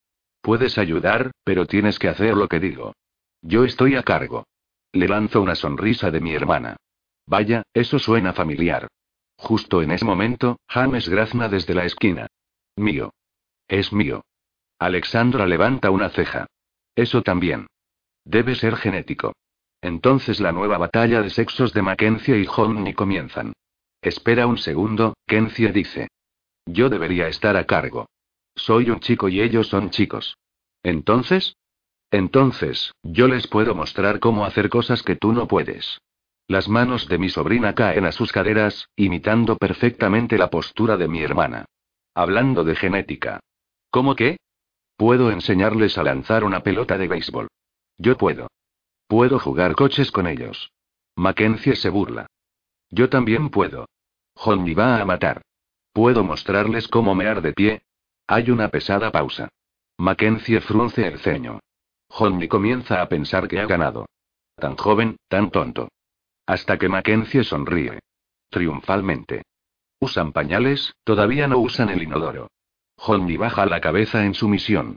Puedes 0.43 0.77
ayudar, 0.77 1.31
pero 1.43 1.67
tienes 1.67 1.99
que 1.99 2.09
hacer 2.09 2.37
lo 2.37 2.49
que 2.49 2.61
digo. 2.61 2.93
Yo 3.41 3.65
estoy 3.65 3.97
a 3.97 4.03
cargo. 4.03 4.45
Le 4.93 5.09
lanzo 5.09 5.41
una 5.41 5.55
sonrisa 5.55 6.11
de 6.11 6.21
mi 6.21 6.35
hermana. 6.35 6.77
Vaya, 7.27 7.63
eso 7.73 7.99
suena 7.99 8.35
familiar. 8.35 8.89
Justo 9.37 9.83
en 9.83 9.91
ese 9.91 10.05
momento, 10.05 10.59
James 10.69 11.09
grazna 11.09 11.49
desde 11.49 11.75
la 11.75 11.87
esquina. 11.87 12.27
Mío. 12.77 13.13
Es 13.69 13.93
mío. 13.93 14.25
Alexandra 14.79 15.47
levanta 15.47 15.91
una 15.91 16.11
ceja. 16.11 16.47
Eso 16.95 17.23
también. 17.23 17.67
Debe 18.25 18.55
ser 18.55 18.77
genético. 18.77 19.33
Entonces 19.81 20.41
la 20.41 20.53
nueva 20.53 20.79
batalla 20.79 21.23
de 21.23 21.31
sexos 21.31 21.73
de 21.73 21.83
Mackenzie 21.83 22.39
y 22.39 22.47
Honey 22.47 22.95
comienzan. 22.95 23.53
Espera 24.01 24.47
un 24.47 24.59
segundo, 24.59 25.15
Kenzie 25.27 25.73
dice. 25.73 26.09
Yo 26.67 26.89
debería 26.89 27.29
estar 27.29 27.57
a 27.57 27.65
cargo. 27.65 28.07
Soy 28.55 28.91
un 28.91 29.01
chico 29.01 29.29
y 29.29 29.41
ellos 29.41 29.69
son 29.69 29.91
chicos. 29.91 30.37
Entonces? 30.83 31.57
Entonces, 32.11 32.93
yo 33.03 33.29
les 33.29 33.47
puedo 33.47 33.75
mostrar 33.75 34.21
cómo 34.21 34.45
hacer 34.45 34.69
cosas 34.69 35.03
que 35.03 35.17
tú 35.17 35.33
no 35.33 35.49
puedes. 35.49 36.01
Las 36.47 36.69
manos 36.69 37.09
de 37.09 37.19
mi 37.19 37.29
sobrina 37.31 37.75
caen 37.75 38.05
a 38.05 38.13
sus 38.13 38.31
caderas, 38.31 38.89
imitando 38.97 39.57
perfectamente 39.57 40.39
la 40.39 40.51
postura 40.51 40.97
de 40.97 41.09
mi 41.09 41.23
hermana. 41.23 41.65
Hablando 42.15 42.65
de 42.65 42.77
genética. 42.77 43.41
¿Cómo 43.91 44.15
qué? 44.15 44.37
Puedo 44.97 45.31
enseñarles 45.31 45.99
a 45.99 46.05
lanzar 46.05 46.45
una 46.45 46.63
pelota 46.63 46.97
de 46.97 47.09
béisbol. 47.09 47.49
Yo 47.99 48.17
puedo. 48.17 48.49
Puedo 49.09 49.39
jugar 49.39 49.75
coches 49.75 50.11
con 50.13 50.27
ellos. 50.27 50.71
Mackenzie 51.17 51.77
se 51.77 51.91
burla. 51.91 52.27
Yo 52.91 53.09
también 53.09 53.51
puedo. 53.51 53.87
Johnny 54.35 54.75
va 54.75 55.01
a 55.01 55.05
matar. 55.05 55.43
¿Puedo 55.93 56.25
mostrarles 56.25 56.89
cómo 56.89 57.15
mear 57.15 57.43
de 57.43 57.53
pie? 57.53 57.83
Hay 58.27 58.51
una 58.51 58.69
pesada 58.69 59.11
pausa. 59.11 59.49
Mackenzie 59.99 60.61
frunce 60.61 61.07
el 61.07 61.19
ceño. 61.21 61.61
Johnny 62.09 62.49
comienza 62.49 63.03
a 63.03 63.09
pensar 63.09 63.49
que 63.49 63.61
ha 63.61 63.67
ganado. 63.67 64.07
Tan 64.57 64.77
joven, 64.77 65.17
tan 65.29 65.51
tonto. 65.51 65.89
Hasta 66.47 66.79
que 66.79 66.89
Mackenzie 66.89 67.45
sonríe. 67.45 68.01
Triunfalmente. 68.51 69.43
¿Usan 70.05 70.33
pañales? 70.33 70.93
Todavía 71.03 71.49
no 71.49 71.57
usan 71.57 71.89
el 71.89 72.03
inodoro. 72.03 72.51
Honey 72.97 73.39
baja 73.39 73.65
la 73.65 73.81
cabeza 73.81 74.27
en 74.27 74.35
su 74.35 74.51
misión. 74.51 74.97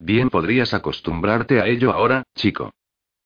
Bien 0.00 0.30
podrías 0.30 0.74
acostumbrarte 0.74 1.60
a 1.60 1.66
ello 1.68 1.92
ahora, 1.92 2.24
chico. 2.34 2.72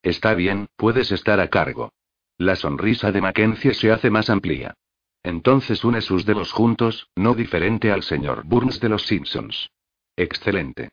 Está 0.02 0.34
bien, 0.34 0.66
puedes 0.76 1.10
estar 1.10 1.40
a 1.40 1.48
cargo. 1.48 1.90
La 2.36 2.54
sonrisa 2.54 3.12
de 3.12 3.22
Mackenzie 3.22 3.72
se 3.72 3.90
hace 3.90 4.10
más 4.10 4.28
amplia. 4.28 4.74
Entonces 5.22 5.84
une 5.84 6.02
sus 6.02 6.26
dedos 6.26 6.52
juntos, 6.52 7.09
no 7.16 7.34
diferente 7.34 7.90
al 7.90 8.02
señor 8.02 8.44
Burns 8.44 8.78
de 8.78 8.90
los 8.90 9.06
Simpsons. 9.06 9.70
Excelente. 10.16 10.90